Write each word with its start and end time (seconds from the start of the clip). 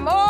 amor! 0.00 0.29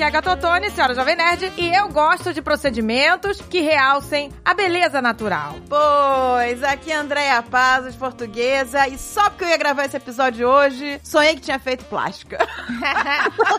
Aqui 0.00 0.04
é 0.06 0.08
a 0.08 0.22
Gatotone, 0.22 0.70
senhora 0.70 0.94
Jovem 0.94 1.14
Nerd, 1.14 1.52
e 1.58 1.76
eu 1.76 1.90
gosto 1.90 2.32
de 2.32 2.40
procedimentos 2.40 3.38
que 3.42 3.60
realcem 3.60 4.32
a 4.42 4.54
beleza 4.54 5.02
natural. 5.02 5.56
Pois, 5.68 6.62
aqui 6.64 6.90
é 6.90 6.96
a 6.96 7.00
Andréia 7.00 7.42
Pazos, 7.42 7.94
portuguesa, 7.96 8.88
e 8.88 8.96
só 8.96 9.28
porque 9.28 9.44
eu 9.44 9.48
ia 9.48 9.58
gravar 9.58 9.84
esse 9.84 9.98
episódio 9.98 10.48
hoje, 10.48 10.98
sonhei 11.04 11.34
que 11.34 11.42
tinha 11.42 11.58
feito 11.58 11.84
plástica. 11.84 12.38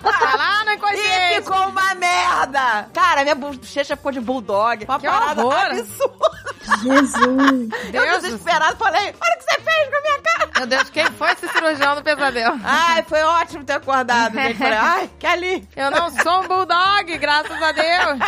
tá 0.01 0.35
lá 0.35 0.65
no 0.65 0.71
E 0.71 1.35
ficou 1.43 1.67
uma 1.67 1.93
merda! 1.93 2.89
Cara, 2.91 3.21
minha 3.21 3.35
bochecha 3.35 3.95
ficou 3.95 4.11
de 4.11 4.19
bulldog. 4.19 4.85
Uma 4.85 4.99
Que 4.99 5.05
parada 5.05 5.45
horror. 5.45 5.59
absurda. 5.59 6.41
Jesus. 6.81 7.69
Eu 7.93 8.01
Deus 8.01 8.21
do 8.21 8.21
desesperado 8.31 8.77
falei, 8.77 9.01
olha 9.01 9.35
o 9.35 9.37
que 9.37 9.43
você 9.43 9.61
fez 9.61 9.89
com 9.89 9.95
a 9.95 10.01
minha 10.01 10.21
cara. 10.21 10.49
Meu 10.57 10.67
Deus, 10.67 10.89
quem 10.89 11.05
foi 11.11 11.31
esse 11.33 11.47
cirurgião 11.49 11.95
do 11.95 12.03
pesadelo? 12.03 12.59
Ai, 12.63 13.03
foi 13.03 13.21
ótimo 13.21 13.63
ter 13.63 13.73
acordado, 13.73 14.33
gente. 14.33 14.57
Falei, 14.57 14.77
ai, 14.77 15.09
que 15.19 15.27
ali. 15.27 15.67
Eu 15.75 15.91
não 15.91 16.09
sou 16.09 16.30
um 16.39 16.47
bulldog, 16.47 17.17
graças 17.17 17.61
a 17.61 17.71
Deus. 17.71 18.19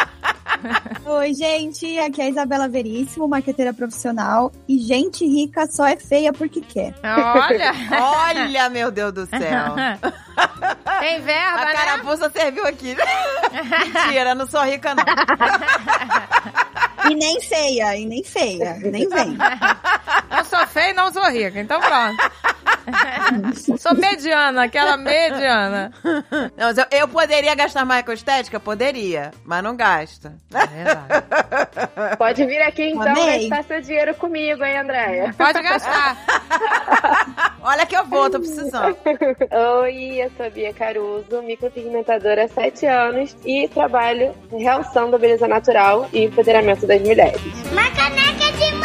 Oi, 1.06 1.34
gente. 1.34 2.00
Aqui 2.00 2.22
é 2.22 2.26
a 2.26 2.30
Isabela 2.30 2.68
Veríssimo, 2.70 3.28
marqueteira 3.28 3.74
profissional. 3.74 4.52
E 4.68 4.78
gente 4.80 5.26
rica 5.26 5.66
só 5.68 5.86
é 5.86 5.98
feia 5.98 6.32
porque 6.32 6.62
quer. 6.62 6.94
Olha. 7.04 7.74
Olha, 7.92 8.70
meu 8.70 8.92
Deus 8.92 9.14
do 9.14 9.26
céu. 9.26 9.76
Tem 11.00 11.22
verba, 11.22 11.62
A 11.62 11.66
né? 11.66 11.74
carapuça 11.74 12.30
serviu 12.30 12.66
aqui. 12.66 12.96
Mentira, 13.94 14.34
não 14.36 14.48
sou 14.48 14.64
rica, 14.64 14.96
não. 14.96 15.04
E 17.10 17.16
nem 17.16 17.42
feia, 17.42 17.96
e 17.96 18.06
nem 18.06 18.24
feia. 18.24 18.76
Nem 18.76 19.08
vem. 19.08 19.38
Eu 20.38 20.46
sou 20.46 20.66
feia 20.68 20.92
e 20.92 20.94
não 20.94 21.12
sou 21.12 21.24
rica, 21.30 21.60
então 21.60 21.80
pronto. 21.80 22.18
sou 23.78 23.96
mediana, 23.96 24.64
aquela 24.64 24.98
mediana. 24.98 25.92
Não, 26.58 26.68
mas 26.68 26.78
eu, 26.78 26.86
eu 26.92 27.08
poderia 27.08 27.56
gastar 27.56 27.86
mais 27.86 28.06
com 28.06 28.12
estética? 28.12 28.60
Poderia, 28.60 29.32
mas 29.46 29.64
não 29.64 29.76
gasta. 29.76 30.36
É 30.54 30.68
verdade. 30.68 32.18
Pode 32.18 32.46
vir 32.46 32.62
aqui 32.62 32.90
então 32.90 33.08
Amei. 33.08 33.50
gastar 33.50 33.64
seu 33.76 33.82
dinheiro 33.82 34.16
comigo, 34.16 34.64
hein, 34.64 34.78
Andréia? 34.78 35.34
Pode 35.38 35.62
gastar. 35.62 36.18
Olha 37.62 37.86
que 37.86 37.96
eu 37.96 38.06
vou, 38.06 38.30
tô 38.30 38.40
precisando. 38.40 38.98
Oi, 39.82 40.22
eu 40.22 40.32
sou 40.36 40.46
a 40.46 40.50
Bia 40.50 40.74
Caruso, 40.74 41.42
micropigmentadora 41.44 42.46
há 42.46 42.48
7 42.48 42.86
anos 42.86 43.36
e 43.46 43.68
trabalho 43.70 44.36
em 44.52 44.62
realção 44.62 45.10
da 45.10 45.18
beleza 45.18 45.48
natural 45.48 46.10
e 46.12 46.26
empoderamento 46.26 46.86
das 46.94 47.02
mulheres. 47.02 47.42
Uma 47.72 47.90
caneca 47.92 48.52
de 48.58 48.83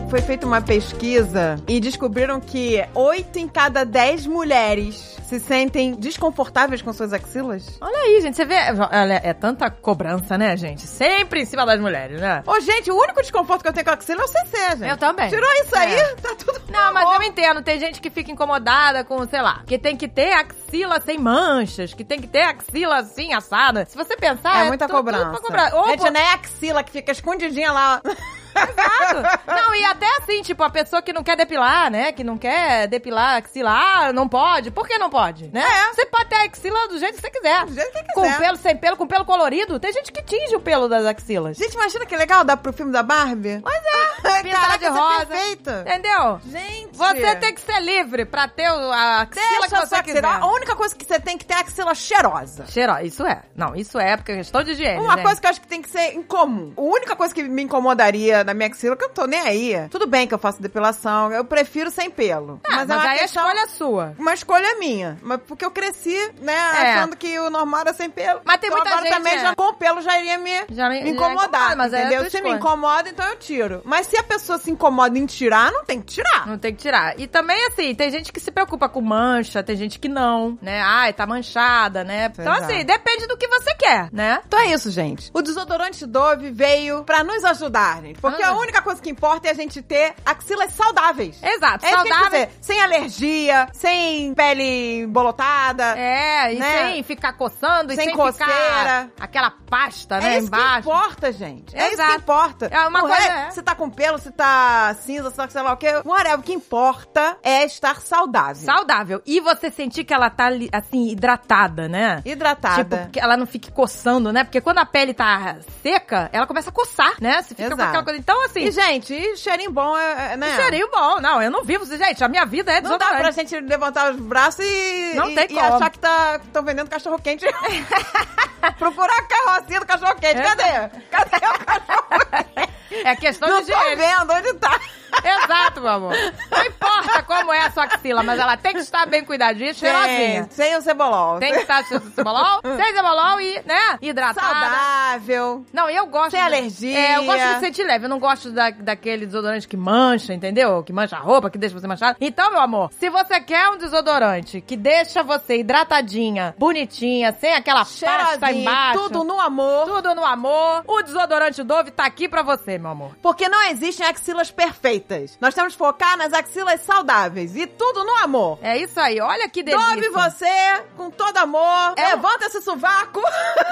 que 0.00 0.10
foi 0.10 0.20
feita 0.20 0.46
uma 0.46 0.60
pesquisa 0.60 1.56
e 1.68 1.78
descobriram 1.80 2.40
que 2.40 2.84
8 2.94 3.38
em 3.38 3.48
cada 3.48 3.84
10 3.84 4.26
mulheres 4.26 5.14
se 5.26 5.38
sentem 5.40 5.94
desconfortáveis 5.94 6.82
com 6.82 6.92
suas 6.92 7.12
axilas? 7.12 7.78
Olha 7.80 7.96
aí, 7.98 8.20
gente, 8.20 8.36
você 8.36 8.44
vê. 8.44 8.54
Olha, 8.92 9.20
é 9.24 9.32
tanta 9.32 9.70
cobrança, 9.70 10.36
né, 10.36 10.56
gente? 10.56 10.82
Sempre 10.86 11.42
em 11.42 11.44
cima 11.46 11.64
das 11.64 11.80
mulheres, 11.80 12.20
né? 12.20 12.42
Ô, 12.46 12.60
gente, 12.60 12.90
o 12.90 12.96
único 12.96 13.20
desconforto 13.22 13.62
que 13.62 13.68
eu 13.68 13.72
tenho 13.72 13.84
com 13.84 13.90
a 13.90 13.94
axila 13.94 14.22
é 14.22 14.24
o 14.24 14.28
CC, 14.28 14.70
gente. 14.78 14.88
Eu 14.90 14.96
também. 14.96 15.28
Tirou 15.28 15.50
isso 15.64 15.76
aí, 15.76 15.94
É. 15.94 16.14
tá 16.16 16.34
tudo 16.36 16.60
Não, 16.70 16.92
mas 16.92 17.04
bom. 17.04 17.14
eu 17.14 17.22
entendo. 17.22 17.62
Tem 17.62 17.78
gente 17.78 18.00
que 18.00 18.10
fica 18.10 18.30
incomodada 18.30 19.04
com, 19.04 19.26
sei 19.26 19.40
lá, 19.42 19.62
que 19.66 19.78
tem 19.78 19.96
que 19.96 20.08
ter 20.08 20.32
axila 20.32 21.00
sem 21.00 21.18
manchas, 21.18 21.94
que 21.94 22.04
tem 22.04 22.20
que 22.20 22.26
ter 22.28 22.42
axila 22.42 22.98
assim, 22.98 23.32
assada. 23.32 23.86
Se 23.86 23.96
você 23.96 24.16
pensar. 24.16 24.64
É 24.64 24.68
muita 24.68 24.86
tudo- 24.86 24.96
tudo 24.98 25.04
cobrança. 25.12 25.30
pra 25.30 25.40
cobrar. 25.40 25.74
Ou 25.74 25.86
Gente, 25.90 25.98
por- 26.00 26.10
não 26.10 26.20
é 26.20 26.32
axila 26.34 26.82
que 26.82 26.90
fica 26.92 27.12
escondidinha 27.12 27.72
lá. 27.72 28.00
Exato. 28.54 29.40
Não, 29.46 29.74
e 29.74 29.84
até 29.84 30.06
assim, 30.18 30.42
tipo, 30.42 30.62
a 30.62 30.70
pessoa 30.70 31.02
que 31.02 31.12
não 31.12 31.22
quer 31.22 31.36
depilar, 31.36 31.90
né? 31.90 32.12
Que 32.12 32.24
não 32.24 32.38
quer 32.38 32.86
depilar 32.88 33.34
a 33.34 33.36
axila, 33.38 33.70
ah, 33.70 34.12
não 34.12 34.28
pode. 34.28 34.70
Por 34.70 34.86
que 34.86 34.98
não 34.98 35.10
pode? 35.10 35.50
Né? 35.52 35.62
É. 35.62 35.94
Você 35.94 36.06
pode 36.06 36.28
ter 36.28 36.36
a 36.36 36.44
axila 36.44 36.88
do 36.88 36.98
jeito 36.98 37.16
que 37.16 37.20
você 37.20 37.30
quiser. 37.30 37.66
Do 37.66 37.74
jeito 37.74 37.92
que 37.92 38.12
Com 38.14 38.22
quiser. 38.22 38.38
pelo, 38.38 38.56
sem 38.56 38.76
pelo, 38.76 38.96
com 38.96 39.06
pelo 39.06 39.24
colorido. 39.24 39.78
Tem 39.80 39.92
gente 39.92 40.12
que 40.12 40.22
tinge 40.22 40.54
o 40.56 40.60
pelo 40.60 40.88
das 40.88 41.04
axilas. 41.04 41.56
Gente, 41.56 41.74
imagina 41.74 42.06
que 42.06 42.16
legal 42.16 42.44
dar 42.44 42.56
pro 42.56 42.72
filme 42.72 42.92
da 42.92 43.02
Barbie. 43.02 43.60
Pois 43.62 43.74
é. 43.74 44.42
Pintada 44.44 44.78
de 44.78 44.84
é 44.84 44.88
rosa. 44.88 45.26
perfeita. 45.26 45.84
Entendeu? 45.86 46.40
Gente. 46.46 46.96
Você 46.96 47.36
tem 47.36 47.54
que 47.54 47.60
ser 47.60 47.80
livre 47.80 48.24
pra 48.24 48.48
ter 48.48 48.66
a 48.66 49.22
axila 49.22 49.44
Deixa 49.60 49.80
que 49.80 49.86
você 49.88 50.02
quiser. 50.02 50.24
A 50.24 50.46
única 50.46 50.76
coisa 50.76 50.94
que 50.94 51.04
você 51.04 51.18
tem 51.18 51.36
que 51.38 51.44
ter 51.44 51.54
é 51.54 51.56
a 51.58 51.60
axila 51.60 51.94
cheirosa. 51.94 52.66
Cheiro, 52.66 52.98
isso 53.02 53.24
é. 53.24 53.42
Não, 53.54 53.74
isso 53.74 53.98
é 53.98 54.16
porque 54.16 54.32
é 54.32 54.36
questão 54.36 54.62
de 54.62 54.72
higiene. 54.72 55.00
Uma 55.00 55.14
gente. 55.14 55.22
coisa 55.24 55.40
que 55.40 55.46
eu 55.46 55.50
acho 55.50 55.60
que 55.60 55.66
tem 55.66 55.82
que 55.82 55.90
ser 55.90 56.14
incomum. 56.14 56.72
A 56.76 56.80
única 56.80 57.16
coisa 57.16 57.34
que 57.34 57.42
me 57.42 57.62
incomodaria 57.62 58.43
na 58.44 58.54
minha 58.54 58.68
axila, 58.68 58.96
que 58.96 59.04
eu 59.04 59.08
não 59.08 59.14
tô 59.14 59.26
nem 59.26 59.40
aí. 59.40 59.88
Tudo 59.90 60.06
bem 60.06 60.26
que 60.26 60.34
eu 60.34 60.38
faço 60.38 60.60
depilação, 60.62 61.32
eu 61.32 61.44
prefiro 61.44 61.90
sem 61.90 62.10
pelo. 62.10 62.60
Ah, 62.64 62.76
mas, 62.76 62.90
é 62.90 62.94
uma 62.94 63.02
aí 63.10 63.18
questão- 63.20 63.44
a 63.44 63.48
escolha 63.52 63.64
é 63.64 63.68
sua. 63.68 64.14
Uma 64.18 64.34
escolha 64.34 64.76
minha. 64.78 65.18
Mas 65.22 65.40
porque 65.46 65.64
eu 65.64 65.70
cresci, 65.70 66.16
né, 66.40 66.52
É. 66.54 66.92
achando 66.94 67.16
que 67.16 67.38
o 67.38 67.50
normal 67.50 67.80
era 67.80 67.94
sem 67.94 68.10
pelo. 68.10 68.40
Mas 68.44 68.58
tem 68.58 68.68
então 68.68 68.78
muita 68.78 68.90
agora 68.94 69.06
gente, 69.06 69.16
também 69.16 69.34
é. 69.34 69.40
já 69.40 69.54
com 69.54 69.74
pelo 69.74 70.00
já 70.02 70.18
iria 70.18 70.38
me, 70.38 70.50
Já 70.70 70.88
me- 70.88 71.00
me 71.02 71.04
já 71.04 71.10
incomodar. 71.10 71.46
incomoda, 71.48 71.76
mas 71.76 71.92
é 71.92 72.00
entendeu? 72.00 72.30
Se 72.30 72.42
me 72.42 72.50
incomoda, 72.50 73.08
então 73.08 73.26
eu 73.26 73.36
tiro. 73.36 73.82
Mas 73.84 74.06
se 74.06 74.16
a 74.16 74.22
pessoa 74.22 74.58
se 74.58 74.70
incomoda 74.70 75.18
em 75.18 75.26
tirar, 75.26 75.70
não 75.72 75.84
tem 75.84 76.00
que 76.00 76.06
tirar. 76.14 76.46
Não 76.46 76.58
tem 76.58 76.74
que 76.74 76.82
tirar. 76.82 77.18
E 77.18 77.26
também, 77.26 77.66
assim, 77.66 77.94
tem 77.94 78.10
gente 78.10 78.32
que 78.32 78.40
se 78.40 78.50
preocupa 78.50 78.88
com 78.88 79.00
mancha, 79.00 79.62
tem 79.62 79.76
gente 79.76 79.98
que 79.98 80.08
não, 80.08 80.58
né? 80.60 80.80
Ai, 80.82 81.12
tá 81.12 81.26
manchada, 81.26 82.04
né? 82.04 82.26
Então, 82.36 82.52
assim, 82.52 82.84
depende 82.84 83.26
do 83.26 83.36
que 83.36 83.46
você 83.48 83.74
quer, 83.74 84.08
né? 84.12 84.40
Então 84.46 84.58
é 84.58 84.66
isso, 84.72 84.90
gente. 84.90 85.30
O 85.32 85.40
desodorante 85.42 86.06
Dove 86.06 86.50
veio 86.50 87.04
pra 87.04 87.22
nos 87.24 87.44
ajudar, 87.44 88.02
gente. 88.02 88.20
Porque 88.20 88.33
Ah. 88.42 88.48
a 88.48 88.52
única 88.58 88.82
coisa 88.82 89.00
que 89.00 89.10
importa 89.10 89.48
é 89.48 89.50
a 89.50 89.54
gente 89.54 89.80
ter 89.82 90.14
axilas 90.24 90.72
saudáveis. 90.72 91.40
Exato, 91.42 91.84
É 91.84 91.90
isso 91.90 92.24
dizer. 92.24 92.50
Sem 92.60 92.80
alergia, 92.80 93.68
sem 93.72 94.34
pele 94.34 95.00
embolotada. 95.02 95.96
É, 95.98 96.54
e 96.54 96.58
Né? 96.58 96.78
sem 96.92 97.02
ficar 97.02 97.32
coçando, 97.34 97.92
e 97.92 97.96
Sem 97.96 98.06
sem, 98.06 98.16
coceira. 98.16 99.10
aquela 99.20 99.50
pasta, 99.50 100.18
né, 100.20 100.34
É 100.34 100.38
isso 100.38 100.46
embaixo. 100.48 100.82
que 100.82 100.94
importa, 100.94 101.32
gente. 101.32 101.76
É 101.76 101.84
isso 101.86 101.94
Exato. 101.94 102.12
que 102.12 102.18
importa. 102.18 102.66
É 102.70 102.80
uma 102.88 103.00
coisa- 103.00 103.16
é. 103.16 103.50
Se 103.50 103.62
tá 103.62 103.74
com 103.74 103.88
pelo, 103.90 104.18
se 104.18 104.30
tá 104.30 104.94
cinza, 105.02 105.30
se 105.30 105.36
tá 105.36 105.48
sei 105.48 105.62
lá 105.62 105.72
o 105.72 105.76
quê. 105.76 105.88
Whatever. 106.04 106.38
O 106.40 106.42
que 106.42 106.52
importa 106.52 107.36
é 107.42 107.64
estar 107.64 108.00
saudável. 108.00 108.56
Saudável. 108.56 109.22
E 109.26 109.40
você 109.40 109.70
sentir 109.70 110.04
que 110.04 110.12
ela 110.14 110.30
tá, 110.30 110.48
assim, 110.72 111.08
hidratada, 111.10 111.88
né? 111.88 112.22
Hidratada. 112.24 112.96
Tipo, 112.98 113.10
que 113.12 113.20
ela 113.20 113.36
não 113.36 113.46
fique 113.46 113.70
coçando, 113.70 114.32
né? 114.32 114.44
Porque 114.44 114.60
quando 114.60 114.78
a 114.78 114.86
pele 114.86 115.14
tá 115.14 115.56
seca, 115.82 116.28
ela 116.32 116.46
começa 116.46 116.70
a 116.70 116.72
coçar, 116.72 117.14
né? 117.20 117.42
Você 117.42 117.54
fica 117.54 117.68
com 117.68 117.74
Exato. 117.74 117.88
aquela 117.88 118.04
coisa. 118.04 118.18
Então, 118.24 118.42
assim, 118.46 118.60
E, 118.60 118.70
gente, 118.70 119.12
e 119.12 119.36
cheirinho 119.36 119.70
bom 119.70 119.94
é, 119.96 120.32
é, 120.32 120.36
né? 120.38 120.56
cheirinho 120.56 120.90
bom. 120.90 121.20
Não, 121.20 121.42
eu 121.42 121.50
não 121.50 121.62
vivo. 121.62 121.84
Gente, 121.84 122.24
a 122.24 122.28
minha 122.28 122.46
vida 122.46 122.72
é 122.72 122.80
Não 122.80 122.92
dá 122.92 122.96
desodorante. 122.96 123.20
pra 123.22 123.30
gente 123.30 123.60
levantar 123.60 124.12
os 124.14 124.18
braços 124.18 124.64
e, 124.64 125.12
Não 125.14 125.28
e, 125.28 125.34
tem 125.34 125.44
e 125.44 125.48
como. 125.54 125.74
achar 125.74 125.90
que 125.90 125.98
tá, 125.98 126.40
estão 126.42 126.62
vendendo 126.62 126.88
cachorro 126.88 127.18
quente. 127.22 127.44
Procurar 128.78 129.14
a 129.18 129.22
carrocinha 129.22 129.80
do 129.80 129.86
cachorro 129.86 130.14
quente. 130.14 130.38
É. 130.38 130.42
Cadê? 130.42 130.98
Cadê 131.10 131.36
o 131.46 131.64
cachorro 131.64 132.06
quente? 132.54 132.74
É 133.04 133.16
questão 133.16 133.48
Não 133.48 133.60
de 133.60 133.72
tô 133.72 133.76
higiene. 133.76 133.96
vendo 133.96 134.32
onde 134.32 134.54
tá. 134.54 134.80
Exato, 135.22 135.80
meu 135.80 135.90
amor. 135.90 136.12
Não 136.50 136.64
importa 136.64 137.22
como 137.22 137.52
é 137.52 137.60
a 137.60 137.70
sua 137.70 137.84
axila, 137.84 138.22
mas 138.22 138.38
ela 138.38 138.56
tem 138.56 138.72
que 138.72 138.80
estar 138.80 139.06
bem 139.06 139.24
cuidadinha, 139.24 139.72
cheirosinha. 139.74 140.46
Sem, 140.50 140.76
o 140.76 140.82
cebolol. 140.82 141.38
Tem 141.38 141.52
que 141.52 141.60
estar 141.60 141.84
sem 141.84 141.98
cebolol, 142.00 142.60
sem 142.76 142.94
cebolol 142.94 143.40
e, 143.40 143.62
né, 143.64 143.98
hidratada. 144.00 144.40
Saudável. 144.40 145.64
Não, 145.72 145.88
eu 145.88 146.06
gosto. 146.06 146.32
Sem 146.32 146.40
de- 146.40 146.46
alergia. 146.46 146.98
É, 146.98 147.16
eu 147.16 147.24
gosto 147.24 147.54
de 147.54 147.60
sentir 147.60 147.84
leve. 147.84 148.04
Eu 148.06 148.08
não 148.08 148.18
gosto 148.18 148.50
da, 148.50 148.70
daquele 148.70 149.26
desodorante 149.26 149.68
que 149.68 149.76
mancha, 149.76 150.32
entendeu? 150.34 150.82
Que 150.82 150.92
mancha 150.92 151.16
a 151.16 151.20
roupa, 151.20 151.50
que 151.50 151.58
deixa 151.58 151.78
você 151.78 151.86
manchado. 151.86 152.16
Então, 152.20 152.50
meu 152.50 152.60
amor, 152.60 152.90
se 152.98 153.08
você 153.10 153.40
quer 153.40 153.68
um 153.70 153.76
desodorante 153.78 154.60
que 154.60 154.76
deixa 154.76 155.22
você 155.22 155.58
hidratadinha, 155.58 156.54
bonitinha, 156.58 157.32
sem 157.40 157.54
aquela 157.54 157.80
pasta 157.84 158.06
Cheirosinho, 158.38 158.62
embaixo. 158.62 159.00
tudo 159.00 159.24
no 159.24 159.40
amor. 159.40 159.86
Tudo 159.86 160.14
no 160.14 160.24
amor. 160.24 160.82
O 160.86 161.02
desodorante 161.02 161.62
Dove 161.62 161.90
tá 161.90 162.04
aqui 162.04 162.28
pra 162.28 162.42
você, 162.42 162.78
meu 162.78 162.90
amor. 162.90 163.16
Porque 163.22 163.48
não 163.48 163.62
existem 163.68 164.06
axilas 164.06 164.50
perfeitas. 164.50 165.03
Nós 165.40 165.54
temos 165.54 165.72
que 165.72 165.78
focar 165.78 166.16
nas 166.16 166.32
axilas 166.32 166.80
saudáveis. 166.80 167.56
E 167.56 167.66
tudo 167.66 168.04
no 168.04 168.16
amor. 168.16 168.58
É 168.62 168.78
isso 168.78 168.98
aí. 168.98 169.20
Olha 169.20 169.48
que 169.48 169.62
delícia. 169.62 169.94
Dove 169.94 170.08
você, 170.10 170.82
com 170.96 171.10
todo 171.10 171.36
amor. 171.36 171.94
É 171.96 172.14
Levanta 172.14 172.46
esse 172.46 172.62
sovaco. 172.62 173.20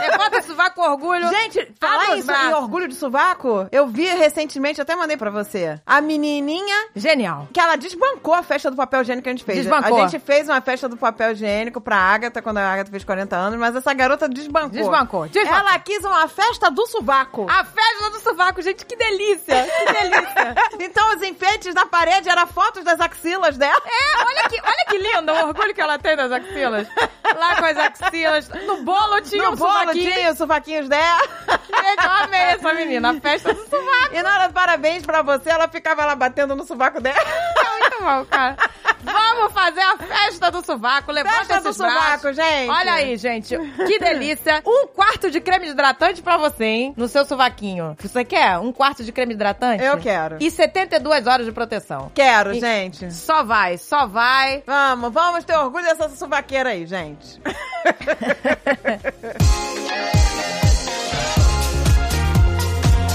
Levanta 0.00 0.38
esse 0.38 0.48
sovaco 0.48 0.76
com 0.76 0.90
orgulho. 0.90 1.28
Gente, 1.28 1.72
falar 1.80 2.16
isso 2.16 2.30
em 2.30 2.54
orgulho 2.54 2.88
de 2.88 2.94
sovaco, 2.94 3.68
eu 3.70 3.86
vi 3.86 4.06
recentemente, 4.06 4.80
até 4.80 4.94
mandei 4.96 5.16
pra 5.16 5.30
você. 5.30 5.80
A 5.86 6.00
menininha 6.00 6.88
Genial. 6.94 7.48
que 7.52 7.60
ela 7.60 7.76
desbancou 7.76 8.34
a 8.34 8.42
festa 8.42 8.70
do 8.70 8.76
papel 8.76 9.02
higiênico 9.02 9.24
que 9.24 9.28
a 9.28 9.32
gente 9.32 9.44
fez. 9.44 9.58
Desbancou. 9.58 10.02
A 10.02 10.08
gente 10.08 10.20
fez 10.20 10.48
uma 10.48 10.60
festa 10.60 10.88
do 10.88 10.96
papel 10.96 11.32
higiênico 11.32 11.80
pra 11.80 11.96
Agatha, 11.96 12.42
quando 12.42 12.58
a 12.58 12.72
Agatha 12.72 12.90
fez 12.90 13.04
40 13.04 13.36
anos, 13.36 13.58
mas 13.58 13.74
essa 13.74 13.92
garota 13.94 14.28
desbancou. 14.28 14.70
Desbancou, 14.70 15.28
desbancou. 15.28 15.58
Ela 15.58 15.78
quis 15.78 16.04
uma 16.04 16.28
festa 16.28 16.70
do 16.70 16.86
sovaco. 16.86 17.46
A 17.48 17.64
festa 17.64 18.10
do 18.10 18.20
sovaco, 18.20 18.62
gente, 18.62 18.84
que 18.84 18.96
delícia. 18.96 19.64
Que 19.64 19.92
delícia. 19.92 20.54
então 20.80 21.12
os 21.22 21.28
enfeites 21.28 21.74
da 21.74 21.86
parede 21.86 22.28
eram 22.28 22.46
fotos 22.46 22.84
das 22.84 23.00
axilas. 23.00 23.56
dela. 23.56 23.80
É, 23.84 24.24
olha 24.24 24.48
que, 24.48 24.60
olha 24.60 24.84
que 24.88 24.98
lindo 24.98 25.32
o 25.32 25.46
orgulho 25.46 25.74
que 25.74 25.80
ela 25.80 25.98
tem 25.98 26.16
das 26.16 26.30
axilas. 26.32 26.88
Lá 27.36 27.56
com 27.56 27.64
as 27.64 27.76
axilas. 27.76 28.48
No 28.66 28.82
bolo 28.82 29.20
tinha 29.22 29.42
No 29.44 29.52
um 29.52 29.56
bolo 29.56 29.72
sovaquinho. 29.80 30.12
tinha 30.12 30.30
os 30.32 30.38
sovaquinhos 30.38 30.88
dela. 30.88 31.22
Gente, 31.48 32.04
eu 32.04 32.10
amei 32.10 32.40
essa 32.40 32.74
menina. 32.74 33.10
A 33.10 33.20
festa 33.20 33.54
do 33.54 33.60
sovaco. 33.68 34.14
E 34.14 34.22
na 34.22 34.34
hora 34.34 34.48
parabéns 34.50 35.04
pra 35.06 35.22
você, 35.22 35.50
ela 35.50 35.68
ficava 35.68 36.04
lá 36.04 36.14
batendo 36.14 36.54
no 36.54 36.64
sovaco 36.64 37.00
dela. 37.00 37.16
É 37.18 37.80
muito 37.80 38.02
bom, 38.02 38.24
cara. 38.26 38.56
Vamos 39.04 39.52
fazer 39.52 39.80
a 39.80 39.96
festa 39.98 40.50
do 40.50 40.64
sovaco. 40.64 41.10
Levanta 41.10 41.36
Festa 41.38 41.60
do 41.60 41.68
esses 41.70 41.78
braços. 41.78 42.04
sovaco, 42.04 42.32
gente. 42.34 42.70
Olha 42.70 42.92
aí, 42.94 43.16
gente. 43.16 43.56
Que 43.86 43.98
delícia. 43.98 44.62
Um 44.64 44.86
quarto 44.86 45.28
de 45.30 45.40
creme 45.40 45.68
hidratante 45.68 46.22
pra 46.22 46.36
você, 46.36 46.64
hein? 46.64 46.94
No 46.96 47.08
seu 47.08 47.24
sovaquinho. 47.24 47.96
Você 48.00 48.24
quer 48.24 48.58
um 48.58 48.72
quarto 48.72 49.02
de 49.02 49.10
creme 49.10 49.34
hidratante? 49.34 49.82
Eu 49.82 49.98
quero. 49.98 50.36
E 50.40 50.50
72 50.50 51.11
horas 51.26 51.44
de 51.46 51.52
proteção. 51.52 52.10
Quero, 52.14 52.52
E- 52.54 52.60
gente. 52.60 53.12
Só 53.12 53.42
vai, 53.44 53.76
só 53.78 54.06
vai. 54.06 54.62
Vamos, 54.66 55.12
vamos 55.12 55.44
ter 55.44 55.56
orgulho 55.56 55.84
dessa 55.84 56.08
suvaqueira 56.08 56.70
aí, 56.70 56.86
gente. 56.86 57.40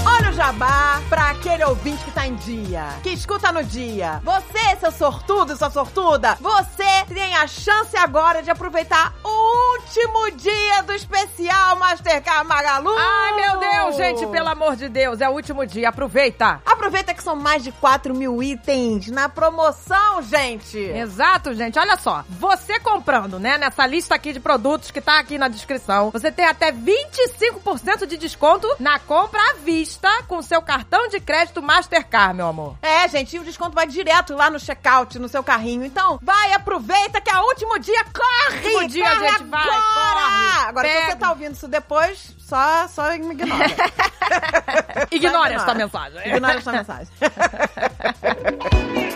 Olha 0.06 0.30
o 0.30 0.32
jabá 0.32 1.00
pra 1.08 1.30
aquele 1.30 1.64
ouvinte 1.64 2.02
que 2.04 2.10
tá 2.10 2.26
em 2.26 2.34
dia, 2.36 2.84
que 3.02 3.10
escuta 3.10 3.52
no 3.52 3.62
dia. 3.62 4.20
Você, 4.24 4.76
seu 4.80 4.90
sortudo, 4.90 5.56
sua 5.56 5.70
sortuda, 5.70 6.36
você 6.40 7.04
tem 7.12 7.34
a 7.36 7.46
chance 7.46 7.96
agora 7.96 8.42
de 8.42 8.50
aproveitar 8.50 9.12
o 9.22 9.74
último 9.78 10.30
dia 10.36 10.82
do 10.82 10.92
especial 10.92 11.76
Mastercard 11.76 12.46
Magalu. 12.48 12.90
Ai, 12.98 13.32
meu 13.36 13.58
Deus, 13.58 13.96
gente, 13.96 14.26
pelo 14.28 14.48
amor 14.48 14.76
de 14.76 14.88
Deus. 14.88 15.20
É 15.20 15.28
o 15.28 15.32
último 15.32 15.64
dia. 15.66 15.88
Aproveita. 15.90 16.60
Aproveita 16.64 16.77
que 17.18 17.22
são 17.22 17.36
mais 17.36 17.62
de 17.62 17.72
4 17.72 18.14
mil 18.14 18.42
itens 18.42 19.08
na 19.08 19.28
promoção, 19.28 20.22
gente. 20.22 20.78
Exato, 20.78 21.52
gente. 21.54 21.78
Olha 21.78 21.96
só. 21.96 22.24
Você 22.28 22.78
comprando, 22.80 23.38
né, 23.38 23.58
nessa 23.58 23.86
lista 23.86 24.14
aqui 24.14 24.32
de 24.32 24.40
produtos 24.40 24.90
que 24.90 25.00
tá 25.00 25.18
aqui 25.18 25.36
na 25.36 25.48
descrição, 25.48 26.10
você 26.10 26.30
tem 26.30 26.46
até 26.46 26.70
25% 26.72 28.06
de 28.06 28.16
desconto 28.16 28.68
na 28.78 28.98
compra 28.98 29.40
à 29.50 29.54
vista 29.54 30.08
com 30.28 30.40
seu 30.40 30.62
cartão 30.62 31.08
de 31.08 31.20
crédito 31.20 31.62
Mastercard, 31.62 32.34
meu 32.34 32.46
amor. 32.46 32.76
É, 32.82 33.08
gente, 33.08 33.36
e 33.36 33.38
o 33.38 33.44
desconto 33.44 33.74
vai 33.74 33.86
direto 33.86 34.34
lá 34.34 34.48
no 34.48 34.60
checkout, 34.60 35.18
no 35.18 35.28
seu 35.28 35.42
carrinho. 35.42 35.84
Então, 35.84 36.18
vai, 36.22 36.52
aproveita 36.52 37.20
que 37.20 37.30
é 37.30 37.36
o 37.36 37.44
último 37.44 37.78
dia, 37.78 38.04
corre! 38.04 38.56
Último 38.56 38.88
dia, 38.88 39.10
corre 39.10 39.28
gente, 39.28 39.44
vai, 39.44 39.60
agora! 39.60 40.20
corre! 40.20 40.68
Agora, 40.68 40.88
se 40.88 40.94
Pega. 40.94 41.10
você 41.10 41.16
tá 41.16 41.30
ouvindo 41.30 41.52
isso 41.54 41.68
depois, 41.68 42.36
só, 42.38 42.88
só 42.88 43.10
me 43.10 43.32
ignora. 43.32 43.66
Ignore 45.10 45.50
Só 45.50 45.56
esta 45.56 45.74
mensagem. 45.74 46.20
Ignora 46.26 46.58
esta 46.58 46.72
mensagem 46.72 46.77
mensagem. 46.78 47.08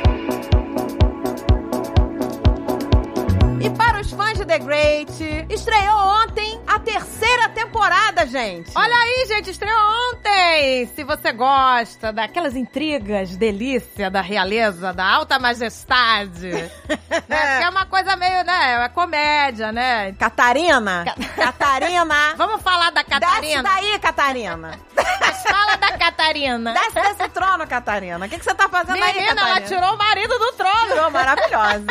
E 3.62 3.70
para 3.70 4.00
os 4.00 4.10
fãs 4.10 4.36
de 4.36 4.44
The 4.44 4.58
Great, 4.58 5.46
estreou 5.48 5.96
ontem 5.96 6.60
a 6.66 6.80
terceira 6.80 7.48
temporada, 7.50 8.26
gente. 8.26 8.72
Olha 8.74 8.92
aí, 8.92 9.24
gente, 9.28 9.50
estreou 9.50 9.78
ontem! 10.10 10.86
Se 10.96 11.04
você 11.04 11.30
gosta 11.30 12.12
daquelas 12.12 12.56
intrigas, 12.56 13.36
delícia 13.36 14.10
da 14.10 14.20
realeza, 14.20 14.92
da 14.92 15.06
alta 15.06 15.38
majestade, 15.38 16.50
né? 17.28 17.58
Que 17.58 17.64
é 17.64 17.68
uma 17.68 17.86
coisa 17.86 18.16
meio, 18.16 18.42
né? 18.42 18.84
É 18.84 18.88
comédia, 18.88 19.70
né? 19.70 20.12
Catarina, 20.18 21.04
Catarina. 21.36 22.34
Vamos 22.36 22.62
falar 22.62 22.90
da 22.90 23.04
Desce 23.04 23.20
Catarina? 23.20 23.62
daí, 23.62 23.98
Catarina. 24.00 24.80
Mas 25.20 25.42
fala 25.44 25.76
da 25.76 25.96
Catarina. 25.96 26.72
Desce 26.72 27.00
desse 27.00 27.28
trono, 27.28 27.64
Catarina. 27.68 28.26
O 28.26 28.28
que, 28.28 28.38
que 28.38 28.44
você 28.44 28.54
tá 28.54 28.68
fazendo 28.68 29.00
aí, 29.00 29.14
Menina, 29.14 29.36
Catarina? 29.36 29.58
ela 29.58 29.68
tirou 29.68 29.94
o 29.94 29.98
marido 29.98 30.36
do 30.36 30.52
trono. 30.54 30.88
Tirou, 30.88 31.10
maravilhosa. 31.12 31.86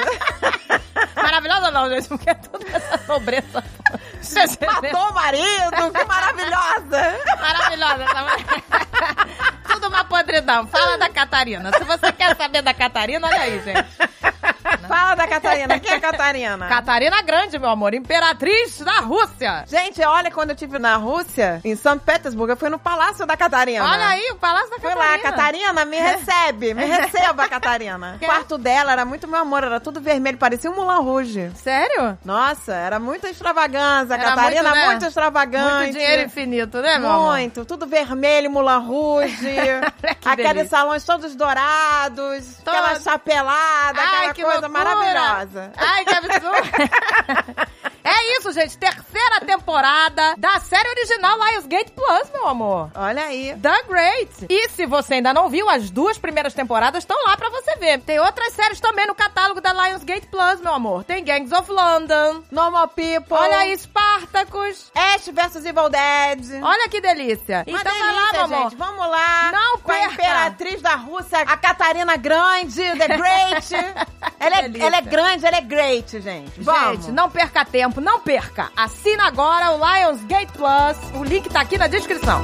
Maravilhosa 1.15 1.60
não, 1.69 1.89
gente, 1.89 2.07
porque 2.07 2.29
é 2.29 2.33
toda 2.33 2.65
essa 2.67 2.99
nobreza. 3.07 3.63
Matou 4.65 5.09
o 5.09 5.13
marido, 5.13 5.91
que 5.93 6.05
maravilhosa. 6.05 7.19
Maravilhosa. 7.39 8.05
Tá... 8.05 9.27
Tudo 9.73 9.87
uma 9.87 10.03
podridão. 10.03 10.67
Fala 10.67 10.97
da 10.97 11.09
Catarina. 11.09 11.71
Se 11.77 11.83
você 11.83 12.11
quer 12.11 12.35
saber 12.35 12.61
da 12.61 12.73
Catarina, 12.73 13.27
olha 13.27 13.41
aí, 13.41 13.61
gente. 13.63 13.85
Fala 14.87 15.15
da 15.15 15.27
Catarina. 15.27 15.79
Quem 15.79 15.93
é 15.93 15.99
Catarina? 15.99 16.67
Catarina 16.67 17.21
Grande, 17.21 17.57
meu 17.57 17.69
amor, 17.69 17.93
imperatriz 17.93 18.79
da 18.79 18.99
Rússia. 18.99 19.63
Gente, 19.67 20.01
olha, 20.03 20.29
quando 20.31 20.49
eu 20.49 20.53
estive 20.53 20.79
na 20.79 20.95
Rússia, 20.97 21.61
em 21.63 21.75
São 21.75 21.97
Petersburgo, 21.97 22.53
eu 22.53 22.57
fui 22.57 22.69
no 22.69 22.79
Palácio 22.79 23.25
da 23.25 23.37
Catarina. 23.37 23.83
Olha 23.85 24.07
aí, 24.07 24.29
o 24.31 24.35
Palácio 24.35 24.69
da 24.71 24.79
Fui 24.79 24.89
Catarina. 24.89 25.11
lá, 25.11 25.19
Catarina, 25.19 25.85
me 25.85 25.97
recebe, 25.97 26.73
me 26.73 26.83
receba, 26.85 27.47
Catarina. 27.47 28.17
O 28.21 28.25
quarto 28.25 28.57
dela 28.57 28.91
era 28.91 29.05
muito 29.05 29.27
meu 29.27 29.39
amor, 29.39 29.63
era 29.63 29.79
tudo 29.79 30.01
vermelho, 30.01 30.37
parecia 30.37 30.69
um 30.69 30.75
Moulin 30.75 31.03
Rouge. 31.03 31.51
Sério? 31.55 32.17
Nossa, 32.25 32.73
era 32.73 32.99
muita 32.99 33.29
extravagância, 33.29 34.10
Era 34.15 34.23
Catarina, 34.23 34.63
muito, 34.63 34.75
né? 34.75 34.85
muito 34.87 35.05
extravagante. 35.05 35.73
Muito 35.83 35.93
dinheiro 35.93 36.21
infinito, 36.23 36.81
né, 36.81 36.97
meu 36.99 37.09
amor? 37.09 37.31
Muito, 37.33 37.65
tudo 37.65 37.85
vermelho, 37.87 38.49
Rouge, 38.77 39.35
Que 40.21 40.29
aqueles 40.29 40.69
salões 40.69 41.03
todos 41.03 41.35
dourados, 41.35 42.57
Todos. 42.63 42.79
aquela 42.79 42.99
chapelada, 42.99 43.99
Ai, 43.99 44.15
aquela 44.17 44.33
que 44.33 44.43
coisa 44.43 44.67
loucura. 44.67 44.83
maravilhosa. 44.95 45.71
Ai, 45.77 46.05
que 46.05 46.15
absurdo. 46.15 47.71
é 48.03 48.37
isso, 48.37 48.51
gente. 48.51 48.77
Terceira 48.77 49.41
temporada 49.45 50.35
da 50.37 50.59
série 50.59 50.89
original 50.89 51.37
Lionsgate 51.37 51.91
Plus, 51.91 52.29
meu 52.33 52.47
amor. 52.47 52.91
Olha 52.95 53.23
aí. 53.23 53.55
The 53.61 53.83
Great. 53.87 54.45
E 54.49 54.69
se 54.69 54.85
você 54.85 55.15
ainda 55.15 55.33
não 55.33 55.49
viu, 55.49 55.69
as 55.69 55.89
duas 55.89 56.17
primeiras 56.17 56.53
temporadas 56.53 57.03
estão 57.03 57.17
lá 57.25 57.35
pra 57.37 57.49
você 57.49 57.75
ver. 57.77 57.99
Tem 58.01 58.19
outras 58.19 58.53
séries 58.53 58.79
também 58.79 59.05
no 59.07 59.15
catálogo 59.15 59.59
da 59.61 59.73
Lionsgate 59.73 60.27
Plus, 60.27 60.61
meu 60.61 60.73
amor. 60.73 61.03
Tem 61.03 61.23
Gangs 61.23 61.51
of 61.53 61.71
London. 61.71 62.43
Normal 62.51 62.87
People. 62.89 63.37
Olha 63.37 63.57
aí, 63.57 63.77
Spartacus. 63.77 64.91
Ash 64.95 65.27
vs 65.27 65.65
Evil 65.65 65.89
Dead. 65.89 66.63
Olha 66.63 66.87
que 66.89 67.01
delícia. 67.01 67.63
Uma 67.67 67.79
então 67.81 67.91
vai 67.99 68.13
lá, 68.15 68.21
delícia, 68.21 68.47
meu 68.47 68.57
amor. 68.57 68.69
gente. 68.69 68.77
Vamos 68.79 69.07
lá. 69.07 69.51
Não 69.51 69.77
Com 69.79 69.91
a 69.91 69.95
perca. 69.95 70.13
imperatriz 70.13 70.81
da 70.81 70.95
Rússia, 70.95 71.39
a 71.39 71.57
Catarina 71.57 72.15
Grande, 72.17 72.81
The 72.97 73.07
Great. 73.17 73.73
ela, 74.39 74.57
é, 74.57 74.61
delícia. 74.63 74.85
ela 74.87 74.97
é 74.97 75.01
grande, 75.01 75.45
ela 75.45 75.57
é 75.57 75.61
great, 75.61 76.19
gente. 76.21 76.61
Vamos. 76.61 77.05
Gente, 77.05 77.11
não 77.11 77.29
perca 77.29 77.65
tempo, 77.65 77.90
não 77.99 78.21
perca. 78.21 78.71
Assina 78.77 79.25
agora 79.25 79.71
o 79.71 79.77
Lionsgate 79.77 80.53
Plus. 80.53 81.19
O 81.19 81.23
link 81.23 81.49
tá 81.49 81.61
aqui 81.61 81.77
na 81.77 81.87
descrição. 81.87 82.43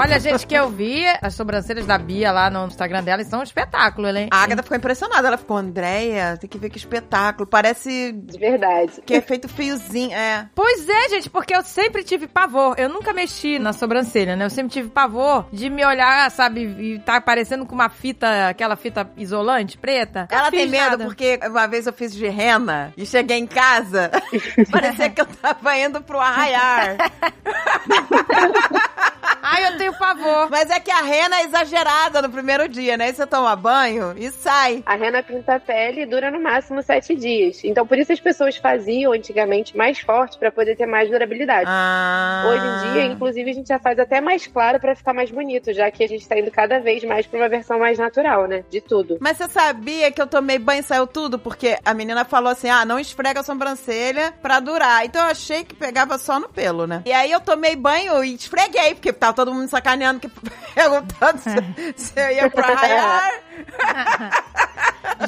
Olha, 0.00 0.18
gente, 0.18 0.46
que 0.46 0.54
eu 0.54 0.70
vi 0.70 1.04
as 1.20 1.34
sobrancelhas 1.34 1.84
da 1.84 1.98
Bia 1.98 2.32
lá 2.32 2.48
no 2.48 2.66
Instagram 2.66 3.04
dela 3.04 3.20
e 3.20 3.24
são 3.26 3.40
um 3.40 3.42
espetáculo, 3.42 4.08
hein? 4.08 4.28
A 4.30 4.42
Agatha 4.42 4.62
ficou 4.62 4.78
impressionada. 4.78 5.28
Ela 5.28 5.36
ficou, 5.36 5.58
Andréia, 5.58 6.38
tem 6.38 6.48
que 6.48 6.56
ver 6.56 6.70
que 6.70 6.78
espetáculo. 6.78 7.46
Parece 7.46 8.12
De 8.12 8.38
verdade. 8.38 9.02
que 9.04 9.12
é 9.12 9.20
feito 9.20 9.46
fiozinho. 9.46 10.16
É. 10.16 10.48
Pois 10.54 10.88
é, 10.88 11.10
gente, 11.10 11.28
porque 11.28 11.54
eu 11.54 11.62
sempre 11.62 12.02
tive 12.02 12.26
pavor. 12.26 12.76
Eu 12.78 12.88
nunca 12.88 13.12
mexi 13.12 13.58
na 13.58 13.74
sobrancelha, 13.74 14.36
né? 14.36 14.46
Eu 14.46 14.50
sempre 14.50 14.72
tive 14.72 14.88
pavor 14.88 15.44
de 15.52 15.68
me 15.68 15.84
olhar, 15.84 16.30
sabe, 16.30 16.62
e 16.62 16.98
tá 17.00 17.20
parecendo 17.20 17.66
com 17.66 17.74
uma 17.74 17.90
fita, 17.90 18.48
aquela 18.48 18.76
fita 18.76 19.06
isolante 19.18 19.76
preta. 19.76 20.26
Ela 20.30 20.50
tem 20.50 20.66
medo 20.66 20.92
nada. 20.92 21.04
porque 21.04 21.38
uma 21.44 21.66
vez 21.66 21.86
eu 21.86 21.92
fiz 21.92 22.14
de 22.14 22.26
rena 22.26 22.90
e 22.96 23.04
cheguei 23.04 23.36
em 23.36 23.46
casa, 23.46 24.10
parecia 24.72 25.10
que 25.10 25.20
eu 25.20 25.26
tava 25.26 25.76
indo 25.76 26.00
pro 26.00 26.18
arraiar. 26.18 26.96
Ai, 29.42 29.66
eu 29.68 29.78
tenho 29.78 29.92
pavor. 29.94 30.48
Mas 30.50 30.70
é 30.70 30.78
que 30.78 30.90
a 30.90 31.02
rena 31.02 31.36
é 31.40 31.44
exagerada 31.44 32.22
no 32.22 32.30
primeiro 32.30 32.68
dia, 32.68 32.96
né? 32.96 33.06
Aí 33.06 33.14
você 33.14 33.26
toma 33.26 33.54
banho 33.56 34.14
e 34.16 34.30
sai. 34.30 34.82
A 34.86 34.94
rena 34.94 35.22
pinta 35.22 35.54
a 35.54 35.60
pele 35.60 36.02
e 36.02 36.06
dura 36.06 36.30
no 36.30 36.40
máximo 36.40 36.82
sete 36.82 37.14
dias. 37.14 37.62
Então, 37.64 37.86
por 37.86 37.98
isso 37.98 38.12
as 38.12 38.20
pessoas 38.20 38.56
faziam 38.56 39.12
antigamente 39.12 39.76
mais 39.76 40.00
forte 40.00 40.38
pra 40.38 40.50
poder 40.50 40.76
ter 40.76 40.86
mais 40.86 41.10
durabilidade. 41.10 41.64
Ah. 41.66 42.44
Hoje 42.46 42.64
em 42.64 42.92
dia, 42.92 43.04
inclusive, 43.06 43.50
a 43.50 43.54
gente 43.54 43.68
já 43.68 43.78
faz 43.78 43.98
até 43.98 44.20
mais 44.20 44.46
claro 44.46 44.78
pra 44.78 44.94
ficar 44.94 45.14
mais 45.14 45.30
bonito, 45.30 45.72
já 45.72 45.90
que 45.90 46.04
a 46.04 46.08
gente 46.08 46.28
tá 46.28 46.38
indo 46.38 46.50
cada 46.50 46.78
vez 46.78 47.02
mais 47.04 47.26
pra 47.26 47.40
uma 47.40 47.48
versão 47.48 47.78
mais 47.78 47.98
natural, 47.98 48.46
né? 48.46 48.64
De 48.70 48.80
tudo. 48.80 49.18
Mas 49.20 49.36
você 49.36 49.48
sabia 49.48 50.12
que 50.12 50.20
eu 50.20 50.26
tomei 50.26 50.58
banho 50.58 50.80
e 50.80 50.84
saiu 50.84 51.06
tudo? 51.06 51.38
Porque 51.38 51.78
a 51.84 51.94
menina 51.94 52.24
falou 52.24 52.50
assim: 52.50 52.68
ah, 52.68 52.84
não 52.84 52.98
esfrega 52.98 53.40
a 53.40 53.44
sobrancelha 53.44 54.32
pra 54.42 54.60
durar. 54.60 55.04
Então 55.04 55.22
eu 55.24 55.30
achei 55.30 55.64
que 55.64 55.74
pegava 55.74 56.18
só 56.18 56.38
no 56.38 56.48
pelo, 56.48 56.86
né? 56.86 57.02
E 57.06 57.12
aí 57.12 57.30
eu 57.30 57.40
tomei 57.40 57.74
banho 57.74 58.22
e 58.22 58.34
esfreguei, 58.34 58.94
porque 58.94 59.12
tava 59.12 59.29
todo 59.34 59.52
mundo 59.54 59.68
sacaneando, 59.68 60.20
que, 60.20 60.28
perguntando 60.74 61.38
se, 61.38 61.94
se 61.96 62.20
eu 62.20 62.30
ia 62.30 62.50
pra 62.50 62.66
raiar. 62.74 63.30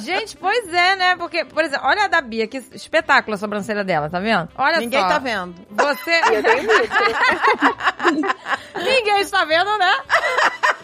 Gente, 0.01 0.37
pois 0.37 0.73
é, 0.73 0.97
né? 0.97 1.17
Porque, 1.17 1.45
por 1.45 1.65
exemplo, 1.65 1.87
olha 1.87 2.05
a 2.05 2.09
da 2.09 2.21
Bia, 2.21 2.47
que 2.47 2.59
espetáculo 2.73 3.35
a 3.35 3.39
sobrancelha 3.39 3.85
dela, 3.85 4.09
tá 4.09 4.19
vendo? 4.19 4.49
Olha 4.57 4.79
Ninguém 4.79 5.01
só. 5.01 5.09
tá 5.09 5.19
vendo. 5.19 5.55
Você. 5.71 6.21
Eu 6.33 6.43
tenho 6.43 6.65
muito. 6.65 6.93
Ninguém 8.77 9.21
está 9.21 9.45
vendo, 9.45 9.79
né? 9.79 9.93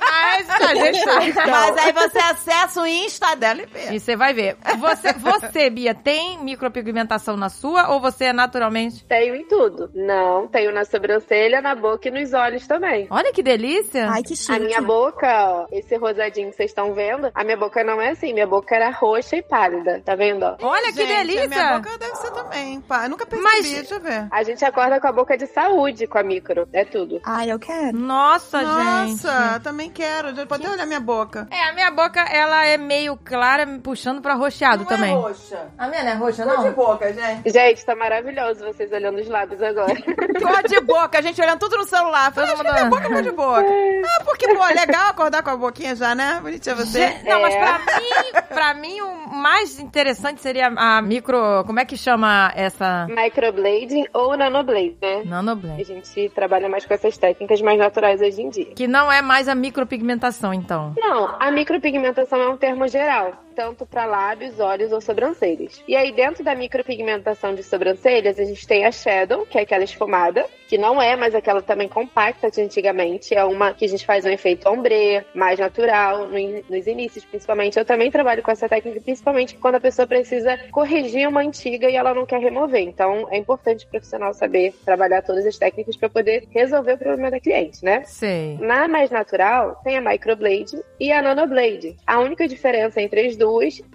Mas 0.00 0.50
a 0.50 0.74
gente 0.74 1.04
tá. 1.04 1.46
Mas 1.46 1.76
aí 1.78 1.92
você 1.92 2.18
acessa 2.18 2.82
o 2.82 2.86
Insta 2.86 3.34
dela 3.36 3.62
e 3.62 3.66
vê. 3.66 3.94
E 3.94 4.00
você 4.00 4.16
vai 4.16 4.32
ver. 4.32 4.56
Você, 4.78 5.12
você, 5.12 5.70
Bia, 5.70 5.94
tem 5.94 6.38
micropigmentação 6.38 7.36
na 7.36 7.48
sua 7.48 7.90
ou 7.90 8.00
você 8.00 8.26
é 8.26 8.32
naturalmente? 8.32 9.04
Tenho 9.04 9.34
em 9.34 9.46
tudo. 9.46 9.90
Não, 9.94 10.46
tenho 10.48 10.72
na 10.72 10.84
sobrancelha, 10.84 11.60
na 11.60 11.74
boca 11.74 12.08
e 12.08 12.10
nos 12.10 12.32
olhos 12.32 12.66
também. 12.66 13.06
Olha 13.10 13.32
que 13.32 13.42
delícia. 13.42 14.08
Ai, 14.10 14.22
que 14.22 14.36
chique. 14.36 14.52
A 14.52 14.58
minha 14.58 14.80
boca, 14.80 15.26
ó, 15.26 15.66
esse 15.72 15.96
rosadinho 15.96 16.50
que 16.50 16.56
vocês 16.56 16.70
estão 16.70 16.94
vendo, 16.94 17.30
a 17.34 17.44
minha 17.44 17.56
boca 17.56 17.82
não 17.84 18.00
é 18.00 18.10
assim, 18.10 18.32
minha 18.32 18.46
boca 18.46 18.74
era 18.74 18.87
roxa 18.90 19.36
e 19.36 19.42
pálida, 19.42 20.00
tá 20.04 20.14
vendo, 20.14 20.42
ó? 20.44 20.56
Olha 20.62 20.92
que 20.92 21.06
Gente, 21.06 21.16
delícia. 21.16 21.44
A 21.44 21.48
minha 21.48 21.78
boca 21.78 21.98
deve 21.98 22.14
ser 22.16 22.30
também. 22.32 22.80
Pá, 22.80 23.04
eu 23.04 23.10
nunca 23.10 23.26
percebi, 23.26 23.42
Mas- 23.50 23.70
deixa 23.72 23.94
eu 23.94 24.00
ver. 24.00 24.26
A 24.30 24.42
gente 24.42 24.64
acorda 24.64 25.00
com 25.00 25.06
a 25.08 25.12
boca 25.12 25.36
de 25.36 25.46
saúde 25.46 26.06
com 26.06 26.18
a 26.18 26.22
micro, 26.22 26.68
é 26.72 26.84
tudo. 26.84 27.20
Ai, 27.24 27.50
eu 27.50 27.58
quero. 27.58 27.96
Nossa, 27.96 28.62
Nossa, 28.62 29.52
gente. 29.52 29.62
também 29.62 29.90
quero. 29.90 30.34
Já 30.34 30.46
Pode 30.46 30.66
olhar 30.66 30.86
minha 30.86 31.00
boca. 31.00 31.46
É, 31.50 31.68
a 31.68 31.72
minha 31.72 31.90
boca, 31.90 32.20
ela 32.20 32.64
é 32.66 32.76
meio 32.76 33.16
clara, 33.16 33.66
puxando 33.82 34.20
pra 34.22 34.34
roxeado 34.34 34.84
também. 34.84 35.14
roxa. 35.14 35.68
A 35.76 35.88
minha 35.88 36.02
não 36.04 36.10
é 36.10 36.14
roxa, 36.14 36.44
Cor 36.44 36.58
de 36.58 36.64
não? 36.64 36.72
boca, 36.72 37.12
gente. 37.12 37.50
Gente, 37.50 37.84
tá 37.84 37.94
maravilhoso 37.94 38.64
vocês 38.64 38.90
olhando 38.92 39.18
os 39.20 39.28
lábios 39.28 39.62
agora. 39.62 39.94
Cor 40.40 40.62
de 40.68 40.80
boca, 40.80 41.18
a 41.18 41.20
gente 41.22 41.40
olhando 41.40 41.58
tudo 41.58 41.76
no 41.76 41.84
celular. 41.84 42.32
Todo 42.32 42.44
acho 42.44 42.62
que 42.62 42.72
minha 42.72 42.86
boca 42.86 43.04
é 43.04 43.08
cor 43.08 43.22
de 43.22 43.30
boca. 43.32 43.64
Ah, 44.08 44.24
porque, 44.24 44.48
pô, 44.48 44.64
legal 44.64 45.08
acordar 45.10 45.42
com 45.42 45.50
a 45.50 45.56
boquinha 45.56 45.94
já, 45.94 46.14
né? 46.14 46.38
Bonitinha 46.42 46.74
você. 46.74 47.08
Gente, 47.08 47.24
Não, 47.28 47.40
mas 47.42 47.54
É. 47.54 47.58
pra 47.60 47.78
mim, 47.78 48.42
pra 48.48 48.74
mim, 48.78 49.00
o 49.00 49.28
mais 49.34 49.78
interessante 49.78 50.40
seria 50.40 50.68
a 50.68 51.02
micro... 51.02 51.64
Como 51.66 51.78
é 51.80 51.84
que 51.84 51.96
chama 51.96 52.52
essa... 52.54 53.06
Microblading 53.08 54.06
ou 54.14 54.36
nanoblade, 54.36 54.96
né? 55.02 55.22
A 55.24 55.28
Nanoblend. 55.28 55.84
gente 55.84 56.28
trabalha 56.30 56.68
mais 56.68 56.86
com 56.86 56.94
essas 56.94 57.16
técnicas 57.18 57.60
mais 57.60 57.78
naturais 57.78 58.20
hoje 58.20 58.40
em 58.42 58.48
dia. 58.50 58.72
Que 58.74 58.86
não 58.88 59.10
é 59.10 59.20
mais 59.22 59.48
a 59.48 59.54
micropigmentação, 59.54 60.52
então. 60.54 60.94
Não, 60.96 61.36
a 61.38 61.50
micropigmentação 61.50 62.40
é 62.40 62.48
um 62.48 62.56
termo 62.56 62.86
geral, 62.88 63.32
tanto 63.58 63.84
para 63.84 64.06
lábios, 64.06 64.60
olhos 64.60 64.92
ou 64.92 65.00
sobrancelhas. 65.00 65.82
E 65.88 65.96
aí, 65.96 66.12
dentro 66.12 66.44
da 66.44 66.54
micropigmentação 66.54 67.56
de 67.56 67.64
sobrancelhas, 67.64 68.38
a 68.38 68.44
gente 68.44 68.64
tem 68.64 68.84
a 68.86 68.92
shadow, 68.92 69.44
que 69.44 69.58
é 69.58 69.62
aquela 69.62 69.82
esfumada, 69.82 70.46
que 70.68 70.78
não 70.78 71.02
é 71.02 71.16
mais 71.16 71.34
aquela 71.34 71.60
também 71.60 71.88
compacta 71.88 72.52
de 72.52 72.60
antigamente, 72.60 73.34
é 73.34 73.42
uma 73.42 73.74
que 73.74 73.84
a 73.84 73.88
gente 73.88 74.06
faz 74.06 74.24
um 74.24 74.28
efeito 74.28 74.68
ombre, 74.68 75.24
mais 75.34 75.58
natural, 75.58 76.28
no 76.28 76.38
in- 76.38 76.62
nos 76.70 76.86
inícios, 76.86 77.24
principalmente. 77.24 77.76
Eu 77.76 77.84
também 77.84 78.12
trabalho 78.12 78.44
com 78.44 78.50
essa 78.52 78.68
técnica, 78.68 79.00
principalmente 79.00 79.56
quando 79.56 79.74
a 79.74 79.80
pessoa 79.80 80.06
precisa 80.06 80.56
corrigir 80.70 81.26
uma 81.28 81.40
antiga 81.40 81.90
e 81.90 81.96
ela 81.96 82.14
não 82.14 82.24
quer 82.26 82.38
remover. 82.38 82.82
Então, 82.82 83.26
é 83.28 83.38
importante 83.38 83.86
o 83.86 83.88
profissional 83.88 84.32
saber 84.34 84.72
trabalhar 84.84 85.22
todas 85.22 85.44
as 85.44 85.58
técnicas 85.58 85.96
para 85.96 86.08
poder 86.08 86.46
resolver 86.50 86.92
o 86.92 86.98
problema 86.98 87.32
da 87.32 87.40
cliente, 87.40 87.84
né? 87.84 88.04
Sei. 88.04 88.56
Na 88.60 88.86
mais 88.86 89.10
natural, 89.10 89.80
tem 89.82 89.96
a 89.96 90.00
microblade 90.00 90.80
e 91.00 91.10
a 91.10 91.20
nanoblade. 91.20 91.96
A 92.06 92.20
única 92.20 92.46
diferença 92.46 93.00
entre 93.02 93.26
as 93.26 93.36
duas 93.36 93.47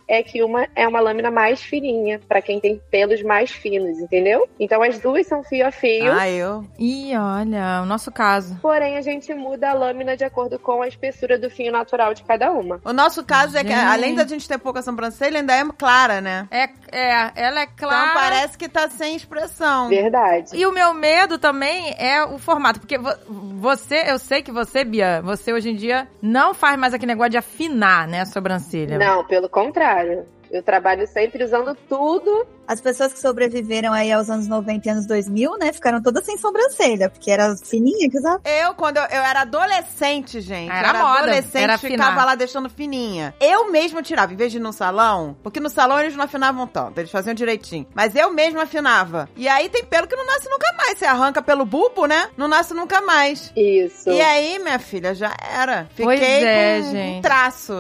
é 0.08 0.22
que 0.22 0.44
uma 0.44 0.68
é 0.76 0.88
uma 0.88 1.00
lâmina 1.00 1.32
mais 1.32 1.62
fininha, 1.62 2.20
para 2.28 2.42
quem 2.42 2.60
tem 2.60 2.82
pelos 2.92 3.22
mais 3.24 3.52
finos, 3.52 4.00
entendeu? 4.00 4.48
Então 4.60 4.82
as 4.84 5.00
duas 5.00 5.26
são 5.28 5.44
fio 5.44 5.66
a 5.68 5.72
fio. 5.72 6.12
Ah, 6.12 6.30
eu. 6.30 6.64
Ih, 6.78 7.16
olha, 7.16 7.82
o 7.82 7.86
nosso 7.86 8.12
caso. 8.12 8.58
Porém, 8.62 8.98
a 8.98 9.02
gente 9.02 9.34
muda 9.34 9.70
a 9.70 9.74
lâmina 9.74 10.16
de 10.18 10.24
acordo 10.24 10.60
com 10.60 10.82
a 10.82 10.88
espessura 10.88 11.38
do 11.38 11.50
fio 11.50 11.72
natural 11.72 12.14
de 12.14 12.24
cada 12.24 12.52
uma. 12.52 12.80
O 12.84 12.94
nosso 12.94 13.24
caso 13.24 13.58
é 13.58 13.64
que, 13.64 13.70
Gente. 13.74 13.86
além 13.86 14.16
da 14.16 14.26
gente 14.28 14.48
ter 14.48 14.58
pouca 14.58 14.82
sobrancelha, 14.82 15.40
ainda 15.40 15.54
é 15.56 15.64
clara, 15.78 16.20
né? 16.22 16.48
É, 16.52 16.64
é, 16.92 17.32
ela 17.36 17.62
é 17.62 17.68
clara. 17.68 18.04
Então 18.12 18.14
parece 18.22 18.58
que 18.58 18.68
tá 18.70 18.90
sem 18.90 19.16
expressão. 19.16 19.90
Verdade. 19.90 20.50
E 20.54 20.66
o 20.66 20.72
meu 20.72 20.94
medo 20.94 21.38
também 21.38 21.94
é 21.98 22.24
o 22.24 22.38
formato, 22.38 22.80
porque 22.80 22.98
vo- 22.98 23.16
você, 23.28 24.04
eu 24.08 24.20
sei 24.20 24.42
que 24.42 24.52
você, 24.52 24.84
Bia, 24.84 25.22
você 25.22 25.54
hoje 25.54 25.70
em 25.70 25.76
dia 25.76 26.08
não 26.22 26.54
faz 26.54 26.78
mais 26.78 26.94
aquele 26.94 27.12
negócio 27.14 27.32
de 27.32 27.38
afinar, 27.38 28.08
né, 28.08 28.22
a 28.22 28.26
sobrancelha. 28.26 28.98
Não, 28.98 29.24
pelo 29.26 29.43
contrário. 29.50 30.26
Eu 30.54 30.62
trabalho 30.64 31.08
sempre 31.08 31.44
usando 31.44 31.76
tudo. 31.90 32.46
As 32.68 32.80
pessoas 32.80 33.12
que 33.12 33.20
sobreviveram 33.20 33.92
aí 33.92 34.12
aos 34.12 34.30
anos 34.30 34.48
90 34.48 34.88
e 34.88 34.92
anos 34.92 35.06
2000, 35.06 35.58
né, 35.58 35.74
ficaram 35.74 36.02
todas 36.02 36.24
sem 36.26 36.38
sobrancelha, 36.38 37.10
porque 37.10 37.30
era 37.30 37.56
fininha 37.58 38.10
que 38.10 38.18
usava. 38.18 38.40
Eu, 38.46 38.74
quando 38.76 38.98
eu, 38.98 39.04
eu 39.04 39.22
era 39.22 39.42
adolescente, 39.42 40.40
gente. 40.40 40.72
Era 40.72 40.90
era 40.90 41.00
moda, 41.00 41.20
adolescente, 41.24 41.64
era 41.64 41.78
ficava 41.78 42.10
afinar. 42.12 42.26
lá 42.26 42.36
deixando 42.36 42.70
fininha. 42.70 43.34
Eu 43.40 43.70
mesma 43.72 44.02
tirava, 44.02 44.32
em 44.32 44.36
vez 44.38 44.52
de 44.52 44.60
ir 44.60 44.62
no 44.62 44.72
salão, 44.72 45.36
porque 45.44 45.60
no 45.60 45.70
salão 45.70 46.00
eles 46.00 46.16
não 46.16 46.24
afinavam 46.24 46.66
tanto, 46.68 47.00
eles 47.00 47.12
faziam 47.12 47.34
direitinho. 47.34 47.88
Mas 47.94 48.16
eu 48.16 48.32
mesma 48.32 48.64
afinava. 48.64 49.28
E 49.36 49.48
aí 49.48 49.68
tem 49.70 49.84
pelo 49.84 50.08
que 50.08 50.16
não 50.16 50.26
nasce 50.26 50.50
nunca 50.50 50.72
mais. 50.78 50.98
Você 50.98 51.06
arranca 51.06 51.42
pelo 51.42 51.66
bulbo, 51.66 52.06
né? 52.06 52.30
Não 52.38 52.48
nasce 52.48 52.74
nunca 52.74 53.02
mais. 53.02 53.52
Isso. 53.56 54.10
E 54.10 54.22
aí, 54.22 54.60
minha 54.60 54.80
filha, 54.80 55.14
já 55.14 55.34
era. 55.54 55.86
Fiquei 55.90 56.06
Pois 56.06 56.22
é, 56.22 56.80
com 56.80 56.88
um 56.88 56.92
gente. 56.92 57.22
traço. 57.24 57.74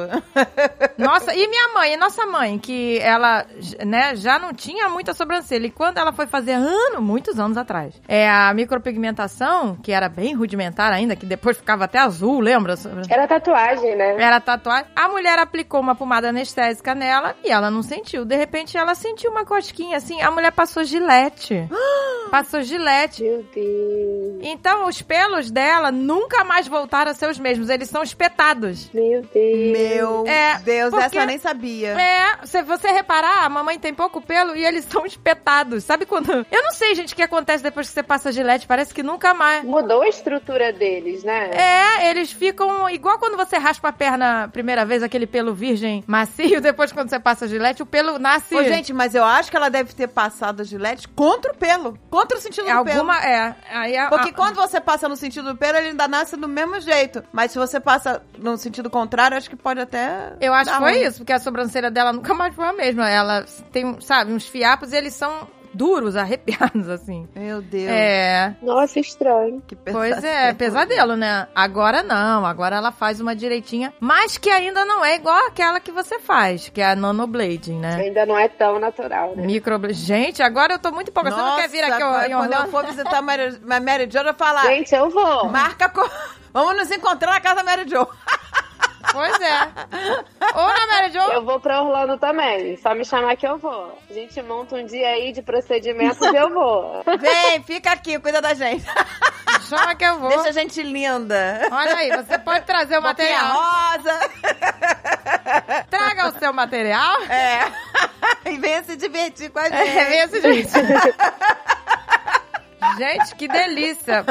Nossa, 0.97 1.33
e 1.33 1.47
minha 1.47 1.69
mãe, 1.73 1.93
e 1.93 1.97
nossa 1.97 2.25
mãe, 2.25 2.59
que 2.63 2.97
ela, 2.99 3.45
né, 3.85 4.15
já 4.15 4.39
não 4.39 4.53
tinha 4.53 4.87
muita 4.87 5.13
sobrancelha. 5.13 5.67
E 5.67 5.69
quando 5.69 5.97
ela 5.97 6.13
foi 6.13 6.25
fazer 6.25 6.53
ano, 6.53 7.01
muitos 7.01 7.37
anos 7.37 7.57
atrás, 7.57 7.93
é 8.07 8.29
a 8.29 8.53
micropigmentação, 8.53 9.75
que 9.75 9.91
era 9.91 10.07
bem 10.07 10.33
rudimentar 10.33 10.91
ainda, 10.93 11.15
que 11.15 11.25
depois 11.25 11.57
ficava 11.57 11.83
até 11.83 11.99
azul, 11.99 12.39
lembra? 12.39 12.75
Era 13.09 13.27
tatuagem, 13.27 13.95
né? 13.95 14.15
Era 14.17 14.39
tatuagem. 14.39 14.85
A 14.95 15.09
mulher 15.09 15.37
aplicou 15.39 15.81
uma 15.81 15.93
pomada 15.93 16.29
anestésica 16.29 16.95
nela 16.95 17.35
e 17.43 17.51
ela 17.51 17.69
não 17.69 17.83
sentiu. 17.83 18.23
De 18.23 18.35
repente, 18.37 18.77
ela 18.77 18.95
sentiu 18.95 19.29
uma 19.31 19.45
cosquinha 19.45 19.97
assim. 19.97 20.21
A 20.21 20.31
mulher 20.31 20.51
passou 20.51 20.83
gilete. 20.83 21.67
passou 22.31 22.61
gilete. 22.61 23.23
Meu 23.23 23.45
Deus. 23.53 24.39
Então, 24.41 24.87
os 24.87 25.01
pelos 25.01 25.51
dela 25.51 25.91
nunca 25.91 26.43
mais 26.43 26.67
voltaram 26.67 27.11
a 27.11 27.13
ser 27.13 27.29
os 27.29 27.37
mesmos. 27.37 27.69
Eles 27.69 27.89
são 27.89 28.01
espetados. 28.01 28.89
Meu 28.93 29.21
Deus. 29.33 29.77
Meu 29.77 30.27
É, 30.27 30.57
Deus, 30.59 30.89
porque- 30.91 31.05
essa 31.05 31.15
eu 31.17 31.25
nem 31.27 31.37
sabia. 31.37 31.89
É, 31.99 32.45
se 32.61 32.67
você 32.67 32.91
reparar, 32.91 33.43
a 33.45 33.49
mamãe 33.49 33.77
tem 33.79 33.93
pouco 33.93 34.21
pelo 34.21 34.55
e 34.55 34.65
eles 34.65 34.85
são 34.89 35.05
espetados. 35.05 35.83
Sabe 35.83 36.05
quando. 36.05 36.45
Eu 36.51 36.63
não 36.63 36.71
sei, 36.71 36.95
gente, 36.95 37.13
o 37.13 37.15
que 37.15 37.21
acontece 37.23 37.63
depois 37.63 37.87
que 37.87 37.93
você 37.93 38.03
passa 38.03 38.31
gilete. 38.31 38.67
Parece 38.67 38.93
que 38.93 39.01
nunca 39.03 39.33
mais. 39.33 39.63
Mudou 39.63 40.01
a 40.01 40.07
estrutura 40.07 40.71
deles, 40.71 41.23
né? 41.23 41.49
É, 41.53 42.09
eles 42.09 42.31
ficam 42.31 42.89
igual 42.89 43.17
quando 43.19 43.35
você 43.37 43.57
raspa 43.57 43.89
a 43.89 43.91
perna 43.93 44.43
a 44.43 44.47
primeira 44.47 44.85
vez, 44.85 45.01
aquele 45.03 45.25
pelo 45.27 45.53
virgem 45.53 46.03
macio, 46.07 46.59
depois 46.61 46.91
quando 46.91 47.09
você 47.09 47.19
passa 47.19 47.47
gilete, 47.47 47.81
o 47.81 47.85
pelo 47.85 48.19
nasce. 48.19 48.55
Ô, 48.55 48.63
gente, 48.63 48.93
mas 48.93 49.15
eu 49.15 49.23
acho 49.23 49.49
que 49.49 49.57
ela 49.57 49.69
deve 49.69 49.93
ter 49.93 50.07
passado 50.07 50.61
a 50.61 50.63
gilete 50.63 51.07
contra 51.07 51.51
o 51.51 51.55
pelo. 51.55 51.97
Contra 52.09 52.37
o 52.37 52.41
sentido 52.41 52.65
do 52.65 52.83
pelo. 52.83 52.99
alguma. 52.99 53.23
É. 53.25 53.55
Aí 53.71 53.97
a, 53.97 54.09
Porque 54.09 54.29
a- 54.29 54.33
quando 54.33 54.55
você 54.55 54.79
passa 54.79 55.07
no 55.09 55.15
sentido 55.15 55.53
do 55.53 55.57
pelo, 55.57 55.77
ele 55.77 55.89
ainda 55.89 56.07
nasce 56.07 56.35
do 56.37 56.47
mesmo 56.47 56.79
jeito. 56.79 57.23
Mas 57.31 57.51
se 57.51 57.57
você 57.57 57.79
passa 57.79 58.21
no 58.37 58.57
sentido 58.57 58.89
contrário, 58.89 59.37
acho 59.37 59.49
que 59.49 59.55
pode 59.55 59.79
até. 59.79 60.33
Eu 60.39 60.53
acho 60.53 60.71
que 60.71 60.77
foi 60.77 60.91
ruim. 60.93 61.01
isso, 61.03 61.17
porque 61.19 61.33
a 61.33 61.39
sobrancelha 61.39 61.89
dela 61.89 62.11
nunca 62.13 62.33
mais 62.33 62.42
foi 62.51 62.65
a 62.65 62.73
mesma. 62.73 63.09
Ela 63.09 63.45
tem, 63.71 63.99
sabe, 64.01 64.33
uns 64.33 64.47
fiapos 64.47 64.91
e 64.91 64.97
eles 64.97 65.13
são 65.13 65.47
duros, 65.73 66.15
arrepiados, 66.17 66.87
assim. 66.87 67.27
Meu 67.35 67.61
Deus. 67.61 67.89
É. 67.89 68.55
Nossa, 68.61 68.99
estranho. 68.99 69.61
Que 69.65 69.75
pesadelo. 69.75 70.13
Pois 70.13 70.23
é, 70.23 70.53
pesadelo, 70.53 71.15
né? 71.15 71.47
Agora 71.55 72.03
não, 72.03 72.45
agora 72.45 72.75
ela 72.75 72.91
faz 72.91 73.19
uma 73.19 73.35
direitinha, 73.35 73.93
mas 73.99 74.37
que 74.37 74.49
ainda 74.49 74.85
não 74.85 75.03
é 75.03 75.15
igual 75.15 75.47
àquela 75.47 75.79
que 75.79 75.91
você 75.91 76.19
faz, 76.19 76.69
que 76.69 76.81
é 76.81 76.91
a 76.91 76.95
nanoblading, 76.95 77.79
né? 77.79 77.95
Ainda 77.95 78.25
não 78.25 78.37
é 78.37 78.47
tão 78.47 78.79
natural, 78.79 79.35
né? 79.35 79.45
Microblading. 79.45 79.93
Gente, 79.93 80.43
agora 80.43 80.73
eu 80.73 80.79
tô 80.79 80.91
muito 80.91 81.09
empolgada. 81.09 81.35
Você 81.35 81.41
não 81.41 81.55
quer 81.55 81.69
vir 81.69 81.83
aqui 81.83 82.03
Nossa, 82.03 82.27
em 82.27 82.31
quando 82.31 82.31
eu 82.31 82.59
Orlando? 82.59 82.71
for 82.71 82.85
visitar 82.85 83.17
a 83.17 83.21
Mary, 83.21 83.59
Mary 83.61 84.09
Jo, 84.11 84.19
eu 84.19 84.23
vou 84.25 84.33
falar. 84.33 84.63
Gente, 84.67 84.93
eu 84.93 85.09
vou. 85.09 85.49
Marca. 85.49 85.89
Co... 85.89 86.07
Vamos 86.53 86.77
nos 86.77 86.91
encontrar 86.91 87.31
na 87.31 87.41
casa 87.41 87.55
da 87.55 87.63
Mary 87.63 87.89
Jo. 87.89 88.07
Pois 89.11 89.39
é. 89.41 89.61
Ô, 90.55 90.67
na 90.67 90.87
Mary 90.87 91.11
Jo, 91.11 91.19
Eu 91.33 91.43
vou 91.45 91.59
pra 91.59 91.81
Orlando 91.81 92.17
também. 92.17 92.77
Só 92.77 92.93
me 92.95 93.03
chamar 93.05 93.35
que 93.35 93.45
eu 93.47 93.57
vou. 93.57 93.97
A 94.09 94.13
gente 94.13 94.41
monta 94.41 94.75
um 94.75 94.85
dia 94.85 95.07
aí 95.09 95.31
de 95.31 95.41
procedimentos 95.41 96.21
e 96.21 96.35
eu 96.35 96.49
vou. 96.53 97.03
Vem, 97.19 97.61
fica 97.63 97.91
aqui, 97.91 98.17
cuida 98.19 98.41
da 98.41 98.53
gente. 98.53 98.85
chama 99.67 99.95
que 99.95 100.05
eu 100.05 100.19
vou. 100.19 100.29
Deixa 100.29 100.49
a 100.49 100.51
gente 100.51 100.81
linda. 100.81 101.67
Olha 101.71 101.95
aí, 101.95 102.09
você 102.11 102.37
pode 102.39 102.65
trazer 102.65 102.97
o 102.97 103.01
Boquinha 103.01 103.41
material. 103.41 103.53
rosa. 103.53 104.19
Traga 105.89 106.29
o 106.29 106.39
seu 106.39 106.53
material. 106.53 107.21
É. 107.23 107.59
E 108.45 108.57
venha 108.57 108.83
se 108.83 108.97
divertir 108.97 109.49
com 109.51 109.59
a 109.59 109.69
gente. 109.69 109.75
É 109.75 110.25
esse, 110.25 110.41
gente. 110.41 110.69
Gente, 112.97 113.35
que 113.35 113.47
delícia. 113.47 114.23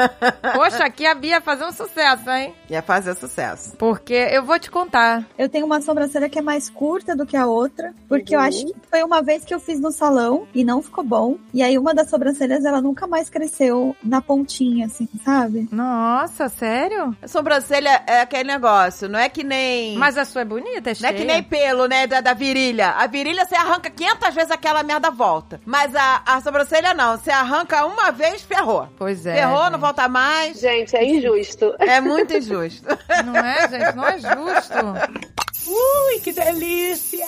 Poxa, 0.53 0.85
aqui 0.85 1.05
a 1.05 1.13
Bia 1.13 1.41
fazer 1.41 1.65
um 1.65 1.71
sucesso, 1.71 2.29
hein? 2.29 2.53
Ia 2.69 2.81
fazer 2.81 3.15
sucesso. 3.15 3.75
Porque 3.77 4.13
eu 4.13 4.43
vou 4.43 4.59
te 4.59 4.69
contar. 4.71 5.23
Eu 5.37 5.49
tenho 5.49 5.65
uma 5.65 5.81
sobrancelha 5.81 6.29
que 6.29 6.39
é 6.39 6.41
mais 6.41 6.69
curta 6.69 7.15
do 7.15 7.25
que 7.25 7.35
a 7.35 7.45
outra, 7.45 7.93
porque 8.07 8.35
eu 8.35 8.39
acho 8.39 8.65
que 8.65 8.73
foi 8.89 9.03
uma 9.03 9.21
vez 9.21 9.43
que 9.43 9.53
eu 9.53 9.59
fiz 9.59 9.79
no 9.79 9.91
salão 9.91 10.47
e 10.53 10.63
não 10.63 10.81
ficou 10.81 11.03
bom. 11.03 11.37
E 11.53 11.61
aí 11.61 11.77
uma 11.77 11.93
das 11.93 12.09
sobrancelhas 12.09 12.65
ela 12.65 12.81
nunca 12.81 13.07
mais 13.07 13.29
cresceu 13.29 13.95
na 14.03 14.21
pontinha, 14.21 14.85
assim, 14.85 15.07
sabe? 15.23 15.67
Nossa, 15.71 16.49
sério? 16.49 17.15
A 17.21 17.27
sobrancelha 17.27 18.03
é 18.07 18.21
aquele 18.21 18.45
negócio, 18.45 19.09
não 19.09 19.19
é 19.19 19.29
que 19.29 19.43
nem... 19.43 19.97
Mas 19.97 20.17
a 20.17 20.25
sua 20.25 20.41
é 20.41 20.45
bonita, 20.45 20.91
é 20.91 20.93
Não 20.99 21.09
é 21.09 21.13
que 21.13 21.25
nem 21.25 21.43
pelo, 21.43 21.87
né, 21.87 22.07
da, 22.07 22.21
da 22.21 22.33
virilha. 22.33 22.89
A 22.91 23.07
virilha 23.07 23.45
você 23.45 23.55
arranca 23.55 23.89
500 23.89 24.33
vezes 24.33 24.51
aquela 24.51 24.83
merda 24.83 25.09
volta. 25.09 25.59
Mas 25.65 25.95
a, 25.95 26.21
a 26.25 26.41
sobrancelha 26.41 26.93
não. 26.93 27.17
Você 27.17 27.31
arranca 27.31 27.85
uma 27.85 28.11
vez, 28.11 28.42
ferrou. 28.45 28.87
Pois 28.97 29.25
é. 29.25 29.35
ferrou, 29.35 29.63
gente. 29.63 29.71
não 29.71 29.79
volta 29.79 30.07
mais. 30.07 30.59
Gente, 30.59 30.95
é 30.95 31.05
injusto. 31.05 31.73
É 31.79 31.99
muito 32.01 32.33
injusto. 32.33 32.87
Não 33.25 33.35
é, 33.35 33.67
gente? 33.69 33.95
Não 33.95 34.05
é 34.05 34.17
justo. 34.19 35.33
Ui, 35.65 36.19
que 36.19 36.31
delícia! 36.31 37.25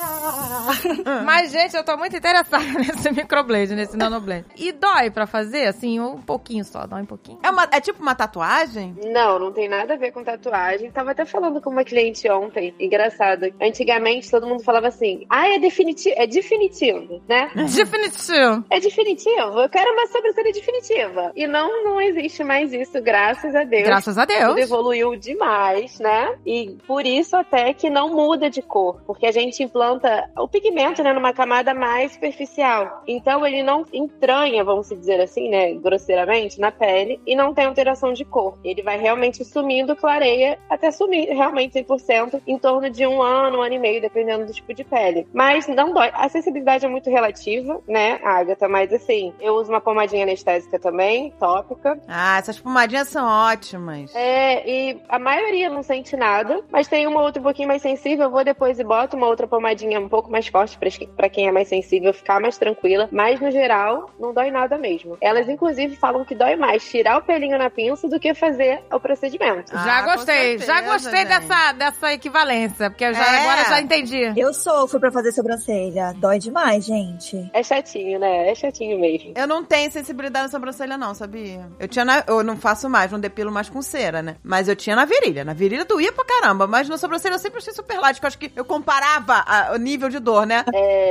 Mas, 1.25 1.51
gente, 1.51 1.75
eu 1.75 1.83
tô 1.83 1.95
muito 1.97 2.15
interessada 2.15 2.63
nesse 2.77 3.09
microblade, 3.11 3.75
nesse 3.75 3.95
nanoblade. 3.97 4.45
E 4.57 4.71
dói 4.71 5.09
pra 5.09 5.25
fazer, 5.25 5.67
assim, 5.67 5.99
um 5.99 6.21
pouquinho 6.21 6.63
só, 6.65 6.85
dói 6.85 7.01
um 7.01 7.05
pouquinho. 7.05 7.39
É, 7.43 7.49
uma, 7.49 7.67
é 7.71 7.79
tipo 7.79 8.01
uma 8.01 8.13
tatuagem? 8.13 8.95
Não, 9.05 9.39
não 9.39 9.51
tem 9.51 9.69
nada 9.69 9.93
a 9.93 9.97
ver 9.97 10.11
com 10.11 10.23
tatuagem. 10.23 10.91
Tava 10.91 11.11
até 11.11 11.25
falando 11.25 11.61
com 11.61 11.69
uma 11.69 11.83
cliente 11.83 12.29
ontem. 12.29 12.73
Engraçado. 12.79 13.53
Antigamente 13.61 14.29
todo 14.29 14.47
mundo 14.47 14.63
falava 14.63 14.87
assim: 14.87 15.25
ah, 15.29 15.47
é 15.47 15.59
definitivo, 15.59 16.15
é 16.17 16.27
definitivo, 16.27 17.21
né? 17.27 17.49
Definitivo. 17.55 18.65
É 18.69 18.79
definitivo. 18.79 19.59
Eu 19.59 19.69
quero 19.69 19.91
uma 19.91 20.07
sobrancelha 20.07 20.51
definitiva. 20.51 21.31
E 21.35 21.47
não, 21.47 21.83
não 21.83 22.01
existe 22.01 22.43
mais 22.43 22.71
isso, 22.73 23.01
graças 23.01 23.55
a 23.55 23.63
Deus. 23.63 23.83
Graças 23.83 24.17
a 24.17 24.25
Tudo 24.25 24.37
Deus. 24.37 24.57
evoluiu 24.57 25.15
demais, 25.15 25.99
né? 25.99 26.35
E 26.45 26.77
por 26.87 27.05
isso 27.05 27.35
até 27.35 27.73
que 27.73 27.89
não 27.89 28.09
muda 28.09 28.24
de 28.49 28.61
cor, 28.61 29.01
porque 29.05 29.27
a 29.27 29.31
gente 29.31 29.61
implanta 29.63 30.29
o 30.37 30.47
pigmento, 30.47 31.03
né, 31.03 31.13
numa 31.13 31.31
camada 31.31 31.73
mais 31.73 32.13
superficial. 32.13 33.03
Então 33.07 33.45
ele 33.45 33.61
não 33.61 33.85
entranha, 33.93 34.63
vamos 34.63 34.89
dizer 34.89 35.21
assim, 35.21 35.49
né, 35.49 35.73
grosseiramente, 35.73 36.59
na 36.59 36.71
pele 36.71 37.19
e 37.25 37.35
não 37.35 37.53
tem 37.53 37.65
alteração 37.65 38.11
de 38.13 38.25
cor. 38.25 38.57
Ele 38.63 38.81
vai 38.81 38.97
realmente 38.97 39.45
sumindo, 39.45 39.95
clareia 39.95 40.57
até 40.69 40.91
sumir 40.91 41.29
realmente 41.29 41.79
100% 41.83 42.41
em 42.47 42.57
torno 42.57 42.89
de 42.89 43.05
um 43.05 43.21
ano, 43.21 43.59
um 43.59 43.61
ano 43.61 43.75
e 43.75 43.79
meio, 43.79 44.01
dependendo 44.01 44.45
do 44.45 44.53
tipo 44.53 44.73
de 44.73 44.83
pele. 44.83 45.27
Mas 45.31 45.67
não 45.67 45.93
dói. 45.93 46.09
A 46.13 46.27
sensibilidade 46.29 46.85
é 46.85 46.89
muito 46.89 47.09
relativa, 47.09 47.81
né, 47.87 48.19
Agatha? 48.23 48.67
Mas 48.67 48.91
assim, 48.91 49.33
eu 49.39 49.53
uso 49.55 49.69
uma 49.69 49.81
pomadinha 49.81 50.23
anestésica 50.23 50.79
também, 50.79 51.31
tópica. 51.39 51.99
Ah, 52.07 52.37
essas 52.37 52.59
pomadinhas 52.59 53.07
são 53.07 53.27
ótimas. 53.27 54.13
É, 54.15 54.67
e 54.67 55.01
a 55.09 55.19
maioria 55.19 55.69
não 55.69 55.83
sente 55.83 56.15
nada, 56.15 56.63
mas 56.71 56.87
tem 56.87 57.05
uma 57.07 57.21
outra 57.21 57.39
um 57.39 57.43
pouquinho 57.43 57.67
mais 57.67 57.81
sensível. 57.81 58.14
Eu 58.23 58.31
vou 58.31 58.43
depois 58.43 58.79
e 58.79 58.83
boto 58.83 59.15
uma 59.17 59.27
outra 59.27 59.47
pomadinha 59.47 59.99
um 59.99 60.09
pouco 60.09 60.31
mais 60.31 60.47
forte 60.47 60.77
pra 60.77 60.89
pra 61.15 61.29
quem 61.29 61.47
é 61.47 61.51
mais 61.51 61.67
sensível 61.67 62.13
ficar 62.13 62.39
mais 62.39 62.57
tranquila. 62.57 63.09
Mas 63.11 63.39
no 63.39 63.51
geral, 63.51 64.09
não 64.19 64.33
dói 64.33 64.51
nada 64.51 64.77
mesmo. 64.77 65.17
Elas, 65.21 65.49
inclusive, 65.49 65.95
falam 65.95 66.23
que 66.23 66.35
dói 66.35 66.55
mais 66.55 66.83
tirar 66.89 67.17
o 67.17 67.21
pelinho 67.21 67.57
na 67.57 67.69
pinça 67.69 68.07
do 68.07 68.19
que 68.19 68.33
fazer 68.33 68.81
o 68.91 68.99
procedimento. 68.99 69.71
Ah, 69.75 69.83
já 69.83 70.01
gostei, 70.03 70.57
já 70.57 70.65
certeza, 70.65 70.81
gostei 70.93 71.19
gente. 71.19 71.27
dessa, 71.27 71.71
dessa 71.73 72.13
equivalência, 72.13 72.89
porque 72.89 73.03
eu 73.05 73.13
já, 73.13 73.25
É. 73.25 73.41
agora 73.41 73.69
já 73.69 73.81
entendi. 73.81 74.33
Eu 74.37 74.53
sofro 74.53 74.99
pra 74.99 75.11
fazer 75.11 75.31
sobrancelha. 75.31 76.13
Dói 76.17 76.39
demais, 76.39 76.85
gente. 76.85 77.49
É 77.53 77.63
chatinho, 77.63 78.19
né? 78.19 78.49
É 78.49 78.55
chatinho 78.55 78.99
mesmo. 78.99 79.33
Eu 79.35 79.47
não 79.47 79.63
tenho 79.63 79.91
sensibilidade 79.91 80.45
na 80.45 80.51
sobrancelha, 80.51 80.97
não, 80.97 81.13
sabia? 81.13 81.69
Eu 81.79 81.87
tinha 81.87 82.05
na. 82.05 82.23
Eu 82.27 82.43
não 82.43 82.57
faço 82.57 82.89
mais, 82.89 83.11
não 83.11 83.19
depilo 83.19 83.51
mais 83.51 83.69
com 83.69 83.81
cera, 83.81 84.21
né? 84.21 84.35
Mas 84.43 84.67
eu 84.67 84.75
tinha 84.75 84.95
na 84.95 85.05
virilha. 85.05 85.43
Na 85.43 85.53
virilha 85.53 85.85
doía 85.85 86.11
pra 86.11 86.25
caramba, 86.25 86.67
mas 86.67 86.87
na 86.89 86.97
sobrancelha 86.97 87.33
eu 87.35 87.39
sempre 87.39 87.59
achei 87.59 87.73
super 87.73 87.99
porque 88.13 88.25
eu 88.25 88.27
acho 88.27 88.37
que 88.37 88.51
eu 88.55 88.65
comparava 88.65 89.43
a- 89.45 89.71
o 89.73 89.77
nível 89.77 90.09
de 90.09 90.19
dor, 90.19 90.45
né? 90.45 90.63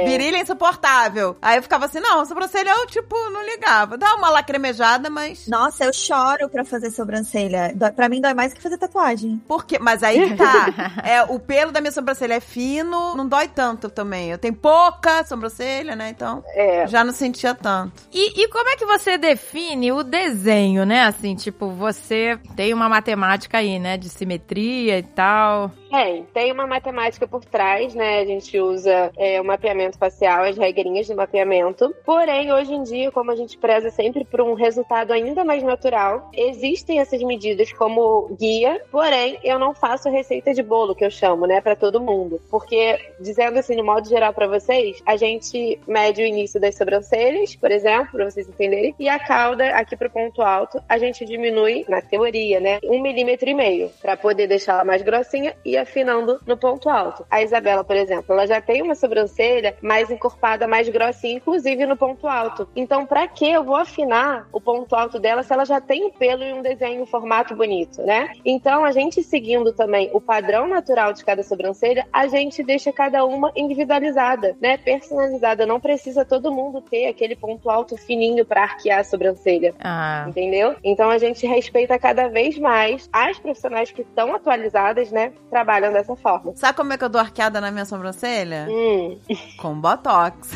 Virilha 0.05 0.37
é 0.37 0.41
insuportável. 0.41 1.37
Aí 1.43 1.57
eu 1.59 1.63
ficava 1.63 1.87
assim, 1.87 2.01
não, 2.01 2.25
sobrancelha 2.25 2.71
eu, 2.71 2.87
tipo, 2.87 3.15
não 3.31 3.45
ligava. 3.45 3.97
Dá 3.97 4.15
uma 4.15 4.31
lacrimejada, 4.31 5.09
mas. 5.11 5.47
Nossa, 5.49 5.85
eu 5.85 5.93
choro 5.93 6.49
pra 6.49 6.65
fazer 6.65 6.91
sobrancelha. 6.91 7.73
Dói- 7.75 7.93
Pra 7.93 8.09
mim 8.09 8.21
dói 8.21 8.35
mais 8.35 8.53
que 8.53 8.61
fazer 8.61 8.77
tatuagem. 8.79 9.41
Por 9.47 9.65
quê? 9.65 9.79
Mas 9.81 10.03
aí 10.03 10.29
que 10.31 10.37
tá. 10.37 10.45
É, 11.05 11.23
o 11.25 11.39
pelo 11.39 11.71
da 11.73 11.81
minha 11.81 11.93
sobrancelha 11.93 12.35
é 12.35 12.41
fino, 12.41 13.15
não 13.15 13.27
dói 13.29 13.49
tanto 13.49 13.89
também. 13.89 14.31
Eu 14.31 14.39
tenho 14.39 14.55
pouca 14.55 15.25
sobrancelha, 15.25 15.95
né? 15.95 16.09
Então, 16.11 16.43
É. 16.55 16.87
já 16.87 17.05
não 17.05 17.13
sentia 17.13 17.55
tanto. 17.55 18.03
E, 18.13 18.43
e 18.43 18.49
como 18.49 18.69
é 18.69 18.77
que 18.77 18.85
você 18.87 19.17
define 19.19 19.93
o 19.93 20.03
desenho, 20.03 20.85
né? 20.85 21.05
Assim, 21.05 21.35
tipo, 21.35 21.71
você 21.71 22.39
tem 22.57 22.73
uma 22.75 22.89
matemática 22.89 23.59
aí, 23.59 23.79
né? 23.79 23.97
De 23.97 24.09
simetria 24.09 24.99
e 24.99 25.03
tal. 25.03 25.71
Tem, 25.95 26.25
tem 26.35 26.51
uma 26.51 26.67
matemática 26.67 27.25
por 27.29 27.45
trás, 27.45 27.95
né? 27.95 28.19
A 28.19 28.25
gente 28.25 28.59
usa 28.59 29.13
é, 29.17 29.41
o 29.41 29.45
mapeamento 29.45 29.97
facial, 29.97 30.43
as 30.43 30.57
regrinhas 30.57 31.07
de 31.07 31.15
mapeamento. 31.15 31.95
Porém, 32.05 32.53
hoje 32.53 32.75
em 32.75 32.83
dia, 32.83 33.13
como 33.13 33.31
a 33.31 33.37
gente 33.37 33.57
preza 33.57 33.91
sempre 33.91 34.25
por 34.25 34.41
um 34.41 34.55
resultado 34.55 35.13
ainda 35.13 35.45
mais 35.45 35.63
natural, 35.63 36.31
existem 36.37 36.99
essas 36.99 37.23
medidas 37.23 37.73
como 37.73 38.29
guia, 38.37 38.83
porém, 38.91 39.39
eu 39.45 39.57
não 39.57 39.73
faço 39.73 40.11
receita 40.11 40.53
de 40.53 40.65
bolo, 40.65 40.97
que 40.97 41.05
eu 41.05 41.11
chamo, 41.11 41.47
né, 41.47 41.61
Pra 41.61 41.77
todo 41.77 42.01
mundo. 42.01 42.41
Porque, 42.51 42.99
dizendo 43.21 43.59
assim, 43.59 43.77
no 43.77 43.85
modo 43.85 44.09
geral 44.09 44.35
pra 44.35 44.49
vocês, 44.49 45.01
a 45.07 45.17
gente 45.17 45.79
mede 45.87 46.23
o 46.23 46.27
início 46.27 46.61
das 46.61 46.77
sobrancelhas, 46.77 47.55
por 47.55 47.71
exemplo, 47.71 48.09
pra 48.13 48.25
vocês 48.25 48.49
entenderem, 48.49 48.95
e 48.99 49.09
a 49.09 49.19
cauda 49.19 49.71
aqui 49.71 49.97
pro 49.97 50.11
ponto 50.11 50.43
alto, 50.43 50.83
a 50.89 50.99
gente 50.99 51.25
diminui, 51.25 51.85
na 51.89 52.03
teoria, 52.03 52.59
né, 52.59 52.81
um 52.85 53.01
milímetro 53.01 53.49
e 53.49 53.55
meio, 53.55 53.91
pra 54.03 54.17
poder 54.17 54.49
deixar 54.49 54.75
ela 54.75 54.85
mais 54.85 55.01
grossinha 55.01 55.55
e 55.65 55.84
afinando 55.85 56.41
no 56.47 56.57
ponto 56.57 56.89
alto. 56.89 57.25
A 57.31 57.43
Isabela, 57.43 57.85
por 57.85 57.97
exemplo, 57.97 58.35
ela 58.35 58.47
já 58.47 58.61
tem 58.61 58.83
uma 58.83 58.95
sobrancelha 58.95 59.77
mais 59.81 60.11
encorpada, 60.11 60.67
mais 60.67 60.89
grossinha, 60.89 61.37
inclusive 61.37 61.87
no 61.87 61.97
ponto 61.97 62.27
alto. 62.27 62.69
Então, 62.75 63.07
pra 63.07 63.29
que 63.29 63.49
eu 63.49 63.63
vou 63.63 63.77
afinar 63.77 64.49
o 64.53 64.61
ponto 64.61 64.95
alto 64.95 65.19
dela 65.19 65.43
se 65.43 65.53
ela 65.53 65.65
já 65.65 65.81
tem 65.81 66.05
um 66.05 66.11
pelo 66.11 66.43
e 66.43 66.53
um 66.53 66.63
desenho, 66.63 67.03
um 67.03 67.07
formato 67.07 67.55
bonito, 67.55 68.03
né? 68.03 68.31
Então, 68.45 68.85
a 68.85 68.93
gente 68.93 69.23
seguindo 69.23 69.73
também 69.73 70.11
o 70.13 70.21
padrão 70.21 70.67
natural 70.67 71.13
de 71.13 71.25
cada 71.25 71.43
sobrancelha, 71.43 72.07
a 72.13 72.27
gente 72.27 72.63
deixa 72.63 72.93
cada 72.93 73.25
uma 73.25 73.53
individualizada, 73.55 74.57
né? 74.61 74.77
Personalizada. 74.77 75.67
Não 75.67 75.81
precisa 75.81 76.25
todo 76.25 76.53
mundo 76.53 76.81
ter 76.81 77.07
aquele 77.07 77.37
ponto 77.37 77.71
alto 77.71 77.97
fininho 77.97 78.45
pra 78.45 78.63
arquear 78.63 79.01
a 79.01 79.05
sobrancelha. 79.05 79.75
Ah. 79.81 80.27
Entendeu? 80.29 80.77
Então 80.83 81.11
a 81.11 81.19
gente 81.19 81.47
respeita 81.47 81.99
cada 81.99 82.29
vez 82.29 82.59
mais 82.59 83.09
as 83.13 83.39
profissionais 83.39 83.91
que 83.91 84.03
estão 84.03 84.35
atualizadas, 84.35 85.11
né? 85.11 85.33
Trabalham 85.51 85.74
dessa 85.81 86.15
forma. 86.17 86.53
Sabe 86.57 86.77
como 86.77 86.93
é 86.93 86.99
que 86.99 87.05
eu 87.05 87.09
dou 87.09 87.21
arqueada 87.21 87.61
na 87.61 87.71
minha 87.71 87.85
sobrancelha? 87.85 88.67
Hum. 88.69 89.19
Com 89.59 89.81
botox. 89.81 90.51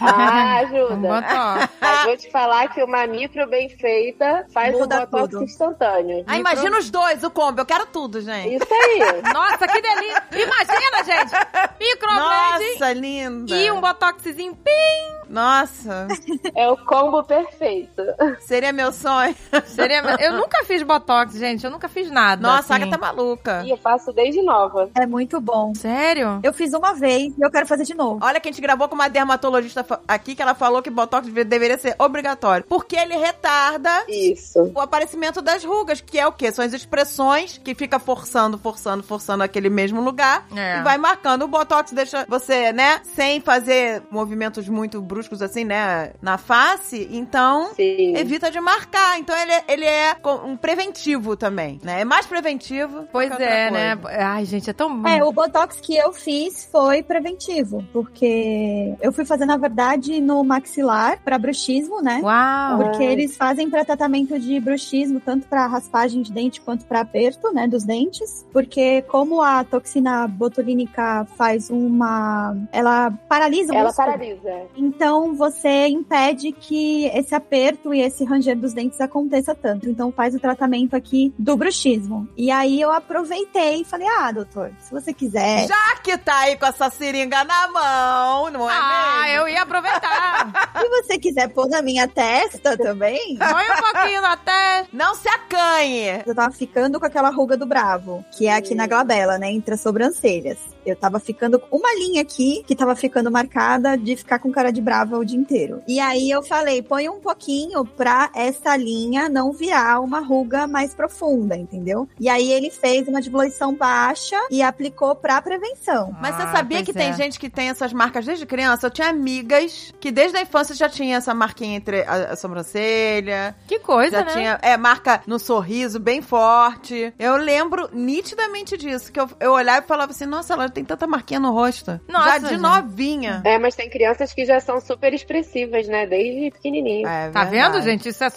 Ah, 0.00 0.58
ajuda. 0.58 0.96
Botox. 0.96 1.72
Mas 1.80 2.04
vou 2.04 2.16
te 2.16 2.30
falar 2.30 2.68
que 2.68 2.82
uma 2.82 3.06
micro 3.06 3.46
bem 3.48 3.68
feita 3.68 4.46
faz 4.52 4.72
Muda 4.76 4.96
um 4.96 5.00
botox 5.06 5.30
tudo. 5.30 5.44
instantâneo. 5.44 6.24
Ah, 6.26 6.36
imagina 6.38 6.78
os 6.78 6.90
dois, 6.90 7.22
o 7.24 7.30
combo. 7.30 7.60
Eu 7.60 7.66
quero 7.66 7.86
tudo, 7.86 8.20
gente. 8.20 8.54
Isso 8.56 8.68
aí. 8.72 9.22
Nossa, 9.32 9.66
que 9.66 9.80
delícia! 9.80 10.22
Imagina, 10.32 11.04
gente! 11.04 11.32
Microblade 11.80 12.64
Nossa, 12.72 12.92
linda. 12.92 13.56
e 13.56 13.70
um 13.70 13.80
botoxzinho 13.80 14.54
pim! 14.56 15.15
Nossa, 15.28 16.06
É 16.54 16.68
o 16.68 16.76
combo 16.76 17.22
perfeito. 17.24 18.02
seria 18.40 18.72
meu 18.72 18.92
sonho. 18.92 19.34
Seria... 19.66 20.00
Eu 20.20 20.34
nunca 20.34 20.64
fiz 20.64 20.82
botox, 20.82 21.34
gente. 21.34 21.64
Eu 21.64 21.70
nunca 21.70 21.88
fiz 21.88 22.10
nada. 22.10 22.40
Nossa, 22.40 22.74
a 22.74 22.76
assim. 22.76 22.84
Agatha 22.84 22.98
tá 22.98 23.06
maluca. 23.06 23.62
E 23.64 23.70
eu 23.70 23.76
faço 23.76 24.12
desde 24.12 24.40
nova. 24.42 24.88
É 24.94 25.04
muito 25.06 25.40
bom. 25.40 25.74
Sério? 25.74 26.40
Eu 26.42 26.52
fiz 26.52 26.72
uma 26.72 26.94
vez 26.94 27.34
e 27.36 27.42
eu 27.42 27.50
quero 27.50 27.66
fazer 27.66 27.84
de 27.84 27.94
novo. 27.94 28.20
Olha 28.24 28.38
que 28.40 28.48
a 28.48 28.52
gente 28.52 28.60
gravou 28.62 28.88
com 28.88 28.94
uma 28.94 29.08
dermatologista 29.08 29.84
aqui 30.06 30.34
que 30.34 30.42
ela 30.42 30.54
falou 30.54 30.82
que 30.82 30.90
botox 30.90 31.26
deve- 31.26 31.44
deveria 31.44 31.76
ser 31.78 31.94
obrigatório. 31.98 32.64
Porque 32.68 32.96
ele 32.96 33.16
retarda 33.16 34.04
Isso. 34.08 34.72
o 34.74 34.80
aparecimento 34.80 35.42
das 35.42 35.64
rugas, 35.64 36.00
que 36.00 36.18
é 36.18 36.26
o 36.26 36.32
quê? 36.32 36.52
São 36.52 36.64
as 36.64 36.72
expressões 36.72 37.58
que 37.58 37.74
fica 37.74 37.98
forçando, 37.98 38.56
forçando, 38.58 39.02
forçando 39.02 39.42
aquele 39.42 39.68
mesmo 39.68 40.00
lugar 40.00 40.46
É. 40.54 40.78
e 40.78 40.82
vai 40.82 40.96
marcando. 40.98 41.42
O 41.42 41.48
Botox 41.48 41.92
deixa 41.92 42.24
você, 42.28 42.72
né, 42.72 43.00
sem 43.14 43.40
fazer 43.40 44.02
movimentos 44.10 44.68
muito 44.68 45.00
bruscos 45.00 45.15
assim, 45.42 45.64
né, 45.64 46.12
na 46.20 46.38
face, 46.38 47.08
então 47.10 47.70
Sim. 47.74 48.16
evita 48.16 48.50
de 48.50 48.60
marcar. 48.60 49.18
Então 49.18 49.36
ele, 49.36 49.52
é- 49.52 49.64
ele 49.68 49.84
é 49.84 50.16
um 50.44 50.56
preventivo 50.56 51.36
também, 51.36 51.80
né? 51.82 52.00
É 52.00 52.04
mais 52.04 52.26
preventivo. 52.26 53.06
Pois 53.12 53.28
que 53.28 53.32
outra 53.34 53.46
é, 53.48 53.70
né? 53.70 53.98
Ai, 54.18 54.44
gente, 54.44 54.68
é 54.70 54.72
tão. 54.72 55.06
É, 55.06 55.22
o 55.24 55.32
Botox 55.32 55.80
que 55.80 55.96
eu 55.96 56.12
fiz 56.12 56.68
foi 56.70 57.02
preventivo, 57.02 57.84
porque 57.92 58.94
eu 59.00 59.12
fui 59.12 59.24
fazer, 59.24 59.46
na 59.46 59.56
verdade, 59.56 60.20
no 60.20 60.42
maxilar 60.44 61.18
pra 61.24 61.38
bruxismo, 61.38 62.00
né? 62.02 62.20
Uau! 62.22 62.78
Porque 62.78 63.02
eles 63.02 63.36
fazem 63.36 63.68
pra 63.70 63.84
tratamento 63.84 64.38
de 64.38 64.58
bruxismo, 64.60 65.20
tanto 65.20 65.46
pra 65.48 65.66
raspagem 65.66 66.22
de 66.22 66.32
dente 66.32 66.60
quanto 66.60 66.84
pra 66.86 67.00
aperto, 67.00 67.52
né, 67.52 67.66
dos 67.66 67.84
dentes. 67.84 68.46
Porque 68.52 69.02
como 69.02 69.42
a 69.42 69.64
toxina 69.64 70.26
botulínica 70.28 71.26
faz 71.36 71.70
uma, 71.70 72.56
ela 72.72 73.10
paralisa 73.28 73.72
o 73.72 73.76
Ela 73.76 73.86
músculo. 73.88 74.08
paralisa. 74.08 74.52
Então 74.76 75.05
você 75.34 75.86
impede 75.88 76.52
que 76.52 77.06
esse 77.06 77.34
aperto 77.34 77.92
e 77.94 78.00
esse 78.00 78.24
ranger 78.24 78.56
dos 78.58 78.72
dentes 78.72 79.00
aconteça 79.00 79.54
tanto. 79.54 79.88
Então 79.88 80.10
faz 80.12 80.34
o 80.34 80.40
tratamento 80.40 80.94
aqui 80.96 81.32
do 81.38 81.56
bruxismo. 81.56 82.28
E 82.36 82.50
aí 82.50 82.80
eu 82.80 82.90
aproveitei 82.90 83.80
e 83.80 83.84
falei: 83.84 84.06
"Ah, 84.18 84.32
doutor, 84.32 84.72
se 84.80 84.90
você 84.90 85.12
quiser, 85.12 85.66
Já 85.66 85.96
que 86.02 86.16
tá 86.18 86.38
aí 86.40 86.56
com 86.56 86.66
essa 86.66 86.90
seringa 86.90 87.44
na 87.44 87.68
mão, 87.68 88.50
não 88.50 88.70
é 88.70 88.74
Ah, 88.74 89.22
mesmo? 89.24 89.36
eu 89.40 89.48
ia 89.48 89.62
aproveitar. 89.62 90.70
se 90.80 90.88
você 90.88 91.18
quiser 91.18 91.48
pôr 91.48 91.68
na 91.68 91.82
minha 91.82 92.06
testa 92.08 92.76
também, 92.76 93.36
Põe 93.36 93.64
um 93.70 93.92
pouquinho 93.92 94.20
na 94.22 94.36
testa. 94.36 94.88
Não 94.92 95.14
se 95.14 95.28
acanhe. 95.28 96.22
eu 96.26 96.34
tava 96.34 96.52
ficando 96.52 96.98
com 97.00 97.06
aquela 97.06 97.30
ruga 97.30 97.56
do 97.56 97.66
bravo, 97.66 98.24
que 98.36 98.46
é 98.46 98.54
aqui 98.54 98.74
na 98.74 98.86
glabela, 98.86 99.38
né, 99.38 99.50
entre 99.50 99.74
as 99.74 99.80
sobrancelhas. 99.80 100.58
Eu 100.86 100.96
tava 100.96 101.18
ficando 101.18 101.58
com 101.58 101.76
uma 101.76 101.94
linha 101.94 102.22
aqui 102.22 102.62
que 102.66 102.74
tava 102.76 102.94
ficando 102.94 103.30
marcada 103.30 103.96
de 103.98 104.16
ficar 104.16 104.38
com 104.38 104.50
cara 104.52 104.70
de 104.70 104.80
brava 104.80 105.18
o 105.18 105.24
dia 105.24 105.38
inteiro. 105.38 105.82
E 105.86 105.98
aí 106.00 106.30
eu 106.30 106.42
falei, 106.42 106.82
põe 106.82 107.08
um 107.08 107.20
pouquinho 107.20 107.84
pra 107.84 108.30
essa 108.34 108.76
linha 108.76 109.28
não 109.28 109.52
virar 109.52 110.00
uma 110.00 110.20
ruga 110.20 110.66
mais 110.66 110.94
profunda, 110.94 111.56
entendeu? 111.56 112.08
E 112.20 112.28
aí 112.28 112.52
ele 112.52 112.70
fez 112.70 113.08
uma 113.08 113.20
diluição 113.20 113.74
baixa 113.74 114.36
e 114.50 114.62
aplicou 114.62 115.14
pra 115.14 115.42
prevenção. 115.42 116.14
Mas 116.20 116.36
você 116.36 116.42
Ah, 116.42 116.52
sabia 116.52 116.82
que 116.82 116.92
tem 116.92 117.08
é. 117.10 117.12
gente 117.12 117.38
que 117.38 117.50
tem 117.50 117.68
essas 117.68 117.92
marcas 117.92 118.24
desde 118.24 118.46
criança? 118.46 118.86
Eu 118.86 118.90
tinha 118.90 119.08
amigas 119.08 119.92
que 120.00 120.10
desde 120.12 120.36
a 120.38 120.42
infância 120.42 120.74
já 120.74 120.88
tinha 120.88 121.16
essa 121.16 121.34
marquinha 121.34 121.76
entre 121.76 122.02
a, 122.02 122.32
a 122.32 122.36
sobrancelha. 122.36 123.54
Que 123.66 123.78
coisa, 123.78 124.18
já 124.18 124.24
né? 124.24 124.32
tinha, 124.32 124.58
é, 124.62 124.76
marca 124.76 125.22
no 125.26 125.38
sorriso 125.38 125.98
bem 125.98 126.22
forte. 126.22 127.12
Eu 127.18 127.36
lembro 127.36 127.88
nitidamente 127.92 128.76
disso, 128.76 129.10
que 129.12 129.18
eu, 129.20 129.28
eu 129.40 129.52
olhava 129.52 129.84
e 129.84 129.88
falava 129.88 130.12
assim, 130.12 130.26
nossa, 130.26 130.52
ela 130.54 130.68
tem 130.76 130.84
tanta 130.84 131.06
marquinha 131.06 131.40
no 131.40 131.52
rosto. 131.52 131.98
Nossa, 132.06 132.28
já 132.32 132.38
de 132.38 132.48
gente. 132.50 132.60
novinha. 132.60 133.40
É, 133.44 133.58
mas 133.58 133.74
tem 133.74 133.88
crianças 133.88 134.32
que 134.34 134.44
já 134.44 134.60
são 134.60 134.78
super 134.80 135.14
expressivas, 135.14 135.88
né? 135.88 136.06
Desde 136.06 136.50
pequenininho. 136.50 137.08
É 137.08 137.30
Tá 137.30 137.44
vendo, 137.44 137.80
gente? 137.80 138.08
Isso 138.08 138.22
é 138.22 138.28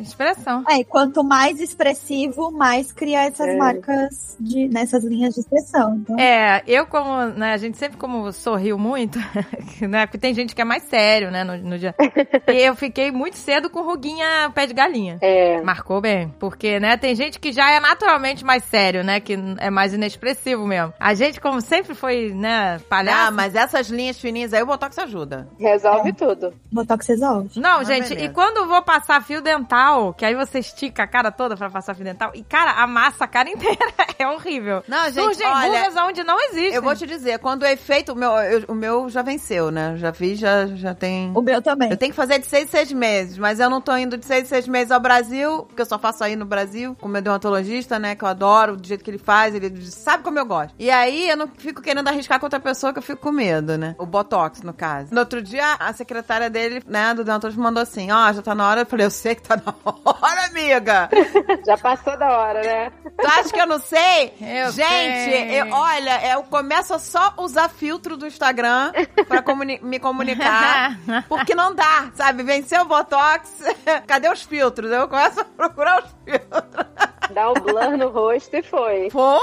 expressão. 0.00 0.64
É, 0.68 0.78
e 0.78 0.84
quanto 0.84 1.22
mais 1.22 1.60
expressivo, 1.60 2.50
mais 2.50 2.90
cria 2.92 3.24
essas 3.24 3.46
É. 3.46 3.56
marcas 3.56 4.36
de, 4.40 4.68
nessas 4.68 5.04
linhas 5.04 5.34
de 5.34 5.40
expressão. 5.40 5.96
Então, 5.96 6.18
É, 6.18 6.62
eu 6.66 6.86
como, 6.86 7.26
né, 7.26 7.52
a 7.52 7.56
gente 7.56 7.76
sempre 7.78 7.96
como 7.96 8.32
sorriu 8.32 8.76
muito, 8.76 9.18
né, 9.88 10.06
porque 10.06 10.18
tem 10.18 10.34
gente 10.34 10.54
que 10.54 10.60
é 10.60 10.64
mais 10.64 10.82
sério, 10.84 11.30
né, 11.30 11.44
no, 11.44 11.56
no 11.56 11.78
dia. 11.78 11.94
E 12.48 12.62
eu 12.62 12.74
fiquei 12.74 13.10
muito 13.10 13.36
cedo 13.36 13.70
com 13.70 13.82
ruguinha 13.82 14.50
pé 14.54 14.66
de 14.66 14.74
galinha. 14.74 15.18
É. 15.20 15.60
Marcou 15.62 16.00
bem, 16.00 16.32
porque, 16.38 16.78
né, 16.80 16.96
tem 16.96 17.14
gente 17.14 17.38
que 17.38 17.52
já 17.52 17.70
é 17.70 17.80
naturalmente 17.80 18.44
mais 18.44 18.64
sério, 18.64 19.02
né, 19.04 19.20
que 19.20 19.36
é 19.58 19.70
mais 19.70 19.94
inexpressivo 19.94 20.66
mesmo. 20.66 20.92
A 20.98 21.14
gente, 21.14 21.40
como 21.40 21.60
sempre 21.60 21.83
foi, 21.92 22.30
né, 22.32 22.78
palhaço... 22.88 23.28
Ah, 23.28 23.30
mas 23.32 23.56
essas 23.56 23.88
linhas 23.88 24.16
fininhas 24.20 24.52
aí 24.54 24.62
o 24.62 24.66
Botox 24.66 24.96
ajuda. 24.98 25.48
Resolve 25.58 26.12
tudo. 26.12 26.54
Botox 26.70 27.06
resolve. 27.08 27.50
Não, 27.58 27.80
Ah, 27.80 27.84
gente, 27.84 28.10
beleza. 28.10 28.26
e 28.26 28.28
quando 28.32 28.58
eu 28.58 28.68
vou 28.68 28.80
passar 28.82 29.20
fio 29.24 29.42
dental, 29.42 30.14
que 30.14 30.24
aí 30.24 30.34
você 30.36 30.60
estica 30.60 31.02
a 31.02 31.06
cara 31.06 31.32
toda 31.32 31.56
pra 31.56 31.68
passar 31.68 31.94
fio 31.94 32.04
dental, 32.04 32.30
e, 32.34 32.44
cara, 32.44 32.70
amassa 32.82 33.24
a 33.24 33.28
cara 33.28 33.50
inteira, 33.50 33.76
é 34.18 34.26
horrível. 34.28 34.84
Não, 34.86 35.04
gente, 35.06 35.20
Surgem 35.24 35.46
olha, 35.46 35.90
onde 36.06 36.22
não 36.22 36.40
existem. 36.40 36.74
Eu 36.74 36.82
vou 36.82 36.94
te 36.94 37.06
dizer, 37.06 37.38
quando 37.40 37.62
o 37.62 37.66
efeito, 37.66 38.12
o 38.12 38.16
meu, 38.16 38.30
eu- 38.32 38.64
o 38.68 38.74
meu 38.74 39.08
já 39.08 39.22
venceu, 39.22 39.70
né? 39.72 39.96
Já 39.96 40.12
fiz, 40.12 40.38
já, 40.38 40.66
já 40.66 40.94
tem... 40.94 41.32
O 41.34 41.42
meu 41.42 41.60
também. 41.60 41.90
Eu 41.90 41.96
tenho 41.96 42.12
que 42.12 42.16
fazer 42.16 42.38
de 42.38 42.46
seis 42.46 42.64
em 42.64 42.68
seis 42.68 42.92
meses, 42.92 43.38
mas 43.38 43.58
eu 43.58 43.68
não 43.68 43.80
tô 43.80 43.96
indo 43.96 44.16
de 44.16 44.24
seis 44.26 44.44
em 44.44 44.46
seis 44.46 44.68
meses 44.68 44.90
ao 44.92 45.00
Brasil, 45.00 45.64
porque 45.64 45.82
eu 45.82 45.86
só 45.86 45.98
faço 45.98 46.22
aí 46.22 46.36
no 46.36 46.44
Brasil, 46.44 46.96
com 47.00 47.08
o 47.08 47.10
meu 47.10 47.22
dermatologista, 47.22 47.98
né, 47.98 48.14
que 48.14 48.22
eu 48.24 48.28
adoro, 48.28 48.76
do 48.76 48.86
jeito 48.86 49.02
que 49.02 49.10
ele 49.10 49.18
faz, 49.18 49.54
ele 49.54 49.84
sabe 49.90 50.22
como 50.22 50.38
eu 50.38 50.46
gosto. 50.46 50.74
E 50.78 50.90
aí 50.90 51.28
eu 51.28 51.36
não 51.36 51.48
fico 51.48 51.73
querendo 51.82 52.08
arriscar 52.08 52.38
com 52.38 52.46
outra 52.46 52.60
pessoa 52.60 52.92
que 52.92 52.98
eu 52.98 53.02
fico 53.02 53.20
com 53.22 53.32
medo, 53.32 53.76
né? 53.78 53.94
O 53.98 54.06
Botox, 54.06 54.62
no 54.62 54.72
caso. 54.72 55.12
No 55.14 55.20
outro 55.20 55.40
dia, 55.42 55.76
a 55.78 55.92
secretária 55.92 56.48
dele, 56.50 56.82
né, 56.86 57.14
do 57.14 57.24
dermatologista 57.24 57.62
mandou 57.62 57.82
assim, 57.82 58.10
ó, 58.10 58.32
já 58.32 58.42
tá 58.42 58.54
na 58.54 58.68
hora. 58.68 58.80
Eu 58.82 58.86
falei, 58.86 59.06
eu 59.06 59.10
sei 59.10 59.34
que 59.34 59.42
tá 59.42 59.56
na 59.56 59.74
hora, 59.94 60.46
amiga. 60.46 61.08
Já 61.66 61.78
passou 61.78 62.16
da 62.18 62.30
hora, 62.38 62.60
né? 62.62 62.90
Tu 63.18 63.26
acha 63.26 63.48
que 63.52 63.60
eu 63.60 63.66
não 63.66 63.78
sei? 63.78 64.34
Eu 64.40 64.70
Gente, 64.72 65.30
sei. 65.30 65.60
eu- 65.62 65.68
olha, 65.70 66.32
eu 66.32 66.42
começo 66.44 66.92
a 66.94 66.98
só 66.98 67.32
usar 67.38 67.68
filtro 67.70 68.16
do 68.16 68.26
Instagram 68.26 68.92
pra 69.26 69.40
comuni- 69.42 69.80
me 69.82 69.98
comunicar. 69.98 70.98
Porque 71.28 71.54
não 71.54 71.74
dá, 71.74 72.10
sabe? 72.14 72.42
Venceu 72.42 72.82
o 72.82 72.84
Botox. 72.86 73.62
Cadê 74.06 74.28
os 74.30 74.42
filtros? 74.42 74.90
Eu 74.90 75.08
começo 75.08 75.40
a 75.40 75.44
procurar 75.44 76.02
os 76.04 76.10
filtros. 76.24 76.86
Dá 77.32 77.50
um 77.50 77.54
blur 77.54 77.96
no 77.96 78.08
rosto 78.10 78.54
e 78.56 78.62
foi. 78.62 79.08
Pô! 79.10 79.40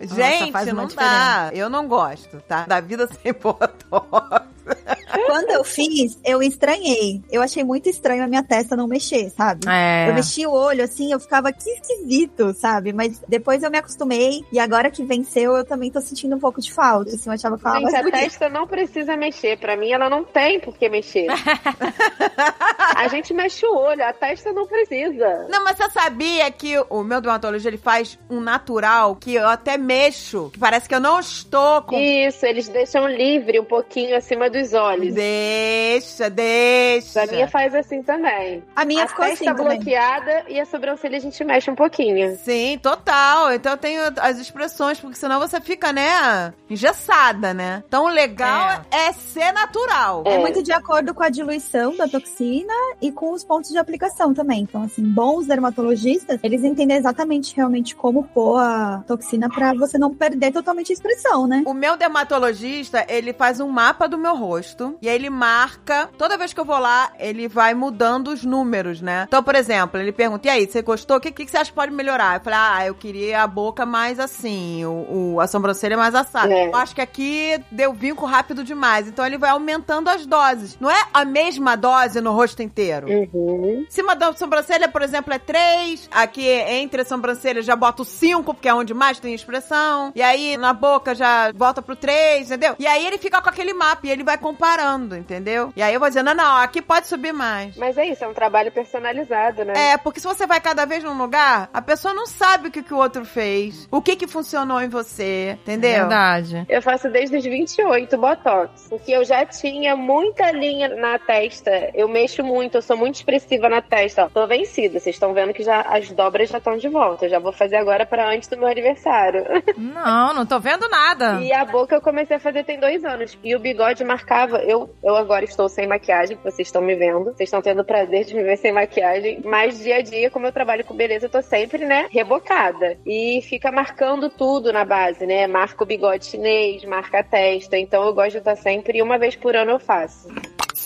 Gente, 0.00 0.50
uma 0.50 0.64
não 0.72 0.88
dá. 0.88 1.50
Eu 1.52 1.70
não 1.70 1.86
gosto, 1.86 2.40
tá? 2.40 2.64
Da 2.66 2.80
vida 2.80 3.06
sem 3.06 3.32
Botox. 3.32 4.46
Quando 5.26 5.50
eu 5.50 5.64
fiz, 5.64 6.18
eu 6.24 6.42
estranhei. 6.42 7.22
Eu 7.30 7.42
achei 7.42 7.64
muito 7.64 7.88
estranho 7.88 8.24
a 8.24 8.26
minha 8.26 8.42
testa 8.42 8.76
não 8.76 8.86
mexer, 8.86 9.30
sabe? 9.30 9.66
É. 9.68 10.08
Eu 10.08 10.14
mexi 10.14 10.46
o 10.46 10.52
olho, 10.52 10.84
assim, 10.84 11.12
eu 11.12 11.20
ficava 11.20 11.52
que 11.52 11.68
esquisito, 11.70 12.52
sabe? 12.54 12.92
Mas 12.92 13.20
depois 13.28 13.62
eu 13.62 13.70
me 13.70 13.78
acostumei 13.78 14.44
e 14.52 14.58
agora 14.58 14.90
que 14.90 15.04
venceu, 15.04 15.56
eu 15.56 15.64
também 15.64 15.90
tô 15.90 16.00
sentindo 16.00 16.36
um 16.36 16.40
pouco 16.40 16.60
de 16.60 16.72
falta. 16.72 17.10
Assim, 17.10 17.28
eu 17.28 17.34
achava 17.34 17.58
que 17.58 17.66
ela 17.66 17.80
Gente, 17.80 17.94
a 17.94 17.98
bonita. 17.98 18.18
testa 18.18 18.48
não 18.48 18.66
precisa 18.66 19.16
mexer. 19.16 19.58
Pra 19.58 19.76
mim, 19.76 19.90
ela 19.90 20.08
não 20.08 20.24
tem 20.24 20.60
por 20.60 20.76
que 20.76 20.88
mexer. 20.88 21.26
a 22.96 23.08
gente 23.08 23.32
mexe 23.32 23.66
o 23.66 23.74
olho, 23.74 24.04
a 24.04 24.12
testa 24.12 24.52
não 24.52 24.66
precisa. 24.66 25.46
Não, 25.48 25.64
mas 25.64 25.76
você 25.76 25.90
sabia 25.90 26.50
que 26.50 26.78
o 26.88 27.02
meu 27.02 27.20
dermatologista, 27.20 27.68
ele 27.68 27.78
faz 27.78 28.18
um 28.28 28.40
natural 28.40 29.16
que 29.16 29.34
eu 29.34 29.48
até 29.48 29.76
mexo, 29.76 30.50
que 30.52 30.58
parece 30.58 30.88
que 30.88 30.94
eu 30.94 31.00
não 31.00 31.20
estou 31.20 31.82
com... 31.82 31.98
Isso, 31.98 32.44
eles 32.46 32.68
deixam 32.68 33.06
livre 33.06 33.60
um 33.60 33.64
pouquinho 33.64 34.16
acima 34.16 34.48
dos 34.48 34.72
olhos. 34.72 35.03
Deixa, 35.12 36.30
deixa. 36.30 37.22
A 37.22 37.26
minha 37.26 37.48
faz 37.48 37.74
assim 37.74 38.02
também. 38.02 38.62
A 38.74 38.84
minha 38.84 39.04
a 39.04 39.08
ficou 39.08 39.24
assim 39.24 39.44
também. 39.44 39.66
bloqueada 39.78 40.44
e 40.48 40.58
a 40.60 40.64
sobrancelha 40.64 41.16
a 41.16 41.20
gente 41.20 41.42
mexe 41.44 41.70
um 41.70 41.74
pouquinho. 41.74 42.36
Sim, 42.38 42.78
total. 42.82 43.52
Então 43.52 43.72
eu 43.72 43.78
tenho 43.78 44.02
as 44.20 44.38
expressões, 44.38 44.98
porque 45.00 45.16
senão 45.16 45.38
você 45.40 45.60
fica, 45.60 45.92
né, 45.92 46.52
engessada, 46.68 47.52
né? 47.54 47.82
Então 47.86 48.04
o 48.04 48.08
legal 48.08 48.82
é, 48.90 49.12
ser 49.12 49.52
natural. 49.52 50.22
É 50.26 50.34
É. 50.34 50.38
muito 50.38 50.62
de 50.62 50.72
acordo 50.72 51.14
com 51.14 51.22
a 51.22 51.28
diluição 51.28 51.96
da 51.96 52.06
toxina 52.08 52.72
e 53.00 53.10
com 53.10 53.32
os 53.32 53.44
pontos 53.44 53.70
de 53.70 53.78
aplicação 53.78 54.32
também. 54.34 54.60
Então, 54.62 54.82
assim, 54.82 55.02
bons 55.02 55.46
dermatologistas, 55.46 56.40
eles 56.42 56.62
entendem 56.64 56.96
exatamente 56.96 57.54
realmente 57.56 57.94
como 57.94 58.24
pôr 58.24 58.58
a 58.58 59.02
toxina 59.06 59.48
pra 59.48 59.72
você 59.74 59.98
não 59.98 60.14
perder 60.14 60.52
totalmente 60.52 60.92
a 60.92 60.94
expressão, 60.94 61.46
né? 61.46 61.62
O 61.66 61.72
meu 61.74 61.96
dermatologista, 61.96 63.04
ele 63.08 63.32
faz 63.32 63.60
um 63.60 63.68
mapa 63.68 64.06
do 64.08 64.18
meu 64.18 64.36
rosto 64.36 64.93
e 65.00 65.08
aí 65.08 65.14
ele 65.14 65.30
marca. 65.30 66.08
Toda 66.18 66.36
vez 66.38 66.52
que 66.52 66.60
eu 66.60 66.64
vou 66.64 66.78
lá, 66.78 67.12
ele 67.18 67.48
vai 67.48 67.74
mudando 67.74 68.28
os 68.28 68.44
números, 68.44 69.00
né? 69.00 69.24
Então, 69.28 69.42
por 69.42 69.54
exemplo, 69.54 70.00
ele 70.00 70.12
pergunta: 70.12 70.46
e 70.48 70.50
aí, 70.50 70.66
você 70.66 70.82
gostou? 70.82 71.16
O 71.16 71.20
que, 71.20 71.30
que, 71.30 71.44
que 71.44 71.50
você 71.50 71.56
acha 71.58 71.70
que 71.70 71.76
pode 71.76 71.92
melhorar? 71.92 72.36
Eu 72.36 72.40
falei: 72.40 72.58
ah, 72.60 72.86
eu 72.86 72.94
queria 72.94 73.42
a 73.42 73.46
boca 73.46 73.84
mais 73.86 74.18
assim, 74.20 74.84
o, 74.84 75.34
o- 75.34 75.40
a 75.40 75.46
sobrancelha 75.46 75.96
mais 75.96 76.14
assada. 76.14 76.52
É. 76.52 76.66
Eu 76.68 76.76
acho 76.76 76.94
que 76.94 77.00
aqui 77.00 77.60
deu 77.70 77.92
vinco 77.92 78.26
rápido 78.26 78.62
demais. 78.64 79.08
Então 79.08 79.24
ele 79.26 79.38
vai 79.38 79.50
aumentando 79.50 80.08
as 80.08 80.26
doses. 80.26 80.76
Não 80.80 80.90
é 80.90 81.04
a 81.12 81.24
mesma 81.24 81.76
dose 81.76 82.20
no 82.20 82.32
rosto 82.32 82.62
inteiro. 82.62 83.06
Uhum. 83.08 83.86
Cima 83.88 84.14
da 84.16 84.32
sobrancelha, 84.32 84.88
por 84.88 85.02
exemplo, 85.02 85.32
é 85.32 85.38
3. 85.38 86.08
Aqui 86.10 86.46
entre 86.48 87.02
as 87.02 87.08
sobrancelhas 87.08 87.64
já 87.64 87.76
boto 87.76 88.04
5, 88.04 88.54
porque 88.54 88.68
é 88.68 88.74
onde 88.74 88.94
mais 88.94 89.18
tem 89.18 89.34
expressão. 89.34 90.12
E 90.14 90.22
aí 90.22 90.56
na 90.56 90.72
boca 90.72 91.14
já 91.14 91.52
volta 91.52 91.82
pro 91.82 91.96
3, 91.96 92.46
entendeu? 92.46 92.74
E 92.78 92.86
aí 92.86 93.06
ele 93.06 93.18
fica 93.18 93.40
com 93.40 93.48
aquele 93.48 93.72
mapa 93.74 94.06
e 94.06 94.10
ele 94.10 94.22
vai 94.24 94.38
comparando, 94.74 95.16
entendeu? 95.16 95.72
E 95.76 95.82
aí 95.82 95.94
eu 95.94 96.00
vou 96.00 96.08
dizendo, 96.08 96.26
não, 96.26 96.34
não, 96.34 96.56
aqui 96.56 96.82
pode 96.82 97.06
subir 97.06 97.32
mais. 97.32 97.76
Mas 97.76 97.96
é 97.96 98.06
isso, 98.06 98.24
é 98.24 98.28
um 98.28 98.34
trabalho 98.34 98.72
personalizado, 98.72 99.64
né? 99.64 99.92
É, 99.92 99.96
porque 99.96 100.20
se 100.20 100.26
você 100.26 100.46
vai 100.46 100.60
cada 100.60 100.84
vez 100.84 101.04
num 101.04 101.16
lugar, 101.16 101.68
a 101.72 101.80
pessoa 101.80 102.12
não 102.12 102.26
sabe 102.26 102.68
o 102.68 102.70
que, 102.70 102.82
que 102.82 102.92
o 102.92 102.96
outro 102.96 103.24
fez, 103.24 103.88
o 103.90 104.02
que 104.02 104.16
que 104.16 104.26
funcionou 104.26 104.80
em 104.80 104.88
você, 104.88 105.58
entendeu? 105.62 106.00
Verdade. 106.00 106.66
Eu 106.68 106.82
faço 106.82 107.08
desde 107.08 107.36
os 107.36 107.44
28 107.44 108.18
Botox, 108.18 108.86
porque 108.88 109.12
eu 109.12 109.24
já 109.24 109.44
tinha 109.46 109.96
muita 109.96 110.50
linha 110.50 110.88
na 110.88 111.18
testa. 111.18 111.70
Eu 111.94 112.08
mexo 112.08 112.42
muito, 112.42 112.78
eu 112.78 112.82
sou 112.82 112.96
muito 112.96 113.16
expressiva 113.16 113.68
na 113.68 113.80
testa. 113.80 114.24
Ó, 114.24 114.28
tô 114.28 114.46
vencida, 114.46 114.98
vocês 114.98 115.14
estão 115.14 115.32
vendo 115.32 115.52
que 115.52 115.62
já 115.62 115.80
as 115.82 116.10
dobras 116.10 116.50
já 116.50 116.58
estão 116.58 116.76
de 116.76 116.88
volta. 116.88 117.26
Eu 117.26 117.30
já 117.30 117.38
vou 117.38 117.52
fazer 117.52 117.76
agora 117.76 118.04
para 118.04 118.28
antes 118.28 118.48
do 118.48 118.56
meu 118.56 118.68
aniversário. 118.68 119.44
Não, 119.76 120.32
não 120.34 120.46
tô 120.46 120.58
vendo 120.58 120.88
nada. 120.88 121.40
E 121.40 121.52
a 121.52 121.64
boca 121.64 121.94
eu 121.94 122.00
comecei 122.00 122.36
a 122.36 122.40
fazer 122.40 122.64
tem 122.64 122.78
dois 122.78 123.04
anos. 123.04 123.38
E 123.42 123.54
o 123.54 123.58
bigode 123.58 124.04
marcava. 124.04 124.63
Eu, 124.66 124.90
eu 125.02 125.16
agora 125.16 125.44
estou 125.44 125.68
sem 125.68 125.86
maquiagem, 125.86 126.38
vocês 126.42 126.68
estão 126.68 126.82
me 126.82 126.94
vendo. 126.94 127.24
Vocês 127.24 127.48
estão 127.48 127.62
tendo 127.62 127.82
o 127.82 127.84
prazer 127.84 128.24
de 128.24 128.34
me 128.34 128.42
ver 128.42 128.56
sem 128.56 128.72
maquiagem. 128.72 129.40
Mas 129.44 129.78
dia 129.78 129.96
a 129.96 130.02
dia, 130.02 130.30
como 130.30 130.46
eu 130.46 130.52
trabalho 130.52 130.84
com 130.84 130.94
beleza, 130.94 131.26
eu 131.26 131.30
tô 131.30 131.42
sempre, 131.42 131.84
né, 131.84 132.08
rebocada. 132.10 132.98
E 133.06 133.40
fica 133.42 133.70
marcando 133.70 134.28
tudo 134.28 134.72
na 134.72 134.84
base, 134.84 135.26
né? 135.26 135.46
Marca 135.46 135.82
o 135.82 135.86
bigode 135.86 136.26
chinês, 136.26 136.84
marca 136.84 137.20
a 137.20 137.22
testa. 137.22 137.78
Então 137.78 138.04
eu 138.04 138.14
gosto 138.14 138.32
de 138.32 138.38
estar 138.38 138.56
sempre, 138.56 138.98
e 138.98 139.02
uma 139.02 139.18
vez 139.18 139.36
por 139.36 139.54
ano 139.54 139.72
eu 139.72 139.78
faço. 139.78 140.28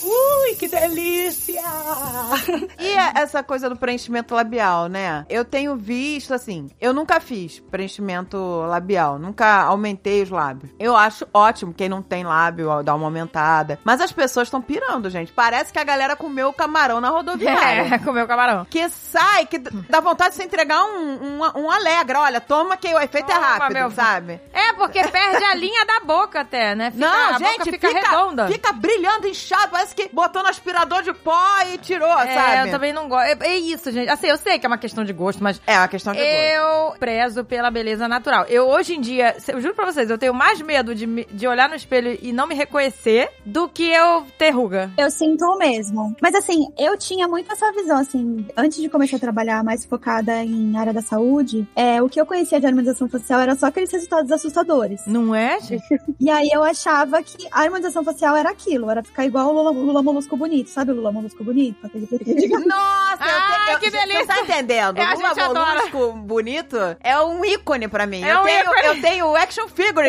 Ui, 0.03 0.55
que 0.57 0.69
delícia! 0.69 1.61
E 2.79 2.97
a- 2.97 3.13
essa 3.17 3.43
coisa 3.43 3.69
do 3.69 3.77
preenchimento 3.77 4.35
labial, 4.35 4.87
né? 4.89 5.25
Eu 5.29 5.45
tenho 5.45 5.77
visto, 5.77 6.33
assim, 6.33 6.71
eu 6.81 6.93
nunca 6.93 7.21
fiz 7.21 7.59
preenchimento 7.71 8.37
labial, 8.67 9.19
nunca 9.19 9.63
aumentei 9.63 10.23
os 10.23 10.31
lábios. 10.31 10.71
Eu 10.79 10.97
acho 10.97 11.27
ótimo 11.35 11.75
quem 11.75 11.89
não 11.89 12.03
tem 12.03 12.25
lábio 12.25 12.83
dar 12.83 12.95
uma 12.95 13.07
aumentada. 13.07 13.79
Mas 13.85 14.01
as 14.01 14.13
pessoas 14.13 14.49
estão 14.49 14.61
pirando, 14.63 15.11
gente. 15.11 15.33
Parece 15.33 15.73
que 15.73 15.79
a 15.79 15.85
galera 15.85 16.15
comeu 16.17 16.53
camarão 16.53 17.01
na 17.01 17.09
rodoviária. 17.11 17.89
É, 17.95 17.99
comeu 17.99 18.27
camarão. 18.27 18.65
Que 18.65 18.89
sai, 18.89 19.47
que 19.47 19.59
dá 19.59 20.01
vontade 20.01 20.31
de 20.31 20.37
você 20.37 20.45
entregar 20.45 20.83
um, 20.85 21.39
um, 21.43 21.63
um 21.65 21.71
Alegra. 21.71 22.21
Olha, 22.21 22.41
toma 22.41 22.77
que 22.77 22.89
o 22.93 22.99
efeito 23.01 23.31
é 23.31 23.35
Toma, 23.35 23.47
rápido, 23.47 23.73
meu- 23.75 23.91
sabe? 23.91 24.41
É, 24.53 24.73
porque 24.75 25.03
perde 25.09 25.45
a 25.45 25.55
linha 25.55 25.85
da 25.87 26.01
boca 26.01 26.41
até, 26.41 26.75
né? 26.75 26.91
Fica- 26.91 27.07
Não, 27.07 27.39
gente, 27.39 27.59
boca 27.59 27.71
fica, 27.71 27.89
redonda. 27.89 28.49
Fica 28.49 28.73
brilhando, 28.73 29.27
inchado, 29.27 29.77
parece 29.79 29.95
que 29.95 30.09
botou 30.13 30.43
no 30.43 30.49
aspirador 30.49 31.03
de 31.03 31.13
pó 31.13 31.39
e 31.73 31.79
tirou, 31.79 32.09
É, 32.21 32.35
sabe? 32.35 32.69
eu 32.69 32.73
também 32.73 32.93
não 32.93 33.09
gosto. 33.09 33.43
É, 33.43 33.49
é 33.49 33.57
isso, 33.59 33.91
gente. 33.93 34.09
Assim, 34.09 34.27
eu 34.27 34.37
sei 34.37 34.59
que 34.59 34.67
é 34.67 34.69
uma 34.69 34.79
questão 34.79 35.05
de 35.05 35.13
gosto, 35.13 35.43
mas 35.43 35.61
É 35.67 35.77
uma 35.77 35.89
questão 35.89 36.13
de 36.13 36.19
gosto. 36.19 36.33
eu 36.33 36.95
prezo 36.99 37.45
pela 37.45 37.71
beleza 37.71 38.09
natural. 38.09 38.45
Eu, 38.49 38.69
hoje 38.69 38.95
em 38.95 39.01
dia, 39.01 39.37
eu 39.49 39.61
juro 39.61 39.75
pra 39.75 39.87
vocês, 39.87 40.11
eu 40.11 40.19
tenho 40.19 40.35
mais 40.35 40.61
medo 40.61 40.95
de, 40.95 41.07
de 41.25 41.47
olhar 41.47 41.69
no 41.69 41.75
espelho 41.77 42.19
e 42.21 42.33
não 42.33 42.47
me 42.47 42.55
reconhecer 42.55 43.31
do 43.45 43.69
que 43.69 43.89
eu 43.89 44.27
ter 44.37 44.51
ruga. 44.51 44.91
Eu 44.99 45.11
sinto 45.11 45.45
o 45.45 45.57
mesmo. 45.59 46.17
Mas 46.21 46.35
assim, 46.35 46.67
eu 46.79 46.97
tinha 46.99 47.29
muito 47.29 47.53
essa 47.53 47.71
visão, 47.73 47.99
assim, 47.99 48.47
antes 48.57 48.81
de 48.81 48.89
começar 48.89 49.17
a 49.17 49.21
trabalhar 49.21 49.63
mais 49.63 49.85
focada 49.85 50.43
em 50.43 50.77
área 50.77 50.93
da 50.93 51.03
saúde, 51.03 51.67
é, 51.77 52.03
o 52.03 52.09
que 52.09 52.21
eu 52.21 52.27
conhecia 52.27 52.59
de 52.61 52.67
harmonização 52.67 53.09
facial 53.09 53.41
era 53.41 53.55
só 53.55 53.67
aqueles 53.67 53.91
resultados 53.93 54.31
assustadores. 54.33 55.03
Não 55.07 55.35
é, 55.35 55.61
gente? 55.61 55.85
E 56.21 56.31
aí 56.31 56.49
eu 56.53 56.63
achava 56.65 57.23
que 57.23 57.47
a 57.53 57.61
harmonização 57.63 58.03
facial 58.05 58.37
era 58.37 58.51
aquilo, 58.51 58.91
era 58.91 59.03
ficar 59.03 59.25
igual 59.25 59.49
o 59.51 59.55
Lula, 59.71 59.87
Lula 59.87 60.03
Molusco 60.03 60.37
bonito. 60.37 60.71
Sabe 60.71 60.93
o 60.93 60.95
Lula 60.95 61.13
Molusco 61.13 61.43
bonito? 61.45 61.87
Aquele 61.87 62.07
Nossa, 62.67 63.25
eu 63.25 63.37
Ah, 63.37 63.61
tenho, 63.65 63.77
eu- 63.77 63.79
que 63.81 63.91
delícia. 63.91 64.19
Você 64.21 64.27
tá 64.27 64.41
entendendo? 64.41 64.99
É, 64.99 65.15
Lula 65.15 65.29
gente 65.29 65.41
adora. 65.41 65.75
Molusco 65.75 66.13
bonito 66.19 66.77
é 67.01 67.21
um 67.21 67.45
ícone 67.45 67.89
pra 67.89 68.07
mim. 68.07 68.23
É 68.25 68.33
eu, 68.35 68.41
um 68.41 68.45
tenho, 68.45 68.61
ícone. 68.63 68.87
eu 68.87 69.01
tenho 69.01 69.37
action 69.37 69.69
figure. 69.69 70.09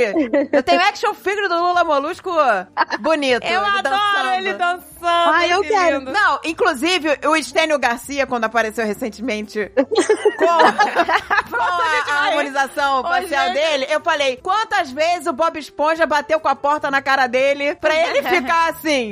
eu 0.51 0.63
tenho 0.63 0.81
action 0.81 1.13
figure 1.13 1.47
do 1.47 1.55
Lula 1.55 1.83
Molusco 1.83 2.31
bonito. 2.99 3.43
Eu 3.45 3.61
ele 3.63 3.77
adoro 3.77 3.81
dançando. 3.95 4.33
ele 4.35 4.53
dançando. 4.53 4.85
Ah, 5.01 5.47
eu 5.47 5.61
que 5.61 5.69
quero. 5.69 5.99
lindo. 5.99 6.11
Não, 6.11 6.39
inclusive, 6.43 7.17
o 7.25 7.35
Estênio 7.35 7.79
Garcia, 7.79 8.27
quando 8.27 8.43
apareceu 8.43 8.85
recentemente 8.85 9.71
com, 10.37 10.45
com 11.49 11.55
a, 11.61 12.03
a 12.13 12.27
harmonização 12.27 13.01
facial 13.03 13.45
gente. 13.47 13.53
dele, 13.53 13.87
eu 13.89 14.01
falei, 14.01 14.37
quantas 14.37 14.91
vezes 14.91 15.25
o 15.27 15.33
Bob 15.33 15.57
Esponja 15.57 16.05
bateu 16.05 16.39
com 16.39 16.47
a 16.49 16.55
porta 16.55 16.91
na 16.91 17.01
cara 17.01 17.27
dele 17.27 17.75
pra 17.75 17.95
ele 17.95 18.21
ficar 18.27 18.69
assim? 18.71 19.11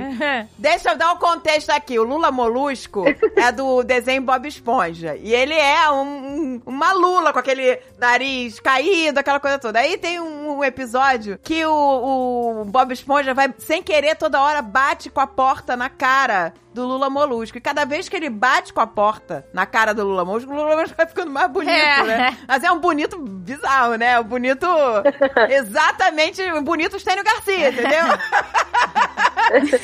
Deixa 0.58 0.91
eu 0.91 0.97
dar 0.97 1.13
um 1.13 1.17
contexto 1.17 1.69
aqui. 1.69 1.97
O 2.00 2.04
Lula 2.04 2.32
Molusco 2.32 3.06
é 3.36 3.52
do 3.52 3.84
desenho 3.84 4.21
Bob 4.21 4.47
Esponja. 4.47 5.15
E 5.15 5.34
ele 5.34 5.54
é 5.54 5.89
um, 5.91 6.02
um- 6.02 6.62
uma 6.65 6.91
lula 6.93 7.32
com 7.34 7.39
aquele 7.39 7.80
nariz 7.97 8.60
caído, 8.60 9.19
aquela 9.19 9.39
coisa 9.39 9.58
toda. 9.60 9.80
Aí 9.80 9.97
tem 9.97 10.19
um, 10.19 10.58
um 10.58 10.63
episódio 10.63 11.39
que 11.43 11.65
o, 11.65 12.62
o 12.62 12.65
Bob 12.65 12.91
Esponja 12.93 13.34
vai, 13.34 13.54
sem 13.58 13.82
querer, 13.82 14.15
toda 14.15 14.41
hora 14.41 14.62
bate 14.62 15.10
com 15.10 15.19
a 15.21 15.28
porta 15.28 15.76
na 15.76 15.89
cara 15.89 16.54
do 16.73 16.86
Lula 16.86 17.10
Molusco. 17.10 17.58
E 17.58 17.62
cada 17.62 17.86
vez 17.86 18.08
que 18.08 18.15
ele 18.15 18.30
bate 18.30 18.71
com 18.71 18.82
a 18.82 18.86
porta 18.88 19.45
na 19.52 19.65
cara 19.65 19.93
do 19.93 20.04
Lula 20.04 20.23
Molusco, 20.23 20.52
o 20.52 20.56
Lula 20.56 20.76
Molusco 20.76 20.95
vai 20.95 21.08
ficando 21.08 21.32
mais 21.32 21.50
bonito, 21.50 21.71
É. 21.71 22.04
né? 22.04 22.38
Mas 22.47 22.63
é 22.63 22.71
um 22.71 22.80
bonito 22.80 23.17
bizarro, 23.17 23.95
né? 23.95 24.19
Um 24.19 24.23
bonito... 24.23 24.67
exatamente, 25.50 26.41
um 26.54 26.63
bonito 26.63 26.97
Estênio 26.97 27.23
Garcia, 27.23 27.69
entendeu? 27.69 28.06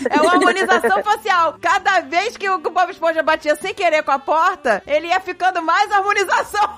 É 0.09 0.21
uma 0.21 0.33
harmonização 0.33 1.03
facial. 1.03 1.55
Cada 1.61 2.01
vez 2.01 2.37
que 2.37 2.49
o 2.49 2.59
Bob 2.59 2.91
Esponja 2.91 3.23
batia 3.23 3.55
sem 3.55 3.73
querer 3.73 4.03
com 4.03 4.11
a 4.11 4.19
porta, 4.19 4.81
ele 4.85 5.07
ia 5.07 5.19
ficando 5.19 5.61
mais 5.61 5.91
harmonização 5.91 6.77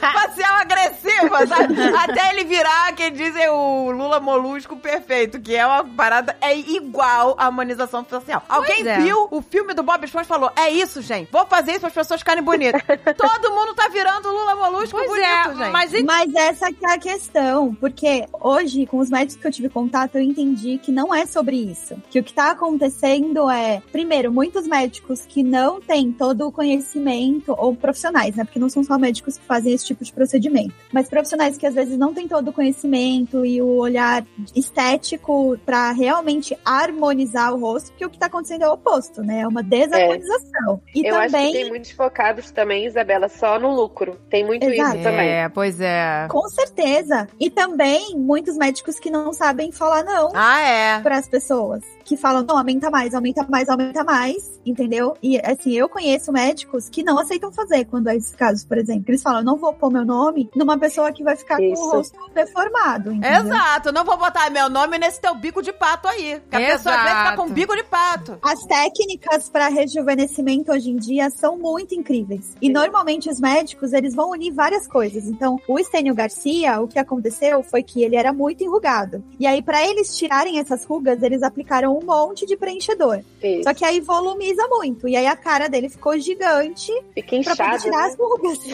facial 0.00 0.56
agressiva, 0.56 1.46
sabe? 1.46 1.74
Até 1.96 2.30
ele 2.30 2.44
virar, 2.44 2.92
que 2.94 3.10
dizem, 3.10 3.48
o 3.48 3.90
Lula 3.90 4.20
Molusco 4.20 4.76
perfeito, 4.76 5.40
que 5.40 5.54
é 5.54 5.66
uma 5.66 5.84
parada, 5.84 6.36
é 6.40 6.56
igual 6.56 7.34
a 7.38 7.46
harmonização 7.46 8.04
facial. 8.04 8.42
Alguém 8.48 8.86
é. 8.86 9.00
viu 9.00 9.28
o 9.30 9.42
filme 9.42 9.74
do 9.74 9.82
Bob 9.82 10.04
Esponja 10.04 10.24
e 10.24 10.28
falou, 10.28 10.52
é 10.56 10.70
isso, 10.70 11.02
gente, 11.02 11.30
vou 11.30 11.46
fazer 11.46 11.72
isso 11.72 11.80
para 11.80 11.88
as 11.88 11.94
pessoas 11.94 12.20
ficarem 12.20 12.42
bonitas. 12.42 12.82
Todo 13.16 13.54
mundo 13.54 13.74
tá 13.74 13.88
virando 13.88 14.28
o 14.28 14.32
Lula 14.32 14.54
Molusco 14.54 14.96
Pois 14.96 15.08
bonito, 15.08 15.26
é, 15.26 15.54
gente. 15.56 15.70
mas 15.70 15.92
e 15.92 16.02
Mas 16.02 16.34
essa 16.34 16.72
que 16.72 16.84
é 16.84 16.94
a 16.94 16.98
questão, 16.98 17.74
porque 17.74 18.26
hoje, 18.32 18.86
com 18.86 18.98
os 18.98 19.10
médicos 19.10 19.36
que 19.40 19.46
eu 19.46 19.52
tive 19.52 19.68
contato, 19.68 20.16
eu 20.16 20.22
entendi 20.22 20.78
que 20.78 20.92
não 20.92 21.14
é 21.14 21.26
sobre 21.26 21.56
isso. 21.56 22.00
Que 22.10 22.19
o 22.20 22.24
que 22.24 22.32
tá 22.32 22.50
acontecendo 22.50 23.50
é, 23.50 23.82
primeiro, 23.92 24.32
muitos 24.32 24.66
médicos 24.66 25.24
que 25.26 25.42
não 25.42 25.80
têm 25.80 26.12
todo 26.12 26.46
o 26.46 26.52
conhecimento, 26.52 27.54
ou 27.58 27.74
profissionais, 27.74 28.36
né? 28.36 28.44
Porque 28.44 28.58
não 28.58 28.68
são 28.68 28.84
só 28.84 28.98
médicos 28.98 29.38
que 29.38 29.44
fazem 29.44 29.72
esse 29.72 29.86
tipo 29.86 30.04
de 30.04 30.12
procedimento, 30.12 30.74
mas 30.92 31.08
profissionais 31.08 31.56
que 31.56 31.66
às 31.66 31.74
vezes 31.74 31.96
não 31.98 32.14
têm 32.14 32.28
todo 32.28 32.48
o 32.48 32.52
conhecimento 32.52 33.44
e 33.44 33.60
o 33.60 33.76
olhar 33.78 34.24
estético 34.54 35.58
pra 35.64 35.92
realmente 35.92 36.56
harmonizar 36.64 37.54
o 37.54 37.58
rosto, 37.60 37.90
porque 37.90 38.04
o 38.04 38.10
que 38.10 38.18
tá 38.18 38.26
acontecendo 38.26 38.62
é 38.64 38.68
o 38.68 38.72
oposto, 38.72 39.22
né? 39.22 39.40
É 39.40 39.48
uma 39.48 39.62
desarmonização. 39.62 40.80
E 40.94 41.06
eu 41.06 41.14
acho 41.16 41.26
que 41.26 41.32
também 41.32 41.52
tem 41.52 41.68
muitos 41.68 41.90
focados 41.90 42.50
também, 42.50 42.86
Isabela, 42.86 43.28
só 43.28 43.58
no 43.58 43.74
lucro. 43.74 44.18
Tem 44.28 44.44
muito 44.44 44.64
Exato. 44.64 44.96
isso 44.96 45.04
também. 45.04 45.28
É, 45.28 45.48
pois 45.48 45.80
é. 45.80 46.26
Com 46.28 46.48
certeza. 46.48 47.28
E 47.38 47.50
também 47.50 48.16
muitos 48.16 48.56
médicos 48.56 48.98
que 48.98 49.10
não 49.10 49.32
sabem 49.32 49.72
falar 49.72 50.02
não 50.04 50.30
Ah, 50.34 50.60
é. 50.60 51.00
para 51.00 51.18
as 51.18 51.28
pessoas. 51.28 51.82
Que 52.10 52.16
falam, 52.16 52.42
não, 52.42 52.58
aumenta 52.58 52.90
mais, 52.90 53.14
aumenta 53.14 53.46
mais, 53.48 53.68
aumenta 53.68 54.02
mais, 54.02 54.60
entendeu? 54.66 55.16
E 55.22 55.38
assim, 55.38 55.70
eu 55.74 55.88
conheço 55.88 56.32
médicos 56.32 56.88
que 56.88 57.04
não 57.04 57.16
aceitam 57.20 57.52
fazer 57.52 57.84
quando 57.84 58.08
é 58.08 58.16
esses 58.16 58.34
casos, 58.34 58.64
por 58.64 58.78
exemplo. 58.78 59.04
Eles 59.06 59.22
falam, 59.22 59.38
eu 59.38 59.44
não 59.44 59.56
vou 59.56 59.72
pôr 59.72 59.92
meu 59.92 60.04
nome 60.04 60.50
numa 60.56 60.76
pessoa 60.76 61.12
que 61.12 61.22
vai 61.22 61.36
ficar 61.36 61.58
com 61.58 61.62
Isso. 61.62 61.80
o 61.80 61.90
rosto 61.92 62.18
deformado, 62.34 63.12
entendeu? 63.12 63.42
Exato, 63.42 63.92
não 63.92 64.04
vou 64.04 64.16
botar 64.16 64.50
meu 64.50 64.68
nome 64.68 64.98
nesse 64.98 65.20
teu 65.20 65.36
bico 65.36 65.62
de 65.62 65.72
pato 65.72 66.08
aí. 66.08 66.42
Que 66.50 66.56
a 66.56 66.58
pessoa 66.58 66.96
às 66.96 67.02
vezes 67.04 67.18
fica 67.18 67.36
com 67.36 67.42
Exato. 67.44 67.52
bico 67.52 67.76
de 67.76 67.84
pato. 67.84 68.38
As 68.42 68.60
técnicas 68.64 69.48
para 69.48 69.68
rejuvenescimento 69.68 70.72
hoje 70.72 70.90
em 70.90 70.96
dia 70.96 71.30
são 71.30 71.56
muito 71.56 71.94
incríveis. 71.94 72.56
E 72.60 72.68
normalmente 72.68 73.30
os 73.30 73.38
médicos, 73.38 73.92
eles 73.92 74.16
vão 74.16 74.32
unir 74.32 74.52
várias 74.52 74.88
coisas. 74.88 75.26
Então, 75.26 75.60
o 75.68 75.78
Estênio 75.78 76.12
Garcia, 76.12 76.80
o 76.80 76.88
que 76.88 76.98
aconteceu 76.98 77.62
foi 77.62 77.84
que 77.84 78.02
ele 78.02 78.16
era 78.16 78.32
muito 78.32 78.64
enrugado. 78.64 79.22
E 79.38 79.46
aí, 79.46 79.62
para 79.62 79.86
eles 79.86 80.16
tirarem 80.16 80.58
essas 80.58 80.84
rugas, 80.84 81.22
eles 81.22 81.44
aplicaram 81.44 81.99
um 82.00 82.06
monte 82.06 82.46
de 82.46 82.56
preenchedor. 82.56 83.20
Isso. 83.42 83.64
Só 83.64 83.74
que 83.74 83.84
aí 83.84 84.00
volumiza 84.00 84.66
muito. 84.68 85.08
E 85.08 85.16
aí 85.16 85.26
a 85.26 85.36
cara 85.36 85.68
dele 85.68 85.88
ficou 85.88 86.18
gigante 86.18 86.92
Fica 87.14 87.54
pra 87.54 87.56
poder 87.56 87.80
tirar 87.80 87.98
né? 87.98 88.08
as 88.08 88.16
rugas. 88.16 88.58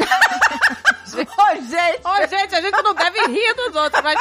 Ô, 1.17 1.55
gente. 1.63 2.01
Ô, 2.05 2.27
gente, 2.29 2.55
a 2.55 2.61
gente 2.61 2.83
não 2.83 2.95
deve 2.95 3.19
rir 3.29 3.55
dos 3.55 3.77
outros, 3.77 4.03
mas, 4.03 4.19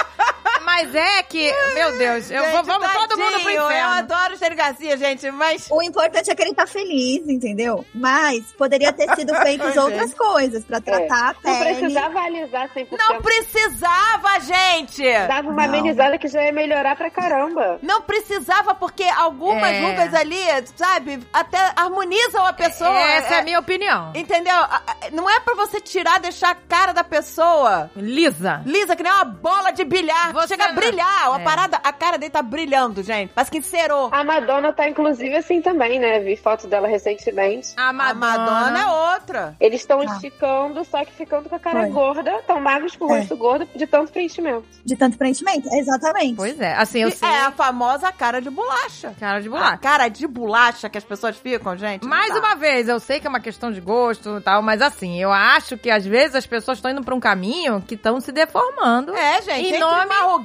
mas 0.66 0.94
é 0.96 1.24
que, 1.24 1.52
meu 1.74 1.98
Deus, 1.98 2.30
eu, 2.32 2.42
Gente, 2.44 2.52
vou- 2.52 2.64
vamos 2.64 2.92
todo 2.92 3.18
mundo 3.18 3.32
pro 3.34 3.44
tadinho, 3.44 3.50
Eu 3.62 3.66
inferno. 3.68 3.94
adoro 3.94 4.32
o 4.32 4.34
Estênio 4.34 4.58
Garcia, 4.58 4.98
gente, 4.98 5.32
mas... 5.32 5.68
O 5.72 5.82
importante 5.82 6.30
é 6.32 6.36
que 6.36 6.42
ele 6.42 6.54
tá 6.54 6.66
feliz, 6.68 7.28
entendeu? 7.28 7.86
Mas 7.94 8.52
poderia 8.54 8.92
ter 8.92 9.14
sido 9.16 9.34
feitas 9.42 9.68
Gente. 9.68 9.80
outras 9.80 10.14
coisas 10.14 10.64
pra 10.66 10.82
tratar 10.82 11.30
a 11.30 11.34
Não 11.34 11.60
pele. 11.60 11.76
precisava 11.80 12.20
alisar 12.20 12.70
100%. 12.74 12.88
Não 12.98 13.22
precisava, 13.22 14.40
gente! 14.42 15.04
Dava 15.28 15.50
uma 15.50 15.54
Não. 15.68 15.74
amenizada 15.74 16.18
que 16.18 16.28
já 16.28 16.44
ia 16.44 16.52
melhorar 16.52 16.96
pra 16.96 17.10
caramba. 17.10 17.80
Não 17.82 18.02
precisava, 18.02 18.74
porque 18.76 19.04
algumas 19.04 19.72
É. 19.72 19.82
rugas 19.82 20.14
ali, 20.14 20.40
sabe, 20.76 21.20
até 21.34 21.58
harmonizam 21.76 22.46
a 22.46 22.54
pessoa. 22.54 22.98
Essa 23.00 23.36
é 23.36 23.38
É- 23.38 23.40
a 23.40 23.44
minha 23.44 23.60
opinião. 23.60 24.12
Entendeu? 24.16 24.56
A- 24.56 24.82
a- 24.88 24.96
Não 25.12 25.30
é 25.30 25.40
pra 25.40 25.54
você 25.56 25.80
tirar, 25.80 26.20
deixar 26.20 26.50
a 26.52 26.56
cara 26.56 26.92
da 26.94 27.04
pessoa 27.04 27.90
Lisa. 27.96 28.62
lisa, 28.66 28.96
que 28.96 29.04
nem 29.04 29.12
uma 29.12 29.26
bola 29.26 29.72
de 29.72 29.84
bilhar. 29.84 30.34
Você 30.34 30.55
Chega 30.58 30.70
a 30.70 30.74
brilhar. 30.74 31.32
A 31.34 31.40
É. 31.40 31.44
parada, 31.44 31.80
a 31.84 31.94
cara 31.94 32.18
dele 32.18 32.32
tá 32.32 32.42
brilhando, 32.42 33.02
gente. 33.04 33.32
Parece 33.34 33.52
que 33.52 33.58
encerou. 33.58 34.10
A 34.12 34.24
Madonna 34.24 34.72
tá 34.74 34.88
inclusive 34.90 35.36
assim 35.36 35.62
também, 35.62 36.00
né? 36.00 36.20
Vi 36.20 36.36
foto 36.38 36.68
dela 36.68 36.88
recentemente. 36.88 37.70
A 37.78 37.90
A 37.90 37.94
Madonna. 37.94 38.38
Madonna 38.38 38.80
é 38.82 39.14
outra. 39.14 39.56
Eles 39.60 39.82
estão 39.82 40.00
Ah. 40.02 40.06
esticando, 40.06 40.84
só 40.86 41.04
que 41.06 41.12
ficando 41.14 41.50
com 41.50 41.56
a 41.56 41.60
cara 41.60 41.82
Foi. 41.82 41.90
gorda, 41.90 42.42
tão 42.48 42.60
magros 42.60 42.96
com 42.96 43.06
o 43.06 43.14
É. 43.14 43.20
rosto 43.20 43.36
gordo, 43.38 43.68
de 43.76 43.88
tanto 43.88 44.12
preenchimento. 44.12 44.66
De 44.84 44.96
tanto 44.96 45.18
preenchimento? 45.18 45.68
Exatamente. 45.74 46.36
Pois 46.36 46.60
é, 46.60 46.74
assim, 46.76 47.00
eu 47.02 47.10
E 47.10 47.12
sei. 47.12 47.28
É 47.30 47.42
a 47.42 47.52
famosa 47.52 48.12
cara 48.12 48.42
de 48.42 48.50
bolacha. 48.50 49.14
Cara 49.20 49.40
de 49.42 49.48
A 49.48 49.52
bolacha. 49.52 49.78
cara 49.78 50.08
de 50.08 50.28
bolacha 50.28 50.90
que 50.90 50.98
as 50.98 51.04
pessoas 51.04 51.36
ficam, 51.38 51.76
gente. 51.78 52.06
Mais 52.06 52.34
dá. 52.34 52.40
uma 52.40 52.56
vez, 52.56 52.88
eu 52.88 53.00
sei 53.00 53.20
que 53.20 53.28
é 53.28 53.30
uma 53.30 53.40
questão 53.40 53.72
de 53.72 53.82
gosto 53.82 54.38
e 54.38 54.42
tal, 54.42 54.62
mas 54.62 54.82
assim, 54.82 55.20
eu 55.22 55.32
acho 55.32 55.78
que 55.78 55.90
às 55.90 56.06
vezes 56.06 56.36
as 56.36 56.46
pessoas 56.46 56.78
estão 56.78 56.92
indo 56.92 57.04
pra 57.04 57.16
um 57.16 57.20
caminho 57.20 57.82
que 57.82 57.96
estão 57.96 58.20
se 58.20 58.32
deformando. 58.32 59.16
É, 59.16 59.42
gente. 59.42 59.74
Em 59.76 59.80
nome- 59.80 59.96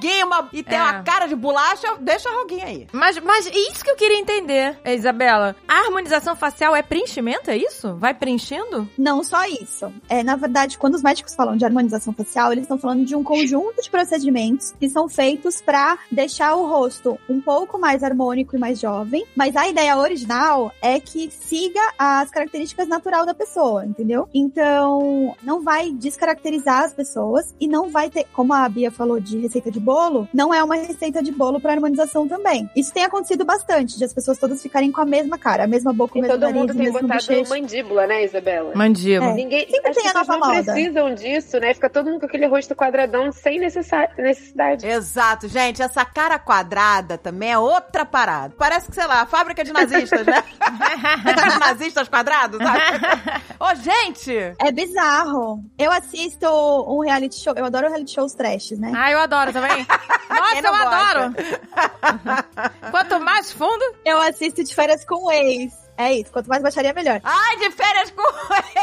uma 0.00 0.16
ruguinha 0.16 0.26
uma... 0.26 0.48
e 0.52 0.62
tem 0.62 0.78
É. 0.78 0.82
uma 0.82 1.02
cara 1.02 1.26
de 1.26 1.34
bolacha, 1.36 1.96
deixa 2.00 2.28
a 2.28 2.32
ruguinha 2.32 2.66
aí. 2.66 2.86
Mas, 2.92 3.18
mas 3.20 3.46
isso 3.46 3.84
que 3.84 3.90
eu 3.90 3.96
queria 3.96 4.18
entender, 4.18 4.78
Isabela. 4.84 5.54
A 5.68 5.84
harmonização 5.84 6.34
facial 6.34 6.74
é 6.74 6.82
preenchimento, 6.82 7.50
é 7.50 7.56
isso? 7.56 7.94
Vai 7.96 8.14
preenchendo? 8.14 8.88
Não 8.96 9.22
só 9.22 9.44
isso. 9.46 9.92
É, 10.08 10.22
na 10.22 10.36
verdade, 10.36 10.78
quando 10.78 10.94
os 10.94 11.02
médicos 11.02 11.34
falam 11.34 11.56
de 11.56 11.64
harmonização 11.64 12.12
facial, 12.12 12.52
eles 12.52 12.64
estão 12.64 12.78
falando 12.78 13.04
de 13.04 13.14
um 13.14 13.22
conjunto 13.22 13.82
de 13.82 13.90
procedimentos 13.90 14.72
que 14.78 14.88
são 14.88 15.08
feitos 15.08 15.60
pra 15.60 15.98
deixar 16.10 16.54
o 16.54 16.66
rosto 16.66 17.18
um 17.28 17.40
pouco 17.40 17.78
mais 17.78 18.02
harmônico 18.02 18.56
e 18.56 18.58
mais 18.58 18.80
jovem. 18.80 19.24
Mas 19.36 19.56
a 19.56 19.68
ideia 19.68 19.96
original 19.96 20.72
é 20.80 20.98
que 21.00 21.30
siga 21.30 21.80
as 21.98 22.30
características 22.30 22.88
natural 22.88 23.26
da 23.26 23.34
pessoa, 23.34 23.84
entendeu? 23.84 24.28
Então, 24.34 25.34
não 25.42 25.62
vai 25.62 25.90
descaracterizar 25.92 26.84
as 26.84 26.92
pessoas 26.92 27.54
e 27.60 27.66
não 27.66 27.88
vai 27.88 28.10
ter, 28.10 28.26
como 28.32 28.52
a 28.52 28.68
Bia 28.68 28.90
falou 28.90 29.20
de 29.20 29.38
receita 29.38 29.70
de 29.70 29.80
bolo, 29.90 30.28
não 30.32 30.54
é 30.54 30.62
uma 30.62 30.76
receita 30.76 31.20
de 31.22 31.32
bolo 31.32 31.60
pra 31.60 31.72
harmonização 31.72 32.28
também. 32.28 32.70
Isso 32.76 32.92
tem 32.92 33.02
acontecido 33.04 33.44
bastante, 33.44 33.98
de 33.98 34.04
as 34.04 34.12
pessoas 34.14 34.38
todas 34.38 34.62
ficarem 34.62 34.92
com 34.92 35.00
a 35.00 35.04
mesma 35.04 35.36
cara, 35.36 35.64
a 35.64 35.66
mesma 35.66 35.92
boca, 35.92 36.16
o 36.16 36.20
mesmo 36.22 36.34
todo 36.34 36.40
nariz, 36.42 36.56
mundo 36.60 36.70
o 36.70 36.74
tem 36.74 36.82
mesmo 36.84 37.00
botado 37.00 37.20
bochecho. 37.26 37.50
mandíbula, 37.50 38.06
né, 38.06 38.24
Isabela? 38.24 38.72
Mandíbula. 38.74 39.30
É. 39.32 39.34
Ninguém, 39.34 39.66
Sempre 39.68 39.90
as 39.90 39.96
tem 39.96 40.06
a 40.06 40.12
pessoas 40.12 40.28
nova 40.28 40.40
não 40.46 40.54
moda. 40.54 40.72
precisam 40.72 41.14
disso, 41.14 41.58
né? 41.58 41.74
Fica 41.74 41.90
todo 41.90 42.06
mundo 42.08 42.20
com 42.20 42.26
aquele 42.26 42.46
rosto 42.46 42.74
quadradão 42.76 43.32
sem 43.32 43.58
necessidade. 43.58 44.86
Exato, 44.86 45.48
gente. 45.48 45.82
Essa 45.82 46.04
cara 46.04 46.38
quadrada 46.38 47.18
também 47.18 47.50
é 47.52 47.58
outra 47.58 48.04
parada. 48.04 48.54
Parece 48.56 48.88
que, 48.88 48.94
sei 48.94 49.06
lá, 49.06 49.22
a 49.22 49.26
fábrica 49.26 49.64
de 49.64 49.72
nazistas, 49.72 50.24
né? 50.26 50.42
Os 51.48 51.58
nazistas 51.58 52.08
quadrados, 52.08 52.58
sabe? 52.62 52.80
Ô, 53.58 53.74
gente! 53.74 54.32
É 54.58 54.70
bizarro. 54.72 55.64
Eu 55.78 55.90
assisto 55.92 56.46
um 56.88 57.00
reality 57.00 57.40
show, 57.42 57.54
eu 57.56 57.64
adoro 57.64 57.88
reality 57.88 58.12
shows 58.12 58.34
trashes, 58.34 58.78
né? 58.78 58.92
Ah, 58.94 59.10
eu 59.10 59.18
adoro 59.18 59.52
também. 59.52 59.79
Nossa, 60.28 60.56
eu 60.56 60.62
gosta? 60.62 60.96
adoro. 60.96 61.34
Quanto 62.90 63.20
mais 63.20 63.52
fundo, 63.52 63.84
Eu 64.04 64.20
assisto 64.20 64.62
de 64.64 64.74
férias 64.74 65.04
com 65.04 65.26
o 65.26 65.32
ex. 65.32 65.72
É 65.96 66.14
isso, 66.14 66.32
quanto 66.32 66.48
mais 66.48 66.62
baixaria, 66.62 66.94
melhor. 66.94 67.20
Ai, 67.22 67.56
de 67.58 67.70
férias 67.72 68.10
com... 68.10 68.22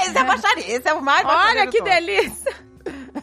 Esse 0.04 0.16
é 0.16 0.24
baixaria. 0.24 0.76
Esse 0.76 0.88
é 0.88 0.94
o 0.94 1.02
mais 1.02 1.26
olha 1.26 1.66
que 1.66 1.82
delícia. 1.82 2.54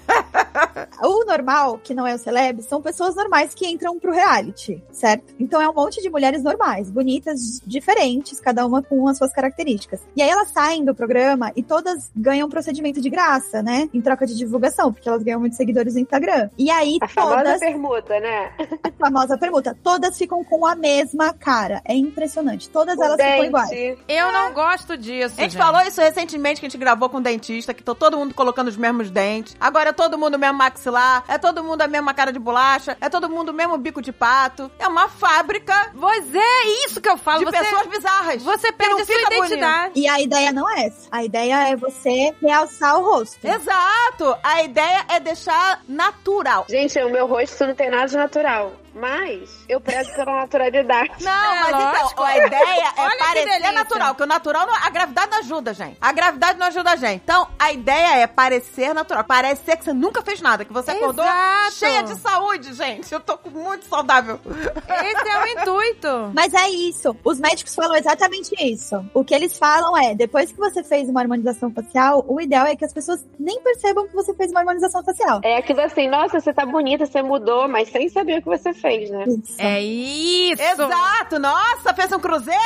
O 1.03 1.25
normal, 1.25 1.79
que 1.83 1.93
não 1.95 2.07
é 2.07 2.15
o 2.15 2.19
celeb, 2.19 2.63
são 2.63 2.81
pessoas 2.81 3.15
normais 3.15 3.53
que 3.55 3.67
entram 3.67 3.99
pro 3.99 4.13
reality, 4.13 4.83
certo? 4.93 5.35
Então 5.39 5.61
é 5.61 5.69
um 5.69 5.75
monte 5.75 6.01
de 6.01 6.09
mulheres 6.09 6.43
normais, 6.43 6.91
bonitas, 6.91 7.61
diferentes, 7.67 8.41
cada 8.41 8.65
uma 8.65 8.83
com 8.83 9.07
as 9.09 9.19
suas 9.19 9.33
características. 9.33 10.01
E 10.17 10.23
aí 10.23 10.29
elas 10.31 10.49
saem 10.51 10.85
do 10.85 10.95
programa 10.95 11.53
e 11.57 11.63
todas 11.63 12.11
ganham 12.17 12.49
procedimento 12.49 13.01
de 13.01 13.11
graça, 13.11 13.63
né? 13.63 13.89
Em 13.93 14.01
troca 14.01 14.27
de 14.27 14.35
divulgação, 14.37 14.93
porque 14.93 15.09
elas 15.09 15.23
ganham 15.23 15.41
muitos 15.41 15.59
seguidores 15.59 15.95
no 15.95 16.01
Instagram. 16.01 16.49
E 16.57 16.71
aí 16.71 16.99
A 17.03 17.09
famosa 17.09 17.37
todas, 17.37 17.61
permuta, 17.61 18.21
né? 18.21 18.53
a 18.83 18.91
famosa 18.93 19.37
permuta, 19.39 19.77
todas 19.83 20.17
ficam 20.17 20.43
com 20.45 20.65
a 20.65 20.75
mesma 20.75 21.33
cara. 21.35 21.83
É 21.85 21.95
impressionante. 21.95 22.69
Todas 22.71 22.97
O 22.97 23.03
elas 23.03 23.17
ficam 23.21 23.33
dente. 23.37 23.47
iguais. 23.49 23.99
Eu 24.09 24.33
não 24.33 24.53
gosto 24.55 24.97
disso. 24.97 25.35
A 25.37 25.43
gente 25.43 25.53
gente. 25.53 25.57
falou 25.63 25.83
isso 25.83 26.01
recentemente 26.01 26.61
que 26.61 26.67
a 26.67 26.69
gente 26.71 26.79
gravou 26.79 27.09
com 27.11 27.19
um 27.19 27.23
dentista, 27.23 27.75
que 27.75 27.83
tô 27.83 27.95
todo 27.95 28.17
mundo 28.17 28.33
colocando 28.35 28.69
os 28.69 28.77
mesmos 28.77 29.11
dentes. 29.11 29.55
Agora 29.61 29.91
é 29.91 29.93
todo 29.95 30.19
mundo 30.19 30.35
o 30.35 30.39
mesmo 30.39 30.59
maxilar, 30.59 31.25
é 31.29 31.39
todo 31.39 31.65
mundo 31.65 31.81
a 31.83 31.89
mesma 31.89 32.13
cara 32.13 32.33
de 32.33 32.39
bolacha, 32.39 32.97
é 33.01 33.09
todo 33.09 33.29
mundo 33.31 33.49
o 33.51 33.55
mesmo 33.55 33.79
bico 33.79 34.03
de 34.03 34.13
pato. 34.13 34.71
É 34.79 34.87
uma 34.87 35.09
fábrica 35.09 35.93
Pois 35.99 36.35
é, 36.35 36.67
isso 36.87 37.01
que 37.01 37.09
eu 37.09 37.17
falo. 37.17 37.39
de 37.39 37.45
você, 37.47 37.59
pessoas 37.59 37.87
bizarras. 37.87 38.43
você 38.43 38.73
perde 38.73 38.93
não 38.95 39.01
a 39.01 39.05
sua 39.07 39.15
fica 39.17 39.29
bonito. 39.31 39.47
identidade. 39.55 39.93
E 39.97 40.09
a 40.09 40.21
ideia 40.21 40.53
não 40.53 40.69
é 40.69 40.87
essa. 40.87 41.09
A 41.11 41.25
ideia 41.25 41.69
é 41.69 41.77
você 41.77 42.35
realçar 42.43 42.99
o 42.99 43.05
rosto. 43.05 43.47
Exato! 43.47 44.37
A 44.43 44.63
ideia 44.63 45.05
é 45.09 45.21
deixar 45.21 45.81
natural. 45.89 46.67
Gente, 46.69 46.99
o 47.03 47.11
meu 47.11 47.27
rosto 47.27 47.65
não 47.67 47.75
tem 47.75 47.91
nada 47.91 48.07
de 48.07 48.17
natural. 48.17 48.73
Mas 48.95 49.65
eu 49.69 49.81
prezo 49.81 50.13
pela 50.15 50.35
naturalidade. 50.37 51.13
Não, 51.23 51.33
É, 51.33 51.61
mas 51.63 51.73
lógico. 51.73 52.11
então, 52.13 52.25
a 52.25 52.37
ideia 52.47 52.93
é 52.97 53.19
parecer 53.19 53.73
natural, 53.73 54.09
porque 54.11 54.23
o 54.23 54.27
natural, 54.27 54.67
não- 54.67 54.75
a 54.75 54.91
gravidade 54.91 55.31
não 55.31 55.39
ajuda, 55.39 55.75
gente. 55.75 55.97
A 56.01 56.13
gravidade 56.13 56.59
não 56.59 56.67
ajuda 56.67 56.91
a 56.93 56.97
gente. 56.97 57.23
Então, 57.25 57.49
a 57.59 57.73
ideia 57.73 58.17
é 58.19 58.27
parecer 58.27 58.95
natural. 58.95 59.25
Parecer 59.25 59.77
que 59.77 59.85
você 59.85 59.93
nunca 59.93 60.23
fez 60.23 60.41
nada, 60.41 60.65
que 60.65 60.73
você 60.73 60.93
acordou 60.93 61.25
Exato. 61.25 61.73
cheia 61.73 62.03
de 62.03 62.15
saúde, 62.19 62.73
gente. 62.75 63.13
Eu 63.13 63.21
tô 63.21 63.39
muito 63.51 63.85
saudável. 63.87 64.39
Esse 64.45 65.29
é 65.29 65.43
o 65.43 65.47
intuito. 65.49 66.31
Mas 66.35 66.55
é 66.55 66.69
isso. 66.71 67.17
Os 67.25 67.41
médicos 67.41 67.75
falam 67.75 67.97
exatamente 67.97 68.55
isso. 68.61 69.05
O 69.13 69.25
que 69.25 69.35
eles 69.35 69.59
falam 69.59 69.97
é, 69.99 70.15
depois 70.15 70.53
que 70.53 70.59
você 70.59 70.85
fez 70.85 71.09
uma 71.09 71.21
harmonização 71.21 71.73
facial, 71.73 72.25
o 72.29 72.41
ideal 72.41 72.67
é 72.67 72.77
que 72.77 72.85
as 72.85 72.93
pessoas 72.93 73.25
nem 73.39 73.61
percebam 73.61 74.07
que 74.07 74.15
você 74.15 74.33
fez 74.35 74.51
uma 74.51 74.61
harmonização 74.61 75.03
facial. 75.03 75.41
É 75.43 75.57
aquilo 75.57 75.81
assim, 75.81 76.09
nossa, 76.09 76.39
você 76.41 76.53
tá 76.53 76.65
bonita, 76.65 77.07
você 77.07 77.23
mudou, 77.23 77.67
mas 77.69 77.89
sem 77.91 78.09
saber 78.09 78.39
o 78.39 78.43
que 78.43 78.49
você 78.49 78.73
fez, 78.73 78.84
né? 79.11 79.25
Isso. 79.27 79.55
É 79.59 79.81
isso. 79.83 80.63
Exato! 80.63 81.39
Nossa, 81.39 81.95
fez 81.95 82.13
um 82.13 82.19
cruzeiro! 82.21 82.59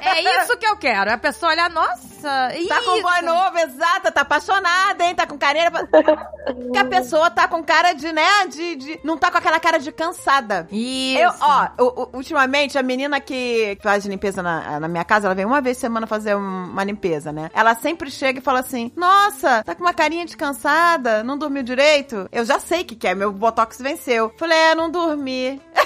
É 0.00 0.42
isso 0.42 0.56
que 0.56 0.66
eu 0.66 0.76
quero. 0.76 1.12
A 1.12 1.18
pessoa 1.18 1.52
olhar, 1.52 1.70
nossa, 1.70 2.14
Tá 2.24 2.54
isso. 2.54 2.84
com 2.84 3.02
boy 3.02 3.22
novo, 3.22 3.58
exata, 3.58 4.10
tá 4.10 4.22
apaixonada, 4.22 5.04
hein? 5.04 5.14
Tá 5.14 5.26
com 5.26 5.36
carinha. 5.38 5.70
Que 6.72 6.78
a 6.78 6.84
pessoa 6.84 7.30
tá 7.30 7.46
com 7.46 7.62
cara 7.62 7.92
de, 7.92 8.12
né? 8.12 8.46
De, 8.48 8.76
de- 8.76 9.00
Não 9.04 9.16
tá 9.18 9.30
com 9.30 9.38
aquela 9.38 9.60
cara 9.60 9.78
de 9.78 9.92
cansada. 9.92 10.66
Isso. 10.70 11.20
Eu, 11.20 11.30
ó, 11.40 11.68
ultimamente, 12.14 12.78
a 12.78 12.82
menina 12.82 13.20
que 13.20 13.78
faz 13.82 14.04
limpeza 14.06 14.42
na, 14.42 14.80
na 14.80 14.88
minha 14.88 15.04
casa, 15.04 15.26
ela 15.26 15.34
vem 15.34 15.44
uma 15.44 15.60
vez 15.60 15.76
por 15.76 15.82
semana 15.82 16.06
fazer 16.06 16.34
um- 16.34 16.64
uma 16.70 16.82
limpeza, 16.84 17.30
né? 17.32 17.50
Ela 17.54 17.74
sempre 17.74 18.10
chega 18.10 18.38
e 18.38 18.42
fala 18.42 18.60
assim: 18.60 18.90
Nossa, 18.96 19.62
tá 19.62 19.74
com 19.74 19.82
uma 19.84 19.94
carinha 19.94 20.24
de 20.24 20.36
cansada, 20.36 21.22
não 21.22 21.36
dormiu 21.38 21.62
direito? 21.62 22.28
Eu 22.32 22.44
já 22.44 22.58
sei 22.58 22.82
o 22.82 22.84
que, 22.84 22.96
que 22.96 23.06
é, 23.08 23.14
meu 23.14 23.32
botox 23.32 23.78
venceu. 23.80 24.32
Falei, 24.38 24.56
é, 24.58 24.74
não 24.74 24.90
dormi. 25.06 25.60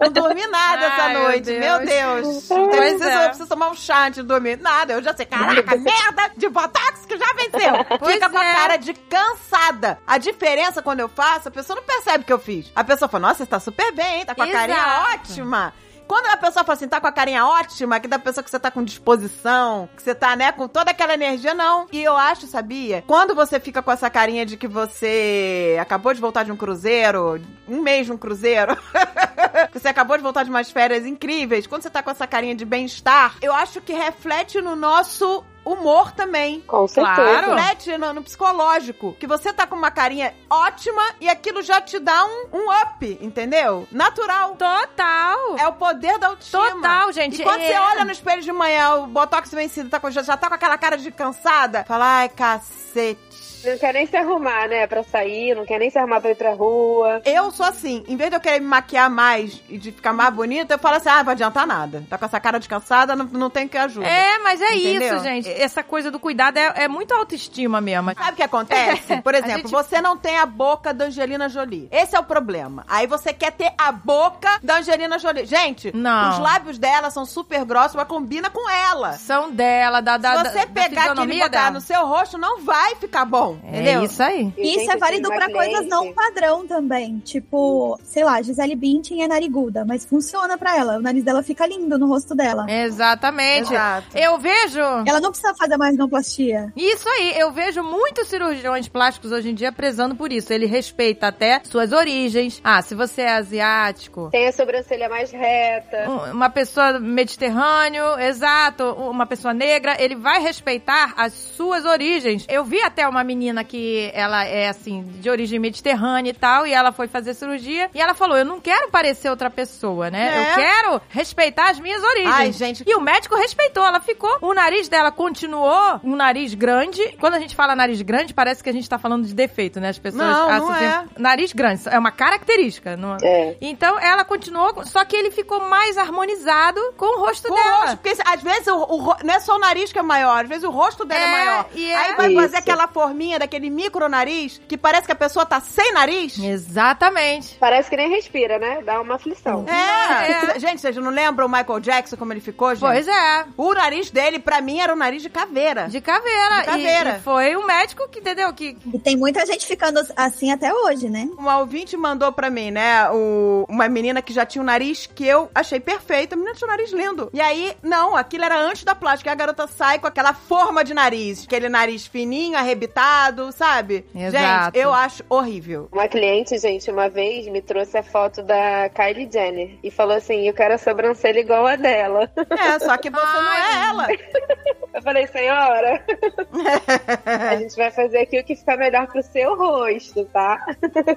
Não 0.00 0.12
dormi 0.12 0.46
nada 0.46 0.86
essa 0.86 1.02
Ai, 1.02 1.12
meu 1.12 1.22
noite. 1.22 1.44
Deus. 1.44 1.60
Meu 1.60 1.78
Deus. 1.84 2.46
Preciso, 2.46 3.04
é. 3.04 3.24
eu 3.24 3.28
preciso 3.28 3.48
tomar 3.48 3.70
um 3.70 3.74
chá 3.74 4.06
antes 4.06 4.22
de 4.22 4.28
dormir. 4.28 4.58
Nada, 4.58 4.94
eu 4.94 5.02
já 5.02 5.14
sei. 5.14 5.26
Caraca, 5.26 5.74
merda 5.76 6.30
de 6.36 6.48
botox 6.48 7.04
que 7.06 7.18
já 7.18 7.26
venceu. 7.34 7.84
Pois 7.98 8.14
Fica 8.14 8.30
com 8.30 8.38
a 8.38 8.44
é. 8.44 8.54
cara 8.54 8.76
de 8.76 8.94
cansada. 8.94 9.98
A 10.06 10.18
diferença 10.18 10.80
quando 10.82 11.00
eu 11.00 11.08
faço, 11.08 11.48
a 11.48 11.50
pessoa 11.50 11.76
não 11.76 11.82
percebe 11.84 12.22
que 12.24 12.32
eu 12.32 12.38
fiz. 12.38 12.70
A 12.74 12.84
pessoa 12.84 13.08
fala, 13.08 13.28
nossa, 13.28 13.44
você 13.44 13.46
tá 13.46 13.58
super 13.58 13.90
bem, 13.92 14.20
hein? 14.20 14.26
Tá 14.26 14.34
com 14.34 14.42
a 14.42 14.48
carinha 14.48 14.78
Exato. 14.78 15.14
ótima. 15.14 15.74
Quando 16.06 16.26
a 16.26 16.36
pessoa 16.36 16.64
fala 16.64 16.76
assim, 16.76 16.88
tá 16.88 17.00
com 17.00 17.06
a 17.06 17.12
carinha 17.12 17.46
ótima, 17.46 18.00
que 18.00 18.08
da 18.08 18.18
pessoa 18.18 18.42
que 18.42 18.50
você 18.50 18.58
tá 18.58 18.70
com 18.70 18.84
disposição, 18.84 19.88
que 19.96 20.02
você 20.02 20.14
tá, 20.14 20.36
né, 20.36 20.52
com 20.52 20.68
toda 20.68 20.90
aquela 20.90 21.14
energia, 21.14 21.54
não. 21.54 21.86
E 21.92 22.02
eu 22.02 22.16
acho, 22.16 22.46
sabia? 22.46 23.02
Quando 23.06 23.34
você 23.34 23.58
fica 23.58 23.82
com 23.82 23.90
essa 23.90 24.10
carinha 24.10 24.44
de 24.44 24.56
que 24.56 24.68
você 24.68 25.76
acabou 25.80 26.12
de 26.12 26.20
voltar 26.20 26.44
de 26.44 26.52
um 26.52 26.56
cruzeiro, 26.56 27.40
um 27.68 27.82
mês 27.82 28.06
de 28.06 28.12
um 28.12 28.18
cruzeiro, 28.18 28.76
que 29.72 29.78
você 29.78 29.88
acabou 29.88 30.16
de 30.16 30.22
voltar 30.22 30.44
de 30.44 30.50
umas 30.50 30.70
férias 30.70 31.06
incríveis, 31.06 31.66
quando 31.66 31.82
você 31.82 31.90
tá 31.90 32.02
com 32.02 32.10
essa 32.10 32.26
carinha 32.26 32.54
de 32.54 32.64
bem-estar, 32.64 33.36
eu 33.40 33.52
acho 33.52 33.80
que 33.80 33.92
reflete 33.92 34.60
no 34.60 34.76
nosso 34.76 35.44
humor 35.64 36.12
também. 36.12 36.60
Com 36.62 36.86
certeza. 36.88 37.14
Claro. 37.14 37.54
Reflete 37.54 37.98
no, 37.98 38.12
no 38.12 38.22
psicológico. 38.22 39.14
Que 39.18 39.26
você 39.26 39.52
tá 39.52 39.66
com 39.66 39.76
uma 39.76 39.90
carinha 39.90 40.34
ótima 40.50 41.02
e 41.20 41.28
aquilo 41.28 41.62
já 41.62 41.80
te 41.80 41.98
dá 41.98 42.24
um, 42.24 42.46
um 42.52 42.66
up, 42.82 43.18
entendeu? 43.20 43.86
Natural. 43.90 44.56
Total. 44.56 45.56
É 45.58 45.66
o 45.66 45.72
poder 45.74 46.18
da 46.18 46.28
autoestima. 46.28 46.70
Total, 46.72 47.12
gente. 47.12 47.40
E 47.40 47.44
quando 47.44 47.60
É. 47.60 47.68
você 47.68 47.78
olha 47.78 48.04
no 48.04 48.10
espelho 48.12 48.42
de 48.42 48.52
manhã, 48.52 48.94
o 48.96 49.06
botox 49.06 49.50
vencido 49.52 49.88
tá 49.88 49.98
com, 50.00 50.10
já, 50.10 50.22
já 50.22 50.36
tá 50.36 50.48
com 50.48 50.54
aquela 50.54 50.76
cara 50.78 50.96
de 50.96 51.10
cansada, 51.10 51.84
fala, 51.84 52.18
ai, 52.18 52.28
cacete. 52.28 53.31
Não 53.64 53.78
quer 53.78 53.92
nem 53.94 54.06
se 54.06 54.16
arrumar, 54.16 54.68
né? 54.68 54.86
Pra 54.86 55.02
sair, 55.02 55.54
não 55.54 55.64
quer 55.64 55.78
nem 55.78 55.90
se 55.90 55.98
arrumar 55.98 56.20
pra 56.20 56.30
ir 56.30 56.34
pra 56.36 56.52
rua. 56.52 57.20
Eu 57.24 57.50
sou 57.50 57.64
assim, 57.66 58.04
em 58.08 58.16
vez 58.16 58.30
de 58.30 58.36
eu 58.36 58.40
querer 58.40 58.60
me 58.60 58.66
maquiar 58.66 59.08
mais 59.10 59.62
e 59.68 59.78
de 59.78 59.92
ficar 59.92 60.12
mais 60.12 60.32
bonita, 60.34 60.74
eu 60.74 60.78
falo 60.78 60.96
assim, 60.96 61.08
ah, 61.08 61.18
não 61.18 61.24
vai 61.24 61.34
adiantar 61.34 61.66
nada. 61.66 62.04
Tá 62.08 62.18
com 62.18 62.24
essa 62.24 62.40
cara 62.40 62.58
de 62.58 62.68
cansada, 62.68 63.14
não, 63.14 63.26
não 63.26 63.50
tem 63.50 63.68
que 63.68 63.76
ajuda. 63.78 64.06
É, 64.06 64.38
mas 64.38 64.60
é 64.60 64.74
Entendeu? 64.74 65.14
isso, 65.16 65.24
gente. 65.24 65.50
Essa 65.50 65.82
coisa 65.82 66.10
do 66.10 66.18
cuidado 66.18 66.56
é, 66.58 66.84
é 66.84 66.88
muito 66.88 67.12
autoestima 67.12 67.80
mesmo. 67.80 68.12
Sabe 68.14 68.32
o 68.32 68.36
que 68.36 68.42
acontece? 68.42 69.20
Por 69.22 69.34
exemplo, 69.34 69.58
gente- 69.68 69.70
você 69.70 70.00
não 70.00 70.16
tem 70.16 70.38
a 70.38 70.46
boca 70.46 70.92
da 70.92 71.06
Angelina 71.06 71.48
Jolie. 71.48 71.88
Esse 71.90 72.16
é 72.16 72.18
o 72.20 72.24
problema. 72.24 72.84
Aí 72.88 73.06
você 73.06 73.32
quer 73.32 73.52
ter 73.52 73.72
a 73.78 73.92
boca 73.92 74.58
da 74.62 74.78
Angelina 74.78 75.18
Jolie. 75.18 75.46
Gente, 75.46 75.94
Não. 75.96 76.30
os 76.30 76.38
lábios 76.38 76.78
dela 76.78 77.10
são 77.10 77.24
super 77.24 77.64
grossos, 77.64 77.94
mas 77.94 78.06
combina 78.08 78.50
com 78.50 78.68
ela. 78.68 79.12
São 79.14 79.50
dela, 79.50 80.00
da, 80.00 80.16
da, 80.16 80.36
Se 80.38 80.42
da- 80.44 80.50
você 80.50 80.58
da 80.58 80.66
pegar 80.66 80.82
aquilo 80.82 80.96
e 80.96 81.00
fisionomia 81.00 81.44
botar 81.44 81.58
dela. 81.60 81.70
no 81.70 81.80
seu 81.80 82.06
rosto, 82.06 82.36
não 82.38 82.60
vai 82.62 82.94
ficar 82.96 83.24
bom. 83.24 83.51
Entendeu? 83.64 84.00
É 84.02 84.04
isso 84.04 84.22
aí. 84.22 84.52
E, 84.56 84.62
isso 84.62 84.78
gente, 84.80 84.90
é 84.90 84.94
eu 84.94 84.98
válido 84.98 85.28
uma 85.30 85.50
coisas 85.50 85.86
não 85.86 86.12
padrão 86.12 86.66
também. 86.66 87.18
Tipo, 87.18 87.98
sei 88.04 88.24
lá, 88.24 88.40
Gisele 88.42 88.74
Bündchen 88.76 89.22
é 89.22 89.28
nariguda, 89.28 89.84
mas 89.84 90.04
funciona 90.04 90.56
pra 90.58 90.76
ela. 90.76 90.98
O 90.98 91.00
nariz 91.02 91.24
dela 91.24 91.42
fica 91.42 91.66
lindo 91.66 91.98
no 91.98 92.06
rosto 92.06 92.34
dela. 92.34 92.66
Exatamente. 92.70 93.72
Exato. 93.72 94.06
Eu 94.16 94.38
vejo. 94.38 94.80
Ela 95.06 95.20
não 95.20 95.30
precisa 95.30 95.54
fazer 95.54 95.76
mais 95.76 95.96
noplastia. 95.96 96.72
Isso 96.76 97.08
aí, 97.08 97.34
eu 97.38 97.50
vejo 97.52 97.82
muitos 97.82 98.28
cirurgiões 98.28 98.88
plásticos 98.88 99.32
hoje 99.32 99.50
em 99.50 99.54
dia 99.54 99.72
prezando 99.72 100.14
por 100.14 100.32
isso. 100.32 100.52
Ele 100.52 100.66
respeita 100.66 101.26
até 101.28 101.60
suas 101.64 101.92
origens. 101.92 102.60
Ah, 102.62 102.80
se 102.82 102.94
você 102.94 103.22
é 103.22 103.32
asiático, 103.34 104.28
Tem 104.30 104.46
a 104.48 104.52
sobrancelha 104.52 105.08
mais 105.08 105.30
reta. 105.30 106.08
um- 106.08 106.32
uma 106.32 106.50
pessoa 106.50 106.98
mediterrâneo, 107.00 108.18
exato, 108.20 108.84
uma 108.92 109.26
pessoa 109.26 109.52
negra, 109.54 109.96
ele 110.02 110.14
vai 110.14 110.40
respeitar 110.40 111.14
as 111.16 111.32
suas 111.32 111.84
origens. 111.84 112.46
Eu 112.48 112.64
vi 112.64 112.80
até 112.80 113.06
uma 113.08 113.22
menina 113.24 113.41
que 113.64 114.10
ela 114.14 114.44
é 114.44 114.68
assim, 114.68 115.02
de 115.20 115.28
origem 115.30 115.58
mediterrânea 115.58 116.30
e 116.30 116.34
tal, 116.34 116.66
e 116.66 116.72
ela 116.72 116.92
foi 116.92 117.08
fazer 117.08 117.34
cirurgia 117.34 117.90
e 117.94 118.00
ela 118.00 118.14
falou: 118.14 118.36
"Eu 118.36 118.44
não 118.44 118.60
quero 118.60 118.90
parecer 118.90 119.28
outra 119.30 119.50
pessoa, 119.50 120.10
né? 120.10 120.32
É. 120.34 120.50
Eu 120.50 120.54
quero 120.54 121.00
respeitar 121.08 121.70
as 121.70 121.80
minhas 121.80 122.02
origens". 122.02 122.34
Ai, 122.34 122.52
gente. 122.52 122.84
E 122.86 122.94
o 122.94 123.00
médico 123.00 123.34
respeitou, 123.36 123.84
ela 123.84 124.00
ficou. 124.00 124.36
O 124.40 124.52
nariz 124.54 124.88
dela 124.88 125.10
continuou 125.10 126.00
um 126.04 126.14
nariz 126.16 126.54
grande. 126.54 127.02
Quando 127.18 127.34
a 127.34 127.38
gente 127.40 127.54
fala 127.56 127.74
nariz 127.74 128.00
grande, 128.02 128.34
parece 128.34 128.62
que 128.62 128.68
a 128.68 128.72
gente 128.72 128.88
tá 128.88 128.98
falando 128.98 129.26
de 129.26 129.34
defeito, 129.34 129.80
né? 129.80 129.88
As 129.88 129.98
pessoas 129.98 130.22
Não, 130.22 130.48
não 130.48 130.68
associam- 130.70 131.08
Nariz 131.18 131.52
grande, 131.52 131.82
é 131.88 131.98
uma 131.98 132.10
característica. 132.12 132.96
Não... 132.96 133.16
É. 133.22 133.56
Então 133.60 133.98
ela 133.98 134.24
continuou, 134.24 134.84
só 134.84 135.04
que 135.04 135.16
ele 135.16 135.30
ficou 135.30 135.68
mais 135.68 135.96
harmonizado 135.96 136.80
com 136.96 137.06
o 137.18 137.20
rosto 137.24 137.48
Com 137.48 137.54
o 137.54 137.56
dela. 137.56 137.76
rosto, 137.80 137.96
porque 137.98 138.16
às 138.24 138.42
vezes 138.42 138.66
o, 138.68 138.76
o 138.76 139.16
não 139.24 139.34
é 139.34 139.40
só 139.40 139.56
o 139.56 139.58
nariz 139.58 139.92
que 139.92 139.98
é 139.98 140.02
maior, 140.02 140.42
às 140.42 140.48
vezes 140.48 140.64
o 140.64 140.70
rosto 140.70 141.04
dela 141.04 141.20
é, 141.20 141.24
É, 141.24 141.44
maior. 141.44 141.66
e 141.74 141.90
é- 141.90 141.96
Aí 141.96 142.14
vai 142.16 142.34
fazer 142.34 142.56
aquela 142.58 142.88
forminha 142.88 143.31
daquele 143.38 143.70
micro 143.70 144.08
nariz 144.08 144.60
que 144.68 144.76
parece 144.76 145.06
que 145.06 145.12
a 145.12 145.16
pessoa 145.16 145.44
tá 145.46 145.60
sem 145.60 145.92
nariz. 145.92 146.38
Exatamente. 146.38 147.56
Parece 147.58 147.88
que 147.88 147.96
nem 147.96 148.10
respira, 148.10 148.58
né? 148.58 148.82
Dá 148.84 149.00
uma 149.00 149.14
aflição. 149.14 149.64
É. 149.68 150.56
É. 150.56 150.58
Gente, 150.60 150.80
vocês 150.80 150.96
não 150.96 151.10
lembram 151.10 151.46
o 151.46 151.50
Michael 151.50 151.80
Jackson 151.80 152.16
como 152.16 152.32
ele 152.32 152.40
ficou, 152.40 152.74
gente? 152.74 152.80
Pois 152.80 153.08
é. 153.08 153.44
O 153.56 153.72
nariz 153.74 154.10
dele, 154.10 154.38
pra 154.38 154.60
mim, 154.60 154.80
era 154.80 154.92
um 154.92 154.96
nariz 154.96 155.22
de 155.22 155.28
caveira. 155.30 155.88
De 155.88 156.00
caveira. 156.00 156.60
De 156.60 156.64
caveira. 156.66 157.10
E, 157.10 157.18
e 157.18 157.20
foi 157.20 157.56
o 157.56 157.66
médico 157.66 158.08
que, 158.08 158.18
entendeu? 158.20 158.52
Que 158.52 158.76
E 158.92 158.98
tem 158.98 159.16
muita 159.16 159.44
gente 159.46 159.66
ficando 159.66 160.00
assim 160.16 160.50
até 160.50 160.72
hoje, 160.72 161.08
né? 161.08 161.28
Uma 161.38 161.58
ouvinte 161.58 161.96
mandou 161.96 162.32
pra 162.32 162.50
mim, 162.50 162.70
né? 162.70 163.08
O, 163.10 163.64
uma 163.68 163.88
menina 163.88 164.20
que 164.22 164.32
já 164.32 164.44
tinha 164.44 164.62
um 164.62 164.66
nariz 164.66 165.06
que 165.06 165.26
eu 165.26 165.50
achei 165.54 165.80
perfeito. 165.80 166.32
A 166.34 166.36
menina 166.36 166.54
tinha 166.54 166.66
um 166.68 166.70
nariz 166.70 166.92
lindo. 166.92 167.30
E 167.32 167.40
aí, 167.40 167.76
não, 167.82 168.16
aquilo 168.16 168.44
era 168.44 168.58
antes 168.60 168.84
da 168.84 168.94
plástica. 168.94 169.30
E 169.30 169.32
a 169.32 169.36
garota 169.36 169.66
sai 169.66 169.98
com 169.98 170.06
aquela 170.06 170.34
forma 170.34 170.84
de 170.84 170.94
nariz. 170.94 171.44
Aquele 171.44 171.68
nariz 171.68 172.06
fininho, 172.06 172.56
arrebitado, 172.56 173.21
sabe? 173.52 174.04
Exato. 174.14 174.76
Gente, 174.76 174.84
eu 174.84 174.92
acho 174.92 175.24
horrível. 175.28 175.88
Uma 175.92 176.08
cliente, 176.08 176.58
gente, 176.58 176.90
uma 176.90 177.08
vez 177.08 177.46
me 177.46 177.60
trouxe 177.60 177.96
a 177.98 178.02
foto 178.02 178.42
da 178.42 178.88
Kylie 178.88 179.28
Jenner 179.30 179.78
e 179.82 179.90
falou 179.90 180.16
assim: 180.16 180.48
Eu 180.48 180.54
quero 180.54 180.74
a 180.74 180.78
sobrancelha 180.78 181.40
igual 181.40 181.66
a 181.66 181.76
dela. 181.76 182.30
É, 182.50 182.78
só 182.78 182.96
que 182.96 183.10
você 183.10 183.36
não 183.36 183.52
é 183.52 183.88
ela. 183.88 184.06
Eu 184.94 185.00
falei, 185.00 185.26
senhora, 185.26 186.04
a 187.24 187.56
gente 187.56 187.74
vai 187.76 187.90
fazer 187.90 188.18
aqui 188.18 188.38
o 188.38 188.44
que 188.44 188.54
ficar 188.54 188.76
melhor 188.76 189.06
pro 189.06 189.22
seu 189.22 189.56
rosto, 189.56 190.24
tá? 190.26 190.62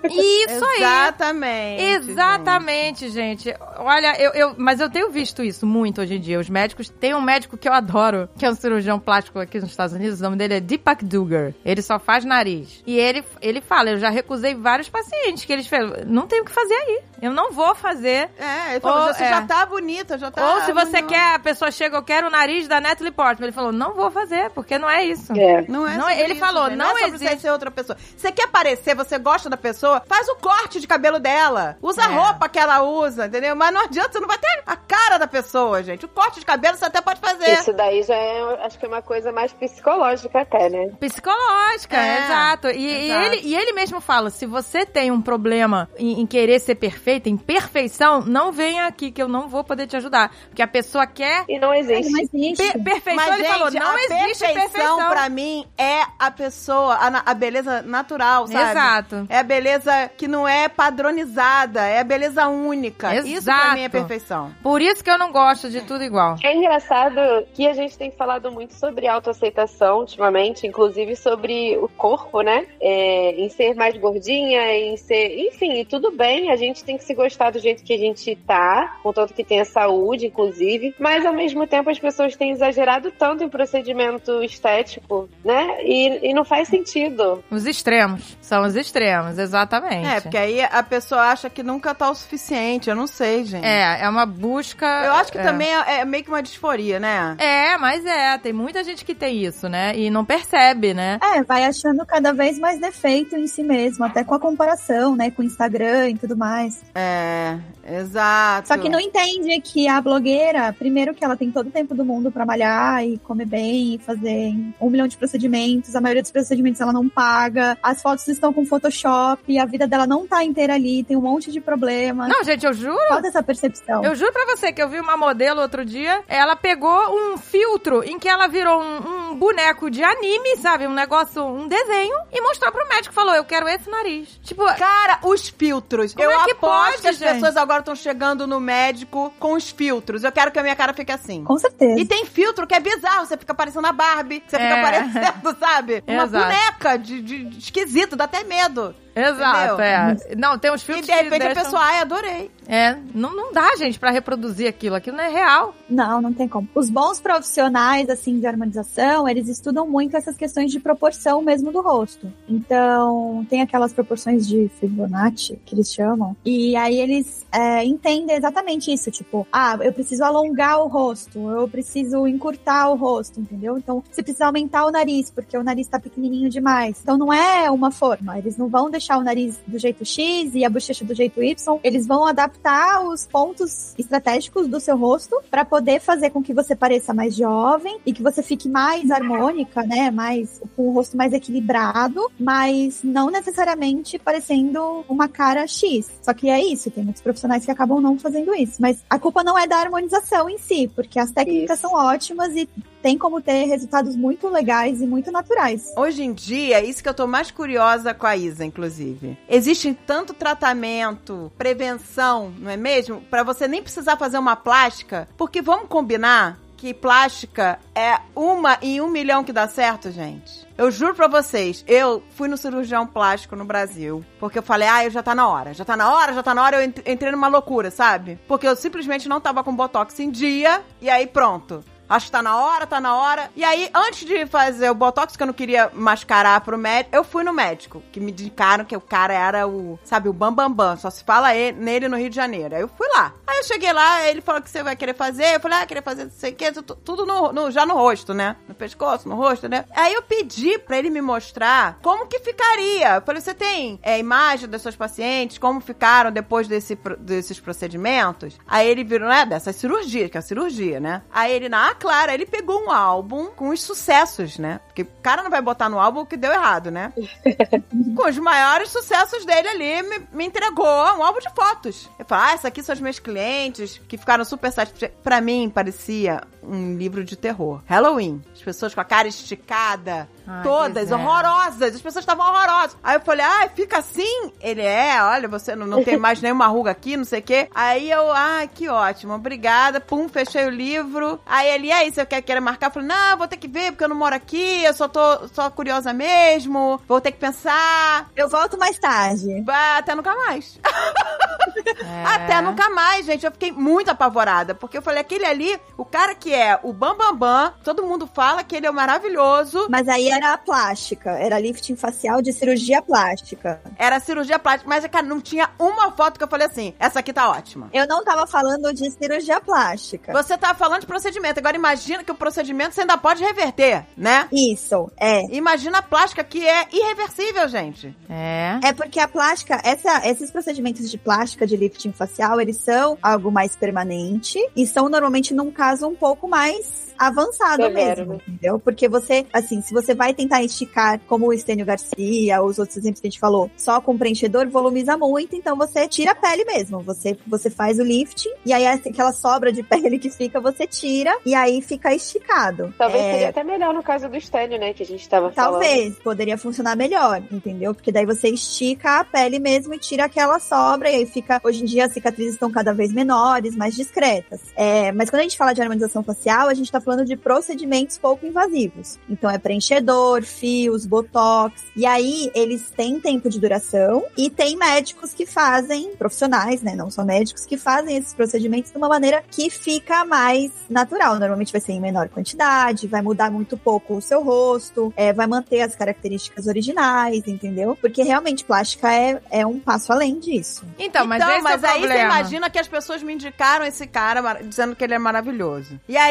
Isso 0.09 0.65
aí. 0.65 0.77
Exatamente. 0.77 1.83
Exatamente, 1.83 3.09
gente. 3.09 3.53
Olha, 3.77 4.15
eu, 4.21 4.31
eu, 4.31 4.55
mas 4.57 4.79
eu 4.79 4.89
tenho 4.89 5.09
visto 5.09 5.43
isso 5.43 5.65
muito 5.65 5.99
hoje 5.99 6.15
em 6.15 6.21
dia. 6.21 6.39
Os 6.39 6.49
médicos, 6.49 6.89
tem 6.89 7.13
um 7.13 7.21
médico 7.21 7.57
que 7.57 7.67
eu 7.67 7.73
adoro, 7.73 8.29
que 8.37 8.45
é 8.45 8.49
um 8.49 8.55
cirurgião 8.55 8.97
plástico 8.97 9.39
aqui 9.39 9.59
nos 9.59 9.71
Estados 9.71 9.93
Unidos, 9.93 10.21
o 10.21 10.23
nome 10.23 10.37
dele 10.37 10.55
é 10.55 10.59
Deepak 10.61 11.03
Dugar. 11.03 11.53
Ele 11.65 11.81
só 11.85 11.99
faz 11.99 12.25
nariz. 12.25 12.83
E 12.85 12.97
ele, 12.97 13.23
ele 13.41 13.61
fala, 13.61 13.91
eu 13.91 13.97
já 13.97 14.09
recusei 14.09 14.53
vários 14.55 14.89
pacientes 14.89 15.45
que 15.45 15.53
eles 15.53 15.67
falam, 15.67 15.93
não 16.05 16.27
tem 16.27 16.41
o 16.41 16.45
que 16.45 16.51
fazer 16.51 16.73
aí. 16.73 17.01
Eu 17.21 17.31
não 17.31 17.51
vou 17.51 17.73
fazer. 17.73 18.29
É, 18.37 18.71
ele 18.71 18.79
falou, 18.81 19.07
Ou, 19.07 19.13
você 19.13 19.23
é. 19.23 19.29
já 19.29 19.41
tá 19.43 19.65
bonita, 19.65 20.17
já 20.17 20.29
tá... 20.29 20.53
Ou 20.55 20.61
se 20.61 20.73
você 20.73 21.01
não- 21.01 21.07
quer, 21.07 21.35
a 21.35 21.39
pessoa 21.39 21.71
chega, 21.71 21.95
eu 21.97 22.03
quero 22.03 22.27
o 22.27 22.29
nariz 22.29 22.67
da 22.67 22.79
Natalie 22.81 23.11
Portman. 23.11 23.45
Ele 23.47 23.55
falou, 23.55 23.71
não 23.71 23.93
vou 23.93 24.11
fazer, 24.11 24.49
porque 24.51 24.77
não 24.77 24.89
é 24.89 25.03
isso. 25.05 25.31
É. 25.33 25.63
Não 25.67 25.87
é 25.87 25.95
Não, 25.95 26.01
sobre 26.09 26.19
ele 26.23 26.33
isso, 26.33 26.39
falou, 26.41 26.65
gente. 26.69 26.77
não 26.77 26.85
é 26.97 26.99
sobre 27.05 27.17
você 27.17 27.25
existe- 27.25 27.41
ser 27.41 27.51
outra 27.51 27.71
pessoa. 27.71 27.97
Você 28.17 28.31
quer 28.31 28.43
aparecer, 28.43 28.95
você 28.95 29.17
gosta 29.17 29.49
da 29.49 29.57
pessoa, 29.57 30.03
faz 30.07 30.27
o 30.29 30.35
corte 30.35 30.79
de 30.79 30.87
cabelo 30.87 31.19
dela. 31.19 31.77
Usa 31.81 32.01
a 32.05 32.11
É. 32.11 32.15
roupa 32.15 32.49
que 32.49 32.59
ela 32.59 32.81
usa, 32.83 33.25
entendeu? 33.27 33.55
Mas 33.55 33.73
não 33.73 33.81
adianta, 33.81 34.11
você 34.11 34.19
não 34.19 34.27
vai 34.27 34.37
ter 34.37 34.63
a 34.65 34.75
cara 34.75 35.17
da 35.17 35.27
pessoa, 35.27 35.81
gente. 35.83 36.05
O 36.05 36.09
corte 36.09 36.39
de 36.39 36.45
cabelo 36.45 36.77
você 36.77 36.85
até 36.85 37.01
pode 37.01 37.19
fazer. 37.21 37.53
Isso 37.53 37.73
daí 37.73 38.03
já 38.03 38.15
é, 38.15 38.65
acho 38.65 38.77
que 38.77 38.85
é 38.85 38.89
uma 38.89 39.01
coisa 39.01 39.31
mais 39.31 39.51
psicológica 39.53 40.41
até, 40.41 40.69
né? 40.69 40.89
Psicológica, 40.99 41.74
É, 41.89 42.17
exato. 42.25 42.67
E, 42.69 42.77
e 42.85 43.05
exato. 43.11 43.25
ele, 43.25 43.41
e 43.47 43.55
ele 43.55 43.73
mesmo 43.73 43.99
fala: 44.01 44.29
se 44.29 44.45
você 44.45 44.85
tem 44.85 45.11
um 45.11 45.21
problema 45.21 45.89
em, 45.97 46.21
em 46.21 46.25
querer 46.25 46.59
ser 46.59 46.75
perfeita, 46.75 47.29
em 47.29 47.37
perfeição, 47.37 48.21
não 48.21 48.51
venha 48.51 48.85
aqui 48.87 49.11
que 49.11 49.21
eu 49.21 49.27
não 49.27 49.47
vou 49.47 49.63
poder 49.63 49.87
te 49.87 49.95
ajudar. 49.97 50.31
Porque 50.49 50.61
a 50.61 50.67
pessoa 50.67 51.05
quer 51.05 51.43
E 51.49 51.59
não 51.59 51.73
existe. 51.73 52.11
Não 52.11 52.19
existe. 52.21 52.63
per- 52.73 52.83
perfeição. 52.83 53.25
Mas, 53.27 53.39
ele 53.39 53.47
falou: 53.47 53.71
gente, 53.71 53.81
não 53.83 53.91
a 53.91 53.99
existe 54.03 54.45
perfeição. 54.53 55.09
pra 55.09 55.29
mim 55.29 55.65
é 55.77 56.01
a 56.19 56.31
pessoa, 56.31 56.95
a, 56.95 57.31
a 57.31 57.33
beleza 57.33 57.81
natural, 57.81 58.47
sabe? 58.47 58.71
Exato. 58.71 59.25
É 59.29 59.39
a 59.39 59.43
beleza 59.43 60.09
que 60.17 60.27
não 60.27 60.47
é 60.47 60.67
padronizada, 60.69 61.85
é 61.85 61.99
a 61.99 62.03
beleza 62.03 62.47
única. 62.47 63.13
Isso 63.15 63.45
pra 63.45 63.73
mim 63.73 63.81
é 63.81 63.85
Exato. 63.85 63.91
perfeição. 63.91 64.51
Por 64.61 64.81
isso 64.81 65.03
que 65.03 65.09
eu 65.09 65.17
não 65.17 65.31
gosto 65.31 65.69
de 65.69 65.81
tudo 65.81 66.03
igual. 66.03 66.35
É 66.43 66.55
engraçado 66.55 67.19
que 67.53 67.67
a 67.67 67.73
gente 67.73 67.97
tem 67.97 68.11
falado 68.11 68.51
muito 68.51 68.73
sobre 68.73 69.07
autoaceitação 69.07 69.99
ultimamente, 69.99 70.67
inclusive 70.67 71.15
sobre 71.15 71.64
o 71.77 71.87
corpo, 71.87 72.41
né? 72.41 72.65
É, 72.79 73.31
em 73.31 73.49
ser 73.49 73.75
mais 73.75 73.97
gordinha, 73.97 74.61
em 74.73 74.97
ser. 74.97 75.47
Enfim, 75.47 75.83
tudo 75.85 76.11
bem, 76.11 76.51
a 76.51 76.55
gente 76.55 76.83
tem 76.83 76.97
que 76.97 77.03
se 77.03 77.13
gostar 77.13 77.51
do 77.51 77.59
jeito 77.59 77.83
que 77.83 77.93
a 77.93 77.97
gente 77.97 78.35
tá, 78.47 78.97
contanto 79.01 79.33
que 79.33 79.43
tenha 79.43 79.65
saúde, 79.65 80.27
inclusive. 80.27 80.93
Mas 80.99 81.25
ao 81.25 81.33
mesmo 81.33 81.65
tempo 81.67 81.89
as 81.89 81.99
pessoas 81.99 82.35
têm 82.35 82.51
exagerado 82.51 83.11
tanto 83.11 83.43
em 83.43 83.49
procedimento 83.49 84.43
estético, 84.43 85.29
né? 85.43 85.83
E, 85.83 86.29
e 86.29 86.33
não 86.33 86.45
faz 86.45 86.67
sentido. 86.67 87.43
Os 87.49 87.65
extremos. 87.65 88.37
São 88.45 88.63
os 88.63 88.75
extremos, 88.75 89.39
exatamente. 89.39 90.05
É, 90.05 90.21
porque 90.21 90.37
aí 90.37 90.61
a 90.61 90.83
pessoa 90.83 91.31
acha 91.31 91.49
que 91.49 91.63
nunca 91.63 91.95
tá 91.95 92.11
o 92.11 92.13
suficiente. 92.13 92.91
Eu 92.91 92.95
não 92.95 93.07
sei, 93.07 93.43
gente. 93.43 93.65
É, 93.65 94.03
é 94.03 94.07
uma 94.07 94.23
busca. 94.23 94.85
Eu 94.85 95.13
acho 95.13 95.31
que 95.31 95.39
é. 95.39 95.43
também 95.43 95.67
é, 95.67 96.01
é 96.01 96.05
meio 96.05 96.23
que 96.23 96.29
uma 96.29 96.43
disforia, 96.43 96.99
né? 96.99 97.35
É, 97.39 97.75
mas 97.79 98.05
é, 98.05 98.37
tem 98.37 98.53
muita 98.53 98.83
gente 98.83 99.03
que 99.03 99.15
tem 99.15 99.43
isso, 99.43 99.67
né? 99.67 99.97
E 99.97 100.11
não 100.11 100.23
percebe, 100.23 100.93
né? 100.93 101.17
É, 101.23 101.41
vai 101.41 101.65
achando 101.65 102.05
cada 102.05 102.33
vez 102.33 102.59
mais 102.59 102.79
defeito 102.79 103.35
em 103.35 103.47
si 103.47 103.63
mesmo, 103.63 104.05
até 104.05 104.23
com 104.23 104.35
a 104.35 104.39
comparação, 104.39 105.15
né, 105.15 105.31
com 105.31 105.41
o 105.41 105.45
Instagram 105.45 106.09
e 106.09 106.17
tudo 106.17 106.37
mais. 106.37 106.83
É, 106.93 107.57
exato. 107.83 108.67
Só 108.67 108.77
que 108.77 108.89
não 108.89 108.99
entende 108.99 109.59
que 109.61 109.87
a 109.87 109.99
blogueira, 109.99 110.71
primeiro 110.71 111.15
que 111.15 111.25
ela 111.25 111.35
tem 111.35 111.49
todo 111.49 111.67
o 111.67 111.71
tempo 111.71 111.95
do 111.95 112.05
mundo 112.05 112.31
pra 112.31 112.45
malhar 112.45 113.03
e 113.03 113.17
comer 113.17 113.45
bem 113.47 113.95
e 113.95 113.97
fazer 113.97 114.53
um 114.79 114.89
milhão 114.91 115.07
de 115.07 115.17
procedimentos, 115.17 115.95
a 115.95 116.01
maioria 116.01 116.21
dos 116.21 116.31
procedimentos 116.31 116.79
ela 116.79 116.93
não 116.93 117.09
paga, 117.09 117.75
as 117.81 118.03
fotos 118.03 118.34
estão 118.37 118.53
com 118.53 118.65
Photoshop, 118.65 119.57
a 119.59 119.65
vida 119.65 119.87
dela 119.87 120.05
não 120.07 120.27
tá 120.27 120.43
inteira 120.43 120.73
ali, 120.73 121.03
tem 121.03 121.17
um 121.17 121.21
monte 121.21 121.51
de 121.51 121.59
problema. 121.61 122.27
Não, 122.27 122.43
gente, 122.43 122.65
eu 122.65 122.73
juro. 122.73 122.97
Falta 123.09 123.27
essa 123.27 123.43
percepção. 123.43 124.03
Eu 124.03 124.15
juro 124.15 124.31
pra 124.31 124.45
você 124.55 124.71
que 124.71 124.81
eu 124.81 124.89
vi 124.89 124.99
uma 124.99 125.17
modelo 125.17 125.61
outro 125.61 125.83
dia, 125.85 126.23
ela 126.27 126.55
pegou 126.55 126.93
um 127.15 127.37
filtro 127.37 128.03
em 128.03 128.17
que 128.19 128.27
ela 128.27 128.47
virou 128.47 128.81
um, 128.81 129.31
um 129.31 129.35
boneco 129.35 129.89
de 129.89 130.03
anime, 130.03 130.57
sabe? 130.57 130.87
Um 130.87 130.93
negócio, 130.93 131.43
um 131.43 131.67
desenho, 131.67 132.15
e 132.31 132.41
mostrou 132.41 132.71
pro 132.71 132.87
médico 132.87 133.13
e 133.13 133.15
falou: 133.15 133.33
Eu 133.35 133.43
quero 133.45 133.67
esse 133.67 133.89
nariz. 133.89 134.39
Tipo, 134.43 134.63
Cara, 134.75 135.19
os 135.23 135.47
filtros. 135.49 136.13
Como 136.13 136.23
eu 136.23 136.31
é 136.41 136.43
que 136.45 136.51
aposto 136.51 136.85
pode, 136.91 137.01
que 137.01 137.07
as 137.07 137.17
gente? 137.17 137.33
pessoas 137.33 137.57
agora 137.57 137.79
estão 137.79 137.95
chegando 137.95 138.45
no 138.47 138.59
médico 138.59 139.33
com 139.39 139.53
os 139.53 139.69
filtros. 139.69 140.23
Eu 140.23 140.31
quero 140.31 140.51
que 140.51 140.59
a 140.59 140.63
minha 140.63 140.75
cara 140.75 140.93
fique 140.93 141.11
assim. 141.11 141.43
Com 141.43 141.57
certeza. 141.57 141.99
E 141.99 142.05
tem 142.05 142.25
filtro 142.25 142.65
que 142.67 142.75
é 142.75 142.79
bizarro. 142.79 143.25
Você 143.25 143.37
fica 143.37 143.53
parecendo 143.53 143.87
a 143.87 143.91
Barbie. 143.91 144.43
Você 144.47 144.57
fica 144.57 144.75
É. 144.75 144.81
parecendo, 144.81 145.57
sabe? 145.59 146.03
Uma 146.07 146.23
Exato. 146.23 146.45
boneca 146.45 146.97
de, 146.97 147.21
de- 147.21 147.43
de 147.45 147.59
esquisito. 147.59 148.15
Dá 148.15 148.24
até 148.25 148.43
medo. 148.43 148.95
Exato, 149.15 149.73
Entendeu? 149.75 149.85
é. 149.85 150.35
Não, 150.35 150.57
tem 150.59 150.71
uns 150.71 150.81
E 150.81 150.85
filtros 150.85 151.05
de 151.07 151.11
repente 151.13 151.29
que 151.29 151.35
a 151.35 151.53
deixam... 151.53 151.63
pessoa, 151.63 151.81
ai, 151.81 151.99
adorei. 152.01 152.51
É, 152.67 152.97
não, 153.13 153.35
não 153.35 153.53
dá, 153.53 153.75
gente, 153.77 153.99
pra 153.99 154.09
reproduzir 154.09 154.67
aquilo. 154.67 154.95
Aquilo 154.95 155.17
não 155.17 155.23
é 155.23 155.29
real. 155.29 155.75
Não, 155.89 156.19
não 156.21 156.33
tem 156.33 156.47
como. 156.47 156.67
Os 156.73 156.89
bons 156.89 157.19
profissionais, 157.19 158.09
assim, 158.09 158.39
de 158.39 158.47
harmonização, 158.47 159.27
eles 159.29 159.47
estudam 159.47 159.87
muito 159.87 160.17
essas 160.17 160.35
questões 160.35 160.71
de 160.71 160.79
proporção 160.79 161.41
mesmo 161.43 161.71
do 161.71 161.79
rosto. 161.81 162.31
Então, 162.49 163.45
tem 163.49 163.61
aquelas 163.61 163.93
proporções 163.93 164.47
de 164.47 164.69
Fibonacci, 164.79 165.59
que 165.63 165.75
eles 165.75 165.93
chamam. 165.93 166.35
E 166.43 166.75
aí 166.75 166.99
eles 166.99 167.45
é, 167.51 167.85
entendem 167.85 168.35
exatamente 168.35 168.91
isso. 168.91 169.11
Tipo, 169.11 169.47
ah, 169.53 169.77
eu 169.81 169.93
preciso 169.93 170.23
alongar 170.23 170.79
o 170.81 170.87
rosto, 170.87 171.39
eu 171.51 171.67
preciso 171.67 172.25
encurtar 172.27 172.89
o 172.89 172.95
rosto, 172.95 173.39
entendeu? 173.39 173.77
Então, 173.77 174.03
você 174.11 174.23
precisa 174.23 174.47
aumentar 174.47 174.85
o 174.85 174.91
nariz, 174.91 175.29
porque 175.29 175.55
o 175.55 175.63
nariz 175.63 175.87
tá 175.87 175.99
pequenininho 175.99 176.49
demais. 176.49 176.97
Então, 177.03 177.15
não 177.15 177.31
é 177.31 177.69
uma 177.69 177.91
forma. 177.91 178.39
Eles 178.39 178.57
não 178.57 178.67
vão 178.67 178.89
deixar 178.89 179.04
o 179.13 179.23
nariz 179.23 179.59
do 179.67 179.77
jeito 179.77 180.03
X 180.05 180.53
e 180.53 180.65
a 180.65 180.69
bochecha 180.69 181.05
do 181.05 181.13
jeito 181.13 181.41
Y. 181.41 181.79
Eles 181.83 182.07
vão 182.07 182.25
adaptar 182.25 183.03
os 183.05 183.25
pontos 183.25 183.93
estratégicos 183.97 184.67
do 184.67 184.79
seu 184.79 184.97
rosto 184.97 185.39
para 185.49 185.63
poder 185.63 185.99
fazer 185.99 186.29
com 186.29 186.41
que 186.41 186.53
você 186.53 186.75
pareça 186.75 187.13
mais 187.13 187.35
jovem 187.35 187.99
e 188.05 188.13
que 188.13 188.23
você 188.23 188.41
fique 188.41 188.67
mais 188.67 189.11
harmônica, 189.11 189.83
né? 189.83 190.09
Mais 190.11 190.61
com 190.75 190.89
o 190.89 190.93
rosto 190.93 191.15
mais 191.15 191.33
equilibrado, 191.33 192.31
mas 192.39 193.01
não 193.03 193.29
necessariamente 193.29 194.17
parecendo 194.17 195.05
uma 195.07 195.27
cara 195.27 195.67
X. 195.67 196.11
Só 196.21 196.33
que 196.33 196.49
é 196.49 196.63
isso, 196.63 196.89
tem 196.89 197.03
muitos 197.03 197.21
profissionais 197.21 197.65
que 197.65 197.71
acabam 197.71 198.01
não 198.01 198.17
fazendo 198.17 198.53
isso. 198.55 198.81
Mas 198.81 199.03
a 199.09 199.19
culpa 199.19 199.43
não 199.43 199.57
é 199.57 199.67
da 199.67 199.77
harmonização 199.77 200.49
em 200.49 200.57
si, 200.57 200.91
porque 200.95 201.19
as 201.19 201.31
técnicas 201.31 201.79
Isso. 201.79 201.87
são 201.87 201.97
ótimas 201.97 202.55
e 202.55 202.67
tem 203.05 203.19
como 203.19 203.39
ter 203.39 203.65
resultados 203.65 204.15
muito 204.15 204.49
legais 204.49 204.99
e 204.99 205.05
muito 205.05 205.31
naturais. 205.31 205.93
Hoje 205.95 206.23
em 206.23 206.33
dia, 206.33 206.83
isso 206.83 207.03
que 207.03 207.07
eu 207.07 207.13
tô 207.13 207.27
mais 207.27 207.51
curiosa 207.51 208.15
com 208.15 208.25
a 208.25 208.35
Isa, 208.35 208.65
inclusive. 208.65 209.37
Existe 209.47 209.93
tanto 210.07 210.33
tratamento, 210.33 211.51
prevenção, 211.55 212.51
não 212.57 212.71
é 212.71 212.75
mesmo? 212.75 213.21
Pra 213.29 213.43
você 213.43 213.67
nem 213.67 213.83
precisar 213.83 214.17
fazer 214.17 214.39
uma 214.39 214.55
plástica, 214.55 215.27
porque 215.37 215.61
vamos 215.61 215.87
combinar 215.87 216.57
que 216.77 216.95
plástica 216.95 217.77
é 217.93 218.17
uma 218.35 218.79
em 218.81 218.99
um 218.99 219.07
milhão 219.07 219.43
que 219.43 219.53
dá 219.53 219.67
certo, 219.67 220.09
gente. 220.11 220.65
Eu 220.75 220.89
juro 220.89 221.13
pra 221.13 221.27
vocês, 221.27 221.85
eu 221.87 222.23
fui 222.31 222.47
no 222.47 222.57
cirurgião 222.57 223.05
plástico 223.05 223.55
no 223.55 223.65
Brasil, 223.65 224.25
porque 224.39 224.57
eu 224.57 224.63
falei, 224.63 224.87
ah, 224.87 225.05
eu 225.05 225.11
já 225.11 225.21
tá 225.21 225.35
na 225.35 225.47
hora, 225.47 225.75
já 225.75 225.85
tá 225.85 225.95
na 225.95 226.11
hora, 226.11 226.33
já 226.33 226.41
tá 226.41 226.55
na 226.55 226.63
hora, 226.63 226.77
eu 226.77 226.81
ent- 226.83 227.07
entrei 227.07 227.31
numa 227.31 227.47
loucura, 227.47 227.91
sabe? 227.91 228.39
Porque 228.47 228.67
eu 228.67 228.75
simplesmente 228.75 229.29
não 229.29 229.39
tava 229.39 229.63
com 229.63 229.75
botox 229.75 230.19
em 230.19 230.31
dia, 230.31 230.81
e 230.99 231.07
aí 231.07 231.27
pronto. 231.27 231.83
Acho 232.09 232.27
que 232.27 232.31
tá 232.31 232.41
na 232.41 232.57
hora, 232.57 232.85
tá 232.87 232.99
na 233.01 233.15
hora. 233.15 233.49
E 233.55 233.63
aí, 233.63 233.89
antes 233.93 234.25
de 234.27 234.45
fazer 234.45 234.89
o 234.89 234.95
Botox, 234.95 235.35
que 235.35 235.43
eu 235.43 235.47
não 235.47 235.53
queria 235.53 235.89
mascarar 235.93 236.61
pro 236.61 236.77
médico, 236.77 237.15
eu 237.15 237.23
fui 237.23 237.43
no 237.43 237.51
médico, 237.53 238.01
que 238.11 238.19
me 238.19 238.31
indicaram 238.31 238.85
que 238.85 238.95
o 238.95 239.01
cara 239.01 239.33
era 239.33 239.67
o, 239.67 239.99
sabe, 240.03 240.29
o 240.29 240.33
Bambambam. 240.33 240.65
Bam, 240.65 240.75
Bam, 240.75 240.97
só 240.97 241.09
se 241.09 241.23
fala 241.23 241.55
ele, 241.55 241.77
nele 241.79 242.07
no 242.07 242.17
Rio 242.17 242.29
de 242.29 242.35
Janeiro. 242.35 242.75
Aí 242.75 242.81
eu 242.81 242.87
fui 242.87 243.07
lá. 243.15 243.33
Aí 243.47 243.57
eu 243.57 243.63
cheguei 243.63 243.91
lá, 243.93 244.27
ele 244.27 244.41
falou 244.41 244.61
que 244.61 244.69
você 244.69 244.83
vai 244.83 244.95
querer 244.95 245.13
fazer. 245.15 245.55
Eu 245.55 245.59
falei, 245.59 245.79
ah, 245.79 245.85
querer 245.85 246.01
fazer 246.03 246.25
não 246.25 246.31
sei 246.31 246.51
o 246.51 246.55
quê, 246.55 246.71
tu- 246.71 246.81
tudo 246.95 247.25
no, 247.25 247.51
no- 247.51 247.71
já 247.71 247.85
no 247.85 247.93
rosto, 247.93 248.33
né? 248.33 248.55
No 248.67 248.75
pescoço, 248.75 249.27
no 249.29 249.35
rosto, 249.35 249.67
né? 249.69 249.85
Aí 249.95 250.13
eu 250.13 250.21
pedi 250.21 250.77
pra 250.79 250.97
ele 250.97 251.09
me 251.09 251.21
mostrar 251.21 251.97
como 252.01 252.27
que 252.27 252.39
ficaria. 252.39 253.15
Eu 253.15 253.21
falei, 253.21 253.41
você 253.41 253.53
tem 253.53 253.99
é, 254.03 254.19
imagem 254.19 254.67
das 254.69 254.81
suas 254.81 254.95
pacientes, 254.95 255.57
como 255.57 255.79
ficaram 255.79 256.31
depois 256.31 256.67
desse, 256.67 256.95
desses 257.19 257.59
procedimentos? 257.59 258.57
Aí 258.67 258.87
ele 258.87 259.03
virou, 259.03 259.29
né, 259.29 259.45
dessas 259.45 259.75
cirurgias, 259.75 260.29
que 260.29 260.37
é 260.37 260.39
a 260.39 260.43
cirurgia, 260.43 260.99
né? 260.99 261.21
Aí 261.31 261.53
ele, 261.53 261.69
ah, 261.73 261.94
claro, 261.99 262.31
aí 262.31 262.37
ele 262.37 262.45
pegou 262.45 262.83
um 262.83 262.91
álbum 262.91 263.47
com 263.47 263.69
os 263.69 263.81
sucessos, 263.81 264.57
né? 264.57 264.79
Porque 264.87 265.03
o 265.03 265.07
cara 265.21 265.43
não 265.43 265.49
vai 265.49 265.61
botar 265.61 265.89
no 265.89 265.99
álbum 265.99 266.21
o 266.21 266.25
que 266.25 266.37
deu 266.37 266.51
errado, 266.51 266.91
né? 266.91 267.13
com 268.15 268.27
os 268.27 268.37
maiores 268.37 268.89
sucessos 268.89 269.45
dele 269.45 269.67
ali, 269.67 270.03
me, 270.03 270.27
me 270.31 270.45
entregou 270.45 270.85
um 270.85 271.23
álbum 271.23 271.39
de 271.39 271.53
fotos. 271.53 272.09
Eu 272.17 272.25
falei, 272.25 272.45
ah, 272.45 272.53
essa 272.53 272.67
aqui 272.67 272.83
são 272.83 272.93
os 272.93 273.01
meus 273.01 273.19
clientes 273.19 273.99
que 274.07 274.17
ficaram 274.17 274.45
super 274.45 274.71
satisfeitos. 274.71 275.17
Pra 275.23 275.41
mim, 275.41 275.69
parecia 275.69 276.41
um 276.67 276.97
livro 276.97 277.23
de 277.23 277.35
terror. 277.35 277.81
Halloween. 277.85 278.41
As 278.53 278.61
pessoas 278.61 278.93
com 278.93 279.01
a 279.01 279.05
cara 279.05 279.27
esticada, 279.27 280.27
Ai, 280.47 280.63
todas 280.63 281.11
é. 281.11 281.15
horrorosas. 281.15 281.95
As 281.95 282.01
pessoas 282.01 282.23
estavam 282.23 282.45
horrorosas. 282.45 282.97
Aí 283.03 283.15
eu 283.15 283.21
falei, 283.21 283.45
ah, 283.45 283.69
fica 283.73 283.99
assim? 283.99 284.51
Ele 284.61 284.81
é, 284.81 285.21
olha, 285.21 285.47
você 285.47 285.75
não, 285.75 285.87
não 285.87 286.03
tem 286.03 286.17
mais 286.17 286.41
nenhuma 286.41 286.67
ruga 286.67 286.91
aqui, 286.91 287.17
não 287.17 287.25
sei 287.25 287.39
o 287.39 287.43
quê. 287.43 287.69
Aí 287.73 288.11
eu, 288.11 288.31
ah, 288.31 288.67
que 288.73 288.89
ótimo, 288.89 289.33
obrigada. 289.33 289.99
Pum, 289.99 290.27
fechei 290.27 290.65
o 290.65 290.69
livro. 290.69 291.39
Aí 291.45 291.67
ele, 291.69 291.87
e 291.87 291.91
aí, 291.91 292.11
você 292.11 292.25
quer, 292.25 292.41
quer 292.41 292.59
marcar? 292.59 292.87
Eu 292.87 292.91
falei, 292.91 293.09
não, 293.09 293.37
vou 293.37 293.47
ter 293.47 293.57
que 293.57 293.67
ver, 293.67 293.91
porque 293.91 294.03
eu 294.03 294.09
não 294.09 294.15
moro 294.15 294.35
aqui, 294.35 294.83
eu 294.83 294.93
só 294.93 295.07
tô 295.07 295.47
só 295.49 295.69
curiosa 295.69 296.13
mesmo. 296.13 296.99
Vou 297.07 297.21
ter 297.21 297.31
que 297.31 297.39
pensar. 297.39 298.29
Eu 298.35 298.49
volto 298.49 298.77
mais 298.77 298.97
tarde. 298.97 299.63
Até 299.97 300.15
nunca 300.15 300.35
mais. 300.35 300.79
É. 301.85 302.23
Até 302.25 302.61
nunca 302.61 302.89
mais, 302.89 303.25
gente. 303.25 303.45
Eu 303.45 303.51
fiquei 303.51 303.71
muito 303.71 304.09
apavorada. 304.09 304.73
Porque 304.73 304.97
eu 304.97 305.01
falei, 305.01 305.21
aquele 305.21 305.45
ali, 305.45 305.79
o 305.97 306.05
cara 306.05 306.33
que 306.33 306.53
é 306.55 306.79
o 306.83 306.91
Bambambam, 306.93 307.35
Bam, 307.35 307.65
Bam, 307.69 307.73
todo 307.83 308.03
mundo 308.03 308.27
fala 308.33 308.63
que 308.63 308.75
ele 308.75 308.87
é 308.87 308.91
maravilhoso. 308.91 309.87
Mas 309.89 310.07
aí 310.07 310.29
era 310.29 310.53
a 310.53 310.57
plástica, 310.57 311.31
era 311.31 311.59
lifting 311.59 311.95
facial 311.95 312.41
de 312.41 312.51
cirurgia 312.53 313.01
plástica. 313.01 313.81
Era 313.97 314.19
cirurgia 314.19 314.57
plástica, 314.59 314.89
mas, 314.89 315.05
cara, 315.07 315.25
não 315.25 315.39
tinha 315.41 315.69
uma 315.79 316.11
foto 316.11 316.37
que 316.37 316.43
eu 316.43 316.47
falei 316.47 316.67
assim, 316.67 316.93
essa 316.99 317.19
aqui 317.19 317.33
tá 317.33 317.49
ótima. 317.49 317.89
Eu 317.93 318.07
não 318.07 318.23
tava 318.23 318.47
falando 318.47 318.93
de 318.93 319.09
cirurgia 319.11 319.59
plástica. 319.61 320.31
Você 320.33 320.57
tava 320.57 320.77
falando 320.77 321.01
de 321.01 321.07
procedimento. 321.07 321.59
Agora 321.59 321.75
imagina 321.75 322.23
que 322.23 322.31
o 322.31 322.35
procedimento 322.35 322.93
você 322.95 323.01
ainda 323.01 323.17
pode 323.17 323.43
reverter, 323.43 324.05
né? 324.17 324.47
Isso, 324.51 325.11
é. 325.17 325.41
Imagina 325.55 325.99
a 325.99 326.01
plástica 326.01 326.43
que 326.43 326.65
é 326.67 326.87
irreversível, 326.91 327.67
gente. 327.67 328.15
É. 328.29 328.79
É 328.83 328.93
porque 328.93 329.19
a 329.19 329.27
plástica, 329.27 329.79
essa- 329.83 330.27
esses 330.27 330.51
procedimentos 330.51 331.09
de 331.09 331.17
plástica 331.17 331.65
de 331.67 331.75
lifting 331.77 332.11
facial, 332.11 332.59
eles 332.61 332.77
são 332.77 333.17
algo 333.21 333.51
mais 333.51 333.75
permanente 333.75 334.59
e 334.75 334.85
são 334.87 335.09
normalmente 335.09 335.53
num 335.53 335.71
caso 335.71 336.07
um 336.07 336.15
pouco 336.15 336.44
mais 336.47 337.05
avançado 337.17 337.83
Severo, 337.83 338.21
mesmo, 338.21 338.33
né? 338.33 338.39
entendeu? 338.47 338.79
Porque 338.79 339.07
você, 339.07 339.45
assim, 339.51 339.81
se 339.81 339.93
você 339.93 340.13
vai 340.13 340.33
tentar 340.33 340.63
esticar, 340.63 341.19
como 341.27 341.47
o 341.47 341.53
Estênio 341.53 341.85
Garcia, 341.85 342.61
os 342.61 342.77
outros 342.77 342.97
exemplos 342.97 343.21
que 343.21 343.27
a 343.27 343.29
gente 343.29 343.39
falou, 343.39 343.69
só 343.77 344.01
com 344.01 344.17
preenchedor, 344.17 344.67
volumiza 344.69 345.17
muito, 345.17 345.55
então 345.55 345.75
você 345.75 346.07
tira 346.07 346.31
a 346.31 346.35
pele 346.35 346.65
mesmo. 346.65 346.99
Você, 347.01 347.37
você 347.47 347.69
faz 347.69 347.99
o 347.99 348.03
lifting 348.03 348.51
e 348.65 348.73
aí 348.73 348.85
aquela 348.85 349.31
sobra 349.31 349.71
de 349.71 349.83
pele 349.83 350.19
que 350.19 350.29
fica, 350.29 350.59
você 350.59 350.85
tira 350.85 351.35
e 351.45 351.55
aí 351.55 351.81
fica 351.81 352.13
esticado. 352.13 352.93
Talvez 352.97 353.23
É, 353.23 353.31
seria 353.31 353.49
até 353.49 353.63
melhor 353.63 353.93
no 353.93 354.03
caso 354.03 354.27
do 354.27 354.39
Stênio, 354.39 354.79
né? 354.79 354.93
Que 354.93 355.03
a 355.03 355.05
gente 355.05 355.27
tava 355.27 355.51
falando. 355.51 355.81
Talvez, 355.81 356.15
poderia 356.19 356.57
funcionar 356.57 356.95
melhor, 356.95 357.41
entendeu? 357.51 357.93
Porque 357.93 358.11
daí 358.11 358.25
você 358.25 358.49
estica 358.49 359.19
a 359.19 359.23
pele 359.23 359.59
mesmo 359.59 359.93
e 359.93 359.99
tira 359.99 360.25
aquela 360.25 360.59
sobra, 360.59 361.09
e 361.09 361.15
aí 361.15 361.25
fica. 361.25 361.61
Hoje 361.63 361.81
em 361.81 361.85
dia 361.85 362.05
as 362.05 362.13
cicatrizes 362.13 362.53
estão 362.53 362.71
cada 362.71 362.93
vez 362.93 363.13
menores, 363.13 363.75
mais 363.75 363.95
discretas. 363.95 364.61
É, 364.75 365.11
mas 365.11 365.29
quando 365.29 365.41
a 365.41 365.43
gente 365.43 365.57
fala 365.57 365.73
de 365.73 365.81
harmonização 365.81 366.23
facial, 366.23 366.34
a 366.45 366.73
gente 366.73 366.91
tá 366.91 367.01
falando 367.01 367.25
de 367.25 367.35
procedimentos 367.35 368.17
pouco 368.17 368.45
invasivos. 368.45 369.19
Então 369.29 369.49
é 369.49 369.57
preenchedor, 369.57 370.43
fios, 370.43 371.05
botox. 371.05 371.83
E 371.95 372.05
aí 372.05 372.51
eles 372.53 372.91
têm 372.95 373.19
tempo 373.19 373.49
de 373.49 373.59
duração 373.59 374.23
e 374.37 374.49
tem 374.49 374.75
médicos 374.75 375.33
que 375.33 375.45
fazem, 375.45 376.15
profissionais, 376.15 376.81
né? 376.81 376.95
Não 376.95 377.09
só 377.09 377.23
médicos, 377.23 377.65
que 377.65 377.77
fazem 377.77 378.17
esses 378.17 378.33
procedimentos 378.33 378.91
de 378.91 378.97
uma 378.97 379.07
maneira 379.07 379.43
que 379.49 379.69
fica 379.69 380.25
mais 380.25 380.71
natural. 380.89 381.39
Normalmente 381.39 381.71
vai 381.71 381.81
ser 381.81 381.93
em 381.93 382.01
menor 382.01 382.29
quantidade, 382.29 383.07
vai 383.07 383.21
mudar 383.21 383.51
muito 383.51 383.77
pouco 383.77 384.15
o 384.15 384.21
seu 384.21 384.43
rosto, 384.43 385.13
é, 385.15 385.33
vai 385.33 385.47
manter 385.47 385.81
as 385.81 385.95
características 385.95 386.67
originais, 386.67 387.47
entendeu? 387.47 387.97
Porque 387.99 388.23
realmente 388.23 388.63
plástica 388.63 389.13
é, 389.13 389.41
é 389.49 389.65
um 389.65 389.79
passo 389.79 390.11
além 390.11 390.39
disso. 390.39 390.85
Então, 390.99 391.25
mas 391.25 391.41
então, 391.41 391.53
esse 391.53 391.63
mas 391.63 391.83
é 391.83 391.87
o 391.87 391.89
aí 391.89 392.01
você 392.01 392.07
problema. 392.07 392.39
imagina 392.39 392.69
que 392.69 392.79
as 392.79 392.87
pessoas 392.87 393.23
me 393.23 393.33
indicaram 393.33 393.85
esse 393.85 394.05
cara 394.07 394.61
dizendo 394.61 394.95
que 394.95 395.03
ele 395.03 395.13
é 395.13 395.19
maravilhoso. 395.19 395.99
E 396.07 396.17
aí 396.17 396.24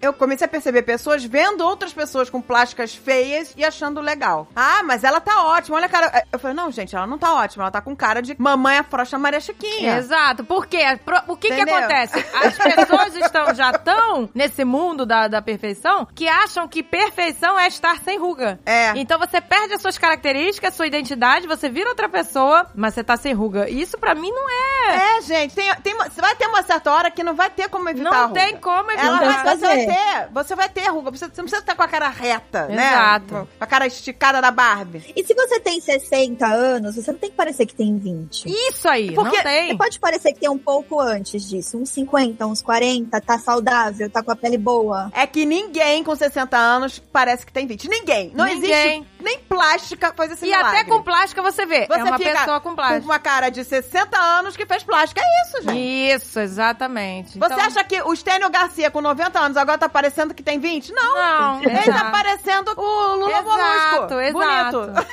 eu 0.00 0.12
comecei 0.12 0.44
a 0.46 0.48
perceber 0.48 0.82
pessoas 0.82 1.24
vendo 1.24 1.62
outras 1.64 1.92
pessoas 1.92 2.28
com 2.30 2.40
plásticas 2.40 2.94
feias 2.94 3.52
e 3.56 3.64
achando 3.64 4.00
legal. 4.00 4.48
Ah, 4.56 4.82
mas 4.84 5.04
ela 5.04 5.20
tá 5.20 5.44
ótima, 5.44 5.76
olha 5.76 5.86
a 5.86 5.88
cara. 5.88 6.24
Eu 6.32 6.38
falei, 6.38 6.56
não, 6.56 6.70
gente, 6.70 6.94
ela 6.96 7.06
não 7.06 7.18
tá 7.18 7.34
ótima, 7.34 7.64
ela 7.64 7.70
tá 7.70 7.80
com 7.80 7.94
cara 7.94 8.20
de 8.22 8.34
mamãe 8.38 8.78
afrocha 8.78 9.18
Maria 9.18 9.40
Chiquinha. 9.40 9.96
Exato. 9.98 10.44
Por 10.44 10.66
quê? 10.66 10.98
Pro- 11.04 11.22
O 11.28 11.36
que 11.36 11.48
que 11.48 11.54
Entendeu? 11.54 11.76
acontece? 11.76 12.18
As 12.34 12.56
pessoas 12.56 13.16
estão, 13.16 13.54
já 13.54 13.70
estão 13.70 14.28
nesse 14.34 14.64
mundo 14.64 15.04
da, 15.06 15.28
da 15.28 15.42
perfeição 15.42 16.06
que 16.14 16.28
acham 16.28 16.66
que 16.68 16.82
perfeição 16.82 17.58
é 17.58 17.66
estar 17.68 17.98
sem 18.02 18.18
ruga. 18.18 18.58
É. 18.64 18.92
Então 18.96 19.18
você 19.18 19.40
perde 19.40 19.74
as 19.74 19.82
suas 19.82 19.98
características, 19.98 20.74
sua 20.74 20.86
identidade, 20.86 21.46
você 21.46 21.68
vira 21.68 21.88
outra 21.90 22.08
pessoa, 22.08 22.66
mas 22.74 22.94
você 22.94 23.04
tá 23.04 23.16
sem 23.16 23.32
ruga. 23.32 23.68
Isso 23.68 23.98
pra 23.98 24.14
mim 24.14 24.30
não 24.30 24.48
é. 24.50 25.16
É, 25.18 25.20
gente, 25.22 25.54
tem, 25.54 25.72
tem 25.76 25.96
vai 26.16 26.34
ter 26.36 26.46
uma 26.46 26.62
certa 26.62 26.90
hora 26.92 27.10
que 27.10 27.22
não 27.22 27.34
vai 27.34 27.50
ter 27.50 27.68
como 27.68 27.88
evitar 27.88 28.10
Não 28.10 28.32
tem 28.32 28.56
como 28.56 28.90
evitar. 28.90 29.06
Ela 29.06 29.19
o 29.28 29.32
que 29.32 29.38
você 29.38 29.56
vai 29.56 29.58
fazer. 29.58 29.86
ter, 29.86 30.28
você 30.32 30.54
vai 30.56 30.68
ter 30.68 30.88
ruga. 30.90 31.10
Você, 31.10 31.26
você 31.26 31.40
não 31.40 31.44
precisa 31.44 31.58
estar 31.60 31.74
com 31.74 31.82
a 31.82 31.88
cara 31.88 32.08
reta, 32.08 32.66
né? 32.66 32.88
Exato. 32.92 33.48
Com 33.58 33.64
a 33.64 33.66
cara 33.66 33.86
esticada 33.86 34.40
da 34.40 34.50
Barbie. 34.50 35.12
E 35.16 35.24
se 35.24 35.34
você 35.34 35.58
tem 35.60 35.80
60 35.80 36.46
anos, 36.46 36.96
você 36.96 37.10
não 37.12 37.18
tem 37.18 37.30
que 37.30 37.36
parecer 37.36 37.66
que 37.66 37.74
tem 37.74 37.96
20. 37.98 38.44
Isso 38.46 38.88
aí, 38.88 39.12
Porque 39.12 39.36
não 39.36 39.42
tem. 39.44 39.68
Você 39.68 39.76
pode 39.76 39.98
parecer 40.00 40.32
que 40.32 40.40
tem 40.40 40.48
um 40.50 40.58
pouco 40.58 41.00
antes 41.00 41.48
disso, 41.48 41.78
uns 41.78 41.90
50, 41.90 42.46
uns 42.46 42.62
40, 42.62 43.20
tá 43.20 43.38
saudável, 43.38 44.08
tá 44.10 44.22
com 44.22 44.30
a 44.32 44.36
pele 44.36 44.58
boa. 44.58 45.10
É 45.14 45.26
que 45.26 45.44
ninguém 45.44 46.02
com 46.04 46.14
60 46.14 46.56
anos 46.56 46.98
parece 47.12 47.44
que 47.46 47.52
tem 47.52 47.66
20. 47.66 47.88
Ninguém. 47.88 48.32
Não 48.34 48.44
Ninguém. 48.44 48.98
existe 49.02 49.10
nem 49.20 49.38
plástica 49.40 50.12
faz 50.16 50.32
esse 50.32 50.44
E 50.46 50.48
milagre. 50.48 50.78
até 50.78 50.84
com 50.88 51.02
plástica 51.02 51.42
você 51.42 51.66
vê. 51.66 51.86
Você 51.86 52.00
é 52.00 52.04
uma 52.04 52.18
fica 52.18 52.30
pessoa 52.38 52.60
com 52.60 52.74
plástica. 52.74 53.04
uma 53.04 53.18
cara 53.18 53.50
de 53.50 53.64
60 53.64 54.16
anos 54.18 54.56
que 54.56 54.64
fez 54.66 54.82
plástica. 54.82 55.20
É 55.22 55.42
isso, 55.46 55.62
gente. 55.62 56.14
Isso, 56.14 56.40
exatamente. 56.40 57.38
Você 57.38 57.52
Então- 57.52 57.66
acha 57.66 57.84
que 57.84 58.00
o 58.02 58.14
Stênio 58.14 58.48
Garcia 58.50 58.90
com 58.90 59.00
90 59.10 59.38
anos 59.40 59.56
agora 59.56 59.76
tá 59.78 59.88
parecendo 59.88 60.32
que 60.34 60.42
tem 60.42 60.58
20? 60.58 60.92
Não. 60.92 61.14
Não, 61.14 61.62
Ele 61.62 61.78
exato. 61.78 61.98
tá 62.04 62.10
parecendo 62.10 62.72
o 62.76 63.14
Lula 63.16 63.30
Exato, 63.30 63.48
Molusco. 63.48 64.20
exato. 64.20 64.78
Bonito. 64.78 65.06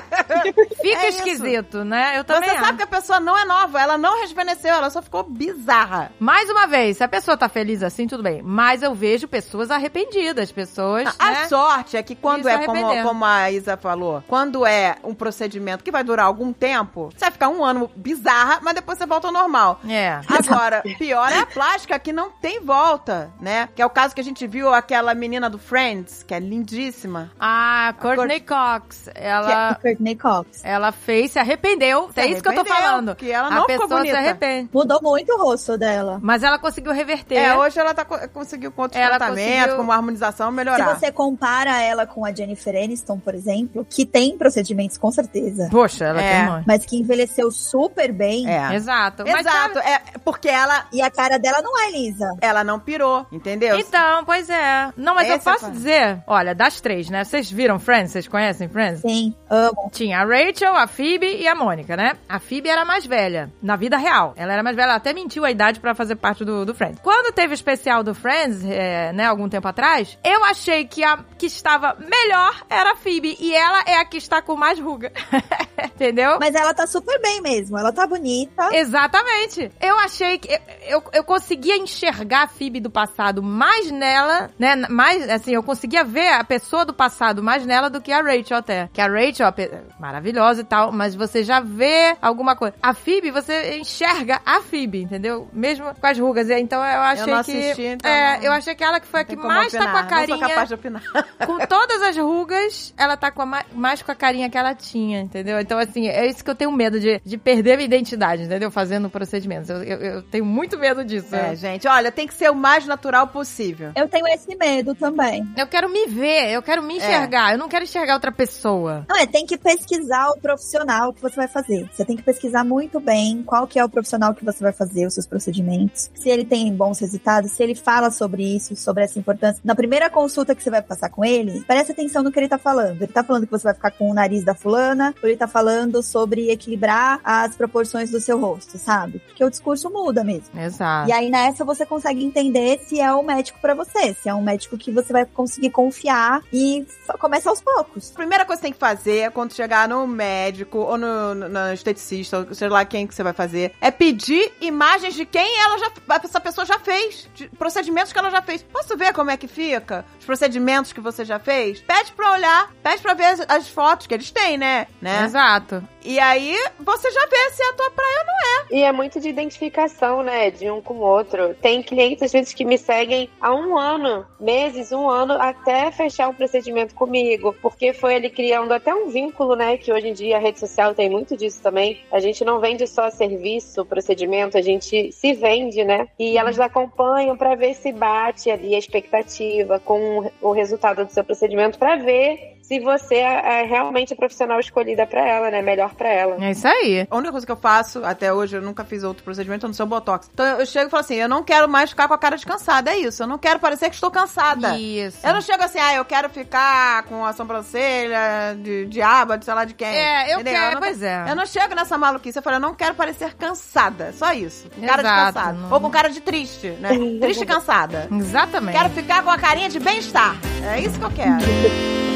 Fica 0.81 0.97
É 1.01 1.09
isso. 1.09 1.19
esquisito, 1.19 1.83
né? 1.83 2.17
Eu 2.17 2.23
também 2.23 2.49
Você 2.49 2.55
acho. 2.55 2.65
sabe 2.65 2.77
que 2.77 2.83
a 2.83 2.87
pessoa 2.87 3.19
não 3.19 3.37
é 3.37 3.45
nova, 3.45 3.79
ela 3.81 3.97
não 3.97 4.19
rejuvenesceu, 4.21 4.73
ela 4.73 4.89
só 4.89 5.01
ficou 5.01 5.23
bizarra. 5.23 6.11
Mais 6.19 6.49
uma 6.49 6.67
vez, 6.67 6.97
se 6.97 7.03
a 7.03 7.07
pessoa 7.07 7.37
tá 7.37 7.47
feliz 7.49 7.83
assim, 7.83 8.07
tudo 8.07 8.23
bem. 8.23 8.41
Mas 8.43 8.81
eu 8.83 8.93
vejo 8.93 9.27
pessoas 9.27 9.71
arrependidas, 9.71 10.51
pessoas. 10.51 11.13
A 11.19 11.31
né? 11.31 11.47
sorte 11.47 11.97
é 11.97 12.03
que 12.03 12.15
quando 12.15 12.41
Isso 12.41 12.49
é, 12.49 12.65
como, 12.65 13.03
como 13.03 13.25
a 13.25 13.51
Isa 13.51 13.77
falou, 13.77 14.23
quando 14.27 14.65
é 14.65 14.95
um 15.03 15.13
procedimento 15.13 15.83
que 15.83 15.91
vai 15.91 16.03
durar 16.03 16.25
algum 16.25 16.51
tempo, 16.53 17.09
você 17.13 17.25
vai 17.25 17.31
ficar 17.31 17.49
um 17.49 17.63
ano 17.63 17.89
bizarra, 17.95 18.59
mas 18.61 18.75
depois 18.75 18.97
você 18.97 19.05
volta 19.05 19.27
ao 19.27 19.33
normal. 19.33 19.79
É. 19.87 20.19
Agora, 20.27 20.81
pior 20.97 21.31
é 21.31 21.39
a 21.39 21.45
plástica 21.45 21.97
que 21.99 22.11
não 22.13 22.29
tem 22.31 22.59
volta, 22.61 23.31
né? 23.39 23.69
Que 23.75 23.81
é 23.81 23.85
o 23.85 23.89
caso 23.89 24.13
que 24.15 24.21
a 24.21 24.23
gente 24.23 24.45
viu 24.47 24.73
aquela 24.73 25.13
menina 25.13 25.49
do 25.49 25.57
Friends, 25.57 26.23
que 26.23 26.33
é 26.33 26.39
lindíssima. 26.39 27.31
A 27.39 27.93
Courtney 27.99 28.39
Cox, 28.41 29.09
ela, 29.15 29.77
O 29.83 30.00
Courtney 30.01 30.15
Cox. 30.15 30.61
ela 30.63 30.91
fez, 30.91 31.31
se 31.31 31.39
arrependeu. 31.39 32.09
Se 32.13 32.19
é 32.19 32.25
isso 32.27 32.41
que 32.41 32.49
eu 32.49 32.55
tô 32.55 32.65
falando. 32.65 33.15
que 33.15 33.31
ela 33.31 33.47
a 33.47 33.51
não 33.51 33.65
ficou 33.65 33.81
pessoa 33.87 33.99
bonita. 33.99 34.17
se 34.17 34.23
arrepende. 34.23 34.69
Mudou 34.73 34.99
muito 35.01 35.31
o 35.33 35.37
rosto 35.41 35.77
dela. 35.77 36.19
Mas 36.21 36.43
ela 36.43 36.57
conseguiu 36.59 36.91
reverter. 36.91 37.35
É, 37.37 37.55
hoje 37.57 37.79
ela 37.79 37.93
tá, 37.93 38.03
co- 38.03 38.27
conseguiu 38.29 38.71
com 38.71 38.81
outros 38.83 38.99
Ela 38.99 39.17
tratamentos, 39.17 39.53
conseguiu- 39.53 39.75
com 39.77 39.81
uma 39.83 39.95
harmonização, 39.95 40.51
melhorar. 40.51 40.95
Se 40.95 40.99
você 40.99 41.11
compara 41.11 41.81
ela 41.81 42.05
com 42.05 42.25
a 42.25 42.33
Jennifer 42.33 42.75
Aniston, 42.75 43.19
por 43.19 43.35
exemplo, 43.35 43.85
que 43.89 44.05
tem 44.05 44.37
procedimentos 44.37 44.97
com 44.97 45.11
certeza, 45.11 45.67
Poxa, 45.71 46.05
ela 46.05 46.21
É. 46.21 46.37
tem 46.37 46.45
mãe. 46.49 46.63
mas 46.67 46.85
que 46.85 46.97
envelheceu 46.97 47.51
super 47.51 48.11
bem. 48.11 48.49
É. 48.49 48.73
Exato. 48.75 49.23
Mas 49.25 49.41
Exato, 49.45 49.75
sabe- 49.75 49.87
é 49.87 49.99
porque 50.23 50.49
ela, 50.49 50.85
E 50.91 51.01
a 51.01 51.09
cara 51.11 51.37
dela 51.37 51.61
não 51.61 51.79
é 51.79 51.91
lisa. 51.91 52.27
ela 52.41 52.63
não 52.63 52.79
pirou, 52.79 53.25
entendeu? 53.31 53.77
Então, 53.79 54.25
pois 54.25 54.49
é. 54.49 54.91
Não, 54.97 55.13
mas 55.15 55.27
eu 55.29 55.35
Esse 55.37 55.47
é 55.47 55.51
posso 55.51 55.65
ponto. 55.65 55.75
dizer, 55.77 56.23
olha, 56.27 56.53
das 56.55 56.81
três, 56.81 57.09
né? 57.09 57.23
Vocês 57.23 57.49
viram 57.51 57.79
Friends? 57.79 58.11
Vocês 58.11 58.27
conhecem 58.27 58.67
Friends? 58.67 59.01
Sim, 59.01 59.35
amo. 59.49 59.90
Tinha 59.91 60.19
a 60.19 60.25
Rachel, 60.25 60.75
a 60.75 60.87
Phoebe 60.87 61.37
e 61.37 61.47
a 61.47 61.53
Mônica, 61.53 61.97
né? 61.97 62.17
A 62.27 62.39
Phoebe 62.39 62.69
era 62.69 62.85
mais 62.85 63.05
velha, 63.05 63.51
na 63.61 63.75
vida 63.75 63.97
real. 63.97 64.33
Ela 64.37 64.53
era 64.53 64.63
mais 64.63 64.75
velha, 64.75 64.85
ela 64.85 64.95
até 64.95 65.13
mentiu 65.13 65.43
a 65.43 65.51
idade 65.51 65.79
pra 65.79 65.93
fazer 65.93 66.15
parte 66.15 66.45
do, 66.45 66.65
do 66.65 66.73
Friends. 66.73 66.99
Quando 67.01 67.33
teve 67.33 67.53
o 67.53 67.55
especial 67.55 68.03
do 68.03 68.15
Friends, 68.15 68.63
é, 68.63 69.11
né, 69.11 69.25
algum 69.25 69.49
tempo 69.49 69.67
atrás, 69.67 70.17
eu 70.23 70.43
achei 70.45 70.85
que 70.85 71.03
a 71.03 71.19
que 71.37 71.45
estava 71.45 71.95
melhor 71.99 72.63
era 72.69 72.91
a 72.91 72.95
Phoebe. 72.95 73.35
E 73.39 73.53
ela 73.53 73.83
é 73.85 73.97
a 73.97 74.05
que 74.05 74.17
está 74.17 74.41
com 74.41 74.55
mais 74.55 74.79
ruga. 74.79 75.11
Entendeu? 76.01 76.37
Mas 76.39 76.55
ela 76.55 76.73
tá 76.73 76.87
super 76.87 77.19
bem 77.21 77.41
mesmo. 77.41 77.77
Ela 77.77 77.91
tá 77.91 78.07
bonita. 78.07 78.69
Exatamente. 78.75 79.71
Eu 79.81 79.97
achei 79.99 80.37
que. 80.37 80.49
Eu, 80.87 81.03
eu 81.13 81.23
conseguia 81.23 81.77
enxergar 81.77 82.43
a 82.43 82.47
Phoebe 82.47 82.79
do 82.79 82.89
passado 82.89 83.41
mais 83.43 83.89
nela, 83.91 84.49
né? 84.57 84.75
Mais, 84.89 85.29
assim, 85.29 85.53
eu 85.53 85.63
conseguia 85.63 86.03
ver 86.03 86.29
a 86.33 86.43
pessoa 86.43 86.83
do 86.85 86.93
passado 86.93 87.43
mais 87.43 87.65
nela 87.65 87.89
do 87.89 88.01
que 88.01 88.11
a 88.11 88.21
Rachel 88.21 88.57
até. 88.57 88.89
Que 88.93 89.01
a 89.01 89.07
Rachel, 89.07 89.47
a 89.47 89.51
pe- 89.51 89.71
maravilhosa 89.99 90.61
e 90.61 90.63
tal, 90.63 90.91
mas 90.91 91.13
você 91.15 91.43
já 91.43 91.59
vê 91.59 92.15
alguma 92.21 92.55
coisa. 92.55 92.75
A 92.81 92.93
Phoebe, 92.93 93.31
você 93.31 93.75
enxerga 93.77 94.41
a 94.45 94.61
Phoebe, 94.61 95.03
entendeu? 95.03 95.47
Mesmo 95.53 95.93
com 95.93 96.07
as 96.07 96.17
rugas. 96.17 96.49
Então 96.49 96.83
eu 96.83 97.01
achei 97.01 97.33
não 97.33 97.43
que. 97.43 97.51
assisti, 97.51 97.83
então 97.83 98.09
é, 98.09 98.37
não- 98.37 98.43
eu 98.45 98.51
achei 98.53 98.75
que 98.75 98.83
ela 98.83 98.99
que 98.99 99.07
foi 99.07 99.21
a 99.21 99.23
que 99.25 99.35
mais 99.35 99.71
tá 99.71 99.79
com 99.79 99.97
a 99.97 100.01
opinar. 100.01 100.03
Não 100.03 100.09
carinha. 100.09 100.37
sou 100.39 100.47
capaz 100.49 100.67
de 100.69 100.75
opinar. 100.75 101.03
Com 101.45 101.57
todas 101.67 102.01
as 102.01 102.17
rugas, 102.17 102.93
ela 102.97 103.15
tá 103.17 103.31
com 103.31 103.41
a 103.41 103.45
ma- 103.45 103.65
mais 103.73 104.01
com 104.01 104.11
a 104.11 104.15
carinha 104.15 104.49
que 104.49 104.57
ela 104.57 104.73
tinha, 104.73 105.21
entendeu? 105.21 105.59
Então, 105.59 105.77
assim, 105.77 105.90
é 105.99 106.27
isso 106.27 106.43
que 106.43 106.49
eu 106.49 106.55
tenho 106.55 106.71
medo 106.71 106.99
de, 106.99 107.21
de 107.23 107.37
perder 107.37 107.73
a 107.73 107.75
minha 107.75 107.85
identidade, 107.85 108.43
entendeu? 108.43 108.71
Fazendo 108.71 109.09
procedimentos. 109.09 109.69
Eu, 109.69 109.83
eu, 109.83 109.97
eu 109.99 110.21
tenho 110.23 110.45
muito 110.45 110.77
medo 110.77 111.03
disso. 111.03 111.35
É, 111.35 111.55
gente, 111.55 111.87
olha, 111.87 112.11
tem 112.11 112.27
que 112.27 112.33
ser 112.33 112.49
o 112.49 112.55
mais 112.55 112.85
natural 112.85 113.27
possível. 113.27 113.91
Eu 113.95 114.07
tenho 114.07 114.27
esse 114.27 114.55
medo 114.55 114.95
também. 114.95 115.47
Eu 115.57 115.67
quero 115.67 115.89
me 115.89 116.07
ver, 116.07 116.51
eu 116.51 116.61
quero 116.61 116.83
me 116.83 116.97
enxergar. 116.97 117.53
Eu 117.53 117.57
não 117.57 117.69
quero 117.69 117.83
enxergar 117.83 118.13
outra 118.13 118.31
pessoa. 118.31 119.05
Não, 119.07 119.17
é, 119.17 119.25
tem 119.25 119.45
que 119.45 119.57
pesquisar 119.57 120.29
o 120.29 120.39
profissional 120.39 121.13
que 121.13 121.21
você 121.21 121.35
vai 121.35 121.47
fazer. 121.47 121.89
Você 121.91 122.05
tem 122.05 122.15
que 122.15 122.23
pesquisar 122.23 122.63
muito 122.63 122.99
bem 122.99 123.43
qual 123.43 123.67
que 123.67 123.79
é 123.79 123.85
o 123.85 123.89
profissional 123.89 124.33
que 124.33 124.45
você 124.45 124.63
vai 124.63 124.73
fazer 124.73 125.05
os 125.05 125.13
seus 125.13 125.27
procedimentos, 125.27 126.09
se 126.13 126.29
ele 126.29 126.45
tem 126.45 126.73
bons 126.73 126.99
resultados, 126.99 127.51
se 127.51 127.63
ele 127.63 127.75
fala 127.75 128.11
sobre 128.11 128.43
isso, 128.55 128.75
sobre 128.75 129.03
essa 129.03 129.19
importância. 129.19 129.61
Na 129.63 129.75
primeira 129.75 130.09
consulta 130.09 130.55
que 130.55 130.63
você 130.63 130.69
vai 130.69 130.81
passar 130.81 131.09
com 131.09 131.23
ele, 131.23 131.61
preste 131.65 131.91
atenção 131.91 132.23
no 132.23 132.31
que 132.31 132.39
ele 132.39 132.47
tá 132.47 132.57
falando. 132.57 133.01
Ele 133.01 133.11
tá 133.11 133.23
falando 133.23 133.45
que 133.45 133.51
você 133.51 133.63
vai 133.63 133.73
ficar 133.73 133.91
com 133.91 134.09
o 134.09 134.13
nariz 134.13 134.43
da 134.43 134.53
fulana, 134.53 135.13
ou 135.21 135.29
ele 135.29 135.37
tá 135.37 135.47
falando 135.47 135.80
sobre 136.03 136.51
equilibrar 136.51 137.19
as 137.23 137.55
proporções 137.55 138.11
do 138.11 138.19
seu 138.19 138.39
rosto, 138.39 138.77
sabe? 138.77 139.19
Porque 139.19 139.43
o 139.43 139.49
discurso 139.49 139.89
muda 139.89 140.23
mesmo. 140.23 140.59
Exato. 140.59 141.09
E 141.09 141.13
aí 141.13 141.29
nessa 141.29 141.63
você 141.63 141.85
consegue 141.85 142.23
entender 142.23 142.79
se 142.85 142.99
é 142.99 143.11
o 143.13 143.23
médico 143.23 143.59
pra 143.61 143.73
você, 143.73 144.13
se 144.13 144.27
é 144.29 144.33
um 144.33 144.41
médico 144.41 144.77
que 144.77 144.91
você 144.91 145.13
vai 145.13 145.25
conseguir 145.25 145.69
confiar 145.69 146.41
e 146.51 146.85
começa 147.19 147.49
aos 147.49 147.61
poucos. 147.61 148.11
A 148.11 148.15
primeira 148.15 148.45
coisa 148.45 148.59
que 148.59 148.67
você 148.67 148.67
tem 148.67 148.73
que 148.73 148.79
fazer 148.79 149.19
é 149.19 149.29
quando 149.29 149.53
chegar 149.53 149.87
no 149.87 150.05
médico 150.05 150.79
ou 150.79 150.97
no, 150.97 151.35
no, 151.35 151.49
no 151.49 151.73
esteticista, 151.73 152.39
ou 152.39 152.53
seja 152.53 152.71
lá 152.71 152.85
quem 152.85 153.07
que 153.07 153.15
você 153.15 153.23
vai 153.23 153.33
fazer, 153.33 153.73
é 153.79 153.89
pedir 153.89 154.51
imagens 154.59 155.13
de 155.13 155.25
quem 155.25 155.59
ela 155.59 155.77
já, 155.77 155.91
essa 156.23 156.39
pessoa 156.39 156.65
já 156.65 156.79
fez, 156.79 157.29
de 157.33 157.47
procedimentos 157.49 158.11
que 158.11 158.19
ela 158.19 158.29
já 158.29 158.41
fez. 158.41 158.63
Posso 158.63 158.97
ver 158.97 159.13
como 159.13 159.31
é 159.31 159.37
que 159.37 159.47
fica? 159.47 160.05
Os 160.19 160.25
procedimentos 160.25 160.93
que 160.93 161.01
você 161.01 161.23
já 161.23 161.39
fez? 161.39 161.81
Pede 161.81 162.11
pra 162.11 162.33
olhar, 162.33 162.71
pede 162.83 163.01
pra 163.01 163.13
ver 163.13 163.25
as, 163.25 163.39
as 163.47 163.67
fotos 163.67 164.07
que 164.07 164.13
eles 164.13 164.31
têm, 164.31 164.57
né? 164.57 164.87
né? 165.01 165.25
Exato. 165.25 165.70
E 166.03 166.19
aí 166.19 166.55
você 166.79 167.11
já 167.11 167.25
vê 167.27 167.49
se 167.51 167.63
é 167.63 167.69
a 167.69 167.73
tua 167.73 167.91
praia 167.91 168.19
ou 168.19 168.25
não 168.25 168.33
é. 168.33 168.79
E 168.79 168.83
é 168.83 168.91
muito 168.91 169.19
de 169.19 169.29
identificação, 169.29 170.23
né? 170.23 170.49
De 170.49 170.69
um 170.69 170.81
com 170.81 170.95
o 170.95 171.01
outro. 171.01 171.53
Tem 171.61 171.83
clientes, 171.83 172.23
às 172.23 172.31
vezes, 172.31 172.53
que 172.53 172.65
me 172.65 172.77
seguem 172.77 173.29
há 173.39 173.53
um 173.53 173.77
ano, 173.77 174.25
meses, 174.39 174.91
um 174.91 175.09
ano, 175.09 175.33
até 175.33 175.91
fechar 175.91 176.29
um 176.29 176.33
procedimento 176.33 176.95
comigo. 176.95 177.55
Porque 177.61 177.93
foi 177.93 178.15
ali 178.15 178.29
criando 178.29 178.71
até 178.71 178.93
um 178.93 179.09
vínculo, 179.09 179.55
né? 179.55 179.77
Que 179.77 179.91
hoje 179.91 180.07
em 180.09 180.13
dia 180.13 180.37
a 180.37 180.39
rede 180.39 180.59
social 180.59 180.95
tem 180.95 181.09
muito 181.09 181.37
disso 181.37 181.61
também. 181.61 182.01
A 182.11 182.19
gente 182.19 182.43
não 182.43 182.59
vende 182.59 182.87
só 182.87 183.09
serviço, 183.09 183.85
procedimento, 183.85 184.57
a 184.57 184.61
gente 184.61 185.11
se 185.11 185.33
vende, 185.33 185.83
né? 185.83 186.07
E 186.17 186.37
elas 186.37 186.59
acompanham 186.59 187.37
para 187.37 187.55
ver 187.55 187.73
se 187.73 187.91
bate 187.91 188.49
ali 188.49 188.73
a 188.73 188.79
expectativa 188.79 189.79
com 189.79 190.31
o 190.41 190.51
resultado 190.51 191.05
do 191.05 191.11
seu 191.11 191.23
procedimento, 191.23 191.77
para 191.77 191.95
ver 191.97 192.60
se 192.71 192.79
você 192.79 193.15
é 193.15 193.41
é 193.61 193.63
realmente 193.65 194.13
a 194.13 194.15
profissional 194.15 194.57
escolhida 194.59 195.05
para 195.05 195.27
ela, 195.27 195.51
né? 195.51 195.61
Melhor 195.61 195.93
para 195.93 196.07
ela. 196.07 196.37
É 196.43 196.51
isso 196.51 196.65
aí. 196.65 197.05
A 197.09 197.15
única 197.17 197.31
coisa 197.31 197.45
que 197.45 197.51
eu 197.51 197.57
faço, 197.57 198.01
até 198.05 198.31
hoje, 198.31 198.55
eu 198.55 198.61
nunca 198.61 198.85
fiz 198.85 199.03
outro 199.03 199.23
procedimento, 199.25 199.65
eu 199.65 199.67
não 199.67 199.73
sou 199.73 199.85
botox. 199.85 200.29
Então 200.33 200.45
eu 200.57 200.65
chego 200.65 200.87
e 200.87 200.89
falo 200.89 201.01
assim: 201.01 201.15
eu 201.15 201.27
não 201.27 201.43
quero 201.43 201.67
mais 201.67 201.89
ficar 201.89 202.07
com 202.07 202.13
a 202.13 202.17
cara 202.17 202.37
de 202.37 202.45
cansada, 202.45 202.91
é 202.91 202.97
isso. 202.97 203.23
Eu 203.23 203.27
não 203.27 203.37
quero 203.37 203.59
parecer 203.59 203.89
que 203.89 203.95
estou 203.95 204.09
cansada. 204.09 204.77
Isso. 204.77 205.17
Eu 205.27 205.33
não 205.33 205.41
chego 205.41 205.61
assim, 205.63 205.79
ah, 205.79 205.95
eu 205.95 206.05
quero 206.05 206.29
ficar 206.29 207.03
com 207.03 207.25
a 207.25 207.33
sobrancelha 207.33 208.55
de, 208.57 208.85
de 208.85 209.01
aba, 209.01 209.37
de 209.37 209.43
sei 209.43 209.53
lá 209.53 209.65
de 209.65 209.73
quem. 209.73 209.87
É, 209.89 210.29
eu 210.33 210.39
Entendeu? 210.39 210.53
quero, 210.53 210.73
não 210.75 210.81
pois 210.81 211.01
é. 211.03 211.25
Eu 211.27 211.35
não 211.35 211.45
chego 211.45 211.75
nessa 211.75 211.97
maluquice. 211.97 212.37
Eu 212.39 212.43
falo, 212.43 212.55
eu 212.55 212.61
não 212.61 212.73
quero 212.73 212.95
parecer 212.95 213.33
cansada. 213.35 214.13
Só 214.13 214.31
isso. 214.31 214.69
Com 214.69 214.81
cara 214.87 215.01
Exato, 215.01 215.27
de 215.27 215.33
cansada. 215.33 215.53
não- 215.57 215.73
Ou 215.73 215.81
com 215.81 215.89
cara 215.89 216.09
de 216.09 216.21
triste, 216.21 216.69
né? 216.79 216.89
triste 217.19 217.41
e 217.43 217.45
cansada. 217.45 218.07
Exatamente. 218.11 218.77
Quero 218.77 218.89
ficar 218.91 219.23
com 219.23 219.29
a 219.29 219.37
carinha 219.37 219.67
de 219.67 219.79
bem-estar. 219.79 220.35
É 220.73 220.79
isso 220.79 220.97
que 220.97 221.05
eu 221.05 221.11
quero. 221.11 222.10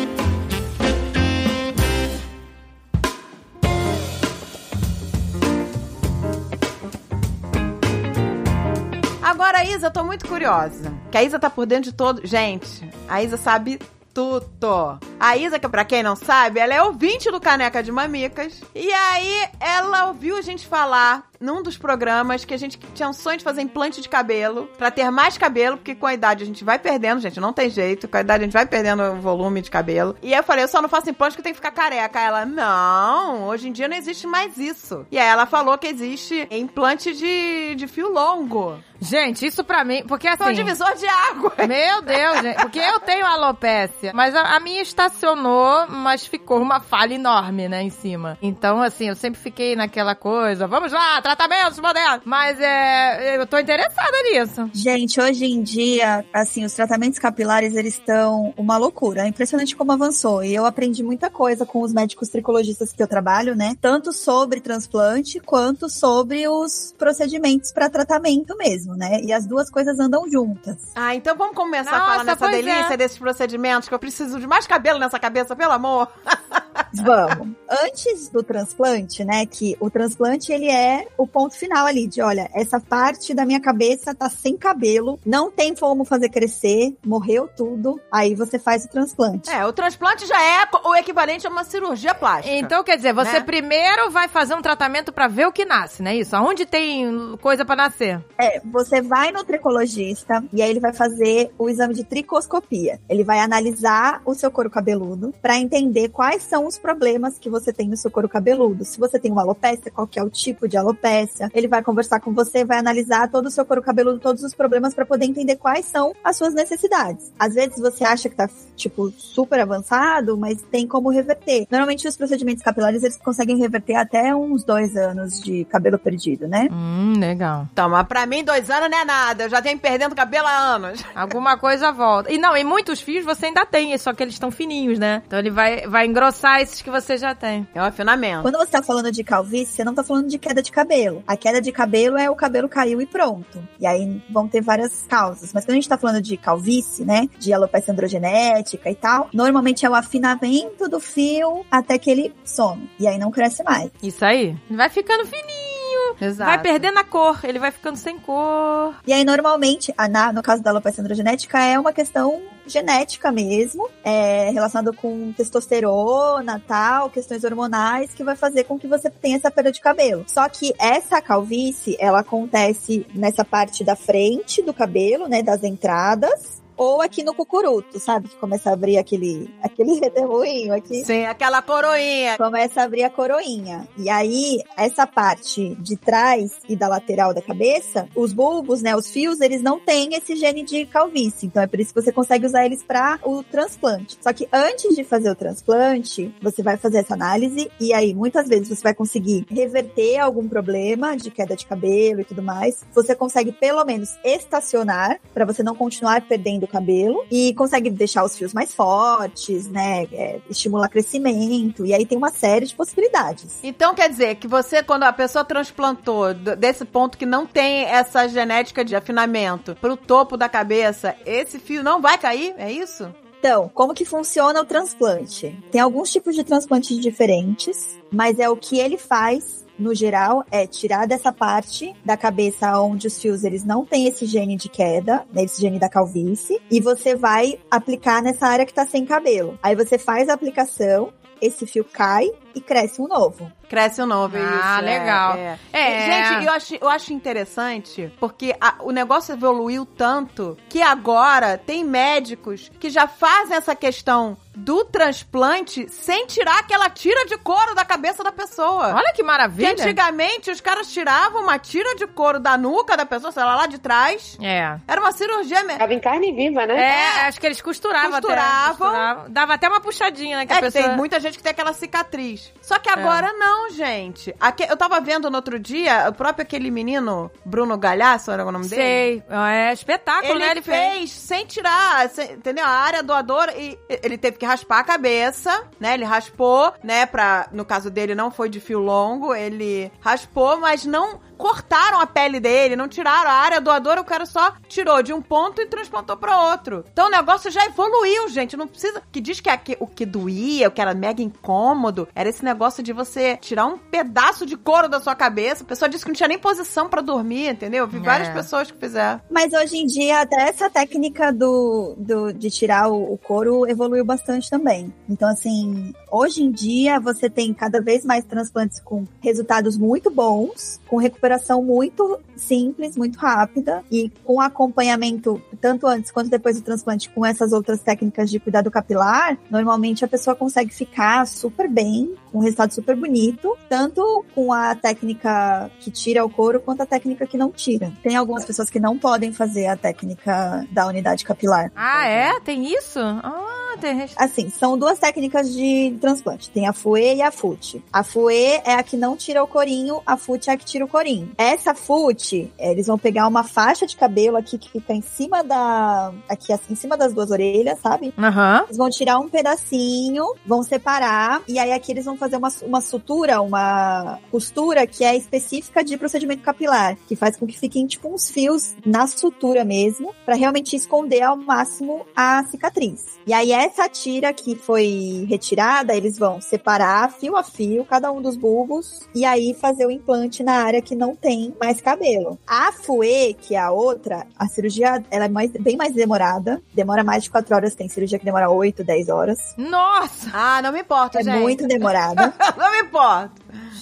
Agora, 9.26 9.64
Isa, 9.64 9.88
eu 9.88 9.92
tô 9.92 10.04
muito 10.04 10.28
curiosa. 10.28 10.94
Que 11.12 11.18
a 11.18 11.24
Isa 11.24 11.40
tá 11.40 11.50
por 11.50 11.66
dentro 11.66 11.90
de 11.90 11.98
todo. 11.98 12.22
Gente, 12.24 12.88
a 13.08 13.24
Isa 13.24 13.38
sabe 13.38 13.80
tudo. 14.14 15.00
A 15.20 15.36
Isa, 15.36 15.58
que 15.58 15.68
pra 15.68 15.84
quem 15.84 16.04
não 16.04 16.16
sabe, 16.16 16.60
ela 16.60 16.76
é 16.76 16.84
ouvinte 16.84 17.32
do 17.32 17.42
Caneca 17.42 17.82
de 17.82 17.92
Mamicas. 17.92 18.62
E 18.76 18.94
aí, 18.94 19.50
ela 19.60 20.10
ouviu 20.10 20.38
a 20.38 20.44
gente 20.44 20.68
falar 20.68 21.24
num 21.40 21.62
dos 21.62 21.78
programas 21.78 22.46
que 22.46 22.54
a 22.54 22.58
gente 22.58 22.78
tinha 22.94 23.10
um 23.10 23.14
sonho 23.14 23.38
de 23.38 23.44
fazer 23.44 23.62
implante 23.62 24.02
de 24.02 24.10
cabelo 24.10 24.70
pra 24.78 24.92
ter 24.92 25.10
mais 25.12 25.38
cabelo, 25.38 25.78
porque 25.78 25.96
com 25.96 26.06
a 26.08 26.14
idade 26.14 26.44
a 26.44 26.46
gente 26.46 26.64
vai 26.64 26.80
perdendo, 26.80 27.20
gente, 27.22 27.40
não 27.40 27.54
tem 27.54 27.70
jeito. 27.70 28.08
Com 28.08 28.18
a 28.18 28.22
idade 28.22 28.44
a 28.44 28.46
gente 28.46 28.54
vai 28.54 28.66
perdendo 28.66 29.04
o 29.04 29.16
volume 29.16 29.62
de 29.62 29.70
cabelo. 29.72 30.16
E 30.22 30.34
aí 30.34 30.40
eu 30.40 30.44
falei, 30.44 30.64
eu 30.64 30.68
só 30.68 30.82
não 30.82 30.90
faço 30.90 31.10
implante 31.10 31.32
porque 31.36 31.42
eu 31.42 31.44
tenho 31.44 31.56
que 31.56 31.62
ficar 31.62 31.72
careca. 31.72 32.20
Aí 32.20 32.26
ela, 32.26 32.46
não, 32.46 33.48
hoje 33.48 33.70
em 33.70 33.72
dia 33.72 33.88
não 33.88 33.96
existe 33.98 34.28
mais 34.28 34.58
isso. 34.58 35.06
E 35.12 35.18
aí 35.18 35.28
ela 35.28 35.46
falou 35.46 35.78
que 35.78 35.88
existe 35.88 36.48
implante 36.52 37.14
de, 37.14 37.76
de 37.76 37.88
fio 37.88 38.12
longo. 38.12 38.78
Gente, 39.00 39.46
isso 39.46 39.64
pra 39.64 39.84
mim, 39.84 40.04
porque 40.08 40.28
É 40.28 40.32
um 40.32 40.34
assim... 40.34 40.54
divisor 40.54 40.96
de 40.96 41.06
água. 41.06 41.54
Meu 41.68 42.02
Deus, 42.02 42.42
gente. 42.42 42.62
Porque 42.62 42.80
eu 42.80 43.00
tenho 43.02 43.26
alopécia, 43.26 44.12
mas 44.14 44.34
a, 44.36 44.56
a 44.56 44.60
minha 44.60 44.82
estacionou, 44.82 45.88
mas 45.90 46.26
ficou 46.26 46.62
uma 46.62 46.80
falha 46.80 47.14
enorme, 47.14 47.68
né, 47.68 47.82
em 47.84 47.90
cima. 47.90 48.38
Então, 48.42 48.82
assim, 48.82 49.10
eu 49.10 49.16
sempre 49.16 49.40
fiquei 49.40 49.76
naquela 49.76 50.16
coisa, 50.16 50.66
vamos 50.66 50.92
lá, 50.92 51.22
tratamentos 51.26 51.80
modernos. 51.80 52.22
Mas 52.24 52.60
é, 52.60 53.36
eu 53.36 53.48
tô 53.48 53.58
interessada 53.58 54.16
nisso. 54.30 54.70
Gente, 54.72 55.20
hoje 55.20 55.46
em 55.46 55.64
dia, 55.64 56.24
assim, 56.32 56.64
os 56.64 56.74
tratamentos 56.74 57.18
capilares, 57.18 57.76
eles 57.76 57.96
estão 57.96 58.54
uma 58.56 58.78
loucura. 58.78 59.24
É 59.24 59.28
impressionante 59.28 59.76
como 59.76 59.92
avançou. 59.92 60.44
E 60.44 60.54
eu 60.54 60.68
aprendi 60.68 61.02
muita 61.02 61.28
coisa 61.32 61.66
com 61.66 61.82
os 61.82 61.92
médicos 61.92 62.30
tricologistas 62.30 62.94
que 62.94 63.02
eu 63.02 63.08
trabalho, 63.08 63.56
né? 63.56 63.76
Tanto 63.82 64.14
sobre 64.14 64.62
transplante, 64.62 65.40
quanto 65.40 65.90
sobre 65.90 66.48
os 66.48 66.94
procedimentos 66.96 67.72
para 67.72 67.90
tratamento 67.90 68.56
mesmo, 68.56 68.96
né? 68.96 69.22
E 69.24 69.34
as 69.34 69.48
duas 69.48 69.72
coisas 69.72 70.00
andam 70.00 70.30
juntas. 70.30 70.78
Ah, 70.94 71.16
então 71.16 71.36
vamos 71.36 71.56
começar 71.56 71.90
a 71.90 72.00
Nossa, 72.00 72.12
falar 72.12 72.24
nessa 72.24 72.48
pois 72.48 72.52
delícia 72.52 72.94
é. 72.94 72.98
desses 72.98 73.18
procedimentos, 73.18 73.90
que 73.90 73.96
eu 73.96 74.00
preciso 74.00 74.40
de 74.40 74.46
mais 74.46 74.68
cabelo 74.68 75.00
nessa 75.00 75.20
cabeça, 75.20 75.56
pelo 75.56 75.72
amor. 75.72 76.08
Vamos. 76.94 77.56
Antes 77.70 78.30
do 78.30 78.44
transplante, 78.44 79.24
né? 79.24 79.46
Que 79.46 79.76
o 79.80 79.90
transplante 79.90 80.52
ele 80.52 80.70
é 80.70 81.08
o 81.18 81.28
ponto 81.28 81.56
final 81.56 81.86
ali 81.86 82.08
de, 82.08 82.22
olha, 82.22 82.50
essa 82.54 82.80
parte 82.80 83.34
da 83.34 83.46
minha 83.46 83.60
cabeça 83.60 84.14
tá 84.14 84.30
sem 84.30 84.56
cabelo, 84.58 85.20
não 85.26 85.52
tem 85.52 85.76
como 85.76 86.06
fazer 86.06 86.30
crescer, 86.30 86.96
morreu 87.06 87.48
tudo. 87.48 88.00
Aí 88.12 88.36
você 88.36 88.58
faz 88.60 88.86
o 88.86 88.90
transplante. 88.90 89.50
É, 89.50 89.66
o 89.66 89.74
transplante 89.74 90.26
já 90.26 90.42
é 90.42 90.68
o 90.84 90.96
equivalente 90.96 91.48
a 91.48 91.50
uma 91.50 91.64
cirurgia 91.64 92.14
plástica. 92.14 92.56
Então, 92.56 92.84
quer 92.84 92.98
dizer, 92.98 93.14
você 93.14 93.34
Né? 93.34 93.42
primeiro 93.42 94.10
vai 94.12 94.28
fazer 94.28 94.56
um 94.56 94.62
tratamento 94.62 95.12
pra 95.12 95.28
ver 95.28 95.48
o 95.48 95.52
que 95.52 95.66
nasce, 95.66 96.02
não 96.02 96.12
é 96.12 96.16
isso? 96.16 96.36
Aonde 96.36 96.66
tem 96.66 97.38
coisa 97.42 97.66
pra 97.66 97.76
nascer? 97.76 98.24
É, 98.40 98.60
você 98.62 99.02
vai 99.02 99.32
no 99.32 99.44
tricologista 99.44 100.44
e 100.54 100.62
aí 100.62 100.70
ele 100.70 100.80
vai 100.80 100.94
fazer 100.94 101.52
o 101.58 101.70
exame 101.70 101.94
de 101.94 102.04
tricoscopia. 102.04 103.00
Ele 103.10 103.24
vai 103.24 103.40
analisar 103.40 104.22
o 104.26 104.34
seu 104.34 104.50
couro 104.52 104.70
cabeludo 104.70 105.34
para 105.42 105.58
entender 105.58 106.10
quais 106.10 106.44
são 106.44 106.65
os 106.66 106.78
problemas 106.78 107.38
que 107.38 107.50
você 107.50 107.72
tem 107.72 107.88
no 107.88 107.98
seu 107.98 108.12
couro 108.12 108.30
cabeludo. 108.30 108.86
Se 108.86 109.00
você 109.00 109.20
tem 109.20 109.32
uma 109.32 109.42
alopécia, 109.42 109.92
qual 109.92 110.08
que 110.08 110.20
é 110.20 110.24
o 110.24 110.30
tipo 110.30 110.68
de 110.68 110.78
alopécia. 110.78 111.50
Ele 111.54 111.68
vai 111.68 111.84
conversar 111.84 112.20
com 112.20 112.34
você, 112.34 112.66
vai 112.66 112.78
analisar 112.78 113.30
todo 113.30 113.48
o 113.48 113.52
seu 113.52 113.66
couro 113.66 113.82
cabeludo, 113.82 114.20
todos 114.20 114.44
os 114.44 114.54
problemas 114.54 114.94
para 114.94 115.06
poder 115.06 115.26
entender 115.26 115.56
quais 115.56 115.86
são 115.86 116.14
as 116.24 116.38
suas 116.38 116.54
necessidades. 116.54 117.32
Às 117.40 117.54
vezes 117.54 117.80
você 117.80 118.04
acha 118.04 118.30
que 118.30 118.36
tá 118.36 118.50
tipo 118.76 119.12
super 119.12 119.60
avançado, 119.60 120.38
mas 120.38 120.62
tem 120.64 120.88
como 120.88 121.10
reverter. 121.10 121.68
Normalmente 121.70 122.08
os 122.08 122.18
procedimentos 122.18 122.64
capilares 122.64 123.04
eles 123.04 123.18
conseguem 123.18 123.58
reverter 123.58 123.96
até 123.96 124.36
uns 124.36 124.64
dois 124.64 124.96
anos 124.96 125.40
de 125.42 125.66
cabelo 125.66 125.98
perdido, 125.98 126.48
né? 126.48 126.68
Hum, 126.72 127.14
legal. 127.18 127.68
Então, 127.72 127.90
mas 127.90 128.08
pra 128.08 128.26
mim, 128.26 128.44
dois 128.44 128.70
anos 128.70 128.90
não 128.90 128.98
é 128.98 129.06
nada. 129.06 129.44
Eu 129.44 129.50
já 129.50 129.62
tenho 129.62 129.80
perdendo 129.80 130.16
cabelo 130.16 130.48
há 130.48 130.58
anos. 130.58 131.04
Alguma 131.16 131.58
coisa 131.58 131.92
volta. 131.92 132.32
E 132.32 132.38
não, 132.38 132.56
em 132.56 132.64
muitos 132.64 133.02
fios 133.02 133.26
você 133.26 133.48
ainda 133.48 133.66
tem, 133.66 133.98
só 133.98 134.14
que 134.14 134.24
eles 134.24 134.36
estão 134.36 134.52
fininhos, 134.52 135.00
né? 135.00 135.22
Então 135.26 135.40
ele 135.40 135.52
vai, 135.52 135.88
vai 135.88 136.06
engrossar 136.06 136.55
esses 136.62 136.82
que 136.82 136.90
você 136.90 137.18
já 137.18 137.34
tem. 137.34 137.46
tem. 137.46 137.68
É 137.76 137.82
um 137.82 137.86
afinamento. 137.86 138.42
Quando 138.42 138.58
você 138.58 138.72
tá 138.72 138.82
falando 138.82 139.12
de 139.12 139.24
calvície, 139.24 139.74
você 139.74 139.84
não 139.84 139.94
tá 139.94 140.04
falando 140.04 140.28
de 140.28 140.38
queda 140.38 140.62
de 140.62 140.72
cabelo. 140.72 141.24
A 141.28 141.38
queda 141.38 141.62
de 141.62 141.72
cabelo 141.72 142.18
é 142.18 142.30
o 142.30 142.36
cabelo 142.36 142.68
caiu 142.68 143.00
e 143.02 143.06
pronto. 143.06 143.66
E 143.80 143.86
aí 143.86 144.22
vão 144.30 144.48
ter 144.48 144.62
várias 144.62 145.06
causas. 145.08 145.54
Mas 145.54 145.64
quando 145.64 145.72
a 145.72 145.76
gente 145.76 145.90
tá 145.90 145.98
falando 145.98 146.22
de 146.22 146.36
calvície, 146.38 147.06
né? 147.06 147.30
De 147.38 147.54
alopecia 147.54 147.94
androgenética 147.94 148.90
e 148.90 148.96
tal, 148.96 149.30
normalmente 149.32 149.86
é 149.86 149.90
o 149.90 149.96
afinamento 149.96 150.90
do 150.90 151.00
fio 151.00 151.66
até 151.70 151.98
que 151.98 152.10
ele 152.10 152.34
some. 152.44 152.90
E 153.00 153.08
aí 153.08 153.18
não 153.18 153.32
cresce 153.32 153.64
mais. 153.64 153.92
Isso 154.02 154.26
aí. 154.26 154.58
Vai 154.70 154.90
ficando 154.90 155.26
fininho. 155.26 155.75
Exato. 156.20 156.50
Vai 156.50 156.62
perdendo 156.62 156.98
a 157.00 157.04
cor. 157.04 157.40
Ele 157.44 157.60
vai 157.60 157.72
ficando 157.72 157.96
sem 157.98 158.18
cor. 158.20 158.96
E 159.06 159.14
aí, 159.14 159.24
normalmente, 159.24 159.94
a- 159.98 160.08
na- 160.08 160.32
no 160.34 160.42
caso 160.44 160.62
da 160.64 160.70
alopecia 160.72 161.04
androgenética, 161.04 161.60
é 161.60 161.78
uma 161.80 161.92
questão 161.94 162.42
genética 162.68 163.32
mesmo, 163.32 163.88
é, 164.04 164.50
relacionado 164.50 164.92
com 164.94 165.32
testosterona, 165.34 166.62
tal, 166.68 167.10
questões 167.10 167.44
hormonais, 167.44 168.14
que 168.14 168.24
vai 168.24 168.36
fazer 168.36 168.64
com 168.64 168.78
que 168.80 168.88
você 168.88 169.10
tenha 169.10 169.38
essa 169.38 169.52
perda 169.52 169.72
de 169.72 169.80
cabelo. 169.82 170.24
Só 170.28 170.48
que 170.50 170.74
essa 170.80 171.22
calvície, 171.22 171.96
ela 172.00 172.20
acontece 172.22 173.06
nessa 173.14 173.46
parte 173.46 173.84
da 173.84 173.96
frente 173.96 174.62
do 174.62 174.74
cabelo, 174.74 175.28
né, 175.28 175.44
das 175.44 175.64
entradas, 175.64 176.64
ou 176.78 177.02
aqui 177.02 177.24
no 177.24 177.34
cucuruto, 177.34 178.00
sabe? 178.00 178.30
Que 178.30 178.36
começa 178.38 178.70
a 178.70 178.74
abrir 178.74 178.98
aquele, 178.98 179.54
aquele 179.62 179.94
redemoinho 180.00 180.74
aqui. 180.74 181.04
Sim, 181.04 181.26
aquela 181.26 181.62
coroinha. 181.62 182.38
Começa 182.38 182.82
a 182.82 182.84
abrir 182.84 183.04
a 183.04 183.10
coroinha. 183.10 183.88
E 183.98 184.10
aí, 184.10 184.60
essa 184.78 185.08
parte 185.08 185.76
de 185.76 185.96
trás 185.98 186.60
e 186.68 186.76
da 186.76 186.88
lateral 186.88 187.34
da 187.34 187.42
cabeça, 187.42 188.08
os 188.16 188.34
bulbos, 188.34 188.82
né, 188.82 188.96
os 188.96 189.10
fios, 189.10 189.42
eles 189.42 189.62
não 189.62 189.80
têm 189.80 190.14
esse 190.14 190.36
gene 190.36 190.64
de 190.64 190.86
calvície. 190.86 191.48
Então 191.48 191.62
é 191.62 191.68
por 191.68 191.80
isso 191.80 191.94
que 191.94 192.02
você 192.02 192.12
consegue 192.12 192.46
usar 192.46 192.66
eles 192.66 192.84
para 192.84 193.20
o 193.24 193.44
transplante. 193.44 194.18
Só 194.22 194.34
que 194.34 194.48
antes 194.52 194.96
de 194.96 195.04
fazer 195.04 195.30
o 195.30 195.36
transplante, 195.36 196.34
você 196.42 196.62
vai 196.62 196.78
fazer 196.78 197.00
essa 197.00 197.14
análise 197.14 197.72
e 197.80 197.94
aí 197.94 198.14
muitas 198.14 198.48
vezes 198.48 198.70
você 198.70 198.84
vai 198.84 198.94
conseguir 198.94 199.46
reverter 199.50 200.20
algum 200.20 200.48
problema 200.48 201.16
de 201.16 201.32
queda 201.32 201.56
de 201.56 201.66
cabelo 201.66 202.22
e 202.22 202.26
tudo 202.26 202.42
mais. 202.42 202.86
Você 202.94 203.16
consegue 203.16 203.52
pelo 203.52 203.84
menos 203.86 204.18
estacionar 204.24 205.20
para 205.34 205.46
você 205.46 205.64
não 205.64 205.76
continuar 205.76 206.22
perdendo 206.22 206.65
o 206.66 206.68
cabelo 206.68 207.26
e 207.32 207.54
consegue 207.54 207.90
deixar 207.90 208.24
os 208.24 208.38
fios 208.38 208.54
mais 208.54 208.74
fortes, 208.74 209.68
né, 209.68 210.04
é, 210.12 210.40
estimular 210.50 210.90
crescimento 210.90 211.86
e 211.86 211.94
aí 211.94 212.06
tem 212.06 212.18
uma 212.18 212.32
série 212.32 212.66
de 212.66 212.76
possibilidades. 212.76 213.60
Então 213.64 213.96
quer 213.96 214.10
dizer 214.10 214.36
que 214.36 214.48
você, 214.48 214.84
quando 214.84 215.04
a 215.04 215.14
pessoa 215.14 215.46
transplantou 215.46 216.34
desse 216.34 216.86
ponto 216.86 217.18
que 217.18 217.26
não 217.26 217.46
tem 217.46 217.86
essa 217.86 218.28
genética 218.28 218.84
de 218.84 218.96
afinamento 218.96 219.76
pro 219.80 219.98
topo 219.98 220.38
da 220.38 220.50
cabeça, 220.50 221.16
esse 221.26 221.60
fio 221.60 221.84
não 221.84 222.02
vai 222.02 222.18
cair? 222.18 222.54
É 222.58 222.72
isso? 222.72 223.08
Então, 223.40 223.70
como 223.74 223.94
que 223.94 224.06
funciona 224.06 224.62
o 224.62 224.66
transplante? 224.66 225.56
Tem 225.72 225.80
alguns 225.80 226.12
tipos 226.12 226.34
de 226.34 226.44
transplantes 226.44 226.98
diferentes, 227.00 228.00
mas 228.12 228.40
é 228.40 228.50
o 228.50 228.58
que 228.58 228.80
ele 228.80 228.98
faz 228.98 229.65
no 229.78 229.94
geral 229.94 230.44
é 230.52 230.66
tirar 230.66 231.06
dessa 231.08 231.32
parte 231.32 231.94
da 232.04 232.18
cabeça 232.18 232.82
onde 232.82 233.08
os 233.08 233.20
fios 233.20 233.44
eles 233.44 233.64
não 233.64 233.86
têm 233.86 234.08
esse 234.08 234.26
gene 234.26 234.56
de 234.56 234.70
queda, 234.70 235.26
né, 235.34 235.44
esse 235.44 235.62
gene 235.62 235.80
da 235.80 235.90
calvície, 235.90 236.60
e 236.70 236.80
você 236.80 237.16
vai 237.16 237.60
aplicar 237.70 238.22
nessa 238.22 238.48
área 238.48 238.66
que 238.66 238.74
tá 238.74 238.86
sem 238.86 239.06
cabelo. 239.06 239.58
Aí 239.62 239.76
você 239.76 239.98
faz 239.98 240.30
a 240.30 240.34
aplicação, 240.34 241.12
esse 241.42 241.66
fio 241.66 241.84
cai 241.84 242.32
e 242.56 242.62
cresce 242.62 243.02
um 243.02 243.08
novo. 243.08 243.52
Cresce 243.70 244.02
um 244.02 244.06
novo, 244.06 244.38
Ah, 244.38 244.42
isso. 244.80 244.80
é, 244.80 244.82
legal. 245.00 245.34
É, 245.36 245.58
É. 245.74 246.06
Gente, 246.32 246.46
eu 246.46 246.54
acho, 246.54 246.76
eu 246.82 246.90
acho 246.90 247.14
interessante 247.14 248.12
porque 248.20 248.56
a- 248.62 248.76
o 248.82 248.92
negócio 248.92 249.34
evoluiu 249.34 249.86
tanto 249.86 250.58
que 250.70 250.82
agora 250.82 251.58
tem 251.58 251.84
médicos 251.84 252.72
que 252.80 252.90
já 252.90 253.08
fazem 253.08 253.58
essa 253.58 253.76
questão 253.76 254.38
do 254.56 254.86
transplante 254.86 255.90
sem 255.90 256.26
tirar 256.28 256.60
aquela 256.60 256.90
tira 256.90 257.26
de 257.26 257.38
couro 257.38 257.76
da 257.76 257.84
cabeça 257.84 258.24
da 258.24 258.32
pessoa. 258.32 258.94
Olha 258.96 259.10
que 259.12 259.16
Que 259.18 259.24
maravilha. 259.24 259.72
antigamente 259.72 260.50
os 260.52 260.62
caras 260.62 260.92
tiravam 260.94 261.42
uma 261.44 261.58
tira 261.60 261.96
de 261.96 262.06
couro 262.08 262.40
da 262.40 262.58
nuca 262.58 262.96
da 262.96 263.06
pessoa, 263.06 263.32
sei 263.34 263.44
lá, 263.44 263.56
lá 263.56 263.66
de 263.68 263.80
trás. 263.80 264.38
É. 264.42 264.78
Era 264.88 265.02
uma 265.02 265.12
cirurgia 265.12 265.64
mesmo. 265.64 265.80
Tava 265.80 265.94
em 265.94 266.00
carne 266.00 266.32
viva, 266.32 266.66
né? 266.66 266.76
É, 266.80 267.28
acho 267.28 267.40
que 267.40 267.46
eles 267.46 267.62
costuravam, 267.62 268.12
Costuravam. 268.12 268.66
até. 268.66 268.78
Costuravam. 268.78 269.26
Dava 269.30 269.54
até 269.56 269.68
uma 269.68 269.82
puxadinha, 269.82 270.38
né? 270.38 270.46
Que 270.46 270.54
É 270.54 270.56
a 270.56 270.60
que 270.60 270.66
pessoa... 270.72 270.84
tem 270.88 270.96
muita 270.96 271.20
gente 271.20 271.38
que 271.38 271.44
tem 271.44 271.52
aquela 271.52 271.74
cicatriz. 271.74 272.45
Só 272.62 272.80
que 272.80 272.90
agora 272.90 273.32
não, 273.34 273.70
gente. 273.70 274.34
Aque- 274.40 274.64
eu 274.70 274.76
tava 274.76 275.00
vendo 275.00 275.30
no 275.30 275.36
outro 275.36 275.60
dia, 275.60 276.10
o 276.10 276.14
próprio 276.14 276.42
aquele 276.44 276.72
menino, 276.72 277.30
Bruno 277.46 277.78
Galhaço, 277.78 278.32
era 278.32 278.44
o 278.46 278.52
nome 278.52 278.68
dele? 278.68 278.82
Sei. 278.82 279.24
É 279.54 279.72
espetáculo, 279.72 280.34
Ele, 280.34 280.40
né? 280.40 280.52
Ele 280.52 280.62
fez. 280.62 280.94
fez 280.94 281.12
sem 281.12 281.46
tirar, 281.46 282.10
sem- 282.10 282.32
entendeu? 282.34 282.66
A 282.66 282.70
área 282.70 283.04
doadora 283.04 283.56
e 283.56 283.78
ele 284.04 284.18
teve 284.18 284.38
que 284.38 284.46
raspar 284.46 284.80
a 284.80 284.84
cabeça, 284.84 285.64
né? 285.80 285.94
Ele 285.94 286.04
raspou, 286.06 286.74
né? 286.84 287.06
Pra, 287.06 287.48
no 287.52 287.64
caso 287.66 287.90
dele 287.92 288.16
não 288.16 288.32
foi 288.32 288.50
de 288.50 288.60
fio 288.60 288.80
longo, 288.80 289.34
ele 289.36 289.92
raspou, 290.02 290.58
mas 290.60 290.86
não 290.86 291.20
cortaram 291.38 292.00
a 292.00 292.08
pele 292.08 292.40
dele, 292.40 292.76
não 292.76 292.88
tiraram 292.88 293.30
a 293.30 293.34
área 293.34 293.62
doadora, 293.62 294.02
o 294.02 294.06
cara 294.06 294.26
só 294.26 294.54
tirou 294.68 295.02
de 295.04 295.14
um 295.14 295.22
ponto 295.22 295.62
e 295.62 295.66
transplantou 295.66 296.18
pra 296.18 296.52
outro. 296.52 296.84
Então 296.92 297.08
o 297.08 297.12
negócio 297.12 297.52
já 297.52 297.66
evoluiu, 297.66 298.28
gente, 298.30 298.56
não 298.58 298.68
precisa 298.68 299.02
que 299.12 299.20
diz 299.22 299.40
que, 299.40 299.50
aque- 299.50 299.78
o 299.80 299.88
que 299.88 300.06
doía, 300.06 300.68
o 300.68 300.72
que 300.72 300.82
era 300.82 300.94
mega 300.94 301.22
incômodo, 301.22 302.08
era 302.16 302.30
esse 302.30 302.44
negócio 302.44 302.82
de 302.84 302.94
você 302.94 303.38
tirar 303.38 303.66
um 303.66 303.78
pedaço 303.78 304.46
de 304.46 304.56
couro 304.58 304.88
da 304.88 305.00
sua 305.00 305.16
cabeça. 305.16 305.64
A 305.64 305.68
pessoa 305.68 305.90
disse 305.90 306.04
que 306.04 306.10
não 306.10 306.16
tinha 306.16 306.28
nem 306.30 306.40
posição 306.40 306.90
pra 306.90 307.02
dormir, 307.02 307.50
entendeu? 307.50 307.84
Eu 307.84 307.88
vi 307.88 307.98
É. 307.98 308.02
várias 308.02 308.30
pessoas 308.30 308.72
que 308.72 308.78
fizeram. 308.78 309.22
Mas 309.30 309.54
hoje 309.54 309.78
em 309.78 309.86
dia, 309.86 310.22
até 310.22 310.48
essa 310.50 310.70
técnica 310.70 311.32
do, 311.34 311.96
do, 311.98 312.32
de 312.34 312.50
tirar 312.50 312.90
o, 312.90 313.14
o 313.14 313.18
couro 313.18 313.68
evoluiu 313.70 314.06
bastante 314.06 314.50
também. 314.50 314.94
Então, 315.10 315.30
assim, 315.30 315.94
hoje 316.12 316.44
em 316.44 316.52
dia 316.52 317.00
você 317.00 317.30
tem 317.30 317.54
cada 317.54 317.82
vez 317.82 318.04
mais 318.06 318.24
transplantes 318.26 318.80
com 318.80 319.06
resultados 319.22 319.78
muito 319.78 320.10
bons, 320.10 320.80
com 320.88 320.98
recuperação 320.98 321.25
muito 321.64 322.20
simples, 322.36 322.96
muito 322.98 323.18
rápida 323.18 323.84
e 323.92 324.12
com 324.24 324.42
acompanhamento 324.42 325.42
tanto 325.60 325.88
antes 325.88 326.12
quanto 326.12 326.30
depois 326.30 326.56
do 326.58 326.64
transplante 326.64 327.10
com 327.10 327.26
essas 327.26 327.54
outras 327.54 327.80
técnicas 327.82 328.30
de 328.30 328.40
cuidado 328.40 328.70
capilar, 328.70 329.38
normalmente 329.50 330.04
a 330.04 330.08
pessoa 330.08 330.36
consegue 330.36 330.74
ficar 330.74 331.26
super 331.28 331.70
bem, 331.70 332.14
com 332.32 332.40
um 332.40 332.42
resultado 332.42 332.74
super 332.74 332.96
bonito, 332.96 333.58
tanto 333.70 334.26
com 334.34 334.52
a 334.52 334.76
técnica 334.76 335.70
que 335.80 335.90
tira 335.92 336.26
o 336.26 336.30
couro 336.30 336.60
quanto 336.60 336.82
a 336.82 336.86
técnica 336.86 337.26
que 337.26 337.38
não 337.38 337.52
tira. 337.52 337.92
Tem 338.04 338.16
algumas 338.16 338.46
pessoas 338.46 338.70
que 338.70 338.80
não 338.80 338.98
podem 338.98 339.32
fazer 339.32 339.68
a 339.68 339.78
técnica 339.78 340.66
da 340.72 340.88
unidade 340.88 341.24
capilar. 341.24 341.72
Ah, 341.76 342.08
é? 342.08 342.40
Tem 342.42 342.74
isso? 342.74 343.00
Ah, 343.00 343.65
tem... 343.78 344.06
Assim, 344.16 344.50
são 344.50 344.78
duas 344.78 345.00
técnicas 345.00 345.54
de 345.54 345.96
transplante. 346.00 346.50
Tem 346.50 346.68
a 346.68 346.74
FUE 346.74 347.16
e 347.16 347.22
a 347.22 347.32
FUT. 347.32 347.84
A 347.92 348.04
FUE 348.04 348.62
é 348.64 348.74
a 348.74 348.84
que 348.84 348.98
não 348.98 349.16
tira 349.16 349.44
o 349.44 349.48
corinho, 349.48 350.02
a 350.06 350.18
FUT 350.18 350.50
é 350.50 350.54
a 350.54 350.58
que 350.58 350.66
tira 350.66 350.86
o 350.86 350.88
corinho. 350.88 351.32
Essa 351.38 351.74
FUT, 351.74 352.52
eh, 352.58 352.72
eles 352.72 352.88
vão 352.88 352.98
pegar 352.98 353.28
uma 353.28 353.44
faixa 353.44 353.86
de 353.86 353.96
cabelo 353.96 354.38
aqui 354.38 354.58
que 354.58 354.70
fica 354.70 354.94
em 354.94 355.02
cima 355.02 355.44
da. 355.44 356.14
aqui 356.30 356.52
assim, 356.52 356.74
em 356.74 356.76
cima 356.76 356.98
das 356.98 357.14
duas 357.14 357.32
orelhas, 357.32 357.80
sabe? 357.80 358.14
Aham. 358.18 358.64
Eles 358.66 358.78
vão 358.78 358.90
tirar 358.90 359.20
um 359.20 359.30
pedacinho, 359.30 360.26
vão 360.46 360.64
separar, 360.64 361.42
e 361.48 361.60
aí 361.60 361.72
aqui 361.72 361.92
eles 361.92 362.06
vão 362.06 362.18
fazer 362.18 362.38
uma, 362.38 362.50
uma 362.64 362.82
sutura, 362.82 363.42
uma 363.42 364.20
costura 364.32 364.86
que 364.88 365.04
é 365.04 365.16
específica 365.16 365.84
de 365.84 365.98
procedimento 365.98 366.42
capilar, 366.42 366.98
que 367.08 367.16
faz 367.16 367.36
com 367.38 367.46
que 367.46 367.58
fiquem 367.58 367.86
tipo 367.86 368.14
uns 368.14 368.30
fios 368.30 368.76
na 368.86 369.08
sutura 369.08 369.64
mesmo, 369.64 370.14
pra 370.26 370.36
realmente 370.36 370.76
esconder 370.76 371.22
ao 371.22 371.38
máximo 371.38 372.06
a 372.16 372.44
cicatriz. 372.46 373.20
E 373.26 373.34
aí 373.34 373.52
essa 373.66 373.90
tira 373.90 374.32
que 374.34 374.56
foi 374.56 375.26
retirada, 375.30 375.96
eles 375.96 376.18
vão 376.18 376.40
separar 376.40 377.12
fio 377.12 377.36
a 377.36 377.44
fio 377.44 377.84
cada 377.86 378.12
um 378.12 378.22
dos 378.22 378.36
bulbos 378.38 379.02
e 379.14 379.26
aí 379.26 379.54
fazer 379.54 379.86
o 379.86 379.92
implante 379.92 380.44
na 380.44 380.64
área 380.64 380.82
que 380.82 380.96
não 380.96 381.16
tem 381.16 381.54
mais 381.60 381.82
cabelo. 381.82 382.38
A 382.46 382.72
FUE, 382.72 383.34
que 383.40 383.56
é 383.56 383.60
a 383.60 383.72
outra, 383.72 384.26
a 384.38 384.48
cirurgia 384.48 385.04
ela 385.10 385.26
é 385.26 385.30
mais, 385.30 385.52
bem 385.52 385.76
mais 385.76 385.94
demorada, 385.94 386.62
demora 386.74 387.04
mais 387.04 387.24
de 387.24 387.30
4 387.32 387.56
horas, 387.56 387.76
tem 387.76 387.90
cirurgia 387.90 388.20
que 388.20 388.26
demora 388.26 388.50
8, 388.50 388.84
10 388.84 389.10
horas. 389.10 389.54
Nossa! 389.58 390.30
Ah, 390.34 390.62
não 390.62 390.72
me 390.72 390.82
importa, 390.82 391.20
É 391.20 391.24
gente. 391.24 391.40
muito 391.42 391.68
demorada. 391.68 392.34
não 392.58 392.72
me 392.72 392.82
importa. 392.82 393.32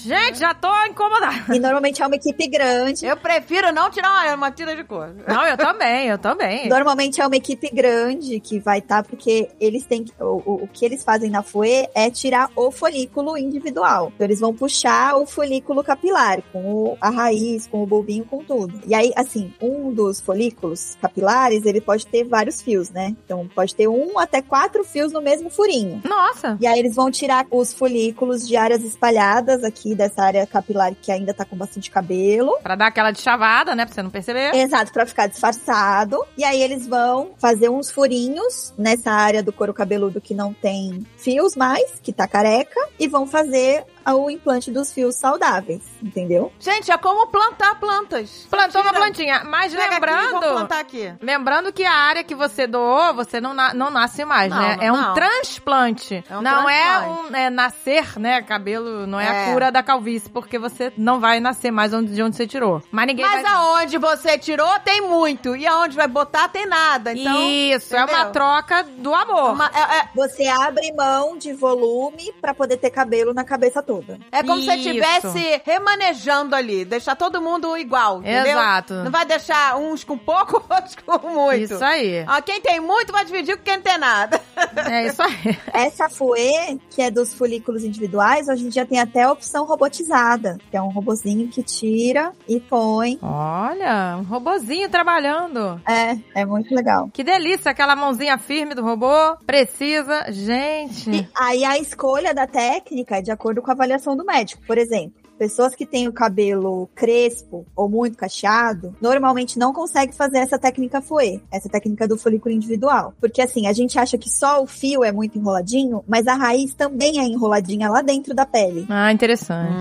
Gente, 0.02 0.40
já 0.40 0.54
tô 0.54 0.70
incomodada. 0.86 1.56
e 1.56 1.60
normalmente 1.60 2.02
é 2.02 2.08
uma 2.08 2.16
equipe 2.16 2.48
grande. 2.48 3.06
Eu 3.06 3.16
prefiro 3.18 3.72
não 3.72 3.90
tirar 3.90 4.10
uma, 4.12 4.36
uma 4.36 4.52
tira 4.52 4.76
de 4.76 4.84
cor. 4.84 5.14
Não, 5.28 5.46
eu 5.46 5.58
também, 5.58 6.08
eu 6.08 6.18
também. 6.18 6.68
Normalmente 6.70 7.22
é 7.22 7.28
uma 7.28 7.36
equipe 7.36 7.70
grande 7.70 8.40
que 8.40 8.60
vai 8.60 8.80
estar, 8.80 9.04
porque 9.04 9.50
eles 9.60 9.86
têm 9.86 10.04
que. 10.04 10.14
O, 10.20 10.64
o, 10.64 10.68
que 10.72 10.86
eles 10.86 11.04
fazem 11.04 11.30
na 11.30 11.44
FUE 11.44 11.88
é 11.94 12.10
tirar 12.10 12.50
o 12.56 12.72
folículo 12.72 13.38
individual. 13.38 14.12
Então 14.16 14.26
eles 14.26 14.40
vão 14.40 14.54
puxar 14.54 15.16
o 15.16 15.26
folículo 15.26 15.84
capilar, 15.84 16.42
com 16.52 16.64
o- 16.66 16.98
a 17.00 17.10
raiz, 17.10 17.68
com 17.68 17.84
o 17.84 17.86
bulbinho, 17.86 18.26
com 18.26 18.44
tudo. 18.44 18.82
E 18.88 18.94
aí, 18.96 19.12
assim, 19.16 19.54
um 19.62 19.92
dos 19.94 20.20
folículos 20.20 20.98
capilares, 21.02 21.66
ele 21.66 21.82
pode 21.82 22.08
ter 22.08 22.24
vários 22.24 22.62
fios, 22.62 22.90
né? 22.90 23.16
Então 23.26 23.48
pode 23.54 23.76
ter 23.76 23.88
um 23.88 24.18
até 24.18 24.42
quatro 24.42 24.84
fios 24.84 25.12
no 25.12 25.22
mesmo 25.22 25.50
furinho. 25.50 26.02
Nossa. 26.04 26.58
E 26.60 26.66
aí 26.68 26.80
eles 26.80 26.96
vão 26.96 27.12
tirar 27.12 27.46
os 27.52 27.74
folículos 27.74 28.48
de 28.48 28.56
áreas 28.56 28.84
espalhadas 28.84 29.64
aqui 29.64 29.83
dessa 29.96 30.24
área 30.24 30.48
capilar 30.48 30.94
que 31.02 31.12
ainda 31.12 31.34
tá 31.34 31.44
com 31.44 31.58
bastante 31.58 31.92
cabelo. 31.92 32.58
Pra 32.64 32.76
dar 32.76 32.88
aquela 32.88 33.12
de 33.12 33.20
chavada, 33.20 33.76
né? 33.76 33.86
Pra 33.86 33.94
você 33.94 34.02
não 34.02 34.10
perceber. 34.10 34.56
Exato, 34.56 34.94
pra 34.94 35.06
ficar 35.06 35.28
disfarçado. 35.28 36.24
E 36.38 36.44
aí 36.44 36.62
eles 36.62 36.88
vão 36.88 37.32
fazer 37.38 37.70
uns 37.70 37.92
furinhos 37.92 38.74
nessa 38.78 39.12
área 39.12 39.44
do 39.44 39.52
couro 39.52 39.74
cabeludo 39.74 40.22
que 40.22 40.34
não 40.34 40.54
tem 40.54 41.06
fios 41.18 41.56
mais, 41.56 42.00
que 42.02 42.14
tá 42.14 42.28
careca, 42.28 42.80
e 42.98 43.08
vão 43.08 43.28
fazer 43.28 43.84
o 44.12 44.30
implante 44.30 44.72
dos 44.72 44.92
fios 44.92 45.16
saudáveis, 45.16 45.82
entendeu? 46.02 46.52
Gente, 46.60 46.92
é 46.92 46.98
como 46.98 47.28
plantar 47.28 47.80
plantas. 47.80 48.48
Plantou 48.50 48.82
uma 48.82 48.94
plantinha. 48.94 49.44
Mas 49.46 49.72
Pega 49.72 49.84
aqui, 49.86 49.94
lembrando. 49.94 50.32
vou 50.32 50.40
plantar 50.42 50.80
aqui. 50.80 51.14
Lembrando 51.22 51.72
que 51.72 51.84
a 51.84 51.94
área 51.94 52.24
que 52.24 52.36
você 52.36 52.66
doou, 52.68 53.14
você 53.14 53.40
não, 53.40 53.54
na- 53.54 53.74
não 53.74 53.90
nasce 53.90 54.26
mais, 54.26 54.50
Não, 54.50 54.60
né? 54.60 54.76
não, 54.78 54.84
é 54.84 54.92
um 54.92 55.02
não. 55.02 55.14
transplante. 55.14 56.24
É 56.30 56.38
um 56.38 56.42
não 56.42 56.70
é 56.70 56.84
transplante. 57.00 57.32
um 57.32 57.36
é, 57.36 57.50
nascer, 57.50 58.20
né? 58.20 58.42
Cabelo 58.42 59.06
não 59.08 59.20
é, 59.20 59.26
É. 59.26 59.50
a 59.50 59.52
cura 59.54 59.72
da 59.72 59.84
calvície, 59.84 60.30
porque 60.30 60.58
você 60.58 60.92
não 60.98 61.20
vai 61.20 61.40
nascer 61.40 61.72
mais 61.72 61.94
onde, 61.94 62.14
de 62.14 62.22
onde 62.24 62.36
você 62.36 62.48
tirou. 62.48 62.82
Mas 62.92 63.08
ninguém 63.08 63.26
Mas 63.26 63.42
vai... 63.44 63.52
aonde 63.52 63.98
você 63.98 64.38
tirou, 64.38 64.80
tem 64.80 65.02
muito. 65.02 65.56
E 65.56 65.66
aonde 65.68 65.96
vai 65.96 66.08
botar, 66.08 66.48
tem 66.50 66.66
nada. 66.66 67.14
Então, 67.14 67.42
Isso, 67.50 67.96
é 67.96 68.00
uma 68.04 68.12
entendeu? 68.14 68.32
troca 68.32 68.84
do 68.84 69.14
amor. 69.14 69.54
Uma- 69.54 69.72
é, 69.74 69.98
é- 70.00 70.10
Você 70.16 70.48
abre 70.48 70.92
mão 70.94 71.38
de 71.38 71.54
volume 71.54 72.34
pra 72.42 72.54
poder 72.54 72.78
ter 72.78 72.90
cabelo 72.90 73.34
na 73.34 73.44
cabeça 73.44 73.82
toda. 73.82 73.93
É 74.32 74.42
como 74.44 74.60
se 74.60 74.66
você 74.66 74.76
Isso. 74.76 74.90
estivesse 74.90 75.62
remanejando 75.66 76.56
ali. 76.56 76.86
Deixar 76.86 77.16
todo 77.16 77.42
mundo 77.42 77.78
igual, 77.78 78.20
entendeu? 78.20 78.58
Exato. 78.58 78.94
Não 78.96 79.12
vai 79.12 79.26
deixar 79.26 79.78
uns 79.78 80.04
com 80.04 80.18
pouco, 80.18 80.64
outros 80.70 80.96
com 80.96 81.30
muito. 81.30 81.74
Isso 81.74 81.84
aí. 81.84 82.26
Ó, 82.28 82.42
quem 82.42 82.62
tem 82.62 82.80
muito 82.80 83.12
vai 83.12 83.26
dividir 83.26 83.58
com 83.58 83.64
quem 83.64 83.76
não 83.76 83.84
tem 83.84 83.98
nada. 83.98 84.42
É 84.90 85.08
isso 85.08 85.22
aí. 85.22 85.58
Essa 85.74 86.10
FUE, 86.10 86.80
que 86.90 87.02
é 87.02 87.12
dos 87.12 87.34
folículos 87.34 87.84
individuais, 87.84 88.48
hoje 88.48 88.66
em 88.66 88.70
dia 88.70 88.86
tem 88.86 89.00
até 89.00 89.24
a 89.24 89.32
opção 89.32 89.66
robotizada, 89.66 90.58
que 90.70 90.78
é 90.78 90.82
um 90.82 90.90
robozinho 90.90 91.48
que 91.50 91.64
tira 91.64 92.32
e 92.48 92.60
põe. 92.60 93.20
Olha, 93.22 94.18
um 94.20 94.24
robozinho 94.24 94.90
trabalhando. 94.90 95.82
É, 95.88 96.18
é 96.42 96.46
muito 96.46 96.74
legal. 96.74 97.10
Que 97.14 97.24
delícia, 97.24 97.72
aquela 97.72 97.96
mãozinha 97.96 98.38
firme 98.38 98.76
do 98.76 98.84
robô. 98.84 99.36
Precisa. 99.46 100.26
Gente. 100.30 101.10
E 101.10 101.28
aí 101.36 101.66
a 101.66 101.78
escolha 101.78 102.34
da 102.34 102.48
técnica 102.48 103.18
é 103.18 103.22
de 103.22 103.32
acordo 103.32 103.62
com 103.62 103.72
a 103.72 103.76
avaliação 103.84 104.16
do 104.16 104.26
médico. 104.26 104.62
Por 104.66 104.78
exemplo, 104.78 105.23
pessoas 105.44 105.76
que 105.76 105.86
têm 105.86 106.08
o 106.08 106.14
cabelo 106.14 106.90
crespo 106.96 107.66
ou 107.76 107.90
muito 107.90 108.18
cacheado, 108.18 108.96
normalmente 109.02 109.60
não 109.60 109.74
conseguem 109.74 110.16
fazer 110.16 110.38
essa 110.38 110.58
técnica 110.58 111.02
FUE, 111.02 111.44
essa 111.52 111.68
técnica 111.68 112.08
do 112.08 112.18
folículo 112.18 112.56
individual. 112.56 113.14
Porque 113.20 113.42
assim, 113.42 113.68
a 113.68 113.74
gente 113.74 114.00
acha 114.00 114.18
que 114.18 114.30
só 114.30 114.64
o 114.64 114.66
fio 114.66 115.04
é 115.04 115.12
muito 115.12 115.38
enroladinho, 115.38 116.02
mas 116.08 116.28
a 116.28 116.34
raiz 116.36 116.74
também 116.74 117.20
é 117.20 117.24
enroladinha 117.24 117.90
lá 117.90 118.02
dentro 118.02 118.34
da 118.34 118.46
pele. 118.46 118.86
Ah, 118.90 119.12
interessante. 119.12 119.74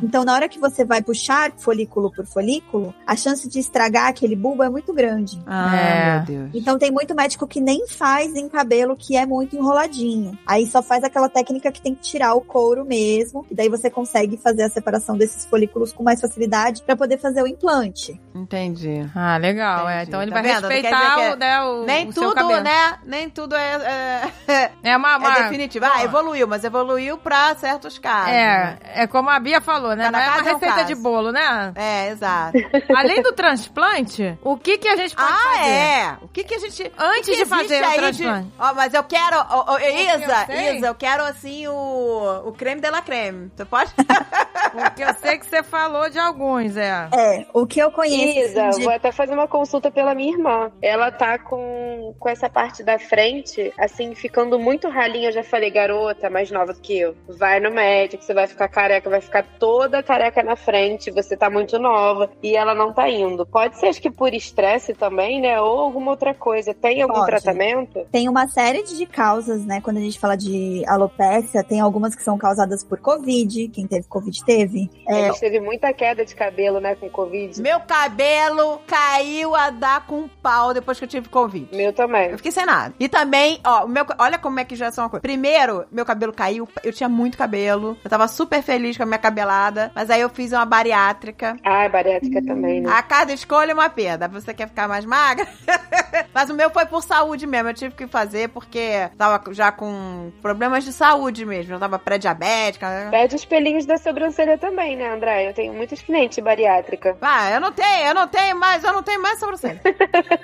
Então, 0.00 0.24
na 0.24 0.32
hora 0.32 0.48
que 0.48 0.60
você 0.60 0.84
vai 0.84 1.02
puxar 1.02 1.52
folículo 1.58 2.12
por 2.12 2.24
folículo, 2.24 2.94
a 3.04 3.16
chance 3.16 3.48
de 3.48 3.58
estragar 3.58 4.06
aquele 4.06 4.36
bulbo 4.36 4.62
é 4.62 4.70
muito 4.70 4.92
grande. 4.94 5.42
Ah, 5.44 5.76
É. 5.76 6.16
meu 6.18 6.24
Deus. 6.26 6.50
Então 6.54 6.78
tem 6.78 6.92
muito 6.92 7.16
médico 7.16 7.48
que 7.48 7.60
nem 7.60 7.88
faz 7.88 8.36
em 8.36 8.48
cabelo 8.48 8.96
que 8.96 9.16
é 9.16 9.26
muito 9.26 9.56
enroladinho. 9.56 10.38
Aí 10.46 10.66
só 10.68 10.80
faz 10.80 11.02
aquela 11.02 11.28
técnica 11.28 11.72
que 11.72 11.82
tem 11.82 11.96
que 11.96 12.02
tirar 12.02 12.34
o 12.34 12.40
couro 12.40 12.84
mesmo, 12.84 13.44
e 13.50 13.54
daí 13.56 13.68
você 13.68 13.90
consegue 13.90 14.36
fazer 14.36 14.62
a 14.62 14.68
separação 14.70 14.99
desses 15.16 15.46
folículos 15.46 15.92
com 15.92 16.02
mais 16.02 16.20
facilidade 16.20 16.82
pra 16.82 16.96
poder 16.96 17.18
fazer 17.18 17.42
o 17.42 17.46
implante. 17.46 18.20
Entendi. 18.34 19.08
Ah, 19.14 19.36
legal, 19.36 19.88
é. 19.88 19.96
Entendi. 19.96 20.08
Então 20.08 20.22
ele 20.22 20.30
Tá 20.30 20.42
vai 20.42 20.42
vendo? 20.42 20.68
Respeitar 20.68 21.14
que 21.16 21.28
o, 21.28 21.36
né, 21.36 21.62
o, 21.62 21.84
Nem 21.84 22.08
o 22.08 22.12
seu 22.12 22.22
tudo, 22.22 22.34
cabelo. 22.34 22.60
né? 22.62 22.98
Nem 23.04 23.30
tudo 23.30 23.54
é, 23.56 24.30
é, 24.48 24.70
É 24.82 24.96
uma, 24.96 25.16
uma 25.16 25.38
é 25.38 25.42
definitivo. 25.44 25.86
Ah, 25.86 26.02
evoluiu, 26.04 26.46
mas 26.46 26.64
evoluiu 26.64 27.18
pra 27.18 27.54
certos 27.56 27.98
casos. 27.98 28.32
É, 28.32 28.78
é 28.94 29.06
como 29.06 29.30
a 29.30 29.38
Bia 29.38 29.60
falou, 29.60 29.94
né? 29.96 30.04
Cada 30.04 30.18
Não 30.18 30.24
é 30.24 30.28
uma 30.28 30.38
é 30.38 30.42
um 30.42 30.58
receita 30.58 30.84
de 30.84 30.94
bolo, 30.94 31.32
né? 31.32 31.72
É, 31.74 32.08
exato. 32.10 32.58
Além 32.96 33.22
do 33.22 33.32
transplante, 33.32 34.38
o 34.42 34.56
que 34.56 34.78
que 34.78 34.88
a 34.88 34.96
gente 34.96 35.14
pode 35.14 35.32
ah, 35.32 35.36
fazer? 35.36 35.70
é. 35.70 36.16
O 36.22 36.28
que 36.28 36.44
que 36.44 36.54
a 36.54 36.58
gente... 36.58 36.92
Antes 36.98 37.28
o 37.28 37.32
que 37.32 37.36
de 37.36 37.46
fazer 37.46 37.82
o 37.82 37.86
aí 37.86 37.98
transplante. 37.98 38.48
Ó, 38.58 38.74
mas 38.74 38.94
eu 38.94 39.04
quero... 39.04 39.36
ó, 39.36 39.64
ó, 39.74 39.78
Isa, 39.78 40.46
eu. 40.48 40.76
Isa, 40.76 40.86
eu 40.86 40.94
quero, 40.94 41.24
assim, 41.24 41.66
o, 41.66 42.42
o 42.46 42.52
creme 42.52 42.80
de 42.80 42.90
la 42.90 43.02
creme. 43.02 43.50
Você 43.56 43.64
pode? 43.64 43.92
Porque 44.80 45.02
eu 45.02 45.14
sei 45.14 45.38
que 45.38 45.46
você 45.46 45.62
falou 45.62 46.08
de 46.08 46.18
alguns, 46.18 46.76
é. 46.76 47.08
É, 47.12 47.46
o 47.52 47.66
que 47.66 47.80
eu 47.80 47.90
conheço 47.90 48.50
Isa, 48.50 48.70
de 48.70 48.84
vou 48.84 48.92
até 48.92 49.12
fazer 49.12 49.34
uma 49.34 49.48
consulta 49.48 49.90
pela 49.90 50.14
minha 50.14 50.32
irmã. 50.32 50.72
Ela 50.82 51.10
tá 51.10 51.38
com, 51.38 52.14
com 52.18 52.28
essa 52.28 52.48
parte 52.48 52.82
da 52.82 52.98
frente, 52.98 53.72
assim, 53.78 54.14
ficando 54.14 54.58
muito 54.58 54.88
ralinha. 54.88 55.28
Eu 55.28 55.32
já 55.32 55.42
falei, 55.42 55.70
garota, 55.70 56.30
mais 56.30 56.50
nova 56.50 56.72
do 56.72 56.80
que 56.80 56.98
eu. 56.98 57.14
Vai 57.28 57.60
no 57.60 57.70
médico, 57.70 58.22
você 58.22 58.34
vai 58.34 58.46
ficar 58.46 58.68
careca, 58.68 59.10
vai 59.10 59.20
ficar 59.20 59.44
toda 59.58 60.02
careca 60.02 60.42
na 60.42 60.56
frente, 60.56 61.10
você 61.10 61.36
tá 61.36 61.50
muito 61.50 61.78
nova. 61.78 62.30
E 62.42 62.56
ela 62.56 62.74
não 62.74 62.92
tá 62.92 63.08
indo. 63.08 63.46
Pode 63.46 63.78
ser, 63.78 63.88
acho 63.88 64.00
que 64.00 64.10
por 64.10 64.32
estresse 64.32 64.94
também, 64.94 65.40
né? 65.40 65.60
Ou 65.60 65.80
alguma 65.80 66.12
outra 66.12 66.34
coisa. 66.34 66.74
Tem 66.74 67.02
algum 67.02 67.14
Pode. 67.14 67.26
tratamento? 67.26 68.06
Tem 68.10 68.28
uma 68.28 68.46
série 68.48 68.82
de 68.82 69.06
causas, 69.06 69.64
né? 69.64 69.80
Quando 69.80 69.98
a 69.98 70.00
gente 70.00 70.18
fala 70.18 70.36
de 70.36 70.82
alopécia, 70.86 71.64
tem 71.64 71.80
algumas 71.80 72.14
que 72.14 72.22
são 72.22 72.38
causadas 72.38 72.84
por 72.84 72.98
Covid. 72.98 73.68
Quem 73.68 73.86
teve 73.86 74.06
Covid 74.06 74.44
teve. 74.44 74.69
A 75.06 75.12
É, 75.12 75.26
gente 75.26 75.40
teve 75.40 75.60
muita 75.60 75.92
queda 75.92 76.24
de 76.24 76.34
cabelo, 76.34 76.80
né, 76.80 76.94
com 76.94 77.08
Covid. 77.10 77.60
Meu 77.60 77.80
cabelo 77.80 78.80
caiu 78.86 79.54
a 79.54 79.70
dar 79.70 80.06
com 80.06 80.20
um 80.20 80.28
pau 80.28 80.72
depois 80.74 80.98
que 80.98 81.04
eu 81.04 81.08
tive 81.08 81.28
Covid. 81.28 81.68
Meu 81.74 81.92
também. 81.92 82.30
Eu 82.30 82.36
fiquei 82.36 82.52
sem 82.52 82.64
nada. 82.66 82.94
E 82.98 83.08
também, 83.08 83.60
ó, 83.64 83.84
o 83.84 83.88
meu, 83.88 84.04
olha 84.18 84.38
como 84.38 84.60
é 84.60 84.64
que 84.64 84.76
já 84.76 84.90
são 84.90 85.04
uma 85.04 85.10
coisa. 85.10 85.22
Primeiro, 85.22 85.84
meu 85.90 86.04
cabelo 86.04 86.32
caiu, 86.32 86.68
eu 86.84 86.92
tinha 86.92 87.08
muito 87.08 87.36
cabelo. 87.38 87.96
Eu 88.04 88.10
tava 88.10 88.28
super 88.28 88.62
feliz 88.62 88.96
com 88.96 89.02
a 89.02 89.06
minha 89.06 89.18
cabelada, 89.18 89.90
mas 89.94 90.10
aí 90.10 90.20
eu 90.20 90.28
fiz 90.28 90.52
uma 90.52 90.64
bariátrica. 90.64 91.56
Ah, 91.64 91.88
bariátrica 91.88 92.42
também, 92.44 92.80
né? 92.80 92.90
A 92.90 93.02
cada 93.02 93.32
escolha 93.32 93.70
é 93.72 93.74
uma 93.74 93.90
perda. 93.90 94.28
Você 94.28 94.52
quer 94.54 94.68
ficar 94.68 94.88
mais 94.88 95.04
magra? 95.04 95.46
mas 96.34 96.50
o 96.50 96.54
meu 96.54 96.70
foi 96.70 96.86
por 96.86 97.02
saúde 97.02 97.46
mesmo. 97.46 97.68
Eu 97.70 97.74
tive 97.74 97.94
que 97.94 98.06
fazer 98.06 98.48
porque 98.48 99.08
tava 99.16 99.42
já 99.52 99.70
com 99.72 100.30
problemas 100.42 100.84
de 100.84 100.92
saúde 100.92 101.44
mesmo. 101.44 101.74
Eu 101.74 101.78
tava 101.80 101.98
pré-diabética. 101.98 103.08
Perde 103.10 103.36
os 103.36 103.44
pelinhos 103.44 103.86
da 103.86 103.96
sobrancelha 103.98 104.58
também, 104.60 104.96
né, 104.96 105.12
André? 105.12 105.48
Eu 105.48 105.54
tenho 105.54 105.72
muitos 105.72 106.00
clientes 106.02 106.42
bariátrica. 106.42 107.16
Ah, 107.20 107.50
eu 107.50 107.60
não 107.60 107.72
tenho, 107.72 108.06
eu 108.08 108.14
não 108.14 108.28
tenho 108.28 108.56
mais, 108.56 108.84
eu 108.84 108.92
não 108.92 109.02
tenho 109.02 109.20
mais 109.22 109.38
sobrancelha. 109.40 109.80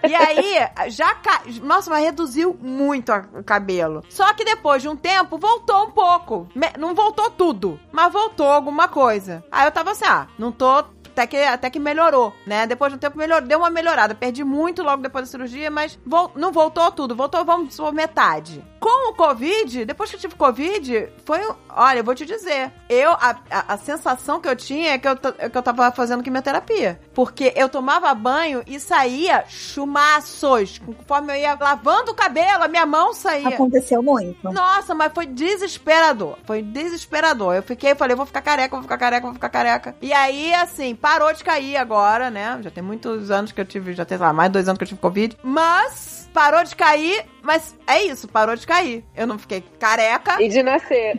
e 0.09 0.14
aí, 0.14 0.67
já 0.91 1.14
ca... 1.14 1.43
Nossa, 1.62 1.91
mas 1.91 2.05
reduziu 2.05 2.57
muito 2.61 3.12
o 3.12 3.45
cabelo. 3.45 4.03
Só 4.09 4.33
que 4.35 4.45
depois 4.45 4.83
de 4.83 4.89
um 4.89 4.97
tempo, 4.97 5.39
voltou 5.39 5.85
um 5.87 5.91
pouco. 5.91 6.49
Não 6.79 6.95
voltou 6.95 7.31
tudo, 7.31 7.79
mas 7.93 8.12
voltou 8.12 8.51
alguma 8.51 8.89
coisa. 8.89 9.45
Aí 9.53 9.67
eu 9.67 9.73
tava 9.73 9.93
assim, 9.93 10.05
ah, 10.07 10.27
não 10.39 10.51
tô. 10.51 10.85
Até 11.17 11.27
que, 11.27 11.37
até 11.39 11.71
que 11.71 11.79
melhorou, 11.79 12.31
né? 12.47 12.67
Depois 12.67 12.93
de 12.93 12.97
um 12.97 12.99
tempo 12.99 13.17
melhor, 13.17 13.41
deu 13.41 13.61
uma 13.61 13.71
melhorada. 13.71 14.14
Perdi 14.14 14.45
muito 14.45 14.83
logo 14.83 15.03
depois 15.03 15.25
da 15.25 15.31
cirurgia, 15.31 15.71
mas 15.71 15.99
vol- 16.05 16.31
não 16.37 16.53
voltou 16.53 16.93
tudo. 16.93 17.17
Voltou, 17.17 17.43
vamos 17.43 17.75
supor, 17.75 17.91
metade. 17.91 18.62
Com 18.87 19.11
o 19.11 19.14
Covid, 19.14 19.84
depois 19.84 20.09
que 20.09 20.14
eu 20.14 20.20
tive 20.20 20.37
Covid, 20.37 21.09
foi. 21.24 21.41
Olha, 21.70 21.99
eu 21.99 22.05
vou 22.05 22.14
te 22.14 22.24
dizer. 22.24 22.70
Eu, 22.89 23.11
a, 23.14 23.37
a, 23.51 23.74
a 23.74 23.76
sensação 23.76 24.41
que 24.41 24.47
eu 24.47 24.55
tinha 24.55 24.93
é 24.93 24.99
que 24.99 25.09
eu, 25.09 25.18
é 25.39 25.49
que 25.49 25.59
eu 25.59 25.62
tava 25.62 25.91
fazendo 25.91 26.22
quimioterapia. 26.22 27.01
Porque 27.12 27.53
eu 27.57 27.68
tomava 27.68 28.14
banho 28.14 28.62
e 28.64 28.78
saía 28.78 29.45
chumaços. 29.49 30.78
Conforme 30.78 31.32
eu 31.32 31.37
ia 31.37 31.59
lavando 31.61 32.12
o 32.12 32.14
cabelo, 32.14 32.62
a 32.62 32.68
minha 32.68 32.87
mão 32.87 33.12
saía. 33.12 33.49
aconteceu 33.49 34.01
muito. 34.05 34.53
Nossa, 34.53 34.95
mas 34.95 35.12
foi 35.12 35.26
desesperador. 35.26 36.39
Foi 36.45 36.62
desesperador. 36.62 37.57
Eu 37.57 37.64
fiquei, 37.64 37.97
falei, 37.97 38.14
vou 38.14 38.24
ficar 38.24 38.41
careca, 38.41 38.76
vou 38.76 38.84
ficar 38.84 38.99
careca, 38.99 39.26
vou 39.26 39.34
ficar 39.34 39.49
careca. 39.49 39.97
E 40.01 40.12
aí, 40.12 40.55
assim, 40.55 40.95
parou 40.95 41.32
de 41.32 41.43
cair 41.43 41.76
agora, 41.76 42.30
né? 42.30 42.57
Já 42.62 42.70
tem 42.70 42.84
muitos 42.84 43.32
anos 43.32 43.51
que 43.51 43.61
eu 43.61 43.64
tive, 43.64 43.95
já 43.95 44.05
tem, 44.05 44.16
lá, 44.16 44.32
mais 44.32 44.49
de 44.49 44.53
dois 44.53 44.68
anos 44.68 44.78
que 44.78 44.84
eu 44.84 44.89
tive 44.89 45.01
Covid. 45.01 45.37
Mas, 45.43 46.16
parou 46.37 46.62
de 46.64 46.76
cair, 46.76 47.24
mas 47.43 47.74
é 47.87 48.03
isso, 48.05 48.28
parou 48.28 48.55
de 48.55 48.66
cair. 48.66 49.03
Eu 49.16 49.26
não 49.26 49.39
fiquei 49.39 49.62
careca, 49.80 50.37
E 50.43 50.51
de 50.51 50.62
nascer. 50.62 51.18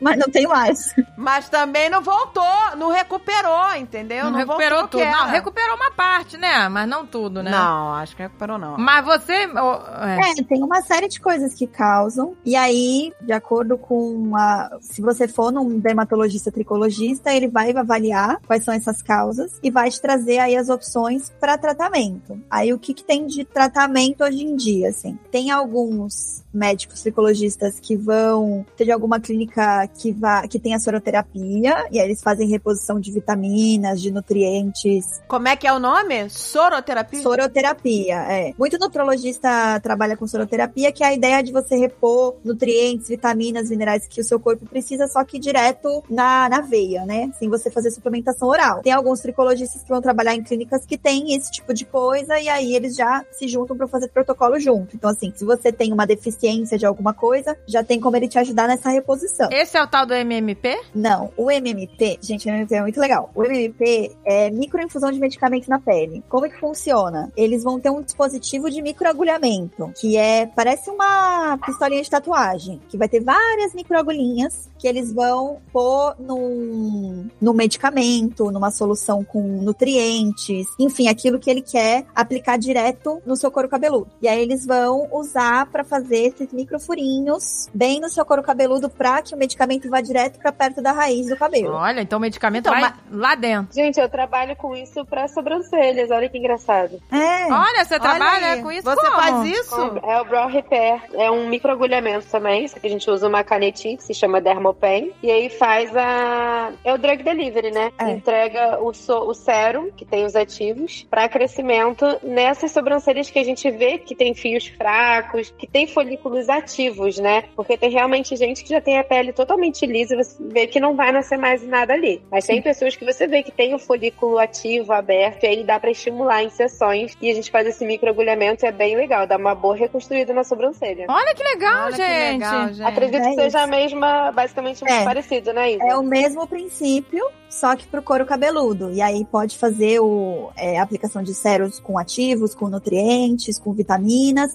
Mas 0.00 0.16
não 0.18 0.28
tem 0.30 0.46
mais. 0.46 0.94
mas 1.16 1.48
também 1.48 1.90
não 1.90 2.00
voltou, 2.00 2.44
não 2.76 2.92
recuperou, 2.92 3.74
entendeu? 3.74 4.26
Não, 4.26 4.30
Não, 4.30 4.38
recuperou 4.38 4.80
voltou 4.82 5.00
tudo. 5.00 5.10
Não, 5.10 5.26
recuperou 5.26 5.74
uma 5.74 5.90
parte, 5.90 6.36
né? 6.36 6.68
Mas 6.68 6.88
não 6.88 7.04
tudo, 7.04 7.42
né? 7.42 7.50
Não, 7.50 7.94
acho 7.94 8.14
que 8.14 8.22
recuperou 8.22 8.56
não. 8.56 8.76
Mas 8.78 9.04
você. 9.04 9.32
é. 9.32 10.30
É, 10.38 10.44
tem 10.48 10.62
uma 10.62 10.80
série 10.82 11.08
de 11.08 11.20
coisas 11.20 11.52
que 11.52 11.66
causam. 11.66 12.36
E 12.44 12.54
aí, 12.54 13.12
de 13.22 13.32
acordo 13.32 13.76
com 13.76 14.36
a. 14.36 14.78
Se 14.80 15.02
você 15.02 15.26
for 15.26 15.50
num 15.50 15.80
dermatologista 15.80 16.52
tricologista, 16.52 17.32
ele 17.32 17.48
vai 17.48 17.72
avaliar 17.76 18.38
quais 18.46 18.62
são 18.62 18.72
essas 18.72 19.02
causas 19.02 19.58
e 19.60 19.72
vai 19.72 19.90
te 19.90 20.00
trazer 20.00 20.38
aí 20.38 20.56
as 20.56 20.68
opções 20.68 21.32
para 21.40 21.58
tratamento. 21.58 22.38
Aí, 22.48 22.72
o 22.72 22.78
que, 22.78 22.94
que 22.94 23.02
tem 23.02 23.26
de 23.26 23.44
tratamento 23.44 24.22
hoje 24.22 24.35
hoje 24.36 24.44
em 24.44 24.56
dia, 24.56 24.88
assim. 24.90 25.18
Tem 25.30 25.50
alguns 25.50 26.44
médicos 26.52 27.02
tricologistas 27.02 27.78
que 27.78 27.96
vão 27.96 28.64
ter 28.76 28.90
alguma 28.90 29.20
clínica 29.20 29.86
que 29.88 30.10
vá, 30.10 30.48
que 30.48 30.58
tem 30.58 30.74
a 30.74 30.78
soroterapia, 30.78 31.86
e 31.90 32.00
aí 32.00 32.06
eles 32.06 32.22
fazem 32.22 32.48
reposição 32.48 32.98
de 32.98 33.12
vitaminas, 33.12 34.00
de 34.00 34.10
nutrientes. 34.10 35.20
Como 35.28 35.48
é 35.48 35.56
que 35.56 35.66
é 35.66 35.72
o 35.72 35.78
nome? 35.78 36.30
Soroterapia? 36.30 37.22
Soroterapia, 37.22 38.14
é. 38.28 38.54
Muito 38.58 38.78
nutrologista 38.78 39.78
trabalha 39.80 40.16
com 40.16 40.26
soroterapia, 40.26 40.90
que 40.92 41.04
é 41.04 41.08
a 41.08 41.14
ideia 41.14 41.42
de 41.42 41.52
você 41.52 41.76
repor 41.76 42.36
nutrientes, 42.42 43.08
vitaminas, 43.08 43.68
minerais 43.68 44.06
que 44.08 44.20
o 44.20 44.24
seu 44.24 44.40
corpo 44.40 44.64
precisa, 44.66 45.06
só 45.06 45.22
que 45.24 45.38
direto 45.38 46.02
na, 46.08 46.48
na 46.48 46.60
veia, 46.62 47.04
né? 47.04 47.30
Sem 47.38 47.50
você 47.50 47.70
fazer 47.70 47.90
suplementação 47.90 48.48
oral. 48.48 48.80
Tem 48.80 48.92
alguns 48.92 49.20
tricologistas 49.20 49.82
que 49.82 49.88
vão 49.88 50.00
trabalhar 50.00 50.34
em 50.34 50.42
clínicas 50.42 50.86
que 50.86 50.96
têm 50.96 51.34
esse 51.34 51.50
tipo 51.50 51.74
de 51.74 51.84
coisa, 51.84 52.40
e 52.40 52.48
aí 52.48 52.74
eles 52.74 52.96
já 52.96 53.22
se 53.30 53.46
juntam 53.46 53.76
para 53.76 53.86
fazer 53.86 54.08
protocolo 54.26 54.58
junto. 54.58 54.96
Então, 54.96 55.08
assim, 55.08 55.32
se 55.34 55.44
você 55.44 55.70
tem 55.70 55.92
uma 55.92 56.06
deficiência 56.06 56.76
de 56.76 56.84
alguma 56.84 57.14
coisa, 57.14 57.56
já 57.66 57.84
tem 57.84 58.00
como 58.00 58.16
ele 58.16 58.28
te 58.28 58.38
ajudar 58.38 58.66
nessa 58.66 58.90
reposição. 58.90 59.48
Esse 59.52 59.78
é 59.78 59.82
o 59.82 59.86
tal 59.86 60.04
do 60.04 60.12
MMP? 60.12 60.76
Não, 60.94 61.30
o 61.36 61.50
MMP, 61.50 62.18
gente, 62.20 62.48
o 62.48 62.50
MMP 62.50 62.74
é 62.74 62.82
muito 62.82 63.00
legal. 63.00 63.30
O 63.34 63.44
MMP 63.44 64.16
é 64.24 64.50
microinfusão 64.50 65.12
de 65.12 65.20
medicamento 65.20 65.68
na 65.68 65.78
pele. 65.78 66.22
Como 66.28 66.46
é 66.46 66.48
que 66.48 66.58
funciona? 66.58 67.30
Eles 67.36 67.62
vão 67.62 67.78
ter 67.78 67.90
um 67.90 68.02
dispositivo 68.02 68.68
de 68.68 68.82
microagulhamento, 68.82 69.92
que 69.98 70.16
é, 70.16 70.46
parece 70.46 70.90
uma 70.90 71.58
pistolinha 71.64 72.02
de 72.02 72.10
tatuagem, 72.10 72.80
que 72.88 72.98
vai 72.98 73.08
ter 73.08 73.20
várias 73.20 73.72
microagulhinhas 73.74 74.68
que 74.78 74.88
eles 74.88 75.12
vão 75.12 75.60
pôr 75.72 76.14
num, 76.18 77.28
num 77.40 77.52
medicamento, 77.52 78.50
numa 78.50 78.70
solução 78.70 79.24
com 79.24 79.40
nutrientes, 79.40 80.66
enfim, 80.78 81.08
aquilo 81.08 81.38
que 81.38 81.50
ele 81.50 81.62
quer 81.62 82.06
aplicar 82.14 82.58
direto 82.58 83.20
no 83.24 83.36
seu 83.36 83.50
couro 83.50 83.68
cabeludo. 83.68 84.05
E 84.20 84.28
aí 84.28 84.40
eles 84.40 84.64
vão 84.64 85.08
usar 85.12 85.66
para 85.66 85.84
fazer 85.84 86.28
esses 86.28 86.52
microfurinhos 86.52 87.68
bem 87.74 88.00
no 88.00 88.08
seu 88.08 88.24
couro 88.24 88.42
cabeludo 88.42 88.88
para 88.88 89.22
que 89.22 89.34
o 89.34 89.38
medicamento 89.38 89.88
vá 89.88 90.00
direto 90.00 90.38
para 90.38 90.52
perto 90.52 90.82
da 90.82 90.92
raiz 90.92 91.28
do 91.28 91.36
cabelo. 91.36 91.74
Olha, 91.74 92.00
então 92.00 92.18
o 92.18 92.22
medicamento 92.22 92.68
Então, 92.68 92.80
vai 92.80 92.92
lá 93.10 93.34
dentro. 93.34 93.74
Gente, 93.74 94.00
eu 94.00 94.08
trabalho 94.08 94.56
com 94.56 94.74
isso 94.74 95.04
pra 95.04 95.28
sobrancelhas. 95.28 96.10
Olha 96.10 96.28
que 96.28 96.38
engraçado. 96.38 97.00
É. 97.12 97.52
Olha, 97.52 97.84
você 97.84 97.98
trabalha 97.98 98.52
aí. 98.52 98.62
com 98.62 98.72
isso 98.72 98.82
Você 98.82 99.06
como? 99.06 99.20
faz 99.20 99.44
isso? 99.46 100.00
É 100.02 100.20
o 100.20 100.24
Brow 100.24 100.48
Repair. 100.48 101.02
É 101.14 101.30
um 101.30 101.48
microagulhamento 101.48 102.26
também. 102.26 102.64
Isso 102.64 102.76
aqui 102.76 102.86
a 102.86 102.90
gente 102.90 103.10
usa 103.10 103.28
uma 103.28 103.44
canetinha 103.44 103.96
que 103.96 104.02
se 104.02 104.14
chama 104.14 104.40
Dermopen. 104.40 105.12
E 105.22 105.30
aí 105.30 105.50
faz 105.50 105.94
a. 105.96 106.72
É 106.84 106.92
o 106.92 106.98
drug 106.98 107.22
delivery, 107.22 107.70
né? 107.70 107.92
É. 107.98 108.10
Entrega 108.10 108.78
o, 108.80 108.92
so... 108.94 109.28
o 109.28 109.34
sérum, 109.34 109.90
que 109.90 110.04
tem 110.04 110.24
os 110.24 110.34
ativos, 110.34 111.06
pra 111.10 111.28
crescimento 111.28 112.04
nessas 112.22 112.72
sobrancelhas 112.72 113.30
que 113.30 113.38
a 113.38 113.44
gente 113.44 113.70
vê 113.70 113.95
que 114.04 114.14
tem 114.14 114.34
fios 114.34 114.66
fracos, 114.66 115.52
que 115.56 115.66
tem 115.66 115.86
folículos 115.86 116.48
ativos, 116.48 117.18
né? 117.18 117.44
Porque 117.54 117.76
tem 117.76 117.90
realmente 117.90 118.34
gente 118.36 118.62
que 118.62 118.70
já 118.70 118.80
tem 118.80 118.98
a 118.98 119.04
pele 119.04 119.32
totalmente 119.32 119.84
lisa 119.86 120.14
e 120.14 120.16
você 120.24 120.36
vê 120.40 120.66
que 120.66 120.80
não 120.80 120.94
vai 120.94 121.12
nascer 121.12 121.38
mais 121.38 121.62
nada 121.66 121.92
ali. 121.92 122.22
Mas 122.30 122.46
tem 122.46 122.60
pessoas 122.62 122.96
que 122.96 123.04
você 123.04 123.26
vê 123.26 123.42
que 123.42 123.50
tem 123.52 123.74
o 123.74 123.78
folículo 123.78 124.38
ativo, 124.38 124.92
aberto, 124.92 125.44
e 125.44 125.46
aí 125.46 125.64
dá 125.64 125.78
pra 125.80 125.90
estimular 125.90 126.42
em 126.42 126.50
sessões. 126.50 127.16
E 127.20 127.30
a 127.30 127.34
gente 127.34 127.50
faz 127.50 127.66
esse 127.66 127.84
microagulhamento 127.84 128.64
e 128.64 128.68
é 128.68 128.72
bem 128.72 128.96
legal, 128.96 129.26
dá 129.26 129.36
uma 129.36 129.54
boa 129.54 129.76
reconstruída 129.76 130.32
na 130.32 130.44
sobrancelha. 130.44 131.06
Olha 131.08 131.34
que 131.34 131.42
legal, 131.42 131.86
Olha 131.86 131.96
gente. 131.96 132.06
que 132.06 132.32
legal, 132.32 132.68
gente. 132.68 132.82
Acredito 132.82 133.16
é 133.22 133.28
que 133.30 133.34
seja 133.34 133.46
isso. 133.48 133.58
a 133.58 133.66
mesma, 133.66 134.32
basicamente 134.32 134.82
muito 134.82 134.92
É. 134.94 135.04
parecido, 135.04 135.52
né, 135.52 135.72
Isa? 135.72 135.84
É 135.84 135.96
o 135.96 136.02
mesmo 136.02 136.46
princípio, 136.46 137.24
só 137.48 137.74
que 137.76 137.86
pro 137.86 138.02
couro 138.02 138.26
cabeludo. 138.26 138.90
E 138.92 139.00
aí 139.00 139.24
pode 139.24 139.56
fazer 139.58 140.00
o, 140.00 140.50
é, 140.56 140.78
a 140.78 140.82
aplicação 140.82 141.22
de 141.22 141.34
sérums 141.34 141.78
com 141.80 141.98
ativos, 141.98 142.54
com 142.54 142.68
nutrientes, 142.68 143.58
com 143.58 143.72
vitaminas, 143.72 143.85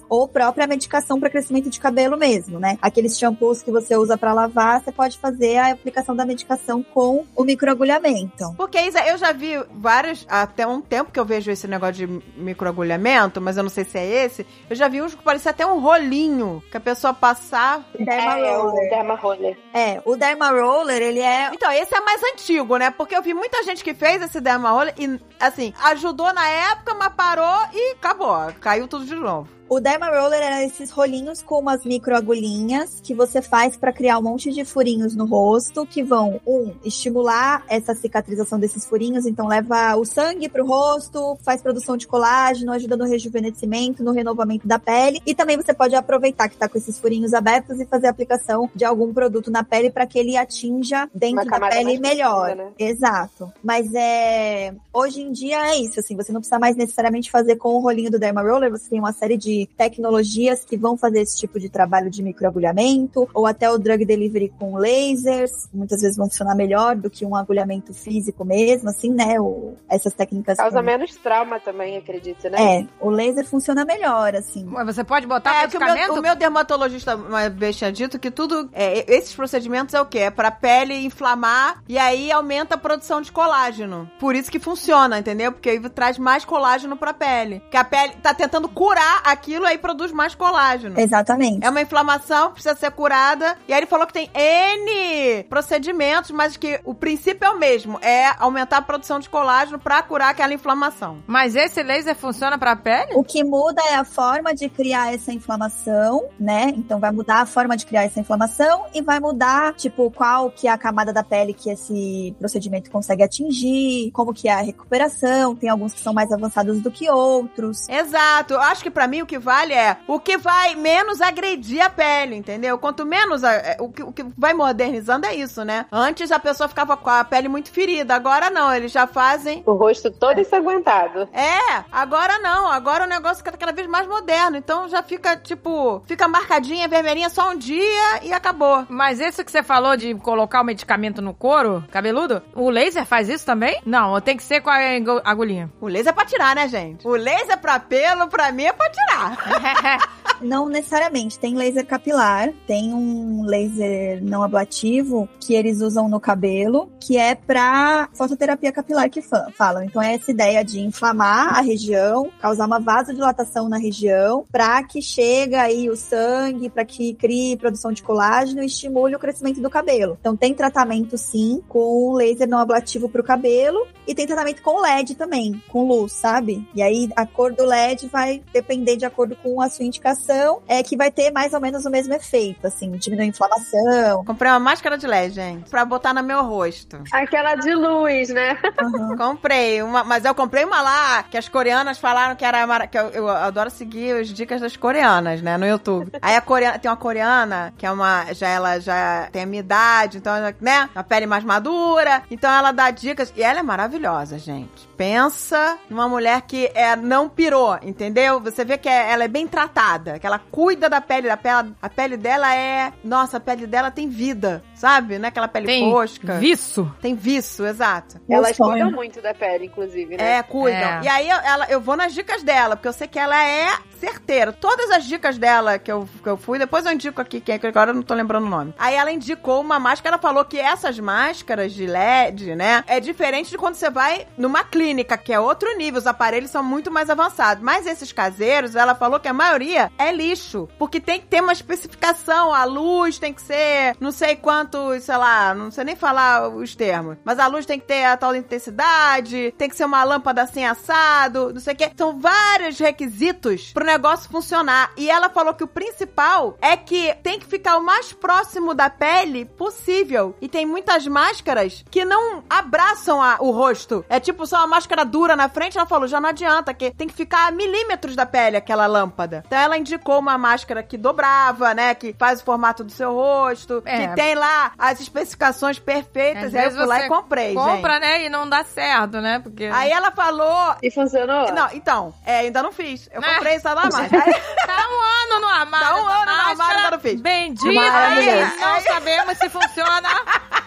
ou 0.08 0.28
própria 0.28 0.66
medicação 0.66 1.18
para 1.18 1.30
crescimento 1.30 1.70
de 1.70 1.80
cabelo 1.80 2.16
mesmo, 2.16 2.58
né? 2.58 2.78
Aqueles 2.80 3.18
shampoos 3.18 3.62
que 3.62 3.70
você 3.70 3.96
usa 3.96 4.16
para 4.16 4.32
lavar, 4.32 4.82
você 4.82 4.92
pode 4.92 5.18
fazer 5.18 5.56
a 5.56 5.72
aplicação 5.72 6.14
da 6.14 6.24
medicação 6.24 6.82
com 6.82 7.24
o 7.34 7.44
microagulhamento. 7.44 8.54
Porque, 8.56 8.80
Isa, 8.80 9.00
eu 9.06 9.18
já 9.18 9.32
vi 9.32 9.52
vários, 9.72 10.26
até 10.28 10.66
um 10.66 10.80
tempo 10.80 11.10
que 11.10 11.20
eu 11.20 11.24
vejo 11.24 11.50
esse 11.50 11.66
negócio 11.66 12.06
de 12.06 12.22
microagulhamento, 12.36 13.40
mas 13.40 13.56
eu 13.56 13.62
não 13.62 13.70
sei 13.70 13.84
se 13.84 13.98
é 13.98 14.24
esse. 14.24 14.46
Eu 14.68 14.76
já 14.76 14.88
vi 14.88 15.02
uns 15.02 15.14
que 15.14 15.22
parecia 15.22 15.50
até 15.50 15.66
um 15.66 15.80
rolinho 15.80 16.62
que 16.70 16.76
a 16.76 16.80
pessoa 16.80 17.14
passar. 17.14 17.84
Derma 17.98 18.38
é, 18.38 18.48
é 18.48 18.58
o 18.58 18.62
Roller. 18.62 18.90
Derma 18.90 19.14
Roller. 19.14 19.58
É, 19.72 20.02
o 20.04 20.16
Derma 20.16 20.50
Roller, 20.50 21.02
ele 21.02 21.20
é 21.20 21.50
Então, 21.52 21.70
esse 21.72 21.94
é 21.94 22.00
mais 22.00 22.20
antigo, 22.32 22.76
né? 22.76 22.90
Porque 22.90 23.16
eu 23.16 23.22
vi 23.22 23.34
muita 23.34 23.62
gente 23.62 23.82
que 23.82 23.94
fez 23.94 24.22
esse 24.22 24.40
derma 24.40 24.70
roller 24.70 24.94
e, 24.98 25.20
assim, 25.40 25.72
ajudou 25.84 26.32
na 26.32 26.48
época, 26.48 26.94
mas 26.94 27.12
parou 27.14 27.66
e 27.72 27.92
acabou. 27.92 28.52
Caiu 28.60 28.88
tudo 28.88 29.04
de 29.04 29.14
novo. 29.22 29.61
O 29.72 29.80
Derma 29.80 30.10
Roller 30.10 30.42
era 30.42 30.62
esses 30.62 30.90
rolinhos 30.90 31.40
com 31.40 31.58
umas 31.58 31.82
microagulhinhas 31.82 33.00
que 33.02 33.14
você 33.14 33.40
faz 33.40 33.74
pra 33.74 33.90
criar 33.90 34.18
um 34.18 34.22
monte 34.22 34.52
de 34.52 34.66
furinhos 34.66 35.16
no 35.16 35.24
rosto 35.24 35.86
que 35.86 36.02
vão, 36.02 36.38
um, 36.46 36.74
estimular 36.84 37.64
essa 37.66 37.94
cicatrização 37.94 38.60
desses 38.60 38.84
furinhos, 38.84 39.24
então 39.24 39.48
leva 39.48 39.96
o 39.96 40.04
sangue 40.04 40.46
pro 40.50 40.66
rosto, 40.66 41.38
faz 41.42 41.62
produção 41.62 41.96
de 41.96 42.06
colágeno, 42.06 42.70
ajuda 42.70 42.98
no 42.98 43.06
rejuvenescimento, 43.06 44.04
no 44.04 44.12
renovamento 44.12 44.68
da 44.68 44.78
pele 44.78 45.22
e 45.24 45.34
também 45.34 45.56
você 45.56 45.72
pode 45.72 45.94
aproveitar 45.94 46.50
que 46.50 46.56
tá 46.58 46.68
com 46.68 46.76
esses 46.76 46.98
furinhos 46.98 47.32
abertos 47.32 47.80
e 47.80 47.86
fazer 47.86 48.08
a 48.08 48.10
aplicação 48.10 48.68
de 48.74 48.84
algum 48.84 49.10
produto 49.10 49.50
na 49.50 49.64
pele 49.64 49.90
pra 49.90 50.04
que 50.04 50.18
ele 50.18 50.36
atinja 50.36 51.08
dentro 51.14 51.46
da 51.46 51.70
pele 51.70 51.98
melhor. 51.98 52.48
profunda, 52.48 52.64
né? 52.64 52.72
Exato. 52.78 53.50
Mas 53.64 53.90
é. 53.94 54.74
Hoje 54.92 55.22
em 55.22 55.32
dia 55.32 55.66
é 55.68 55.78
isso, 55.78 55.98
assim, 55.98 56.14
você 56.14 56.30
não 56.30 56.40
precisa 56.40 56.58
mais 56.58 56.76
necessariamente 56.76 57.30
fazer 57.30 57.56
com 57.56 57.70
o 57.70 57.80
rolinho 57.80 58.10
do 58.10 58.18
Derma 58.18 58.42
Roller, 58.42 58.70
você 58.70 58.90
tem 58.90 58.98
uma 58.98 59.14
série 59.14 59.38
de 59.38 59.61
tecnologias 59.66 60.64
que 60.64 60.76
vão 60.76 60.96
fazer 60.96 61.20
esse 61.20 61.38
tipo 61.38 61.58
de 61.58 61.68
trabalho 61.68 62.10
de 62.10 62.22
microagulhamento, 62.22 63.28
ou 63.34 63.46
até 63.46 63.70
o 63.70 63.78
drug 63.78 64.04
delivery 64.04 64.52
com 64.58 64.76
lasers, 64.76 65.68
muitas 65.72 66.00
vezes 66.00 66.16
vão 66.16 66.28
funcionar 66.28 66.54
melhor 66.54 66.96
do 66.96 67.10
que 67.10 67.24
um 67.24 67.34
agulhamento 67.34 67.92
físico 67.94 68.44
mesmo, 68.44 68.88
assim, 68.88 69.10
né? 69.10 69.40
O, 69.40 69.74
essas 69.88 70.12
técnicas. 70.14 70.56
Causa 70.56 70.82
menos 70.82 71.14
trauma 71.16 71.60
também, 71.60 71.96
acredito, 71.96 72.48
né? 72.48 72.80
É, 72.80 72.86
o 73.00 73.10
laser 73.10 73.46
funciona 73.46 73.84
melhor, 73.84 74.34
assim. 74.34 74.64
Mas 74.64 74.86
Você 74.86 75.04
pode 75.04 75.26
botar 75.26 75.62
É, 75.62 75.68
que 75.68 75.76
o 75.76 75.80
medicamento? 75.80 76.12
meu, 76.12 76.20
o 76.20 76.22
meu 76.22 76.36
dermatologista 76.36 77.16
uma 77.16 77.48
vez 77.48 77.76
tinha 77.76 77.92
dito 77.92 78.18
que 78.18 78.30
tudo. 78.30 78.68
é, 78.72 79.04
esses 79.12 79.34
procedimentos 79.34 79.94
é 79.94 80.00
o 80.00 80.06
quê? 80.06 80.20
É 80.20 80.30
pra 80.30 80.50
pele 80.50 80.94
inflamar 81.04 81.82
e 81.88 81.98
aí 81.98 82.30
aumenta 82.30 82.74
a 82.74 82.78
produção 82.78 83.20
de 83.20 83.30
colágeno. 83.32 84.10
Por 84.18 84.34
isso 84.34 84.50
que 84.50 84.58
funciona, 84.58 85.18
entendeu? 85.18 85.52
Porque 85.52 85.70
aí 85.70 85.80
traz 85.90 86.18
mais 86.18 86.44
colágeno 86.44 86.96
pra 86.96 87.12
pele. 87.12 87.62
Que 87.70 87.76
a 87.76 87.84
pele 87.84 88.14
tá 88.22 88.34
tentando 88.34 88.68
curar 88.68 89.22
aquilo, 89.52 89.66
aí 89.66 89.78
produz 89.78 90.12
mais 90.12 90.34
colágeno. 90.34 90.98
Exatamente. 90.98 91.64
É 91.64 91.70
uma 91.70 91.80
inflamação, 91.80 92.52
precisa 92.52 92.74
ser 92.74 92.90
curada. 92.90 93.56
E 93.68 93.72
aí 93.72 93.80
ele 93.80 93.86
falou 93.86 94.06
que 94.06 94.12
tem 94.12 94.30
N 94.34 95.44
procedimentos, 95.44 96.30
mas 96.30 96.56
que 96.56 96.80
o 96.84 96.94
princípio 96.94 97.46
é 97.46 97.50
o 97.50 97.58
mesmo. 97.58 97.98
É 98.00 98.32
aumentar 98.38 98.78
a 98.78 98.82
produção 98.82 99.18
de 99.18 99.28
colágeno 99.28 99.78
pra 99.78 100.02
curar 100.02 100.30
aquela 100.30 100.54
inflamação. 100.54 101.22
Mas 101.26 101.54
esse 101.54 101.82
laser 101.82 102.16
funciona 102.16 102.58
pra 102.58 102.74
pele? 102.74 103.12
O 103.14 103.22
que 103.22 103.44
muda 103.44 103.82
é 103.90 103.94
a 103.94 104.04
forma 104.04 104.54
de 104.54 104.68
criar 104.68 105.12
essa 105.12 105.32
inflamação, 105.32 106.24
né? 106.38 106.72
Então 106.76 106.98
vai 106.98 107.10
mudar 107.10 107.42
a 107.42 107.46
forma 107.46 107.76
de 107.76 107.84
criar 107.84 108.04
essa 108.04 108.20
inflamação 108.20 108.86
e 108.94 109.02
vai 109.02 109.20
mudar, 109.20 109.74
tipo, 109.74 110.10
qual 110.10 110.50
que 110.50 110.66
é 110.66 110.70
a 110.70 110.78
camada 110.78 111.12
da 111.12 111.22
pele 111.22 111.52
que 111.52 111.70
esse 111.70 112.34
procedimento 112.38 112.90
consegue 112.90 113.22
atingir, 113.22 114.10
como 114.12 114.32
que 114.32 114.48
é 114.48 114.52
a 114.52 114.62
recuperação. 114.62 115.54
Tem 115.54 115.68
alguns 115.68 115.92
que 115.92 116.00
são 116.00 116.14
mais 116.14 116.32
avançados 116.32 116.80
do 116.80 116.90
que 116.90 117.10
outros. 117.10 117.88
Exato. 117.88 118.54
Eu 118.54 118.60
acho 118.60 118.82
que 118.82 118.90
pra 118.90 119.06
mim 119.06 119.22
o 119.22 119.26
que 119.26 119.38
vale 119.42 119.74
é 119.74 119.96
o 120.06 120.18
que 120.18 120.38
vai 120.38 120.74
menos 120.74 121.20
agredir 121.20 121.82
a 121.84 121.90
pele, 121.90 122.36
entendeu? 122.36 122.78
Quanto 122.78 123.04
menos 123.04 123.44
a- 123.44 123.52
é, 123.52 123.76
o, 123.80 123.88
que, 123.90 124.02
o 124.02 124.12
que 124.12 124.24
vai 124.38 124.54
modernizando 124.54 125.26
é 125.26 125.34
isso, 125.34 125.64
né? 125.64 125.86
Antes 125.92 126.30
a 126.32 126.38
pessoa 126.38 126.68
ficava 126.68 126.96
com 126.96 127.10
a 127.10 127.24
pele 127.24 127.48
muito 127.48 127.70
ferida, 127.70 128.14
agora 128.14 128.48
não, 128.50 128.72
eles 128.74 128.92
já 128.92 129.06
fazem. 129.06 129.62
O 129.66 129.72
rosto 129.74 130.10
todo 130.10 130.40
ensanguentado. 130.40 131.28
É, 131.32 131.84
agora 131.90 132.38
não, 132.38 132.68
agora 132.68 133.04
o 133.04 133.08
negócio 133.08 133.38
fica 133.44 133.56
cada 133.56 133.72
vez 133.72 133.86
mais 133.88 134.06
moderno, 134.06 134.56
então 134.56 134.88
já 134.88 135.02
fica 135.02 135.36
tipo, 135.36 136.02
fica 136.06 136.28
marcadinha, 136.28 136.86
vermelhinha 136.88 137.28
só 137.28 137.50
um 137.50 137.56
dia 137.56 138.22
e 138.22 138.32
acabou. 138.32 138.86
Mas 138.88 139.20
esse 139.20 139.44
que 139.44 139.50
você 139.50 139.62
falou 139.62 139.96
de 139.96 140.14
colocar 140.14 140.60
o 140.60 140.64
medicamento 140.64 141.20
no 141.20 141.34
couro 141.34 141.84
cabeludo, 141.90 142.42
o 142.54 142.70
laser 142.70 143.04
faz 143.04 143.28
isso 143.28 143.44
também? 143.44 143.80
Não, 143.84 144.20
tem 144.20 144.36
que 144.36 144.42
ser 144.42 144.60
com 144.60 144.70
a 144.70 144.76
ag- 144.76 145.20
agulhinha. 145.24 145.70
O 145.80 145.88
laser 145.88 146.08
é 146.10 146.12
pra 146.12 146.24
tirar, 146.24 146.54
né, 146.54 146.68
gente? 146.68 147.06
O 147.06 147.12
laser 147.16 147.58
pra 147.58 147.80
pelo, 147.80 148.28
pra 148.28 148.52
mim, 148.52 148.64
é 148.64 148.72
pra 148.72 148.90
tirar. 148.90 149.21
Não 150.40 150.68
necessariamente. 150.68 151.38
Tem 151.38 151.54
laser 151.54 151.86
capilar, 151.86 152.52
tem 152.66 152.92
um 152.92 153.44
laser 153.44 154.20
não 154.24 154.42
ablativo 154.42 155.28
que 155.38 155.54
eles 155.54 155.80
usam 155.80 156.08
no 156.08 156.18
cabelo, 156.18 156.90
que 156.98 157.16
é 157.16 157.36
pra 157.36 158.08
fototerapia 158.12 158.72
capilar 158.72 159.08
que 159.08 159.22
fa- 159.22 159.48
falam. 159.56 159.84
Então 159.84 160.02
é 160.02 160.14
essa 160.14 160.32
ideia 160.32 160.64
de 160.64 160.80
inflamar 160.80 161.56
a 161.56 161.60
região, 161.60 162.28
causar 162.40 162.66
uma 162.66 162.80
vasodilatação 162.80 163.68
na 163.68 163.78
região, 163.78 164.44
pra 164.50 164.82
que 164.82 165.00
chegue 165.00 165.54
aí 165.54 165.88
o 165.88 165.94
sangue, 165.94 166.68
pra 166.68 166.84
que 166.84 167.14
crie 167.14 167.56
produção 167.56 167.92
de 167.92 168.02
colágeno 168.02 168.64
e 168.64 168.66
estimule 168.66 169.14
o 169.14 169.20
crescimento 169.20 169.60
do 169.60 169.70
cabelo. 169.70 170.16
Então 170.20 170.36
tem 170.36 170.52
tratamento 170.54 171.16
sim 171.16 171.62
com 171.68 172.14
laser 172.14 172.48
não 172.48 172.58
ablativo 172.58 173.08
pro 173.08 173.22
cabelo 173.22 173.86
e 174.08 174.12
tem 174.14 174.26
tratamento 174.26 174.60
com 174.60 174.80
LED 174.80 175.14
também, 175.14 175.62
com 175.68 175.86
luz, 175.86 176.10
sabe? 176.12 176.66
E 176.74 176.82
aí 176.82 177.08
a 177.14 177.24
cor 177.24 177.52
do 177.52 177.64
LED 177.64 178.08
vai 178.08 178.42
depender 178.52 178.96
de 178.96 179.04
acordo 179.12 179.36
com 179.36 179.60
a 179.60 179.68
sua 179.68 179.84
indicação, 179.84 180.62
é 180.66 180.82
que 180.82 180.96
vai 180.96 181.10
ter 181.10 181.30
mais 181.30 181.52
ou 181.52 181.60
menos 181.60 181.84
o 181.84 181.90
mesmo 181.90 182.12
efeito, 182.14 182.66
assim, 182.66 182.90
diminuir 182.92 183.24
a 183.26 183.28
inflamação. 183.28 184.24
Comprei 184.24 184.50
uma 184.50 184.58
máscara 184.58 184.96
de 184.98 185.06
LED, 185.06 185.34
gente, 185.34 185.70
pra 185.70 185.84
botar 185.84 186.12
no 186.14 186.22
meu 186.22 186.42
rosto. 186.42 187.02
Aquela 187.12 187.54
de 187.54 187.74
luz, 187.74 188.28
né? 188.30 188.58
Aham. 188.80 189.16
Comprei 189.32 189.82
uma, 189.82 190.02
mas 190.04 190.24
eu 190.24 190.34
comprei 190.34 190.64
uma 190.64 190.80
lá 190.80 191.22
que 191.24 191.36
as 191.36 191.48
coreanas 191.48 191.98
falaram 191.98 192.34
que 192.34 192.44
era 192.44 192.66
mara- 192.66 192.86
que 192.86 192.98
eu, 192.98 193.08
eu 193.10 193.28
adoro 193.28 193.70
seguir 193.70 194.12
as 194.20 194.28
dicas 194.28 194.60
das 194.60 194.76
coreanas, 194.76 195.40
né, 195.42 195.56
no 195.56 195.66
YouTube. 195.66 196.10
Aí 196.20 196.34
a 196.36 196.40
coreana 196.40 196.78
tem 196.78 196.90
uma 196.90 196.96
coreana 196.96 197.72
que 197.76 197.84
é 197.86 197.90
uma 197.90 198.32
já 198.32 198.48
ela 198.48 198.78
já 198.80 199.28
tem 199.32 199.42
a 199.42 199.46
minha 199.46 199.60
idade, 199.60 200.18
então 200.18 200.32
né, 200.60 200.88
a 200.94 201.02
pele 201.04 201.26
mais 201.26 201.44
madura, 201.44 202.22
então 202.30 202.50
ela 202.50 202.72
dá 202.72 202.90
dicas 202.90 203.32
e 203.36 203.42
ela 203.42 203.60
é 203.60 203.62
maravilhosa, 203.62 204.38
gente. 204.38 204.88
Pensa 204.96 205.78
numa 205.88 206.08
mulher 206.08 206.42
que 206.42 206.70
é 206.74 206.94
não 206.94 207.28
pirou, 207.28 207.78
entendeu? 207.82 208.40
Você 208.40 208.64
vê 208.64 208.76
que 208.78 208.88
é- 208.88 209.10
ela 209.10 209.24
é 209.24 209.28
bem 209.28 209.46
tratada, 209.46 210.18
que 210.18 210.26
ela 210.26 210.38
cuida 210.38 210.88
da 210.88 211.00
pele, 211.00 211.28
da 211.28 211.36
pele, 211.36 211.74
a 211.80 211.88
pele 211.88 212.16
dela 212.16 212.54
é, 212.54 212.92
nossa, 213.02 213.38
a 213.38 213.40
pele 213.40 213.66
dela 213.66 213.90
tem 213.90 214.08
vida, 214.08 214.62
sabe? 214.82 215.16
Não 215.16 215.26
é 215.26 215.28
aquela 215.28 215.46
pele 215.46 215.66
Tem 215.66 215.88
fosca. 215.88 216.38
viço. 216.38 216.92
Tem 217.00 217.14
viço, 217.14 217.64
exato. 217.64 218.20
Meu 218.28 218.38
Elas 218.38 218.56
sonho. 218.56 218.72
cuidam 218.72 218.90
muito 218.90 219.22
da 219.22 219.32
pele, 219.32 219.66
inclusive, 219.66 220.16
né? 220.16 220.38
É, 220.38 220.42
cuidam. 220.42 220.80
É. 220.80 221.00
E 221.04 221.08
aí 221.08 221.30
eu, 221.30 221.36
ela, 221.36 221.66
eu 221.70 221.80
vou 221.80 221.96
nas 221.96 222.12
dicas 222.12 222.42
dela, 222.42 222.74
porque 222.74 222.88
eu 222.88 222.92
sei 222.92 223.06
que 223.06 223.16
ela 223.16 223.40
é 223.46 223.68
certeira. 224.00 224.52
Todas 224.52 224.90
as 224.90 225.04
dicas 225.04 225.38
dela 225.38 225.78
que 225.78 225.92
eu, 225.92 226.08
que 226.20 226.28
eu 226.28 226.36
fui, 226.36 226.58
depois 226.58 226.84
eu 226.84 226.90
indico 226.90 227.20
aqui 227.20 227.40
quem 227.40 227.54
é, 227.54 227.58
que 227.60 227.66
agora 227.68 227.90
eu 227.90 227.94
não 227.94 228.02
tô 228.02 228.12
lembrando 228.14 228.46
o 228.46 228.50
nome. 228.50 228.74
Aí 228.76 228.96
ela 228.96 229.12
indicou 229.12 229.60
uma 229.60 229.78
máscara, 229.78 230.16
ela 230.16 230.22
falou 230.22 230.44
que 230.44 230.58
essas 230.58 230.98
máscaras 230.98 231.72
de 231.72 231.86
LED, 231.86 232.56
né, 232.56 232.82
é 232.88 232.98
diferente 232.98 233.50
de 233.50 233.56
quando 233.58 233.76
você 233.76 233.88
vai 233.88 234.26
numa 234.36 234.64
clínica, 234.64 235.16
que 235.16 235.32
é 235.32 235.38
outro 235.38 235.72
nível, 235.78 236.00
os 236.00 236.06
aparelhos 236.08 236.50
são 236.50 236.64
muito 236.64 236.90
mais 236.90 237.08
avançados. 237.08 237.62
Mas 237.62 237.86
esses 237.86 238.10
caseiros, 238.10 238.74
ela 238.74 238.96
falou 238.96 239.20
que 239.20 239.28
a 239.28 239.32
maioria 239.32 239.92
é 239.96 240.10
lixo, 240.10 240.68
porque 240.76 241.00
tem 241.00 241.20
que 241.20 241.26
ter 241.28 241.40
uma 241.40 241.52
especificação, 241.52 242.52
a 242.52 242.64
luz 242.64 243.20
tem 243.20 243.32
que 243.32 243.42
ser 243.42 243.94
não 244.00 244.10
sei 244.10 244.34
quanto, 244.34 244.71
sei 245.00 245.16
lá, 245.16 245.54
não 245.54 245.70
sei 245.70 245.84
nem 245.84 245.96
falar 245.96 246.48
os 246.48 246.74
termos, 246.74 247.16
mas 247.24 247.38
a 247.38 247.46
luz 247.46 247.66
tem 247.66 247.78
que 247.78 247.86
ter 247.86 248.04
a 248.04 248.16
tal 248.16 248.34
intensidade, 248.34 249.54
tem 249.56 249.68
que 249.68 249.76
ser 249.76 249.84
uma 249.84 250.02
lâmpada 250.04 250.42
assim 250.42 250.64
assado, 250.64 251.52
não 251.52 251.60
sei 251.60 251.74
o 251.74 251.76
que. 251.76 251.92
São 251.96 252.18
vários 252.18 252.78
requisitos 252.78 253.72
pro 253.72 253.84
negócio 253.84 254.30
funcionar. 254.30 254.90
E 254.96 255.10
ela 255.10 255.28
falou 255.28 255.54
que 255.54 255.64
o 255.64 255.68
principal 255.68 256.56
é 256.60 256.76
que 256.76 257.14
tem 257.22 257.38
que 257.38 257.46
ficar 257.46 257.76
o 257.76 257.82
mais 257.84 258.12
próximo 258.12 258.74
da 258.74 258.88
pele 258.90 259.44
possível. 259.44 260.34
E 260.40 260.48
tem 260.48 260.64
muitas 260.66 261.06
máscaras 261.06 261.84
que 261.90 262.04
não 262.04 262.42
abraçam 262.48 263.22
a- 263.22 263.36
o 263.40 263.50
rosto. 263.50 264.04
É 264.08 264.18
tipo 264.20 264.46
só 264.46 264.58
uma 264.58 264.66
máscara 264.66 265.04
dura 265.04 265.36
na 265.36 265.48
frente. 265.48 265.76
Ela 265.78 265.86
falou, 265.86 266.06
já 266.08 266.20
não 266.20 266.28
adianta, 266.30 266.72
que 266.74 266.90
tem 266.90 267.08
que 267.08 267.14
ficar 267.14 267.48
a 267.48 267.50
milímetros 267.50 268.16
da 268.16 268.26
pele 268.26 268.56
aquela 268.56 268.86
lâmpada. 268.86 269.42
Então 269.46 269.58
ela 269.58 269.76
indicou 269.78 270.18
uma 270.18 270.36
máscara 270.38 270.82
que 270.82 270.96
dobrava, 270.96 271.74
né? 271.74 271.94
Que 271.94 272.14
faz 272.18 272.40
o 272.40 272.44
formato 272.44 272.84
do 272.84 272.92
seu 272.92 273.12
rosto. 273.12 273.82
É. 273.84 274.08
Que 274.08 274.14
tem 274.14 274.34
lá 274.34 274.61
as 274.78 275.00
especificações 275.00 275.78
perfeitas. 275.78 276.46
Às 276.46 276.54
Aí 276.54 276.64
eu 276.66 276.70
fui 276.72 276.86
lá 276.86 277.00
e 277.06 277.08
comprei, 277.08 277.54
Compra, 277.54 277.94
gente. 277.94 278.00
né? 278.02 278.24
E 278.24 278.28
não 278.28 278.48
dá 278.48 278.62
certo, 278.64 279.20
né? 279.20 279.38
Porque. 279.40 279.64
Aí 279.72 279.90
ela 279.90 280.10
falou... 280.10 280.76
E 280.82 280.90
funcionou? 280.90 281.52
Não, 281.52 281.68
então, 281.72 282.14
é, 282.24 282.38
ainda 282.38 282.62
não 282.62 282.72
fiz. 282.72 283.08
Eu 283.12 283.20
Ah. 283.24 283.34
comprei 283.34 283.58
só 283.60 283.74
na 283.74 283.82
máscara. 283.84 284.08
Aí- 284.24 284.52
Tá 284.66 284.88
um 284.88 285.32
ano 285.32 285.40
no 285.40 285.48
armário. 285.48 285.86
Tá 285.88 285.94
um 285.96 286.06
ano 286.06 286.24
no 286.24 286.30
armário, 286.50 286.76
ainda 286.78 286.90
não 286.92 287.00
fiz. 287.00 287.20
Bendita. 287.20 287.72
Maravilhoso. 287.72 288.56
Não 288.60 288.80
sabemos 288.80 289.38
se 289.38 289.48
funciona. 289.48 290.08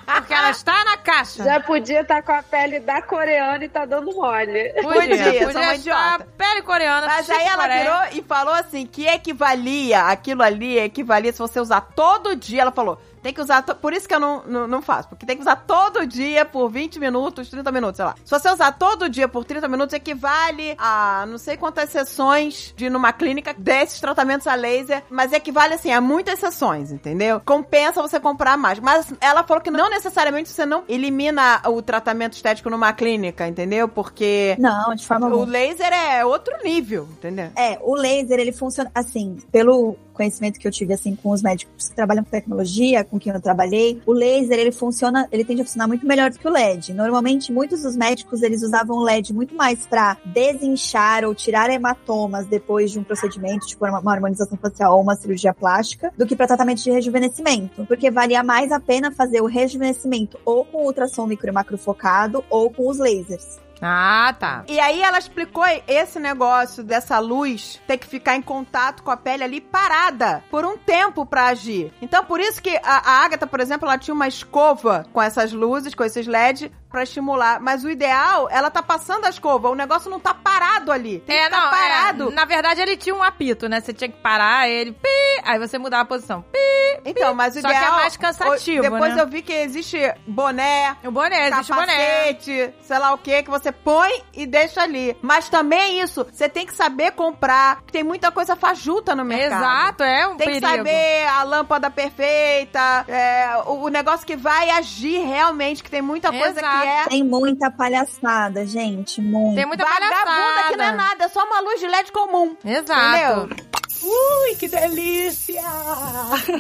Porque 0.06 0.34
ela 0.34 0.52
está 0.52 0.84
na 0.86 0.98
caixa. 0.98 1.44
Já 1.44 1.60
podia 1.60 2.02
estar 2.02 2.22
com 2.22 2.32
a 2.32 2.44
pele 2.44 2.80
da 2.80 3.02
coreana 3.02 3.64
e 3.66 3.70
tá 3.70 3.86
dando 3.86 4.14
mole. 4.14 4.70
Podia, 4.82 5.34
sou 5.52 5.62
uma 5.62 5.74
estar 5.74 5.76
idiota. 5.76 6.28
Pele 6.38 6.62
coreana. 6.62 7.08
Mas 7.08 7.30
aí 7.30 7.46
ela 7.48 7.64
Coreia. 7.64 7.80
virou 7.84 8.20
e 8.20 8.24
falou 8.24 8.54
assim 8.54 8.86
que 8.86 9.08
equivalia, 9.08 10.04
aquilo 10.04 10.44
ali 10.44 10.78
equivalia 10.78 11.32
se 11.32 11.40
você 11.40 11.60
usar 11.60 11.82
todo 11.82 12.36
dia. 12.36 12.62
Ela 12.62 12.72
falou, 12.72 13.00
tem 13.26 13.34
que 13.34 13.42
usar, 13.42 13.64
por 13.64 13.92
isso 13.92 14.08
que 14.08 14.14
eu 14.14 14.20
não, 14.20 14.44
não, 14.46 14.68
não 14.68 14.82
faço, 14.84 15.10
porque 15.10 15.26
tem 15.26 15.36
que 15.36 15.42
usar 15.42 15.56
todo 15.56 16.06
dia 16.06 16.46
por 16.46 16.70
20 16.70 17.00
minutos, 17.00 17.50
30 17.50 17.72
minutos, 17.72 17.96
sei 17.96 18.06
lá. 18.06 18.14
Se 18.24 18.30
você 18.30 18.52
usar 18.52 18.74
todo 18.74 19.10
dia 19.10 19.28
por 19.28 19.44
30 19.44 19.68
minutos, 19.68 19.96
equivale 19.96 20.76
a 20.78 21.26
não 21.28 21.40
sei 21.40 21.58
quantas 21.58 21.90
sessões 21.90 22.72
de 22.78 22.86
ir 22.86 22.92
numa 22.92 23.12
clínica 23.12 23.52
desses 23.58 24.00
tratamentos 24.00 24.46
a 24.46 24.54
laser, 24.54 25.02
mas 25.10 25.34
equivale 25.34 25.74
assim 25.74 25.92
a 25.92 26.00
muitas 26.00 26.38
sessões, 26.38 26.92
entendeu? 26.92 27.42
Compensa 27.44 28.00
você 28.00 28.20
comprar 28.20 28.56
mais. 28.58 28.80
Mas 28.80 29.12
ela 29.20 29.44
falou 29.44 29.64
que 29.64 29.72
não 29.72 29.90
necessariamente 29.90 30.50
você 30.50 30.64
não 30.64 30.84
elimina 30.88 31.64
o 31.66 31.82
tratamento 31.82 32.34
estético 32.34 32.70
numa 32.70 32.94
clínica, 32.94 33.48
entendeu? 33.48 33.88
Porque 33.88 34.56
Não, 34.60 34.94
de 34.94 35.04
forma 35.04 35.26
o 35.26 35.32
alguma. 35.32 35.52
laser 35.52 35.92
é 35.92 36.24
outro 36.24 36.54
nível, 36.64 37.08
entendeu? 37.14 37.50
É, 37.56 37.80
o 37.82 37.96
laser, 37.96 38.40
ele 38.40 38.52
funciona 38.52 38.92
assim, 38.94 39.38
pelo 39.52 39.98
conhecimento 40.16 40.60
que 40.60 40.68
eu 40.68 40.72
tive 40.72 40.94
assim 40.94 41.16
com 41.16 41.32
os 41.32 41.42
médicos 41.42 41.90
que 41.90 41.96
trabalham 41.96 42.24
com 42.24 42.30
tecnologia, 42.30 43.04
com 43.04 43.20
quem 43.20 43.34
eu 43.34 43.42
trabalhei, 43.42 44.02
o 44.06 44.14
laser 44.14 44.60
ele 44.60 44.72
funciona, 44.72 45.28
ele 45.32 45.44
tende 45.44 45.62
a 45.62 45.66
funcionar 45.66 45.88
muito 45.88 46.06
melhor 46.06 46.32
do 46.32 46.40
que 46.40 46.48
o 46.48 46.52
LED. 46.52 46.94
Normalmente 46.94 47.52
muitos 47.52 47.84
dos 47.84 47.96
médicos 47.96 48.42
eles 48.42 48.64
usavam 48.64 48.98
o 48.98 49.04
LED 49.04 49.34
muito 49.34 49.56
mais 49.56 49.86
para 49.86 50.18
desinchar 50.26 51.24
ou 51.26 51.36
tirar 51.36 51.70
hematomas 51.70 52.46
depois 52.48 52.92
de 52.92 53.00
um 53.00 53.04
procedimento, 53.04 53.68
tipo 53.68 53.86
uma 53.86 54.12
harmonização 54.12 54.58
facial 54.58 54.96
ou 54.96 55.02
uma 55.02 55.16
cirurgia 55.16 55.54
plástica, 55.54 56.12
do 56.18 56.26
que 56.26 56.36
para 56.36 56.48
tratamento 56.48 56.82
de 56.82 56.92
rejuvenescimento, 56.92 57.86
porque 57.86 58.10
valia 58.10 58.44
mais 58.44 58.72
a 58.72 58.80
pena 58.80 59.12
fazer 59.12 59.42
o 59.42 59.46
rejuvenescimento 59.46 60.40
ou 60.46 60.66
com 60.66 60.86
ultrassom 60.86 61.26
micro 61.28 61.50
e 61.50 61.52
macrofocado 61.52 62.44
ou 62.50 62.70
com 62.72 62.90
os 62.90 62.98
lasers. 62.98 63.65
Ah, 63.82 64.34
tá. 64.40 64.64
E 64.68 64.80
aí 64.80 65.02
ela 65.02 65.18
explicou 65.18 65.66
esse 65.88 66.20
negócio 66.20 66.84
dessa 66.84 67.20
luz 67.20 67.82
ter 67.88 67.98
que 67.98 68.08
ficar 68.08 68.36
em 68.36 68.42
contato 68.42 69.04
com 69.04 69.12
a 69.12 69.18
pele 69.18 69.44
ali 69.44 69.62
parada 69.62 70.44
por 70.50 70.66
um 70.66 70.78
tempo 70.78 71.26
pra 71.26 71.48
agir. 71.48 71.94
Então 72.02 72.24
por 72.24 72.40
isso 72.40 72.62
que 72.62 72.78
a, 72.78 72.82
a 72.84 73.26
Agatha, 73.26 73.48
por 73.48 73.60
exemplo, 73.60 73.88
ela 73.88 73.98
tinha 73.98 74.14
uma 74.14 74.28
escova 74.28 75.06
com 75.12 75.22
essas 75.22 75.52
luzes, 75.52 75.94
com 75.94 76.04
esses 76.04 76.28
LED 76.28 76.72
pra 76.96 77.04
estimular, 77.04 77.60
mas 77.60 77.84
o 77.84 77.90
ideal, 77.90 78.48
ela 78.50 78.72
tá 78.72 78.82
passando 78.82 79.26
a 79.26 79.30
escova, 79.30 79.70
o 79.70 79.76
negócio 79.76 80.10
não 80.10 80.18
tá 80.18 80.34
parado 80.34 80.94
ali. 80.94 81.20
Tem 81.20 81.36
que 81.36 81.42
É, 81.42 81.46
ficar 81.46 81.60
não, 81.62 81.70
parado. 81.70 82.30
é, 82.30 82.34
na 82.34 82.46
verdade, 82.46 82.80
ele 82.80 82.96
tinha 82.96 83.14
um 83.14 83.22
apito, 83.22 83.68
né? 83.68 83.82
Você 83.82 83.92
tinha 83.92 84.08
que 84.10 84.18
parar 84.22 84.70
ele, 84.70 84.94
pi, 84.94 85.10
aí 85.44 85.60
você 85.60 85.78
mudava 85.78 86.04
a 86.04 86.06
posição. 86.06 86.42
Pi. 86.54 86.58
Então, 87.04 87.36
mas 87.36 87.56
o 87.58 87.62
Só 87.62 87.68
que 87.68 87.76
ideal 87.76 87.94
é 87.94 87.96
mais 87.98 88.16
cansativo, 88.18 88.82
Depois 88.82 89.14
né? 89.14 89.22
eu 89.22 89.28
vi 89.28 89.42
que 89.42 89.52
existe 89.54 89.98
boné, 90.26 90.96
O 91.04 91.12
boné, 91.12 91.50
existe 91.50 91.72
o 91.72 91.76
boné. 91.76 91.94
capacete, 91.94 92.74
sei 92.82 92.98
lá 92.98 93.14
o 93.14 93.18
que, 93.18 93.44
que 93.44 93.50
você 93.50 93.72
põe 93.74 94.24
e 94.34 94.48
deixa 94.48 94.82
ali. 94.82 95.16
Mas 95.22 95.50
também 95.50 96.00
é 96.00 96.04
isso, 96.04 96.26
você 96.32 96.48
tem 96.48 96.66
que 96.66 96.74
saber 96.74 97.12
comprar, 97.12 97.82
tem 97.92 98.04
muita 98.04 98.32
coisa 98.32 98.56
fajuta 98.56 99.14
no 99.14 99.26
mercado. 99.26 99.62
Exato, 99.62 100.04
é 100.04 100.28
um 100.28 100.38
Tem 100.38 100.48
perigo. 100.48 100.66
que 100.66 100.78
saber 100.78 101.28
a 101.28 101.44
lâmpada 101.44 101.90
perfeita, 101.92 103.06
é, 103.08 103.58
o, 103.66 103.84
o 103.84 103.88
negócio 103.90 104.26
que 104.26 104.36
vai 104.36 104.70
agir 104.72 105.20
realmente, 105.20 105.84
que 105.84 105.92
tem 105.92 106.02
muita 106.02 106.30
coisa 106.32 106.60
Exato. 106.60 106.82
que 106.82 106.85
é 106.86 107.06
Tem 107.06 107.24
muita 107.24 107.72
palhaçada, 107.72 108.66
gente, 108.66 109.22
muito. 109.22 109.56
Tem 109.56 109.66
muita 109.66 109.84
vagabunda 109.84 110.16
palhaçada. 110.24 110.68
que 110.70 110.78
não 110.78 110.86
é 110.86 110.92
nada, 110.92 111.24
é 111.26 111.28
só 111.28 111.44
uma 111.44 111.60
luz 111.62 111.80
de 111.80 111.88
LED 111.88 112.12
comum. 112.12 112.56
Exato. 112.64 113.42
Entendeu? 113.48 113.66
Ui, 114.06 114.56
que 114.56 114.68
delícia! 114.68 115.64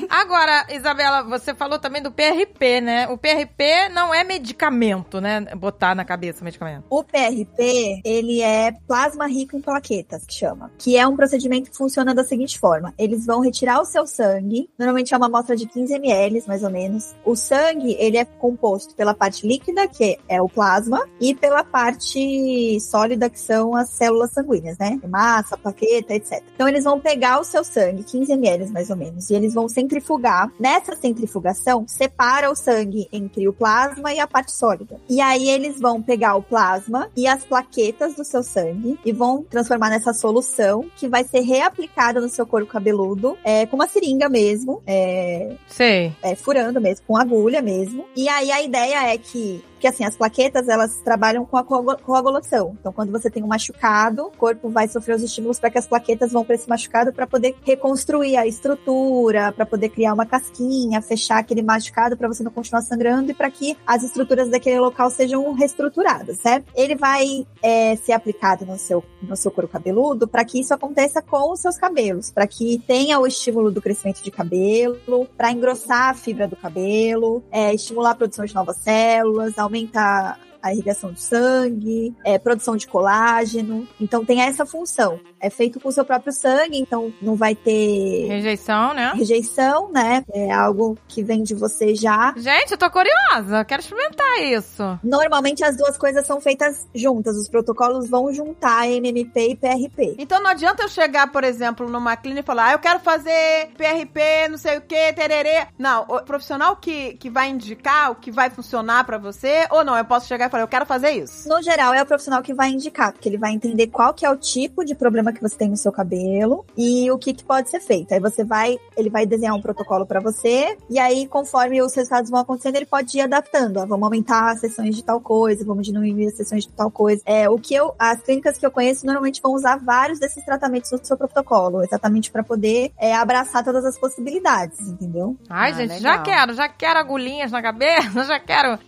Agora, 0.10 0.66
Isabela, 0.72 1.22
você 1.24 1.54
falou 1.54 1.78
também 1.78 2.02
do 2.02 2.12
PRP, 2.12 2.82
né? 2.82 3.08
O 3.08 3.18
PRP 3.18 3.90
não 3.94 4.12
é 4.12 4.24
medicamento, 4.24 5.22
né? 5.22 5.42
Botar 5.56 5.94
na 5.94 6.04
cabeça 6.04 6.44
medicamento. 6.44 6.86
O 6.90 7.04
PRP, 7.04 8.02
ele 8.04 8.42
é 8.42 8.72
plasma 8.88 9.28
rico 9.28 9.56
em 9.56 9.62
plaquetas, 9.62 10.26
que 10.26 10.34
chama. 10.34 10.72
Que 10.78 10.98
é 10.98 11.08
um 11.08 11.16
procedimento 11.16 11.70
que 11.70 11.78
funciona 11.78 12.16
da 12.16 12.24
seguinte 12.24 12.58
forma. 12.58 12.94
Eles 12.98 13.28
vão 13.28 13.42
retirar 13.42 13.80
o 13.80 13.86
seu 13.86 14.08
sangue, 14.08 14.68
normalmente 14.78 15.14
é 15.14 15.18
uma 15.18 15.28
amostra 15.28 15.56
de 15.56 15.68
15 15.68 15.94
ml, 15.94 16.44
mais 16.48 16.64
ou 16.64 16.72
menos. 16.72 17.14
O 17.24 17.36
sangue, 17.36 17.96
ele 18.00 18.18
é 18.18 18.26
composto 18.26 18.96
pela 18.96 19.14
parte 19.14 19.46
líquida, 19.46 19.88
que 19.88 20.18
é 20.28 20.42
o 20.42 20.50
plasma, 20.50 21.08
e 21.22 21.36
pela 21.36 21.64
parte 21.64 22.80
sólida, 22.80 23.30
que 23.30 23.40
são 23.40 23.76
as 23.76 23.90
células 23.90 24.32
sanguíneas, 24.32 24.78
né? 24.80 25.00
Massa, 25.08 25.56
plaqueta, 25.56 26.16
etc. 26.16 26.44
Então 26.56 26.68
eles 26.68 26.84
vão 26.84 27.00
pegar 27.00 27.35
pegar 27.36 27.40
o 27.40 27.44
seu 27.44 27.64
sangue, 27.64 28.04
15 28.04 28.32
ml 28.32 28.72
mais 28.72 28.90
ou 28.90 28.96
menos, 28.96 29.30
e 29.30 29.34
eles 29.34 29.54
vão 29.54 29.68
centrifugar. 29.68 30.52
Nessa 30.60 30.96
centrifugação, 30.96 31.86
separa 31.88 32.50
o 32.50 32.56
sangue 32.56 33.08
entre 33.12 33.48
o 33.48 33.54
plasma 33.54 34.14
e 34.14 34.20
a 34.20 34.28
parte 34.28 34.52
sólida. 34.52 35.00
E 35.10 35.20
aí 35.20 35.50
eles 35.50 35.80
vão 35.80 36.02
pegar 36.02 36.36
o 36.36 36.42
plasma 36.42 37.10
e 37.16 37.28
as 37.28 37.44
plaquetas 37.44 38.16
do 38.16 38.24
seu 38.24 38.44
sangue 38.44 38.98
e 39.04 39.12
vão 39.12 39.44
transformar 39.44 39.90
nessa 39.90 40.14
solução 40.14 40.86
que 40.96 41.08
vai 41.08 41.24
ser 41.24 41.42
reaplicada 41.42 42.22
no 42.22 42.30
seu 42.30 42.46
couro 42.46 42.66
cabeludo, 42.66 43.38
é, 43.44 43.66
com 43.66 43.76
uma 43.76 43.88
seringa 43.88 44.30
mesmo, 44.30 44.82
é, 44.88 45.56
Sei. 45.68 46.14
é, 46.22 46.36
furando 46.36 46.80
mesmo, 46.80 47.06
com 47.08 47.18
agulha 47.18 47.62
mesmo. 47.62 48.06
E 48.16 48.30
aí 48.30 48.52
a 48.52 48.62
ideia 48.62 49.14
é 49.14 49.18
que 49.18 49.64
porque 49.76 49.88
assim, 49.88 50.06
as 50.06 50.16
plaquetas, 50.16 50.68
elas 50.68 51.00
trabalham 51.04 51.46
com 51.46 51.58
a 51.58 51.64
coagu- 51.64 51.98
coagulação. 52.02 52.76
Então, 52.80 52.92
quando 52.92 53.12
você 53.12 53.30
tem 53.30 53.44
um 53.44 53.48
machucado, 53.48 54.28
o 54.28 54.32
corpo 54.32 54.68
vai 54.70 54.88
sofrer 54.88 55.16
os 55.16 55.22
estímulos 55.22 55.60
para 55.60 55.70
que 55.70 55.78
as 55.78 55.86
plaquetas 55.86 56.32
vão 56.32 56.44
para 56.44 56.56
esse 56.56 56.68
machucado 56.68 57.14
para 57.16 57.26
poder 57.26 57.56
reconstruir 57.64 58.36
a 58.36 58.46
estrutura, 58.46 59.52
para 59.52 59.66
poder 59.66 59.90
criar 59.90 60.14
uma 60.14 60.26
casquinha, 60.26 61.02
fechar 61.02 61.40
aquele 61.40 61.62
machucado 61.62 62.18
para 62.18 62.28
você 62.28 62.44
não 62.44 62.52
continuar 62.52 62.82
sangrando 62.82 63.32
e 63.32 63.34
para 63.34 63.50
que 63.50 63.78
as 63.86 64.04
estruturas 64.04 64.50
daquele 64.50 64.80
local 64.80 65.10
sejam 65.10 65.54
reestruturadas, 65.54 66.38
certo? 66.38 66.72
Ele 66.76 66.96
vai 66.96 67.48
é, 67.62 67.96
ser 67.96 68.12
aplicado 68.12 68.66
no 68.66 68.78
seu, 68.78 69.04
no 69.22 69.36
seu 69.36 69.52
couro 69.52 69.68
cabeludo 69.68 70.28
para 70.28 70.44
que 70.44 70.60
isso 70.60 70.74
aconteça 70.74 71.22
com 71.22 71.52
os 71.52 71.60
seus 71.60 71.78
cabelos, 71.78 72.32
para 72.32 72.46
que 72.46 72.84
tenha 72.86 73.20
o 73.20 73.26
estímulo 73.26 73.72
do 73.72 73.82
crescimento 73.82 74.22
de 74.22 74.32
cabelo, 74.32 74.98
para 75.38 75.52
engrossar 75.52 76.10
a 76.10 76.14
fibra 76.14 76.48
do 76.48 76.56
cabelo, 76.56 77.44
é, 77.52 77.74
estimular 77.74 78.12
a 78.12 78.16
produção 78.16 78.46
de 78.46 78.54
novas 78.54 78.78
células, 78.78 79.58
aumentar 79.58 80.40
a 80.66 80.74
irrigação 80.74 81.12
do 81.12 81.20
sangue, 81.20 82.16
é, 82.26 82.40
produção 82.40 82.76
de 82.76 82.88
colágeno. 82.88 83.88
Então 84.02 84.26
tem 84.26 84.42
essa 84.42 84.66
função. 84.66 85.20
É 85.40 85.48
feito 85.48 85.80
com 85.80 85.90
o 85.90 85.92
seu 85.92 86.04
próprio 86.04 86.34
sangue, 86.34 86.80
então 86.80 87.14
não 87.22 87.36
vai 87.36 87.54
ter 87.54 88.26
Rejeição, 88.28 88.96
né? 88.96 89.14
rejeição, 89.16 89.92
né? 89.92 90.26
É 90.34 90.52
algo 90.52 90.98
que 91.08 91.24
vem 91.24 91.44
de 91.44 91.54
você 91.54 91.94
já. 91.94 92.34
Gente, 92.36 92.72
eu 92.72 92.78
tô 92.80 92.90
curiosa. 92.90 93.64
Quero 93.64 93.82
experimentar 93.82 94.42
isso. 94.42 95.00
Normalmente 95.04 95.64
as 95.64 95.78
duas 95.78 95.98
coisas 96.00 96.26
são 96.26 96.42
feitas 96.42 96.88
juntas. 96.96 97.38
Os 97.38 97.48
protocolos 97.48 98.10
vão 98.10 98.34
juntar 98.34 98.88
MMP 98.88 99.52
e 99.52 99.56
PRP. 99.56 100.16
Então 100.18 100.42
não 100.42 100.50
adianta 100.50 100.82
eu 100.82 100.90
chegar, 100.90 101.32
por 101.32 101.44
exemplo, 101.44 101.88
numa 101.88 102.18
clínica 102.18 102.42
e 102.42 102.44
falar, 102.44 102.70
ah, 102.70 102.72
eu 102.74 102.80
quero 102.80 103.00
fazer 103.02 103.70
PRP, 103.78 104.48
não 104.50 104.58
sei 104.58 104.80
o 104.80 104.82
que, 104.82 105.14
tererê. 105.14 105.68
Não, 105.78 106.08
o 106.10 106.24
profissional 106.24 106.76
que, 106.76 107.14
que 107.18 107.30
vai 107.30 107.50
indicar 107.50 108.10
o 108.12 108.16
que 108.16 108.32
vai 108.32 108.50
funcionar 108.50 109.04
pra 109.04 109.20
você, 109.20 109.68
ou 109.70 109.84
não, 109.84 109.96
eu 109.96 110.06
posso 110.06 110.28
chegar 110.28 110.48
e 110.48 110.50
falar, 110.50 110.55
eu 110.62 110.68
quero 110.68 110.86
fazer 110.86 111.12
isso. 111.12 111.48
No 111.50 111.62
geral, 111.62 111.94
é 111.94 112.02
o 112.02 112.06
profissional 112.06 112.42
que 112.42 112.54
vai 112.54 112.70
indicar, 112.70 113.12
porque 113.12 113.28
ele 113.30 113.38
vai 113.38 113.52
entender 113.52 113.88
qual 113.88 114.14
que 114.14 114.26
é 114.26 114.30
o 114.30 114.36
tipo 114.36 114.84
de 114.86 114.96
problema 114.96 115.32
que 115.34 115.42
você 115.42 115.56
tem 115.58 115.70
no 115.70 115.78
seu 115.78 115.92
cabelo 115.92 116.66
e 116.78 117.10
o 117.12 117.18
que, 117.18 117.34
que 117.34 117.44
pode 117.44 117.70
ser 117.70 117.80
feito. 117.80 118.14
Aí 118.14 118.20
você 118.20 118.44
vai, 118.44 118.78
ele 118.98 119.10
vai 119.10 119.26
desenhar 119.26 119.56
um 119.56 119.62
protocolo 119.62 120.06
pra 120.06 120.20
você, 120.20 120.78
e 120.90 121.00
aí, 121.00 121.28
conforme 121.28 121.82
os 121.82 121.94
resultados 121.94 122.30
vão 122.30 122.40
acontecendo, 122.40 122.76
ele 122.76 122.86
pode 122.86 123.18
ir 123.18 123.22
adaptando. 123.22 123.78
Ó, 123.78 123.86
vamos 123.86 124.04
aumentar 124.04 124.52
as 124.52 124.60
sessões 124.60 124.96
de 124.96 125.04
tal 125.04 125.20
coisa, 125.20 125.66
vamos 125.66 125.86
diminuir 125.86 126.28
as 126.28 126.36
sessões 126.38 126.64
de 126.66 126.72
tal 126.72 126.92
coisa. 126.92 127.22
É, 127.26 127.50
o 127.50 127.58
que 127.58 127.74
eu, 127.74 127.94
as 127.98 128.22
clínicas 128.22 128.58
que 128.58 128.66
eu 128.66 128.72
conheço 128.72 129.06
normalmente 129.06 129.42
vão 129.42 129.54
usar 129.54 129.78
vários 129.78 130.20
desses 130.20 130.44
tratamentos 130.44 130.92
no 130.92 131.04
seu 131.04 131.18
protocolo, 131.18 131.84
exatamente 131.84 132.32
pra 132.32 132.44
poder 132.44 132.92
é, 132.98 133.16
abraçar 133.16 133.64
todas 133.64 133.86
as 133.86 133.98
possibilidades, 133.98 134.80
entendeu? 134.88 135.36
Ai, 135.50 135.72
Ah, 135.72 135.74
gente, 135.74 135.94
legal. 135.94 136.02
já 136.02 136.18
quero. 136.24 136.54
Já 136.54 136.70
quero 136.70 137.00
agulhinhas 137.00 137.52
na 137.52 137.62
cabeça, 137.62 138.24
já 138.26 138.40
quero 138.40 138.80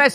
é 0.00 0.10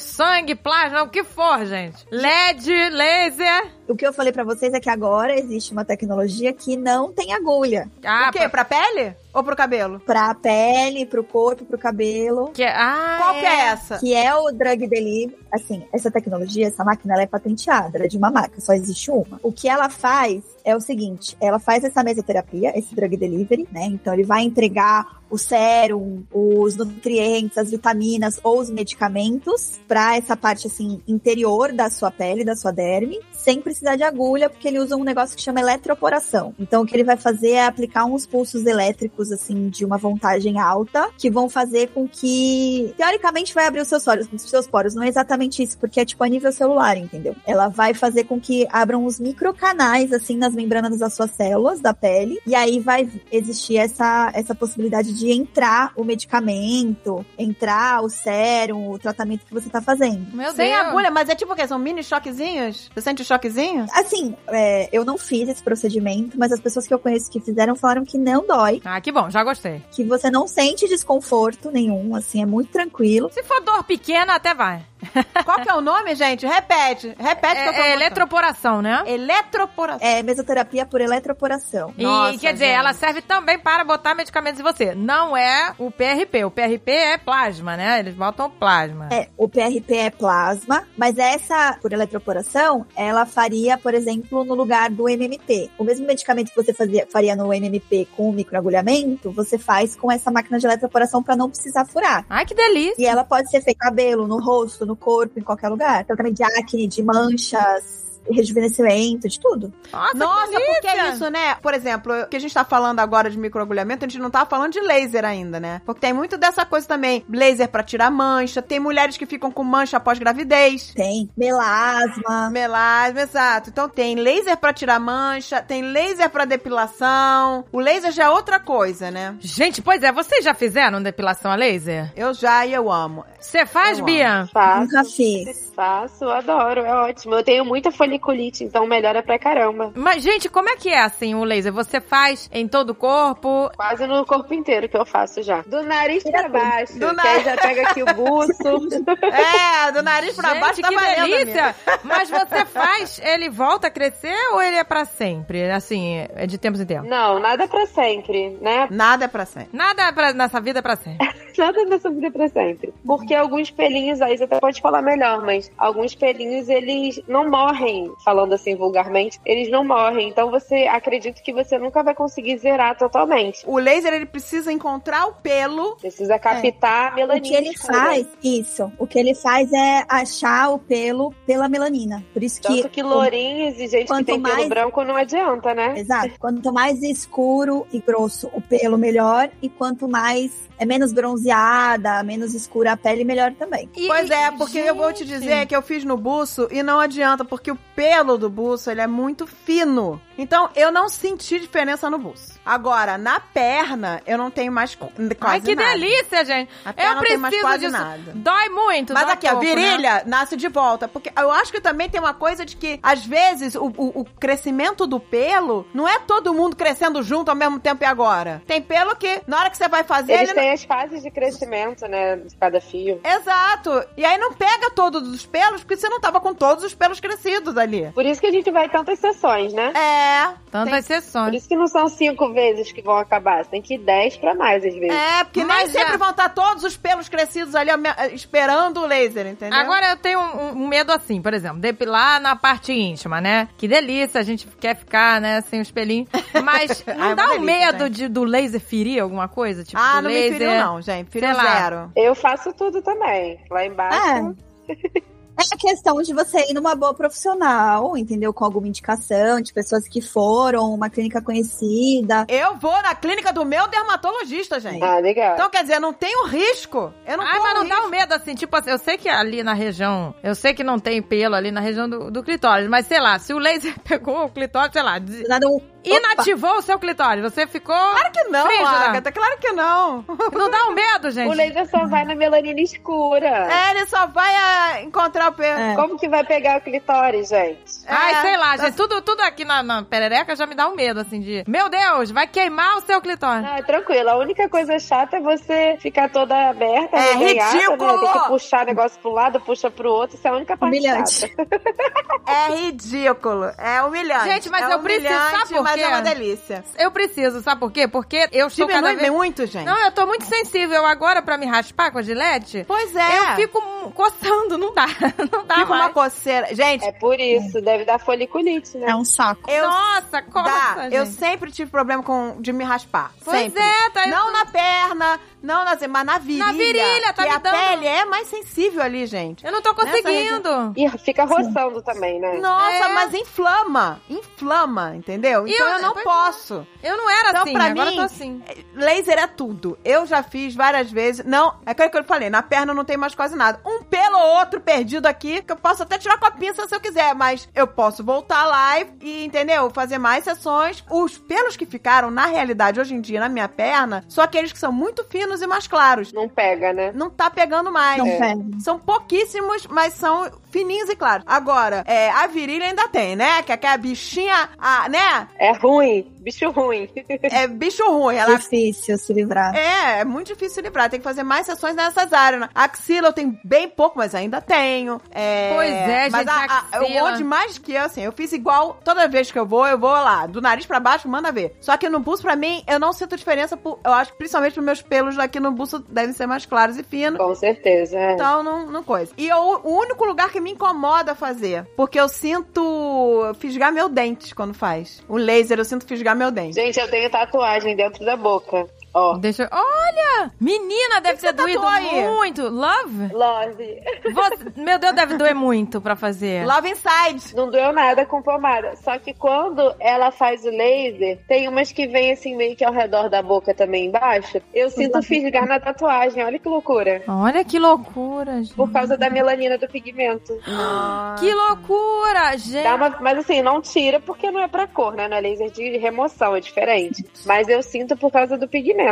plasma, 0.84 1.04
o 1.04 1.10
que 1.10 1.24
for, 1.24 1.66
gente. 1.66 2.06
LED, 2.12 2.90
laser. 2.92 3.72
O 3.88 3.96
que 3.96 4.06
eu 4.08 4.14
falei 4.14 4.32
pra 4.32 4.44
vocês 4.44 4.74
é 4.74 4.80
que 4.80 4.90
agora 4.90 5.38
existe 5.38 5.74
uma 5.74 5.84
tecnologia 5.84 6.54
que 6.54 6.78
não 6.78 7.12
tem 7.12 7.34
agulha. 7.34 7.90
Ah, 8.04 8.30
o 8.30 8.32
quê? 8.32 8.48
Pra 8.48 8.64
pele? 8.64 9.16
Ou 9.34 9.44
pro 9.44 9.56
cabelo? 9.56 10.00
Pra 10.00 10.34
pele, 10.36 11.06
pro 11.06 11.24
corpo, 11.24 11.66
pro 11.66 11.78
cabelo. 11.78 12.52
Que, 12.52 12.64
ah, 12.64 13.18
Qual 13.20 13.34
que 13.34 13.46
é 13.46 13.60
essa? 13.68 13.98
que 14.00 14.14
é 14.14 14.34
o 14.34 14.52
drug 14.52 14.88
delivery. 14.88 15.36
Assim, 15.52 15.84
essa 15.92 16.10
tecnologia, 16.10 16.68
essa 16.68 16.84
máquina, 16.84 17.14
ela 17.14 17.24
é 17.24 17.28
patenteada, 17.28 17.98
ela 17.98 18.06
é 18.06 18.08
de 18.08 18.18
uma 18.18 18.32
marca, 18.32 18.60
só 18.60 18.74
existe 18.74 19.12
uma. 19.12 19.40
O 19.44 19.52
que 19.52 19.68
ela 19.70 19.88
faz 19.90 20.44
é 20.66 20.76
o 20.76 20.80
seguinte, 20.80 21.38
ela 21.40 21.60
faz 21.60 21.84
essa 21.84 22.04
mesoterapia, 22.04 22.72
esse 22.78 22.96
drug 22.96 23.16
delivery, 23.18 23.68
né? 23.72 23.86
Então 23.86 24.14
ele 24.14 24.24
vai 24.24 24.42
entregar 24.44 25.22
o 25.30 25.38
sérum, 25.38 26.24
os 26.32 26.76
nutrientes, 26.76 27.58
as 27.58 27.70
vitaminas 27.72 28.40
ou 28.44 28.60
os 28.60 28.70
medicamentos 28.70 29.80
para 29.88 30.16
essa 30.16 30.38
parte 30.38 30.68
assim 30.68 31.02
interior 31.08 31.72
da 31.74 31.90
sua 31.90 32.12
pele, 32.12 32.44
da 32.46 32.56
sua 32.56 32.72
derme, 32.72 33.20
sem 33.44 33.62
precisar 33.62 33.96
de 33.96 34.04
agulha, 34.04 34.50
porque 34.50 34.68
ele 34.68 34.80
usa 34.80 34.96
um 34.96 35.04
negócio 35.04 35.36
que 35.36 35.42
chama 35.42 35.60
eletroporação. 35.60 36.54
Então 36.58 36.82
o 36.82 36.86
que 36.86 36.96
ele 36.96 37.04
vai 37.04 37.18
fazer 37.18 37.52
é 37.52 37.66
aplicar 37.66 38.06
uns 38.06 38.26
pulsos 38.26 38.66
elétricos 38.66 39.32
assim 39.32 39.70
de 39.70 39.84
uma 39.86 39.98
voltagem 39.98 40.60
alta, 40.60 41.10
que 41.18 41.30
vão 41.30 41.50
fazer 41.50 41.90
com 41.90 42.08
que 42.08 42.94
teoricamente 42.98 43.54
vai 43.54 43.68
abrir 43.68 43.82
os 43.82 43.88
seus 43.88 44.04
poros, 44.04 44.28
os 44.32 44.42
seus 44.44 44.68
poros. 44.68 44.96
Não 44.96 45.04
é 45.04 45.08
exatamente 45.08 45.62
isso, 45.62 45.78
porque 45.78 46.00
é 46.00 46.06
tipo 46.06 46.24
a 46.24 46.28
nível 46.28 46.52
celular, 46.52 46.98
entendeu? 46.98 47.36
Ela 47.46 47.68
vai 47.68 47.94
fazer 47.94 48.24
com 48.24 48.40
que 48.40 48.68
abram 48.72 49.06
os 49.06 49.20
microcanais 49.20 50.14
assim 50.14 50.38
nas 50.38 50.54
membranas 50.54 51.00
das 51.00 51.14
suas 51.14 51.32
células 51.32 51.80
da 51.80 51.94
pele, 51.94 52.40
e 52.48 52.56
aí 52.56 52.80
vai 52.80 53.10
existir 53.32 53.78
essa 53.78 54.32
essa 54.34 54.56
possibilidade 54.56 55.14
de 55.14 55.32
entrar 55.32 55.92
o 55.96 56.04
medicamento, 56.04 57.26
entrar 57.38 58.02
o 58.02 58.10
sérum, 58.10 58.92
o 58.92 59.00
tratamento 59.00 59.46
que 59.46 59.54
você 59.54 59.70
tá 59.70 59.82
fazendo. 59.82 60.36
Meu 60.36 60.52
Sem 60.54 60.72
Deus. 60.72 60.88
agulha, 60.88 61.12
mas 61.12 61.30
é 61.30 61.36
tipo 61.36 61.54
o 61.54 61.56
quê? 61.56 61.68
São 61.68 61.80
mini 61.80 62.04
choquezinhos? 62.04 62.90
Você 62.94 63.02
sente 63.02 63.22
o 63.22 63.26
choquezinho? 63.34 63.86
Assim, 63.94 64.36
é, 64.48 64.90
eu 64.92 65.04
não 65.06 65.18
fiz 65.18 65.50
esse 65.50 65.62
procedimento, 65.64 66.38
mas 66.38 66.52
as 66.52 66.60
pessoas 66.60 66.88
que 66.88 66.94
eu 66.94 67.00
conheço 67.00 67.30
que 67.32 67.40
fizeram 67.40 67.76
falaram 67.76 68.06
que 68.06 68.18
não 68.18 68.46
dói, 68.46 68.82
Ah, 68.86 69.00
que 69.02 69.12
bom, 69.12 69.30
já 69.30 69.44
gostei. 69.44 69.82
que 69.92 70.04
você 70.04 70.30
não 70.30 70.48
sente 70.48 70.88
desconforto 70.88 71.72
nenhum, 71.72 72.16
assim, 72.16 72.42
é 72.42 72.46
muito 72.46 72.72
tranquilo. 72.72 73.30
Se 73.34 73.44
for 73.44 73.62
dor 73.62 73.84
pequena, 73.84 74.36
até 74.36 74.54
vai. 74.54 74.86
Qual 75.46 75.62
que 75.62 75.70
é 75.70 75.74
o 75.74 75.82
nome, 75.82 76.16
gente? 76.16 76.46
Repete. 76.46 77.14
Repete 77.18 77.62
que 77.62 77.70
eu 77.70 77.74
tô 77.74 77.82
É, 77.82 77.90
é 77.90 77.94
eletroporação, 77.94 78.82
né? 78.82 79.04
Eletroporação. 79.06 80.08
É 80.08 80.24
mesoterapia 80.24 80.86
por 80.86 81.02
eletroporação. 81.02 81.94
E 81.98 82.04
Nossa, 82.04 82.38
quer 82.38 82.54
dizer, 82.54 82.66
gente. 82.66 82.76
ela 82.76 82.94
serve 82.94 83.22
também 83.22 83.60
para 83.60 83.84
botar 83.84 84.16
medicamentos 84.16 84.60
em 84.60 84.64
você. 84.64 84.96
Não 84.96 85.36
é 85.36 85.74
o 85.78 85.92
PRP. 85.92 86.46
O 86.46 86.52
PRP 86.52 86.92
é 86.92 87.18
plasma, 87.18 87.76
né? 87.76 88.00
Eles 88.00 88.16
botam 88.16 88.50
plasma. 88.50 89.10
É, 89.12 89.28
o 89.38 89.48
PRP 89.48 89.94
é 89.96 90.10
plasma, 90.10 90.84
mas 90.98 91.18
essa, 91.18 91.78
por 91.82 91.92
eletroporação, 91.94 92.86
ela 92.96 93.26
faria, 93.26 93.78
por 93.78 93.94
exemplo, 93.94 94.44
no 94.44 94.56
lugar 94.56 94.90
do 94.90 95.08
MMP. 95.10 95.70
O 95.78 95.84
mesmo 95.84 96.06
medicamento 96.06 96.50
que 96.50 96.56
você 96.56 96.74
fazia, 96.74 97.08
faria 97.12 97.36
no 97.36 97.54
MMP 97.54 98.08
com 98.16 98.30
o 98.30 98.34
microagulhamento, 98.34 99.32
você 99.32 99.58
faz 99.58 99.96
com 99.96 100.12
essa 100.12 100.32
máquina 100.32 100.60
de 100.60 100.66
eletroporação 100.66 101.22
para 101.22 101.36
não 101.36 101.50
precisar 101.50 101.86
furar. 101.86 102.26
Ai, 102.30 102.46
que 102.46 102.56
delícia. 102.56 103.02
E 103.02 103.06
ela 103.06 103.24
pode 103.24 103.50
ser 103.50 103.62
feita 103.62 103.74
no 103.74 103.90
cabelo, 103.90 104.28
no 104.28 104.40
rosto, 104.40 104.86
no 104.86 104.93
corpo, 104.96 105.40
em 105.40 105.44
qualquer 105.44 105.70
lugar. 105.70 106.06
Tratamento 106.06 106.36
de 106.36 106.44
acne, 106.44 106.88
de 106.88 107.04
manchas, 107.04 108.13
rejuvenescimento, 108.30 109.28
de 109.28 109.40
tudo. 109.40 109.74
Nossa, 109.92 110.14
Nossa, 110.16 110.52
porque 110.52 110.88
é 110.88 111.10
isso, 111.12 111.30
né? 111.30 111.56
Por 111.56 111.74
exemplo, 111.74 112.22
o 112.22 112.28
que 112.28 112.38
a 112.38 112.40
gente 112.40 112.54
tá 112.54 112.64
falando 112.64 113.00
agora 113.00 113.30
de 113.30 113.38
microagulhamento, 113.38 114.06
a 114.06 114.08
gente 114.08 114.22
não 114.22 114.30
tá 114.30 114.46
falando 114.46 114.74
de 114.74 114.80
laser 114.82 115.26
ainda, 115.26 115.60
né? 115.60 115.82
Porque 115.86 116.02
tem 116.02 116.14
muito 116.14 116.38
dessa 116.38 116.66
coisa 116.66 116.88
também. 116.88 117.24
Laser 117.30 117.68
pra 117.70 117.84
tirar 117.84 118.10
mancha. 118.12 118.62
Tem 118.62 118.80
mulheres 118.80 119.18
que 119.18 119.26
ficam 119.26 119.52
com 119.52 119.64
mancha 119.64 119.98
após 119.98 120.20
gravidez. 120.20 120.94
Tem 120.94 121.30
melasma. 121.38 122.50
Melasma, 122.52 123.22
exato. 123.22 123.70
Então 123.70 123.90
tem 123.90 124.16
laser 124.16 124.58
pra 124.58 124.74
tirar 124.74 125.00
mancha, 125.00 125.62
tem 125.62 125.82
laser 125.82 126.30
pra 126.30 126.46
depilação. 126.46 127.66
O 127.72 127.80
laser 127.80 128.12
já 128.12 128.26
é 128.26 128.30
outra 128.30 128.60
coisa, 128.60 129.12
né? 129.12 129.36
Gente, 129.40 129.82
pois 129.82 130.04
é, 130.04 130.12
vocês 130.12 130.44
já 130.44 130.54
fizeram 130.54 131.02
depilação 131.02 131.52
a 131.52 131.56
laser? 131.56 132.12
Eu 132.16 132.34
já 132.34 132.66
e 132.66 132.74
eu 132.74 132.92
amo. 132.92 133.26
Você 133.40 133.66
faz, 133.66 134.00
Eu 134.00 134.06
Bia? 134.06 134.48
Faço, 134.52 134.82
Nunca 134.82 135.04
fiz. 135.04 135.73
Faço, 135.76 136.26
adoro, 136.30 136.82
é 136.82 136.94
ótimo. 136.94 137.36
Eu 137.36 137.44
tenho 137.44 137.66
muita 137.66 137.92
foliculite, 137.92 138.64
então 138.64 138.86
melhora 138.86 139.22
pra 139.24 139.40
caramba. 139.40 139.92
Mas, 139.96 140.24
gente, 140.24 140.50
como 140.50 140.70
é 140.70 140.76
que 140.76 140.90
é 140.90 141.02
assim 141.02 141.36
o 141.36 141.44
laser? 141.44 141.74
Você 141.74 142.00
faz 142.00 142.50
em 142.54 142.68
todo 142.68 142.92
o 142.92 142.96
corpo? 142.96 143.70
Quase 143.76 144.06
no 144.08 144.26
corpo 144.26 144.54
inteiro 144.54 144.88
que 144.88 144.98
eu 144.98 145.06
faço 145.06 145.42
já. 145.42 145.62
Do 145.66 145.82
nariz 145.84 146.24
pra 146.24 146.48
baixo. 146.50 146.98
Do 147.00 147.14
nariz. 147.14 147.44
já 147.44 147.58
pega 147.58 147.82
aqui 147.90 148.04
o 148.04 148.14
buço. 148.14 148.54
É, 149.34 149.92
do 149.92 150.02
nariz 150.02 150.36
pra 150.36 150.50
Gente, 150.50 150.60
baixo 150.62 150.82
tá 150.82 150.88
que 150.90 150.96
valendo, 150.96 151.16
delícia! 151.30 151.64
amiga. 151.64 152.00
Mas 152.04 152.30
você 152.30 152.66
faz, 152.66 153.20
ele 153.24 153.50
volta 153.50 153.88
a 153.88 153.90
crescer 153.92 154.36
ou 154.54 154.62
ele 154.62 154.76
é 154.78 154.84
pra 154.84 155.06
sempre? 155.06 155.70
Assim, 155.72 156.26
é 156.36 156.46
de 156.46 156.58
tempos 156.58 156.80
em 156.80 156.86
tempos? 156.86 157.10
Não, 157.10 157.40
nada 157.40 157.68
pra 157.68 157.86
sempre, 157.88 158.58
né? 158.62 158.88
Nada 158.92 159.26
é 159.26 159.28
pra 159.28 159.46
sempre. 159.46 159.70
Nada 159.74 160.12
pra- 160.14 160.34
nessa 160.34 160.60
vida 160.62 160.80
é 160.80 160.82
pra 160.82 160.96
sempre. 160.96 161.28
Nada 161.58 161.86
nessa 161.86 162.10
vida 162.10 162.28
é 162.28 162.32
pra 162.32 162.48
sempre. 162.48 162.94
Porque 163.06 163.34
alguns 163.36 163.70
pelinhos 163.70 164.22
aí 164.22 164.36
você 164.38 164.44
até 164.46 164.60
pode 164.60 164.82
falar 164.82 165.02
melhor, 165.04 165.46
mas 165.46 165.63
mas 165.64 165.72
alguns 165.78 166.16
pelinhos 166.16 166.70
eles 166.70 167.20
não 167.28 167.50
morrem, 167.50 168.12
falando 168.24 168.54
assim 168.54 168.76
vulgarmente, 168.76 169.40
eles 169.46 169.70
não 169.70 169.84
morrem. 169.86 170.30
Então 170.30 170.50
você 170.50 170.88
acredita 170.88 171.42
que 171.42 171.54
você 171.54 171.78
nunca 171.78 172.04
vai 172.04 172.14
conseguir 172.16 172.58
zerar 172.58 172.98
totalmente. 172.98 173.64
O 173.68 173.78
laser, 173.78 174.14
ele 174.14 174.26
precisa 174.26 174.72
encontrar 174.72 175.28
o 175.28 175.34
pelo. 175.34 175.96
Precisa 175.98 176.38
captar 176.40 177.10
a 177.10 177.14
O 177.14 177.16
melanina. 177.16 177.48
que 177.48 177.54
ele 177.56 177.70
escura. 177.70 177.94
faz, 177.94 178.28
isso. 178.44 178.92
O 178.98 179.06
que 179.08 179.20
ele 179.20 179.36
faz 179.36 179.72
é 179.72 180.04
achar 180.10 180.70
o 180.72 180.80
pelo 180.80 181.34
pela 181.46 181.68
melanina. 181.70 182.24
Por 182.34 182.44
isso 182.44 182.62
que. 182.62 182.68
Tanto 182.68 182.90
que 182.90 183.04
lourinhos 183.04 183.76
e 183.76 183.88
gente 183.88 184.02
que 184.04 184.08
quanto 184.08 184.26
tem 184.26 184.42
pelo 184.42 184.56
mais- 184.56 184.70
branco 184.70 185.04
não 185.04 185.16
adianta, 185.16 185.74
né? 185.74 185.94
Exato. 185.98 186.34
Quanto 186.40 186.72
mais 186.74 187.02
escuro 187.04 187.86
e 187.92 188.00
grosso 188.00 188.50
o 188.54 188.62
pelo, 188.62 188.98
melhor. 188.98 189.50
E 189.62 189.70
quanto 189.70 190.08
mais 190.08 190.52
é 190.80 190.86
menos 190.86 191.14
bronzeada, 191.14 192.24
menos 192.24 192.54
escura 192.54 192.94
a 192.94 192.98
pele, 192.98 193.24
melhor 193.24 193.54
também. 193.54 193.90
E- 193.96 194.08
Pois 194.08 194.30
é, 194.30 194.52
porque 194.52 194.80
eu 194.80 194.96
vou 194.96 195.12
te 195.14 195.26
gente, 195.26 195.40
dizer 195.54 195.66
que 195.68 195.76
eu 195.76 195.82
fiz 195.82 196.04
no 196.04 196.18
buço 196.18 196.68
e 196.72 196.82
não 196.84 197.00
adianta, 197.00 197.46
porque 197.46 197.72
o 197.72 197.78
pelo 197.96 198.38
do 198.38 198.50
buço, 198.50 198.90
ele 198.90 199.02
é 199.02 199.08
muito 199.08 199.46
fino. 199.46 200.22
Então, 200.38 200.70
eu 200.76 200.92
não 200.92 201.08
senti 201.08 201.60
diferença 201.60 202.10
no 202.10 202.18
buço. 202.18 202.60
Agora, 202.66 203.18
na 203.18 203.40
perna, 203.40 204.22
eu 204.26 204.38
não 204.38 204.50
tenho 204.50 204.72
mais 204.72 204.96
quase 204.96 205.18
Ai, 205.42 205.62
que 205.62 205.76
nada. 205.76 205.90
delícia, 205.90 206.46
gente. 206.46 206.70
A 206.86 206.94
perna 206.94 207.12
Eu 207.12 207.16
não 207.16 207.24
tem 207.24 207.38
mais 207.38 207.52
preciso 207.54 207.68
quase 207.70 207.86
disso. 207.88 207.98
nada. 207.98 208.32
Dói 208.36 208.70
muito. 208.70 209.14
Mas 209.14 209.24
dói 209.26 209.34
aqui, 209.34 209.48
a 209.48 209.52
pouco, 209.52 209.66
né? 209.66 209.76
virilha 209.76 210.24
nasce 210.26 210.56
de 210.56 210.68
volta. 210.70 211.08
Porque 211.08 211.32
eu 211.38 211.52
acho 211.52 211.72
que 211.72 211.82
também 211.82 212.10
tem 212.10 212.20
uma 212.22 212.34
coisa 212.34 212.66
de 212.66 212.76
que, 212.78 213.00
às 213.04 213.26
vezes, 213.26 213.76
o, 213.76 213.86
o- 213.98 214.22
o 214.22 214.26
crescimento 214.40 215.06
do 215.06 215.20
pelo 215.20 215.86
não 215.94 216.08
é 216.08 216.20
todo 216.20 216.54
mundo 216.54 216.76
crescendo 216.76 217.22
junto 217.22 217.50
ao 217.50 217.56
mesmo 217.56 217.80
tempo 217.80 218.04
e 218.04 218.06
agora. 218.06 218.62
Tem 218.66 218.82
pelo 218.82 219.16
que, 219.16 219.42
na 219.48 219.60
hora 219.60 219.70
que 219.70 219.78
você 219.78 219.88
vai 219.88 220.04
fazer, 220.04 220.34
Eles 220.34 220.50
ele 220.50 220.54
não- 220.54 220.62
têm 220.64 220.72
as 220.72 220.84
fases 220.84 221.22
de 221.22 221.32
crescimento, 221.32 222.08
né? 222.08 222.38
De 222.38 222.56
cada 222.56 222.80
fio. 222.80 223.20
Exato. 223.24 224.04
E 224.16 224.24
aí 224.26 224.38
não 224.38 224.54
pega 224.54 224.90
todos 224.92 225.28
os 225.30 225.46
pelos, 225.46 225.82
porque 225.82 225.98
você 225.98 226.08
não 226.10 226.20
tava 226.20 226.40
com 226.40 226.54
todos 226.54 226.84
os 226.84 226.94
pelos 226.96 227.20
crescidos 227.20 227.78
ali. 227.78 228.10
Por 228.14 228.26
isso 228.26 228.40
que 228.40 228.48
a 228.48 228.52
gente 228.52 228.72
vai 228.72 228.86
em 228.86 228.90
tantas 228.90 229.20
sessões, 229.20 229.74
né? 229.74 229.92
É. 229.96 230.54
Tantas 230.72 231.06
Por 231.06 231.14
sessões. 231.14 231.56
isso 231.56 231.68
que 231.68 231.76
não 231.76 231.88
são 231.88 232.08
cinco 232.08 232.53
vezes 232.54 232.92
que 232.92 233.02
vão 233.02 233.18
acabar. 233.18 233.64
Você 233.64 233.72
tem 233.72 233.82
que 233.82 233.96
ir 233.96 233.98
dez 233.98 234.38
pra 234.38 234.54
mais, 234.56 234.84
às 234.86 234.94
vezes. 234.94 235.10
É, 235.16 235.44
porque 235.44 235.60
nem 235.60 235.68
Mas 235.68 235.92
sempre 235.92 236.12
já- 236.14 236.18
vão 236.18 236.30
estar 236.30 236.50
todos 236.50 236.84
os 236.84 236.96
pelos 236.96 237.28
crescidos 237.28 237.76
ali 237.76 237.96
me- 237.98 238.10
esperando 238.34 239.02
o 239.02 239.06
laser, 239.06 239.48
entendeu? 239.48 239.78
Agora 239.78 240.12
eu 240.12 240.18
tenho 240.18 240.40
um, 240.40 240.84
um 240.84 240.88
medo 240.88 241.12
assim, 241.12 241.42
por 241.42 241.54
exemplo, 241.54 241.80
depilar 241.80 242.40
na 242.40 242.56
parte 242.56 242.94
íntima, 242.94 243.42
né? 243.42 243.68
Que 243.78 243.88
delícia, 243.88 244.40
a 244.40 244.44
gente 244.44 244.68
quer 244.80 244.96
ficar, 244.96 245.42
né, 245.42 245.62
sem 245.62 245.82
os 245.82 245.92
pelinhos. 245.92 246.30
Mas 246.64 247.04
Ah, 247.08 247.14
não 247.16 247.32
é 247.32 247.36
dá 247.36 247.46
um 247.46 247.50
delícia, 247.60 247.66
medo 247.92 248.04
gente. 248.06 248.16
de, 248.16 248.28
do 248.28 248.44
laser 248.44 248.80
ferir 248.80 249.22
alguma 249.22 249.48
coisa? 249.48 249.84
Tipo, 249.84 250.00
Ah, 250.02 250.22
não 250.22 250.30
me 250.30 250.36
laser... 250.36 250.58
feriu 250.60 250.76
não, 250.80 251.02
gente. 251.02 251.30
Feriu 251.32 251.56
lá. 251.56 251.64
zero. 251.80 252.12
Eu 252.16 252.36
faço 252.36 252.72
tudo 252.74 253.02
também. 253.02 253.60
Lá 253.70 253.86
embaixo. 253.86 254.56
É 254.88 254.94
a 255.58 255.78
questão 255.78 256.22
de 256.22 256.34
você 256.34 256.70
ir 256.70 256.74
numa 256.74 256.96
boa 256.96 257.14
profissional, 257.14 258.18
entendeu? 258.18 258.54
Com 258.54 258.66
alguma 258.66 258.88
indicação 258.88 259.62
de 259.62 259.72
pessoas 259.74 260.08
que 260.08 260.22
foram, 260.22 260.94
uma 260.94 261.10
clínica 261.10 261.42
conhecida. 261.42 262.46
Eu 262.48 262.76
vou 262.78 263.02
na 263.02 263.14
clínica 263.16 263.52
do 263.54 263.64
meu 263.66 263.88
dermatologista, 263.88 264.80
gente. 264.80 265.04
Ah, 265.04 265.20
legal. 265.20 265.54
Então, 265.54 265.70
quer 265.70 265.82
dizer, 265.84 266.00
não 266.00 266.14
tenho 266.14 266.48
risco. 266.48 267.14
Eu 267.26 267.38
não 267.38 267.44
Ai, 267.46 267.54
corro 267.58 267.64
mas 267.64 267.74
não 267.76 267.84
risco. 267.84 268.02
dá 268.02 268.08
um 268.08 268.10
medo 268.10 268.34
assim, 268.34 268.56
tipo 268.56 268.76
assim, 268.76 268.90
eu 268.92 268.98
sei 268.98 269.18
que 269.18 269.30
ali 269.30 269.64
na 269.64 269.74
região, 269.74 270.34
eu 270.44 270.56
sei 270.56 270.74
que 270.74 270.84
não 270.84 270.98
tem 271.00 271.22
pelo 271.22 271.56
ali 271.56 271.72
na 271.72 271.80
região 271.82 272.10
do, 272.10 272.32
do 272.32 272.44
clitóris, 272.44 272.88
mas 272.90 273.06
sei 273.06 273.20
lá, 273.20 273.38
se 273.40 273.54
o 273.54 273.60
laser 273.60 273.98
pegou 274.04 274.46
o 274.46 274.50
clitóris, 274.50 274.94
sei 274.94 275.04
lá, 275.04 275.20
des- 275.20 275.48
Nada 275.48 275.68
um. 275.68 275.80
Inativou 276.04 276.78
o 276.78 276.82
seu 276.82 276.98
clitóris, 277.00 277.42
você 277.44 277.66
ficou... 277.68 277.96
Claro 277.96 278.32
que 278.32 278.44
não, 278.46 278.66
Frígida. 278.66 278.90
Agatha. 278.90 279.32
Claro 279.32 279.58
que 279.60 279.72
não. 279.72 280.26
Não 280.52 280.70
dá 280.70 280.86
um 280.88 280.94
medo, 280.94 281.28
O 281.28 281.32
gente? 281.32 281.56
laser 281.56 281.90
só 281.90 282.06
vai 282.06 282.26
na 282.26 282.36
melanina 282.36 282.80
escura. 282.82 283.48
É, 283.72 283.92
ele 283.92 284.06
só 284.08 284.28
vai 284.28 284.54
ah, 284.56 285.02
encontrar 285.02 285.52
o. 285.52 285.62
É. 285.64 285.96
Como 285.96 286.18
que 286.18 286.28
vai 286.28 286.44
pegar 286.44 286.78
o 286.78 286.82
clitóris, 286.82 287.50
gente? 287.50 287.84
Ai, 288.08 288.34
É, 288.34 288.42
sei 288.42 288.58
lá, 288.58 288.78
tá- 288.78 288.86
gente, 288.86 288.96
tudo, 288.96 289.22
tudo 289.22 289.42
aqui 289.42 289.64
na, 289.66 289.82
na 289.84 290.04
perereca 290.04 290.56
já 290.56 290.66
me 290.66 290.76
dá 290.76 290.88
um 290.88 290.96
medo, 290.96 291.20
assim, 291.20 291.40
de... 291.40 291.64
Meu 291.68 291.90
Deus, 291.90 292.32
vai 292.32 292.48
queimar 292.48 292.98
o 292.98 293.02
seu 293.02 293.22
clitóris. 293.22 293.64
Não, 293.64 293.76
é 293.76 293.82
tranquilo. 293.84 294.30
A 294.30 294.38
única 294.38 294.68
coisa 294.70 294.98
chata 295.00 295.38
é 295.38 295.42
você 295.42 295.98
ficar 296.00 296.30
toda 296.30 296.70
aberta, 296.70 297.16
É 297.18 297.32
arreganhada, 297.34 297.78
ridículo! 297.78 298.14
Né? 298.14 298.20
Tem 298.32 298.42
que 298.42 298.48
puxar 298.48 298.86
negócio 298.86 299.20
pro 299.20 299.32
lado, 299.32 299.60
puxa 299.62 299.90
pro 299.90 300.10
outro. 300.12 300.36
Isso 300.38 300.48
é 300.48 300.52
a 300.52 300.54
única 300.56 300.78
parte 300.78 300.98
Humilhante. 300.98 301.34
chata. 301.48 301.68
É 302.46 302.76
ridículo. 302.76 303.72
É 303.78 304.02
humilhante. 304.04 304.44
Gente, 304.50 304.70
mas 304.70 304.90
é 304.90 304.94
eu 304.94 305.00
preciso, 305.00 305.30
sabe 305.34 305.74
por 305.76 305.93
mas 305.96 306.06
é 306.06 306.08
uma 306.10 306.22
delícia. 306.22 306.84
Eu 306.98 307.12
preciso, 307.12 307.62
sabe 307.62 307.80
por 307.80 307.92
quê? 307.92 308.08
Porque 308.08 308.48
eu 308.52 308.68
estou 308.68 308.88
cada 308.88 309.00
Diminui 309.08 309.22
vez... 309.22 309.32
muito, 309.34 309.66
gente. 309.66 309.86
Não, 309.86 309.98
eu 310.06 310.12
tô 310.12 310.26
muito 310.26 310.46
sensível 310.46 311.06
agora 311.06 311.42
pra 311.42 311.58
me 311.58 311.66
raspar 311.66 312.12
com 312.12 312.18
a 312.18 312.22
gilete. 312.22 312.84
Pois 312.88 313.16
é. 313.16 313.38
Eu 313.52 313.56
fico 313.56 314.12
coçando, 314.14 314.78
não 314.78 314.94
dá. 314.94 315.06
Não 315.52 315.66
dá 315.66 315.76
Fica 315.76 315.88
uma 315.88 315.98
mais. 315.98 316.14
coceira. 316.14 316.74
Gente, 316.74 317.06
É 317.06 317.12
por 317.12 317.40
isso. 317.40 317.82
Deve 317.82 318.06
dar 318.06 318.20
foliculite, 318.20 318.98
né? 318.98 319.10
É 319.12 319.16
um 319.16 319.26
saco. 319.26 319.70
eu 319.70 319.86
Nossa, 319.88 320.42
coça, 320.42 320.70
Dá. 320.96 321.08
Eu 321.12 321.26
gente. 321.26 321.36
sempre 321.38 321.72
tive 321.72 321.90
problema 321.92 322.24
com 322.24 322.58
de 322.62 322.72
me 322.74 322.84
raspar. 322.84 323.32
Pois 323.44 323.58
sempre. 323.58 323.82
é, 323.82 324.10
tá- 324.10 324.28
Não 324.28 324.52
na 324.52 324.66
perna, 324.66 325.40
não 325.64 325.84
na, 325.86 325.98
mas 326.08 326.26
na 326.26 326.38
virilha. 326.40 326.72
virilha, 326.74 327.34
tá 327.34 327.44
que 327.44 327.50
me 327.50 327.56
a 327.56 327.58
dando- 327.58 327.74
pele 327.78 328.06
é 328.06 328.26
mais 328.26 328.48
sensível 328.48 329.02
ali, 329.02 329.26
gente. 329.26 329.66
Eu 329.66 329.72
não 329.72 329.82
tô 329.82 329.96
conseguindo. 329.96 330.94
E 330.96 331.10
fica 331.20 331.46
roçando 331.46 332.02
também, 332.02 332.40
né? 332.40 332.58
Nossa, 332.60 332.92
É. 333.06 333.14
mas 333.14 333.34
inflama. 333.34 334.22
Inflama, 334.30 335.16
entendeu? 335.16 335.68
E 335.68 335.74
Então 335.74 335.88
eu- 335.88 335.94
eu, 335.94 336.02
não 336.02 336.20
é. 336.20 336.24
posso. 336.24 336.86
Eu 337.02 337.18
não 337.18 337.30
era 337.30 337.50
Então, 337.50 337.62
assim, 337.64 337.74
pra 337.74 337.84
agora 337.86 338.10
mim, 338.12 338.16
eu 338.18 338.20
tô 338.22 338.26
assim. 338.26 338.64
Laser 338.94 339.40
é 339.40 339.48
tudo. 339.48 339.98
Eu 340.04 340.26
já 340.26 340.44
fiz 340.44 340.76
várias 340.76 341.12
vezes. 341.12 341.46
Não, 341.46 341.76
é 341.86 341.92
aquilo 341.92 342.10
que 342.10 342.18
eu 342.18 342.24
falei, 342.24 342.50
na 342.50 342.62
perna 342.62 342.94
não 342.94 343.06
tem 343.06 343.18
mais 343.18 343.34
quase 343.36 343.56
nada. 343.56 343.80
Um 343.86 344.04
pelo 344.04 344.38
ou 344.38 344.58
outro 344.60 344.82
perdido 344.82 345.26
aqui, 345.26 345.62
que 345.62 345.72
eu 345.72 345.76
posso 345.78 346.04
até 346.04 346.18
tirar 346.18 346.38
com 346.38 346.46
a 346.46 346.52
pinça 346.52 346.88
se 346.88 346.96
eu 346.96 347.00
quiser, 347.00 347.34
mas 347.36 347.68
eu 347.74 347.88
posso 347.88 348.24
voltar 348.24 348.66
lá 348.66 349.00
e, 349.00 349.08
e, 349.22 349.46
entendeu? 349.46 349.90
Fazer 349.90 350.18
mais 350.18 350.44
sessões. 350.44 351.04
Os 351.10 351.38
pelos 351.38 351.78
que 351.78 351.86
ficaram, 351.86 352.30
na 352.32 352.46
realidade, 352.48 353.00
hoje 353.00 353.14
em 353.14 353.22
dia, 353.22 353.40
na 353.40 353.50
minha 353.50 353.68
perna, 353.70 354.26
são 354.28 354.44
aqueles 354.44 354.72
que 354.74 354.80
são 354.80 354.92
muito 354.92 355.24
finos 355.26 355.53
e 355.62 355.68
mais 355.68 355.88
claros. 355.88 356.32
Não 356.34 356.48
pega, 356.50 356.92
né? 356.94 357.12
Não 357.14 357.30
tá 357.30 357.50
pegando 357.50 357.92
mais. 357.92 358.18
Não 358.18 358.28
É. 358.28 358.38
pega. 358.38 358.62
São 358.80 358.98
pouquíssimos, 359.00 359.88
mas 359.88 360.14
são 360.14 360.50
fininhos 360.72 361.10
e 361.10 361.16
claros. 361.16 361.44
Agora, 361.48 362.04
é, 362.08 362.30
a 362.32 362.48
virilha 362.48 362.86
ainda 362.88 363.08
tem, 363.08 363.36
né? 363.36 363.62
Que 363.64 363.72
é 363.72 363.76
aquela 363.76 363.98
bichinha, 363.98 364.70
a, 364.78 365.08
né? 365.10 365.48
É 365.58 365.72
ruim. 365.72 366.32
Bicho 366.44 366.70
ruim. 366.72 367.10
É 367.44 367.68
bicho 367.68 368.04
ruim. 368.12 368.36
Ela 368.36 368.58
Difícil 368.58 369.18
se 369.18 369.34
livrar. 369.34 369.76
é, 369.76 370.20
é 370.22 370.26
muito 370.26 370.48
difícil 370.48 370.76
se 370.76 370.82
livrar. 370.82 371.10
Tem 371.10 371.20
que 371.20 371.24
fazer 371.24 371.44
mais 371.44 371.66
sessões 371.66 371.96
nessas 371.96 372.32
áreas. 372.34 372.62
Né? 372.62 372.70
Axila 372.76 373.30
eu 373.30 373.34
tenho 373.34 373.58
bem 373.64 373.88
pouco, 373.88 374.18
mas 374.18 374.36
ainda 374.36 374.62
tenho. 374.62 375.22
É, 375.32 375.72
Pois 375.74 375.90
é, 375.92 376.30
mas 376.30 376.42
gente, 376.46 376.50
a, 376.50 376.56
a, 376.74 376.78
axila. 377.00 377.10
eu 377.10 377.26
onde 377.26 377.44
mais 377.44 377.78
que 377.78 377.94
eu, 377.94 378.02
assim, 378.04 378.22
eu 378.22 378.32
fiz 378.32 378.52
igual 378.54 379.00
toda 379.04 379.28
vez 379.28 379.52
que 379.52 379.58
eu 379.60 379.66
vou, 379.66 379.88
eu 379.88 379.98
vou 379.98 380.10
lá, 380.12 380.46
do 380.46 380.62
nariz 380.62 380.86
pra 380.86 381.00
baixo, 381.00 381.28
manda 381.28 381.52
ver. 381.52 381.76
Só 381.80 381.96
que 381.98 382.10
no 382.10 382.20
buço, 382.20 382.44
pra 382.44 382.56
mim, 382.56 382.84
eu 382.88 383.00
não 383.00 383.14
sinto 383.14 383.36
diferença, 383.38 383.78
por, 383.78 384.00
eu 384.04 384.12
acho 384.14 384.32
que 384.34 384.38
principalmente 384.38 384.78
os 384.80 384.86
meus 384.86 385.02
pelos 385.02 385.40
aqui 385.40 385.60
no 385.60 385.72
buço 385.72 386.00
devem 386.00 386.34
ser 386.34 386.46
mais 386.48 386.66
claros 386.66 386.98
e 386.98 387.04
finos. 387.04 387.38
Com 387.40 387.56
certeza. 387.56 388.18
é. 388.18 388.34
Então, 388.34 388.62
não, 388.64 388.86
não 388.88 389.04
coisa. 389.04 389.32
E 389.38 389.48
eu- 389.48 389.82
o 389.84 390.00
único 390.00 390.26
lugar 390.26 390.50
que 390.52 390.60
me 390.60 390.72
incomoda 390.72 391.34
fazer, 391.36 391.86
porque 391.96 392.20
eu 392.20 392.28
sinto 392.28 393.54
fisgar 393.60 393.92
meu 393.92 394.10
dente 394.10 394.54
quando 394.56 394.74
faz. 394.74 395.22
O 395.28 395.38
laser, 395.38 395.80
eu 395.80 395.86
sinto 395.86 396.06
fisgar 396.06 396.33
meu 396.36 396.52
dente. 396.52 396.76
Gente, 396.76 397.00
eu 397.00 397.10
tenho 397.10 397.30
tatuagem 397.30 397.96
dentro 397.96 398.24
da 398.26 398.36
boca. 398.36 398.88
Ó. 399.14 399.38
Deixa. 399.38 399.70
Olha! 399.72 400.52
Menina, 400.60 401.22
deve 401.22 401.36
que 401.36 401.42
ter 401.42 401.54
tatuou 401.54 401.68
doído 401.68 401.86
aí? 401.88 402.28
muito. 402.28 402.64
Love? 402.70 403.32
Love. 403.34 404.02
Você- 404.34 404.72
Meu 404.82 404.98
Deus, 404.98 405.14
deve 405.16 405.38
doer 405.38 405.54
muito 405.56 406.02
pra 406.02 406.16
fazer. 406.16 406.66
Love 406.66 406.90
Inside. 406.90 407.56
Não 407.56 407.70
doeu 407.70 407.92
nada 407.94 408.26
com 408.26 408.42
pomada. 408.42 408.96
Só 408.98 409.18
que 409.20 409.34
quando 409.34 409.94
ela 410.00 410.32
faz 410.32 410.66
o 410.66 410.70
laser, 410.70 411.40
tem 411.48 411.68
umas 411.68 411.92
que 411.92 412.08
vem 412.08 412.32
assim 412.32 412.56
meio 412.56 412.76
que 412.76 412.84
ao 412.84 412.92
redor 412.94 413.30
da 413.30 413.42
boca 413.42 413.74
também 413.74 414.08
embaixo. 414.08 414.60
Eu 414.74 414.90
sinto 414.90 415.22
fisgar 415.22 415.68
na 415.68 415.80
tatuagem. 415.80 416.44
Olha 416.44 416.58
que 416.58 416.68
loucura. 416.68 417.22
Olha 417.28 417.64
que 417.64 417.78
loucura, 417.78 418.64
gente. 418.64 418.74
Por 418.74 418.92
causa 418.92 419.16
da 419.18 419.30
melanina 419.30 419.78
do 419.78 419.88
pigmento. 419.88 420.54
Que 421.40 421.54
loucura, 421.54 422.56
gente. 422.58 422.84
Dá 422.84 422.96
uma- 422.96 423.18
mas 423.20 423.38
assim, 423.40 423.62
não 423.62 423.82
tira 423.82 424.20
porque 424.20 424.52
não 424.52 424.62
é 424.62 424.68
pra 424.68 424.88
cor, 424.88 425.14
né? 425.14 425.28
Não 425.28 425.38
é 425.38 425.42
laser 425.42 425.70
de 425.72 425.98
remoção, 425.98 426.56
é 426.56 426.60
diferente. 426.60 427.26
Mas 427.46 427.68
eu 427.68 427.82
sinto 427.84 428.16
por 428.16 428.32
causa 428.32 428.58
do 428.58 428.68
pigmento. 428.68 429.03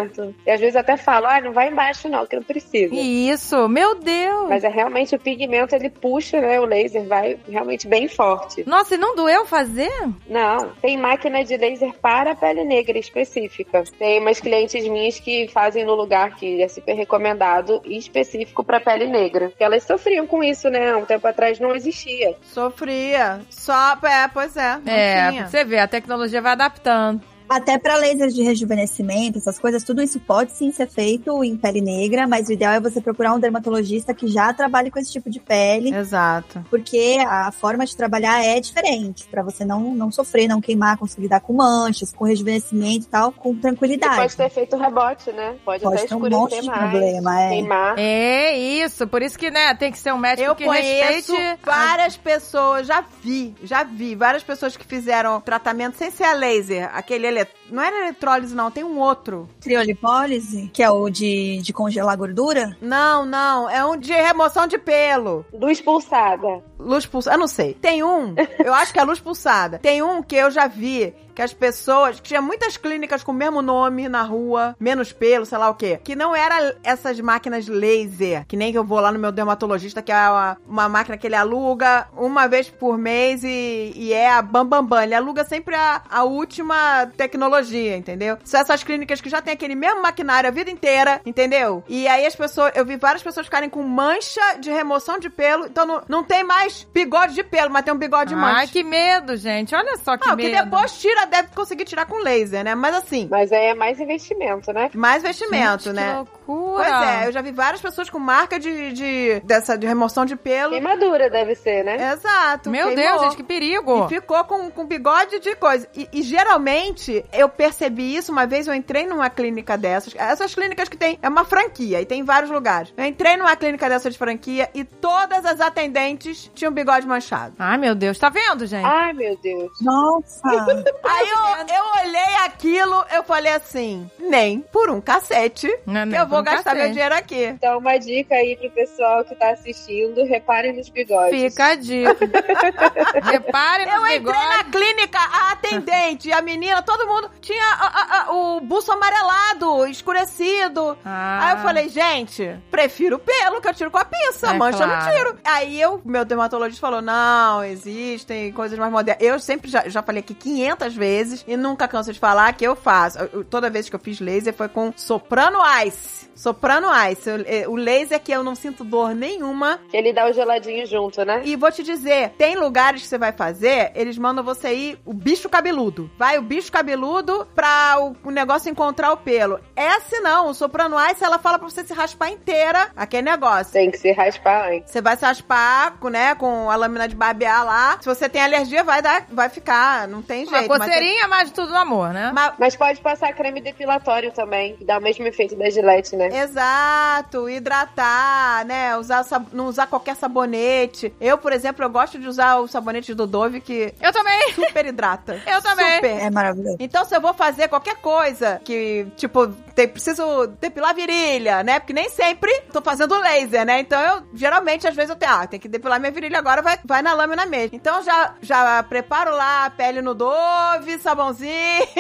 E 0.45 0.51
às 0.51 0.59
vezes 0.59 0.76
até 0.76 0.95
falo, 0.97 1.27
ah, 1.27 1.41
não 1.41 1.51
vai 1.51 1.69
embaixo 1.69 2.07
não, 2.09 2.26
que 2.26 2.35
não 2.35 2.43
precisa. 2.43 2.93
Isso, 2.93 3.68
meu 3.68 3.95
Deus. 3.95 4.49
Mas 4.49 4.63
é 4.63 4.69
realmente 4.69 5.15
o 5.15 5.19
pigmento, 5.19 5.76
ele 5.76 5.89
puxa, 5.89 6.39
né? 6.39 6.59
O 6.59 6.65
laser 6.65 7.05
vai 7.07 7.38
realmente 7.49 7.88
bem 7.88 8.07
forte. 8.07 8.63
Nossa, 8.68 8.95
e 8.95 8.97
não 8.97 9.15
doeu 9.15 9.45
fazer? 9.45 9.91
Não, 10.27 10.69
tem 10.81 10.97
máquina 10.97 11.43
de 11.43 11.57
laser 11.57 11.93
para 12.01 12.31
a 12.31 12.35
pele 12.35 12.63
negra 12.63 12.97
específica. 12.97 13.84
Tem 13.99 14.19
umas 14.19 14.39
clientes 14.39 14.88
minhas 14.88 15.19
que 15.19 15.47
fazem 15.49 15.85
no 15.85 15.95
lugar 15.95 16.35
que 16.35 16.61
é 16.61 16.68
super 16.68 16.93
recomendado 16.93 17.81
e 17.85 17.97
específico 17.97 18.63
para 18.63 18.80
pele 18.80 19.07
negra. 19.07 19.49
Porque 19.49 19.63
elas 19.63 19.84
sofriam 19.84 20.26
com 20.27 20.43
isso, 20.43 20.69
né? 20.69 20.95
Um 20.95 21.05
tempo 21.05 21.27
atrás 21.27 21.59
não 21.59 21.76
existia. 21.76 22.35
Sofria. 22.41 23.41
Só, 23.49 23.97
é, 24.03 24.27
pois 24.27 24.55
é. 24.55 24.77
Não 24.84 24.93
É, 24.93 25.30
tinha. 25.31 25.47
você 25.47 25.63
vê, 25.63 25.80
a 25.80 25.88
tecnologia 25.88 26.41
vai 26.41 26.53
adaptando. 26.53 27.22
Até 27.53 27.78
pra 27.78 27.98
lasers 27.98 28.34
de 28.34 28.44
rejuvenescimento, 28.44 29.38
essas 29.38 29.60
coisas, 29.60 29.84
tudo 29.84 30.02
isso 30.02 30.22
pode 30.22 30.53
sim 30.53 30.72
ser 30.72 30.88
feito 30.88 31.44
em 31.44 31.57
pele 31.57 31.82
negra, 31.82 32.26
mas 32.26 32.48
o 32.48 32.53
ideal 32.53 32.72
é 32.76 32.80
você 32.80 33.02
procurar 33.02 33.34
um 33.34 33.40
dermatologista 33.40 34.14
que 34.14 34.26
já 34.28 34.53
trabalhe 34.53 34.90
com 34.90 34.98
esse 34.98 35.11
tipo 35.11 35.30
de 35.30 35.40
pele, 35.41 35.94
Exato. 35.94 36.64
porque 36.69 37.18
a 37.28 37.52
forma 37.52 37.86
de 37.86 37.95
trabalhar 37.98 38.41
é 38.41 38.57
diferente, 38.61 39.28
pra 39.30 39.44
você 39.44 39.65
não, 39.65 39.94
não 39.94 40.10
sofrer, 40.10 40.48
não 40.48 40.61
queimar, 40.61 40.98
conseguir 40.98 41.23
lidar 41.23 41.41
com 41.41 41.52
manchas, 41.52 42.14
com 42.14 42.23
rejuvenescimento 42.23 43.06
e 43.06 43.10
tal, 43.10 43.34
com 43.34 43.52
E 43.53 43.57
tranquilidade. 43.57 44.15
pode 44.15 44.38
ter 44.38 44.49
feito 44.49 44.78
rebote, 44.78 45.32
né? 45.34 45.57
Pode, 45.65 45.84
Pode 45.84 45.98
até 45.98 46.07
ter 46.07 46.15
um 46.15 46.30
monte 46.30 46.61
de 46.61 46.68
mais, 46.68 46.80
problema, 46.90 47.41
é. 47.41 47.49
queimar. 47.49 47.95
É 47.99 48.57
isso, 48.57 49.06
por 49.07 49.22
isso 49.22 49.38
que, 49.38 49.52
né, 49.52 49.76
tem 49.76 49.91
que 49.91 49.99
ser 49.99 50.14
um 50.14 50.18
médico 50.18 50.48
Eu 50.49 50.56
que 50.56 50.65
respeite. 50.65 51.36
a- 51.36 51.57
várias 51.65 52.15
pessoas, 52.15 52.88
já 52.88 53.03
vi, 53.22 53.53
já 53.61 53.84
vi 53.84 54.15
várias 54.15 54.41
pessoas 54.44 54.78
que 54.78 54.86
fizeram 54.86 55.41
tratamento 55.41 55.98
sem 55.98 56.10
ser 56.11 56.23
a 56.23 56.34
laser, 56.34 56.90
aquele 56.94 57.40
ele, 57.41 57.60
não 57.72 57.84
era 57.84 58.02
eletrólise 58.02 58.53
não, 58.53 58.69
tem 58.69 58.84
um 58.84 58.99
outro. 58.99 59.49
Criolipólise, 59.61 60.69
que 60.73 60.84
é 60.84 60.89
o 60.89 61.10
de, 61.10 61.61
de 61.61 61.73
congelar 61.73 62.18
gordura. 62.18 62.77
Não, 62.81 63.26
não, 63.26 63.69
é 63.69 63.85
um 63.85 63.98
de 63.98 64.11
remoção 64.14 64.68
de 64.68 64.77
pelo. 64.77 65.45
Luz 65.53 65.81
pulsada. 65.81 66.64
Luz 66.80 67.06
pulsada, 67.06 67.35
eu 67.35 67.39
não 67.39 67.48
sei. 67.48 67.73
Tem 67.73 68.03
um, 68.03 68.35
eu 68.64 68.73
acho 68.73 68.93
que 68.93 68.99
é 68.99 69.03
luz 69.03 69.19
pulsada. 69.19 69.80
Tem 69.80 70.02
um 70.02 70.22
que 70.22 70.35
eu 70.35 70.52
já 70.52 70.68
vi 70.68 71.14
que 71.31 71.41
as 71.41 71.53
pessoas, 71.53 72.19
que 72.19 72.27
tinha 72.27 72.41
muitas 72.41 72.77
clínicas 72.77 73.23
com 73.23 73.31
o 73.31 73.35
mesmo 73.35 73.61
nome 73.61 74.07
na 74.10 74.22
rua, 74.22 74.76
menos 74.80 75.11
pelo, 75.11 75.45
sei 75.45 75.57
lá 75.57 75.69
o 75.69 75.76
quê, 75.76 75.99
que 76.03 76.15
não 76.15 76.35
era 76.35 76.76
essas 76.84 77.19
máquinas 77.19 77.68
laser, 77.68 78.45
que 78.48 78.57
nem 78.57 78.72
que 78.72 78.77
eu 78.77 78.84
vou 78.84 78.99
lá 78.99 79.11
no 79.11 79.19
meu 79.19 79.31
dermatologista, 79.31 80.02
que 80.02 80.11
é 80.11 80.30
uma, 80.30 80.57
uma 80.68 80.89
máquina 80.89 81.18
que 81.18 81.27
ele 81.27 81.35
aluga 81.35 82.07
uma 82.15 82.48
vez 82.48 82.69
por 82.69 82.98
mês 82.98 83.43
e, 83.43 83.93
e 83.95 84.14
é 84.14 84.30
a 84.30 84.41
bam, 84.41 84.65
bam, 84.65 84.85
bam. 84.85 85.03
Ele 85.03 85.15
aluga 85.15 85.43
sempre 85.43 85.76
a, 85.76 86.02
a 86.10 86.23
última 86.23 87.07
tecnologia, 87.18 87.60
entendeu? 87.69 88.38
São 88.43 88.59
essas 88.59 88.83
clínicas 88.83 89.21
que 89.21 89.29
já 89.29 89.41
tem 89.41 89.53
aquele 89.53 89.75
mesmo 89.75 90.01
maquinário 90.01 90.47
a 90.47 90.51
vida 90.51 90.71
inteira, 90.71 91.21
entendeu? 91.25 91.83
E 91.88 92.07
aí 92.07 92.25
as 92.25 92.35
pessoas, 92.35 92.71
eu 92.75 92.85
vi 92.85 92.95
várias 92.97 93.21
pessoas 93.23 93.45
ficarem 93.45 93.69
com 93.69 93.83
mancha 93.83 94.57
de 94.59 94.71
remoção 94.71 95.19
de 95.19 95.29
pelo, 95.29 95.65
então 95.65 95.85
não, 95.85 96.01
não 96.07 96.23
tem 96.23 96.43
mais 96.43 96.88
bigode 96.93 97.33
de 97.33 97.43
pelo, 97.43 97.69
mas 97.69 97.83
tem 97.83 97.93
um 97.93 97.97
bigode 97.97 98.29
de 98.29 98.35
mancha. 98.35 98.57
Ai, 98.59 98.67
que 98.67 98.83
medo, 98.83 99.35
gente. 99.35 99.75
Olha 99.75 99.97
só 99.97 100.17
que 100.17 100.27
Não, 100.27 100.35
que 100.35 100.43
medo. 100.43 100.63
depois 100.63 100.93
tira, 100.99 101.25
deve 101.25 101.49
conseguir 101.55 101.85
tirar 101.85 102.05
com 102.05 102.17
laser, 102.21 102.63
né? 102.63 102.75
Mas 102.75 102.95
assim, 102.95 103.27
Mas 103.29 103.51
aí 103.51 103.67
é 103.67 103.75
mais 103.75 103.99
investimento, 103.99 104.71
né? 104.71 104.89
mais 104.93 105.23
vestimento, 105.23 105.85
Gente, 105.85 105.95
né? 105.95 106.09
Que 106.11 106.17
loucura. 106.17 106.83
Pois 106.83 107.07
é, 107.07 107.27
eu 107.27 107.31
já 107.31 107.41
vi 107.41 107.51
várias 107.51 107.81
pessoas 107.81 108.09
com 108.09 108.19
marca 108.19 108.59
de, 108.59 108.91
de 108.93 109.39
dessa 109.43 109.77
de 109.77 109.88
remoção 109.88 110.25
de 110.25 110.35
pelo. 110.35 110.71
Queimadura 110.71 111.29
deve 111.29 111.55
ser, 111.55 111.83
né? 111.83 112.13
Exato. 112.13 112.69
Meu 112.69 112.88
queimou. 112.88 113.05
Deus, 113.05 113.21
gente, 113.21 113.35
que 113.38 113.43
perigo. 113.43 114.05
E 114.05 114.09
ficou 114.09 114.43
com, 114.45 114.69
com 114.69 114.85
bigode 114.85 115.39
de 115.39 115.55
coisa. 115.55 115.88
E, 115.95 116.07
e 116.13 116.21
geralmente, 116.21 117.23
eu 117.33 117.49
percebi 117.52 118.15
isso 118.15 118.32
uma 118.32 118.45
vez, 118.48 118.68
eu 118.68 118.73
entrei 118.73 119.06
numa 119.06 119.30
clínica 119.30 119.78
dessas. 119.78 120.15
Essas 120.15 120.53
clínicas 120.56 120.90
que 120.90 120.98
tem, 120.98 121.19
é 121.22 121.30
uma 121.30 121.45
franquia 121.45 122.02
e 122.02 122.06
tem 122.06 122.22
em 122.22 122.23
vários 122.23 122.49
lugares. 122.52 122.94
Eu 122.98 123.06
entrei 123.06 123.38
numa 123.38 123.56
clínica 123.56 123.88
dessa 123.90 124.10
de 124.10 124.18
franquia 124.18 124.69
e 124.73 124.84
todas 124.84 125.45
as 125.45 125.60
atendentes 125.60 126.49
tinham 126.56 126.72
bigode 126.72 127.06
manchado. 127.06 127.56
Ai, 127.60 127.78
meu 127.78 127.94
Deus. 127.95 128.18
Tá 128.18 128.30
vendo, 128.30 128.65
gente? 128.65 128.86
Ai, 128.86 129.14
meu 129.14 129.38
Deus. 129.38 129.72
Nossa! 129.82 130.41
Aí 131.03 131.30
eu, 131.30 131.76
eu 131.76 132.07
olhei 132.07 132.36
aquilo, 132.45 133.06
eu 133.14 133.23
falei 133.23 133.53
assim, 133.53 134.10
nem 134.19 134.60
por 134.61 134.90
um 134.90 135.02
cacete 135.02 135.68
Não, 135.86 136.02
que 136.02 136.06
nem 136.07 136.19
eu 136.19 136.28
vou 136.28 136.40
um 136.40 136.44
gastar 136.44 136.76
meu 136.76 136.90
dinheiro 136.90 137.15
aqui. 137.15 137.44
Então, 137.45 137.78
uma 137.78 137.98
dica 137.98 138.36
aí 138.36 138.56
pro 138.56 138.69
pessoal 138.72 139.23
que 139.26 139.36
tá 139.36 139.52
assistindo: 139.52 140.23
reparem 140.26 140.73
nos 140.73 140.90
bigodes. 140.90 141.40
Fica 141.41 141.65
a 141.68 141.76
dica. 141.76 142.15
Repare 143.23 143.86
nos 143.86 143.94
Eu 143.95 144.02
entrei 144.02 144.19
bigodes. 144.19 144.57
na 144.57 144.64
clínica, 144.65 145.19
a 145.19 145.52
atendente, 145.52 146.32
a 146.32 146.41
menina, 146.41 146.82
todo 146.82 147.07
mundo 147.07 147.30
tinha 147.41 147.63
a- 147.63 147.88
a- 147.88 148.22
a- 148.27 148.31
o 148.34 148.61
buço 148.61 148.91
amarelado, 148.91 149.85
escurecido. 149.88 150.97
Ah. 151.03 151.39
Aí 151.47 151.55
eu 151.57 151.61
falei, 151.63 151.89
gente, 151.89 152.57
prefiro 152.69 153.19
pelo 153.19 153.59
que 153.61 153.68
eu 153.68 153.73
tiro 153.73 153.91
com 153.91 153.97
a 153.97 154.05
pinça, 154.05 154.51
É 154.51 154.53
mancha 154.53 154.77
claro. 154.85 155.05
não 155.05 155.11
tiro. 155.18 155.38
Aí 155.43 155.80
eu, 155.81 156.01
meu 156.05 156.23
dermatologista 156.23 156.80
falou, 156.81 157.01
não, 157.01 157.63
existem 157.63 158.51
coisas 158.51 158.77
mais 158.77 158.91
modernas. 158.91 159.23
Eu 159.23 159.39
sempre 159.39 159.69
já, 159.69 159.88
já 159.89 160.01
falei 160.01 160.19
aqui 160.22 160.34
500 160.34 160.95
vezes 160.95 161.43
e 161.47 161.57
nunca 161.57 161.88
canso 161.88 162.13
de 162.13 162.19
falar 162.19 162.53
que 162.53 162.63
eu 162.65 162.76
faço. 162.76 163.18
Eu- 163.19 163.30
eu- 163.34 163.43
toda 163.43 163.69
vez 163.69 163.89
que 163.89 163.95
eu 163.95 163.99
fiz 163.99 164.19
laser 164.19 164.53
foi 164.53 164.68
com 164.69 164.93
Soprano 164.95 165.59
Ice. 165.85 166.30
Soprano 166.35 166.88
Ice. 167.11 167.30
O, 167.68 167.72
o 167.72 167.76
laser 167.76 168.19
que 168.19 168.31
eu 168.31 168.43
não 168.43 168.55
sinto 168.55 168.84
dor 168.84 169.13
nenhuma. 169.13 169.80
Ele 169.93 170.11
dá 170.13 170.27
o 170.30 170.34
geladinho 170.34 170.85
junto, 170.88 171.23
né? 171.23 171.41
E 171.45 171.55
vou 171.55 171.72
te 171.72 171.84
dizer, 171.84 172.30
tem 172.38 172.55
lugares 172.55 173.01
que 173.01 173.07
você 173.07 173.18
vai 173.18 173.31
fazer, 173.31 173.91
eles 173.95 174.18
mandam 174.18 174.43
você 174.43 174.73
ir 174.73 174.99
o 175.05 175.13
bicho 175.13 175.47
cabeludo. 175.49 176.09
Vai 176.18 176.38
o 176.38 176.41
bicho 176.41 176.72
cabeludo 176.72 177.30
pra 177.55 177.97
o, 177.99 178.15
o 178.23 178.31
negócio 178.31 178.69
encontrar 178.69 179.11
o 179.13 179.17
pelo. 179.17 179.59
Essa 179.75 180.19
não, 180.21 180.47
o 180.49 180.53
Soprano 180.53 180.95
Ice, 181.11 181.23
ela 181.23 181.39
fala 181.39 181.57
pra 181.59 181.69
você 181.69 181.83
se 181.83 181.93
raspar 181.93 182.29
inteira, 182.29 182.89
aquele 182.95 183.23
negócio. 183.23 183.73
Tem 183.73 183.89
que 183.91 183.97
se 183.97 184.11
raspar 184.11 184.69
antes. 184.69 184.91
Você 184.91 185.01
vai 185.01 185.15
se 185.17 185.25
raspar, 185.25 185.93
com, 185.99 186.09
né, 186.09 186.35
com 186.35 186.69
a 186.69 186.75
lâmina 186.75 187.07
de 187.07 187.15
barbear 187.15 187.65
lá. 187.65 187.97
Se 188.01 188.05
você 188.07 188.27
tem 188.29 188.41
alergia, 188.41 188.83
vai 188.83 189.01
dar, 189.01 189.25
vai 189.31 189.49
ficar, 189.49 190.07
não 190.07 190.21
tem 190.21 190.45
Uma 190.47 190.59
jeito. 190.59 190.69
mas- 190.69 190.79
coceirinha, 190.85 191.27
mais 191.27 191.47
de 191.49 191.53
tudo 191.53 191.71
no 191.71 191.77
amor, 191.77 192.13
né? 192.13 192.31
mas- 192.33 192.53
Mas 192.59 192.75
pode 192.75 192.99
passar 193.01 193.33
creme 193.33 193.61
depilatório 193.61 194.31
também, 194.31 194.75
que 194.75 194.85
dá 194.85 194.97
o 194.97 195.01
mesmo 195.01 195.25
efeito 195.25 195.55
da 195.55 195.69
Gillette, 195.69 196.15
né? 196.15 196.29
Exato, 196.41 197.49
hidratar, 197.49 198.65
né? 198.65 198.95
Usar 198.97 199.23
sab- 199.23 199.47
não 199.53 199.67
usar 199.67 199.87
qualquer 199.87 200.15
sabonete. 200.15 201.13
Eu, 201.19 201.37
por 201.37 201.51
exemplo, 201.53 201.83
eu 201.83 201.89
gosto 201.89 202.19
de 202.19 202.27
usar 202.27 202.57
o 202.57 202.67
sabonete 202.67 203.13
do 203.13 203.25
Dove 203.27 203.59
que 203.61 203.93
Eu 204.01 204.11
também. 204.11 204.51
super 204.53 204.85
hidrata. 204.85 205.39
Eu 205.47 205.61
também. 205.61 205.95
Super. 205.95 206.19
É 206.21 206.29
maravilhoso. 206.29 206.77
Então, 206.79 207.03
se 207.05 207.15
eu 207.22 207.27
vou 207.27 207.34
fazer 207.35 207.68
qualquer 207.68 207.95
coisa 207.98 208.60
que, 208.65 209.06
tipo, 209.15 209.48
tem, 209.76 209.88
preciso 209.88 210.48
depilar 210.60 210.89
a 210.89 210.93
virilha, 210.93 211.64
né? 211.64 211.80
Porque 211.80 211.93
nem 211.93 212.10
sempre 212.10 212.52
tô 212.73 212.81
fazendo 212.81 213.18
laser, 213.19 213.64
né? 213.65 213.80
Então, 213.80 214.02
eu, 214.02 214.23
geralmente, 214.34 214.88
às 214.88 214.95
vezes 214.95 215.11
eu 215.11 215.15
tenho, 215.15 215.31
ah, 215.31 215.45
tem 215.48 215.60
que 215.60 215.68
depilar 215.68 215.99
minha 215.99 216.11
virilha 216.11 216.39
agora, 216.39 216.61
vai, 216.61 216.80
vai 216.84 217.02
na 217.02 217.14
lâmina 217.14 217.45
mesmo. 217.45 217.76
Então, 217.76 218.02
já, 218.03 218.34
já 218.41 218.81
preparo 218.84 219.31
lá 219.35 219.65
a 219.65 219.69
pele 219.69 220.02
no 220.02 220.14
Dove, 220.15 220.98
sabãozinho. 220.99 221.52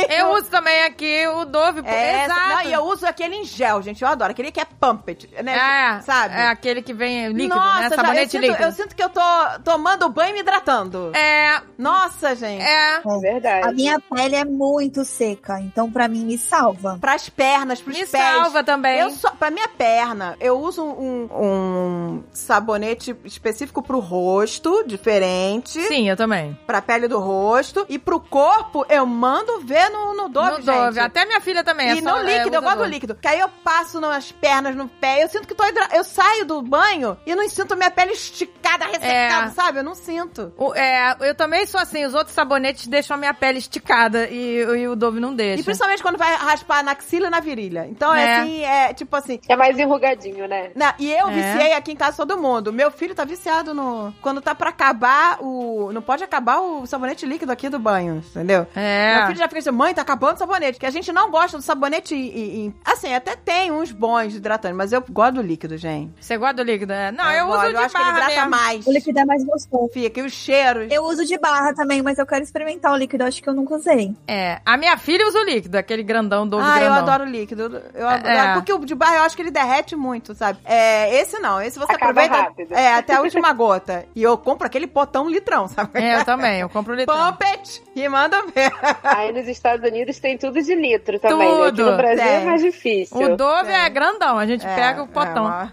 Eu 0.09 0.29
uso 0.31 0.49
também 0.49 0.83
aqui 0.83 1.27
o 1.27 1.45
Dove. 1.45 1.81
É, 1.85 2.25
Exato. 2.25 2.49
Não, 2.49 2.61
e 2.63 2.73
eu 2.73 2.83
uso 2.85 3.05
aquele 3.05 3.35
em 3.35 3.43
gel, 3.45 3.81
gente. 3.81 4.01
Eu 4.01 4.07
adoro. 4.07 4.31
Aquele 4.31 4.51
que 4.51 4.59
é 4.59 4.65
pumped, 4.65 5.29
né? 5.43 5.55
É, 5.97 6.01
Sabe? 6.01 6.33
É 6.35 6.47
aquele 6.47 6.81
que 6.81 6.93
vem 6.93 7.27
líquido, 7.29 7.55
Nossa, 7.55 7.79
né? 7.81 7.89
já- 7.89 7.95
Sabonete 7.95 8.21
eu, 8.37 8.41
sinto, 8.41 8.41
líquido. 8.51 8.63
eu 8.63 8.71
sinto 8.71 8.95
que 8.95 9.03
eu 9.03 9.09
tô 9.09 9.21
tomando 9.63 10.09
banho 10.09 10.31
e 10.31 10.33
me 10.33 10.39
hidratando. 10.39 11.11
É, 11.15 11.61
Nossa, 11.77 12.35
gente. 12.35 12.63
é. 12.63 13.01
Verdade. 13.21 13.67
A 13.67 13.71
minha 13.71 13.99
pele 13.99 14.35
é 14.35 14.45
muito 14.45 15.03
seca, 15.11 15.59
então 15.59 15.91
pra 15.91 16.07
mim 16.07 16.25
me 16.25 16.37
salva. 16.37 16.97
Pras 16.99 17.29
pernas, 17.29 17.81
pros 17.81 17.97
Me 17.97 18.05
pés. 18.05 18.23
salva 18.23 18.63
também. 18.63 18.99
Eu 18.99 19.09
só, 19.11 19.31
pra 19.31 19.51
minha 19.51 19.67
perna, 19.67 20.35
eu 20.39 20.59
uso 20.59 20.83
um, 20.83 21.29
um 21.31 22.23
sabonete 22.33 23.15
específico 23.25 23.81
pro 23.83 23.99
rosto, 23.99 24.83
diferente. 24.85 25.81
Sim, 25.87 26.09
eu 26.09 26.15
também. 26.17 26.57
Pra 26.65 26.81
pele 26.81 27.07
do 27.07 27.19
rosto. 27.19 27.85
E 27.89 27.99
pro 27.99 28.19
corpo, 28.19 28.85
eu 28.89 29.05
mando 29.05 29.59
ver 29.61 29.89
no, 29.89 30.13
no 30.15 30.29
Dove, 30.29 30.51
no 30.51 30.55
gente. 30.57 30.65
Dove. 30.65 30.99
Até 30.99 31.25
minha 31.25 31.41
filha 31.41 31.63
também. 31.63 31.89
é 31.89 31.93
E 31.95 32.01
só- 32.01 32.17
no 32.19 32.23
líquido, 32.25 32.55
é, 32.55 32.57
eu 32.57 32.61
gosto 32.61 32.77
do 32.77 32.85
líquido. 32.85 33.15
Que 33.15 33.27
aí 33.27 33.39
eu 33.39 33.49
passo 33.63 33.99
nas 33.99 34.31
pernas, 34.31 34.75
no 34.75 34.87
pé. 34.87 35.23
Eu 35.23 35.29
sinto 35.29 35.47
que 35.47 35.53
tô 35.55 35.65
hidra... 35.65 35.87
Eu 35.93 36.03
saio 36.03 36.45
do 36.45 36.61
banho 36.61 37.17
e 37.25 37.35
não 37.35 37.47
sinto 37.49 37.75
minha 37.75 37.91
pele 37.91 38.11
esticada, 38.13 38.85
ressecada, 38.85 39.47
É. 39.47 39.49
sabe? 39.49 39.79
Eu 39.79 39.83
não 39.83 39.95
sinto. 39.95 40.53
O- 40.57 40.73
é, 40.73 41.15
eu 41.21 41.35
também 41.35 41.65
sou 41.65 41.79
assim, 41.79 42.05
os 42.05 42.13
outros 42.13 42.33
sabonetes 42.33 42.87
deixam 42.87 43.15
a 43.15 43.17
minha 43.19 43.33
pele 43.33 43.59
esticada 43.59 44.27
e, 44.29 44.57
e 44.61 44.87
o 44.87 44.95
Dove 45.01 45.19
não 45.19 45.33
deixa. 45.35 45.59
E 45.61 45.63
principalmente 45.63 46.01
quando 46.01 46.17
vai 46.17 46.33
raspar 46.35 46.83
na 46.83 46.91
axila 46.91 47.27
e 47.27 47.29
na 47.29 47.39
virilha. 47.39 47.87
Então, 47.89 48.13
é, 48.13 48.23
É. 48.23 48.39
assim, 48.39 48.63
é 48.63 48.93
tipo 48.93 49.15
assim. 49.15 49.39
É 49.49 49.55
mais 49.55 49.77
enrugadinho, 49.77 50.47
né? 50.47 50.71
Na- 50.75 50.93
e 50.99 51.11
eu 51.11 51.27
É. 51.27 51.31
viciei 51.31 51.73
aqui 51.73 51.91
em 51.91 51.95
casa 51.95 52.17
todo 52.17 52.37
mundo. 52.39 52.71
Meu 52.71 52.91
filho 52.91 53.15
tá 53.15 53.25
viciado 53.25 53.73
no. 53.73 54.13
Quando 54.21 54.39
tá 54.41 54.53
pra 54.55 54.69
acabar 54.69 55.37
o. 55.41 55.91
Não 55.91 56.01
pode 56.01 56.23
acabar 56.23 56.59
o 56.59 56.85
sabonete 56.85 57.25
líquido 57.25 57.51
aqui 57.51 57.67
do 57.67 57.79
banho, 57.79 58.23
entendeu? 58.29 58.67
É. 58.75 59.15
Meu 59.17 59.25
filho 59.27 59.39
já 59.39 59.47
fica 59.47 59.59
assim, 59.59 59.71
mãe, 59.71 59.93
tá 59.93 60.01
acabando 60.03 60.35
o 60.35 60.39
sabonete. 60.39 60.79
Que 60.79 60.85
a 60.85 60.91
gente 60.91 61.11
não 61.11 61.29
gosta 61.31 61.57
do 61.57 61.63
sabonete. 61.63 62.15
e- 62.15 62.67
e- 62.67 62.73
assim, 62.85 63.13
até 63.13 63.35
tem 63.35 63.71
uns 63.71 63.91
bons 63.91 64.35
hidratantes, 64.35 64.77
mas 64.77 64.93
eu 64.93 65.03
gosto 65.09 65.35
do 65.35 65.41
líquido, 65.41 65.77
gente. 65.77 66.11
Você 66.19 66.37
gosta 66.37 66.55
do 66.55 66.63
líquido? 66.63 66.93
É. 66.93 67.11
Não, 67.11 67.29
eu, 67.31 67.45
uso 67.47 67.55
gosto, 67.57 67.69
de 67.69 67.73
eu 67.75 67.79
acho 67.81 67.95
que 67.95 68.01
ele 68.01 68.11
barra 68.11 68.17
hidrata 68.17 68.35
mesmo. 68.35 68.49
mais. 68.49 68.87
O 68.87 68.91
líquido 68.91 69.19
é 69.19 69.25
mais 69.25 69.43
gostoso. 69.43 69.89
Fica, 69.93 70.19
e 70.19 70.23
os 70.23 70.33
cheiros. 70.33 70.87
Eu 70.91 71.03
uso 71.05 71.25
de 71.25 71.37
barra 71.37 71.73
também, 71.73 72.01
mas 72.01 72.17
eu 72.19 72.25
quero 72.25 72.43
experimentar 72.43 72.91
o 72.93 72.95
líquido, 72.95 73.23
acho 73.23 73.41
que 73.41 73.49
eu 73.49 73.53
nunca 73.53 73.75
usei. 73.75 74.15
É, 74.27 74.59
a 74.65 74.77
minha 74.77 74.90
filha 74.97 75.27
usa 75.27 75.39
o 75.39 75.43
líquido, 75.43 75.77
aquele 75.77 76.03
grandão, 76.03 76.47
Dove 76.47 76.63
Ah, 76.65 76.75
eu 76.81 76.91
grandão. 76.91 77.13
adoro 77.13 77.25
líquido. 77.29 77.81
Eu 77.93 78.07
adoro, 78.07 78.27
É. 78.27 78.53
Porque 78.53 78.73
o 78.73 78.79
de 78.85 78.95
barra 78.95 79.17
eu 79.17 79.23
acho 79.23 79.35
que 79.35 79.41
ele 79.41 79.51
derrete 79.51 79.95
muito, 79.95 80.33
sabe? 80.35 80.59
É, 80.65 81.19
esse 81.21 81.39
não. 81.39 81.61
Esse 81.61 81.77
você 81.79 81.91
Acaba 81.93 82.11
aproveita 82.11 82.35
rápido. 82.35 82.73
é, 82.73 82.93
até 82.93 83.15
a 83.15 83.21
última 83.21 83.51
gota. 83.53 84.05
E 84.15 84.21
eu 84.23 84.37
compro 84.37 84.67
aquele 84.67 84.87
potão 84.87 85.29
litrão, 85.29 85.67
sabe? 85.67 85.89
É, 86.01 86.17
eu 86.19 86.25
também, 86.25 86.59
eu 86.61 86.69
compro 86.69 86.93
o 86.93 86.95
litrão. 86.95 87.17
Pump 87.31 87.43
it! 87.45 87.83
E 87.95 88.07
manda 88.09 88.41
ver. 88.53 88.71
Aí 89.03 89.31
nos 89.31 89.47
Estados 89.47 89.85
Unidos 89.87 90.19
tem 90.19 90.37
tudo 90.37 90.61
de 90.61 90.75
litro 90.75 91.19
também, 91.19 91.47
né? 91.47 91.67
Aqui 91.67 91.77
Tudo. 91.77 91.91
no 91.91 91.97
Brasil 91.97 92.23
Tem. 92.23 92.33
é 92.35 92.45
mais 92.45 92.61
difícil. 92.61 93.17
O 93.17 93.35
Dove 93.35 93.71
É. 93.71 93.85
é 93.85 93.89
grandão, 93.89 94.37
a 94.37 94.45
gente 94.45 94.65
É, 94.65 94.75
pega 94.75 95.03
o 95.03 95.07
potão. 95.07 95.45
É, 95.47 95.69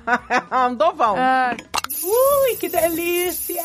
uma- 0.50 0.68
um 0.68 0.74
dovão. 0.74 1.14
Ah, 1.18 1.54
Ui, 2.00 2.56
que 2.56 2.68
delícia! 2.68 3.62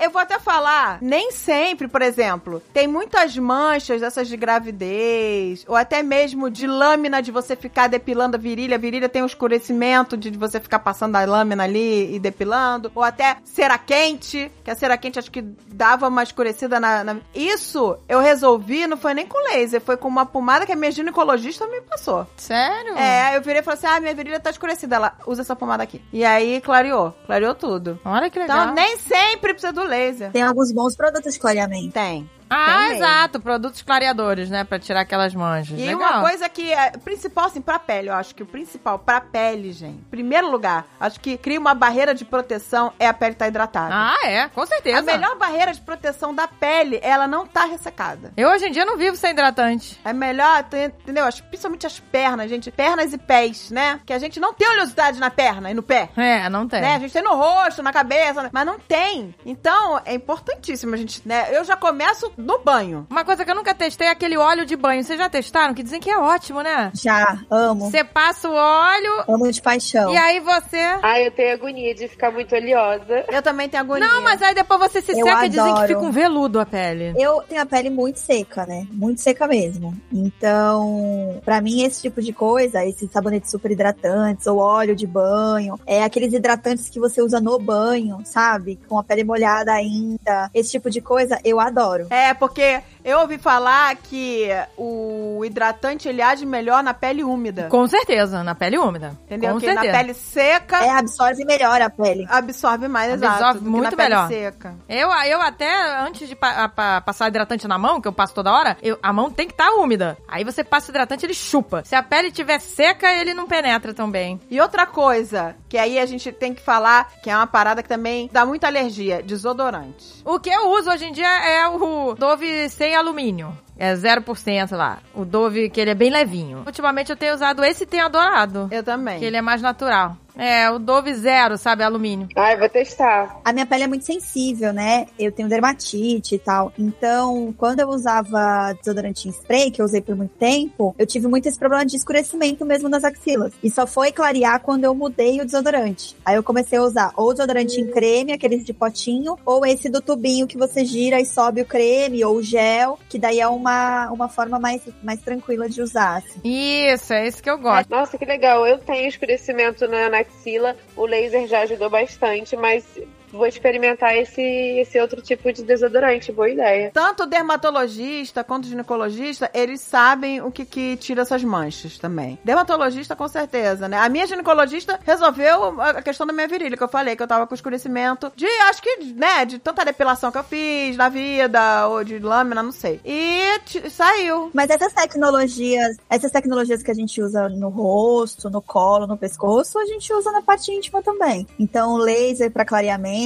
Eu 0.00 0.10
vou 0.10 0.20
até 0.20 0.38
falar, 0.38 0.98
nem 1.00 1.32
sempre, 1.32 1.88
por 1.88 2.02
exemplo, 2.02 2.62
tem 2.72 2.86
muitas 2.86 3.36
manchas 3.36 4.00
dessas 4.00 4.27
de 4.28 4.36
gravidez, 4.36 5.64
ou 5.68 5.74
até 5.76 6.02
mesmo 6.02 6.50
de 6.50 6.66
lâmina 6.66 7.20
de 7.22 7.30
você 7.30 7.56
ficar 7.56 7.86
depilando 7.88 8.36
a 8.36 8.40
virilha. 8.40 8.76
A 8.76 8.78
virilha 8.78 9.08
tem 9.08 9.22
um 9.22 9.26
escurecimento 9.26 10.16
de 10.16 10.30
você 10.30 10.60
ficar 10.60 10.78
passando 10.80 11.16
a 11.16 11.24
lâmina 11.24 11.64
ali 11.64 12.14
e 12.14 12.18
depilando, 12.18 12.90
ou 12.94 13.02
até 13.02 13.36
cera 13.44 13.76
quente, 13.78 14.50
que 14.64 14.70
a 14.70 14.74
cera 14.74 14.96
quente 14.96 15.18
acho 15.18 15.30
que 15.30 15.42
dava 15.42 16.08
uma 16.08 16.22
escurecida 16.22 16.78
na, 16.80 17.02
na- 17.04 17.16
Isso 17.34 17.98
eu 18.08 18.20
resolvi, 18.20 18.86
não 18.86 18.96
foi 18.96 19.14
nem 19.14 19.26
com 19.26 19.38
laser, 19.52 19.80
foi 19.80 19.96
com 19.96 20.08
uma 20.08 20.26
pomada 20.26 20.66
que 20.66 20.72
a 20.72 20.76
minha 20.76 20.90
ginecologista 20.92 21.66
me 21.66 21.80
passou. 21.82 22.26
Sério? 22.36 22.96
É, 22.96 23.36
eu 23.36 23.42
virei 23.42 23.60
e 23.60 23.64
falei 23.64 23.78
assim: 23.78 23.86
ah, 23.86 24.00
minha 24.00 24.14
virilha 24.14 24.40
tá 24.40 24.50
escurecida. 24.50 24.96
Ela 24.96 25.14
usa 25.26 25.42
essa 25.42 25.54
pomada 25.56 25.82
aqui. 25.82 26.02
E 26.12 26.24
aí 26.24 26.60
clareou, 26.60 27.12
clareou 27.26 27.54
tudo. 27.54 27.98
Olha 28.04 28.30
que 28.30 28.38
legal. 28.38 28.62
Então 28.64 28.74
nem 28.74 28.96
sempre 28.98 29.52
precisa 29.52 29.72
do 29.72 29.82
laser. 29.84 30.30
Tem 30.32 30.42
alguns 30.42 30.72
bons 30.72 30.96
produtos 30.96 31.34
de 31.34 31.40
clareamento. 31.40 31.92
Tem. 31.92 32.28
Ah, 32.50 32.86
tem 32.88 32.96
exato. 32.96 33.40
Produtos 33.40 33.82
clareadores, 33.82 34.50
né? 34.50 34.64
Pra 34.64 34.78
tirar 34.78 35.00
aquelas 35.00 35.34
manchas. 35.34 35.78
E 35.78 35.82
legal. 35.82 35.98
uma 35.98 36.28
coisa 36.28 36.48
que 36.48 36.72
é 36.72 36.90
principal, 36.98 37.46
assim, 37.46 37.60
pra 37.60 37.78
pele, 37.78 38.08
eu 38.08 38.14
acho 38.14 38.34
que 38.34 38.42
o 38.42 38.46
principal 38.46 38.98
pra 38.98 39.20
pele, 39.20 39.72
gente, 39.72 40.02
primeiro 40.10 40.50
lugar, 40.50 40.86
acho 40.98 41.20
que 41.20 41.36
cria 41.36 41.58
uma 41.58 41.74
barreira 41.74 42.14
de 42.14 42.24
proteção 42.24 42.92
é 42.98 43.06
a 43.06 43.14
pele 43.14 43.32
estar 43.32 43.48
hidratada. 43.48 43.94
Ah, 43.94 44.26
é. 44.26 44.48
Com 44.48 44.66
certeza. 44.66 44.98
a 44.98 45.02
melhor 45.02 45.36
barreira 45.36 45.72
de 45.72 45.80
proteção 45.80 46.34
da 46.34 46.46
pele, 46.48 46.98
ela 47.02 47.26
não 47.26 47.46
tá 47.46 47.64
ressecada. 47.64 48.32
Eu 48.36 48.48
hoje 48.50 48.66
em 48.66 48.72
dia 48.72 48.84
não 48.84 48.96
vivo 48.96 49.16
sem 49.16 49.30
hidratante. 49.30 50.00
É 50.04 50.12
melhor, 50.12 50.64
entendeu? 51.02 51.24
Principalmente 51.48 51.86
as 51.86 51.98
pernas, 52.00 52.48
gente. 52.48 52.70
Pernas 52.70 53.12
e 53.12 53.18
pés, 53.18 53.70
né? 53.70 54.00
Que 54.04 54.12
a 54.12 54.18
gente 54.18 54.40
não 54.40 54.52
tem 54.52 54.68
oleosidade 54.68 55.18
na 55.18 55.30
perna 55.30 55.70
e 55.70 55.74
no 55.74 55.82
pé. 55.82 56.10
É, 56.16 56.48
não 56.48 56.66
tem. 56.66 56.80
Né? 56.80 56.96
A 56.96 56.98
gente 56.98 57.12
tem 57.12 57.22
no 57.22 57.34
rosto, 57.34 57.82
na 57.82 57.92
cabeça, 57.92 58.42
né? 58.42 58.50
mas 58.52 58.66
não 58.66 58.78
tem. 58.78 59.34
Então, 59.44 60.00
é 60.04 60.14
importantíssimo 60.14 60.94
a 60.94 60.96
gente, 60.96 61.26
né? 61.26 61.48
Eu 61.50 61.64
já 61.64 61.76
começo 61.76 62.32
no 62.38 62.60
banho. 62.60 63.06
Uma 63.10 63.24
coisa 63.24 63.44
que 63.44 63.50
eu 63.50 63.54
nunca 63.54 63.74
testei 63.74 64.06
é 64.06 64.10
aquele 64.10 64.36
óleo 64.36 64.64
de 64.64 64.76
banho. 64.76 65.02
Vocês 65.02 65.18
já 65.18 65.28
testaram? 65.28 65.74
Que 65.74 65.82
dizem 65.82 66.00
que 66.00 66.08
é 66.10 66.16
ótimo, 66.16 66.62
né? 66.62 66.90
Já, 66.94 67.38
amo. 67.50 67.90
Você 67.90 68.04
passa 68.04 68.48
o 68.48 68.54
óleo 68.54 69.24
Amo 69.28 69.50
de 69.50 69.60
paixão. 69.60 70.12
e 70.12 70.16
aí 70.16 70.40
você. 70.40 70.78
Ai, 71.02 71.26
eu 71.26 71.30
tenho 71.32 71.52
agonia 71.54 71.94
de 71.94 72.06
ficar 72.08 72.30
muito 72.30 72.54
oleosa. 72.54 73.24
Eu 73.28 73.42
também 73.42 73.68
tenho 73.68 73.82
agonia. 73.82 74.06
Não, 74.06 74.22
mas 74.22 74.40
aí 74.40 74.54
depois 74.54 74.80
você 74.80 75.02
se 75.02 75.12
Eu 75.18 75.26
seca 75.26 75.46
e 75.46 75.48
dizem 75.48 75.64
que 75.64 75.70
adoro. 75.70 75.88
fica 75.88 76.00
um 76.00 76.10
veludo 76.12 76.60
a 76.60 76.66
pele. 76.66 77.12
Eu 77.16 77.42
tenho 77.42 77.60
a 77.60 77.66
pele 77.66 77.90
muito 77.90 78.18
seca, 78.20 78.64
né? 78.64 78.86
Muito 78.92 79.20
seca 79.20 79.46
mesmo. 79.48 79.94
Então, 80.12 81.40
pra 81.44 81.60
mim, 81.60 81.82
esse 81.82 82.02
tipo 82.02 82.22
de 82.22 82.32
coisa, 82.32 82.84
esses 82.84 83.10
sabonetes 83.10 83.50
super 83.50 83.70
hidratantes 83.70 84.46
ou 84.46 84.58
óleo 84.58 84.94
de 84.94 85.06
banho, 85.06 85.78
é 85.86 86.02
aqueles 86.04 86.32
hidratantes 86.32 86.88
que 86.88 87.00
você 87.00 87.20
usa 87.20 87.40
no 87.40 87.58
banho, 87.58 88.20
sabe? 88.24 88.78
Com 88.88 88.98
a 88.98 89.02
pele 89.04 89.24
molhada 89.24 89.72
ainda. 89.72 90.50
Esse 90.54 90.70
tipo 90.70 90.88
de 90.90 91.00
coisa, 91.00 91.38
eu 91.44 91.58
adoro. 91.58 92.06
É, 92.10 92.27
porque 92.34 92.80
eu 93.04 93.20
ouvi 93.20 93.38
falar 93.38 93.94
que 93.96 94.48
o 94.76 95.42
hidratante 95.44 96.08
ele 96.08 96.20
age 96.22 96.44
melhor 96.44 96.82
na 96.82 96.92
pele 96.94 97.22
úmida. 97.24 97.68
Com 97.68 97.86
certeza, 97.86 98.42
na 98.42 98.54
pele 98.54 98.78
úmida. 98.78 99.16
Entendeu? 99.26 99.50
Com 99.54 99.60
Porque 99.60 99.72
na 99.72 99.80
certeza. 99.82 99.98
pele 99.98 100.14
seca 100.14 100.84
É, 100.84 100.90
absorve 100.90 101.44
melhor 101.44 101.80
a 101.80 101.90
pele. 101.90 102.26
absorve 102.28 102.88
mais, 102.88 103.12
Absorve 103.12 103.36
exato. 103.36 103.58
que 103.60 103.64
muito 103.64 103.96
melhor. 103.96 104.28
seca. 104.28 104.74
Eu, 104.88 105.08
eu 105.10 105.40
até, 105.40 106.00
antes 106.00 106.28
de 106.28 106.34
pa- 106.36 106.68
pa- 106.68 107.00
passar 107.00 107.28
hidratante 107.28 107.66
na 107.66 107.78
mão, 107.78 108.00
que 108.00 108.08
eu 108.08 108.12
passo 108.12 108.34
toda 108.34 108.52
hora, 108.52 108.76
eu- 108.82 108.98
a 109.02 109.12
mão 109.12 109.30
tem 109.30 109.46
que 109.46 109.54
estar 109.54 109.70
úmida. 109.72 110.16
Aí 110.28 110.44
você 110.44 110.62
passa 110.62 110.88
o 110.88 110.92
hidratante, 110.92 111.24
ele 111.26 111.34
chupa. 111.34 111.82
Se 111.84 111.94
a 111.94 112.02
pele 112.02 112.28
estiver 112.28 112.58
seca, 112.60 113.10
ele 113.12 113.34
não 113.34 113.46
penetra 113.46 113.94
tão 113.94 114.10
bem. 114.10 114.40
E 114.50 114.60
outra 114.60 114.86
coisa, 114.86 115.54
que 115.68 115.78
aí 115.78 115.98
a 115.98 116.06
gente 116.06 116.30
tem 116.32 116.52
que 116.54 116.60
falar, 116.60 117.10
que 117.22 117.30
é 117.30 117.36
uma 117.36 117.46
parada 117.46 117.82
que 117.82 117.88
também 117.88 118.28
dá 118.32 118.44
muita 118.44 118.66
alergia, 118.66 119.22
desodorante. 119.22 120.22
O 120.24 120.38
que 120.38 120.50
eu 120.50 120.70
uso 120.70 120.90
hoje 120.90 121.06
em 121.06 121.12
dia 121.12 121.28
é 121.46 121.66
o 121.68 122.14
Dove 122.18 122.68
sem 122.68 122.96
alumínio. 122.96 123.56
É 123.78 123.94
0% 123.94 124.76
lá. 124.76 124.98
O 125.14 125.24
Dove, 125.24 125.70
que 125.70 125.80
ele 125.80 125.90
é 125.92 125.94
bem 125.94 126.10
levinho. 126.10 126.64
Ultimamente 126.66 127.10
eu 127.10 127.16
tenho 127.16 127.32
usado 127.32 127.64
esse 127.64 127.84
e 127.84 127.86
tenho 127.86 128.04
adorado. 128.04 128.68
Eu 128.72 128.82
também. 128.82 129.20
Que 129.20 129.24
ele 129.24 129.36
é 129.36 129.42
mais 129.42 129.62
natural. 129.62 130.16
É, 130.38 130.70
o 130.70 130.78
Dove 130.78 131.12
zero, 131.14 131.58
sabe? 131.58 131.82
Alumínio. 131.82 132.28
Ai, 132.36 132.56
vou 132.56 132.68
testar. 132.68 133.40
A 133.44 133.52
minha 133.52 133.66
pele 133.66 133.82
é 133.84 133.86
muito 133.88 134.04
sensível, 134.04 134.72
né? 134.72 135.06
Eu 135.18 135.32
tenho 135.32 135.48
dermatite 135.48 136.36
e 136.36 136.38
tal. 136.38 136.72
Então, 136.78 137.52
quando 137.58 137.80
eu 137.80 137.88
usava 137.88 138.72
desodorante 138.74 139.28
em 139.28 139.32
spray, 139.32 139.70
que 139.70 139.82
eu 139.82 139.84
usei 139.84 140.00
por 140.00 140.14
muito 140.14 140.32
tempo, 140.38 140.94
eu 140.96 141.06
tive 141.06 141.26
muito 141.26 141.46
esse 141.46 141.58
problema 141.58 141.84
de 141.84 141.96
escurecimento 141.96 142.64
mesmo 142.64 142.88
nas 142.88 143.02
axilas. 143.02 143.52
E 143.62 143.68
só 143.68 143.86
foi 143.86 144.12
clarear 144.12 144.60
quando 144.60 144.84
eu 144.84 144.94
mudei 144.94 145.40
o 145.40 145.44
desodorante. 145.44 146.16
Aí 146.24 146.36
eu 146.36 146.42
comecei 146.42 146.78
a 146.78 146.82
usar 146.82 147.12
ou 147.16 147.32
desodorante 147.32 147.80
em 147.80 147.90
creme, 147.90 148.32
aqueles 148.32 148.64
de 148.64 148.72
potinho, 148.72 149.36
ou 149.44 149.66
esse 149.66 149.88
do 149.88 150.00
tubinho 150.00 150.46
que 150.46 150.56
você 150.56 150.84
gira 150.84 151.20
e 151.20 151.26
sobe 151.26 151.62
o 151.62 151.66
creme 151.66 152.24
ou 152.24 152.36
o 152.36 152.42
gel, 152.42 152.98
que 153.08 153.18
daí 153.18 153.40
é 153.40 153.48
uma, 153.48 154.08
uma 154.12 154.28
forma 154.28 154.58
mais, 154.60 154.82
mais 155.02 155.20
tranquila 155.20 155.68
de 155.68 155.82
usar. 155.82 156.18
assim. 156.18 156.40
Isso, 156.44 157.12
é 157.12 157.26
isso 157.26 157.42
que 157.42 157.50
eu 157.50 157.58
gosto. 157.58 157.90
Nossa, 157.90 158.16
que 158.16 158.24
legal. 158.24 158.66
Eu 158.66 158.78
tenho 158.78 159.08
escurecimento 159.08 159.88
na, 159.88 160.08
na 160.08 160.27
axila. 160.28 160.76
O 160.96 161.06
laser 161.06 161.46
já 161.46 161.60
ajudou 161.60 161.90
bastante, 161.90 162.56
mas 162.56 162.84
vou 163.32 163.46
experimentar 163.46 164.16
esse, 164.16 164.42
esse 164.42 165.00
outro 165.00 165.20
tipo 165.22 165.52
de 165.52 165.62
desodorante. 165.62 166.32
Boa 166.32 166.48
ideia. 166.48 166.90
Tanto 166.92 167.24
o 167.24 167.26
dermatologista 167.26 168.42
quanto 168.44 168.64
o 168.64 168.68
ginecologista, 168.68 169.50
eles 169.54 169.80
sabem 169.80 170.40
o 170.40 170.50
que, 170.50 170.64
que 170.64 170.96
tira 170.96 171.22
essas 171.22 171.42
manchas 171.44 171.98
também. 171.98 172.38
Dermatologista, 172.44 173.14
com 173.14 173.28
certeza, 173.28 173.88
né? 173.88 173.98
A 173.98 174.08
minha 174.08 174.26
ginecologista 174.26 174.98
resolveu 175.04 175.80
a 175.80 176.02
questão 176.02 176.26
da 176.26 176.32
minha 176.32 176.48
virilha, 176.48 176.76
que 176.76 176.82
eu 176.82 176.88
falei 176.88 177.16
que 177.16 177.22
eu 177.22 177.26
tava 177.28 177.46
com 177.46 177.54
escurecimento 177.54 178.32
de, 178.34 178.46
acho 178.46 178.82
que, 178.82 178.96
né, 179.14 179.44
de 179.44 179.58
tanta 179.58 179.84
depilação 179.84 180.30
que 180.30 180.38
eu 180.38 180.44
fiz 180.44 180.96
na 180.96 181.08
vida, 181.08 181.88
ou 181.88 182.02
de 182.04 182.18
lâmina, 182.18 182.62
não 182.62 182.72
sei. 182.72 183.00
E 183.04 183.58
t- 183.66 183.90
saiu. 183.90 184.50
Mas 184.54 184.70
essas 184.70 184.92
tecnologias, 184.92 185.96
essas 186.08 186.30
tecnologias 186.30 186.82
que 186.82 186.90
a 186.90 186.94
gente 186.94 187.20
usa 187.20 187.48
no 187.48 187.68
rosto, 187.68 188.48
no 188.50 188.62
colo, 188.62 189.06
no 189.06 189.16
pescoço, 189.16 189.78
a 189.78 189.86
gente 189.86 190.12
usa 190.12 190.30
na 190.32 190.42
parte 190.42 190.72
íntima 190.72 191.02
também. 191.02 191.46
Então, 191.58 191.96
laser 191.96 192.50
para 192.50 192.64
clareamento, 192.64 193.17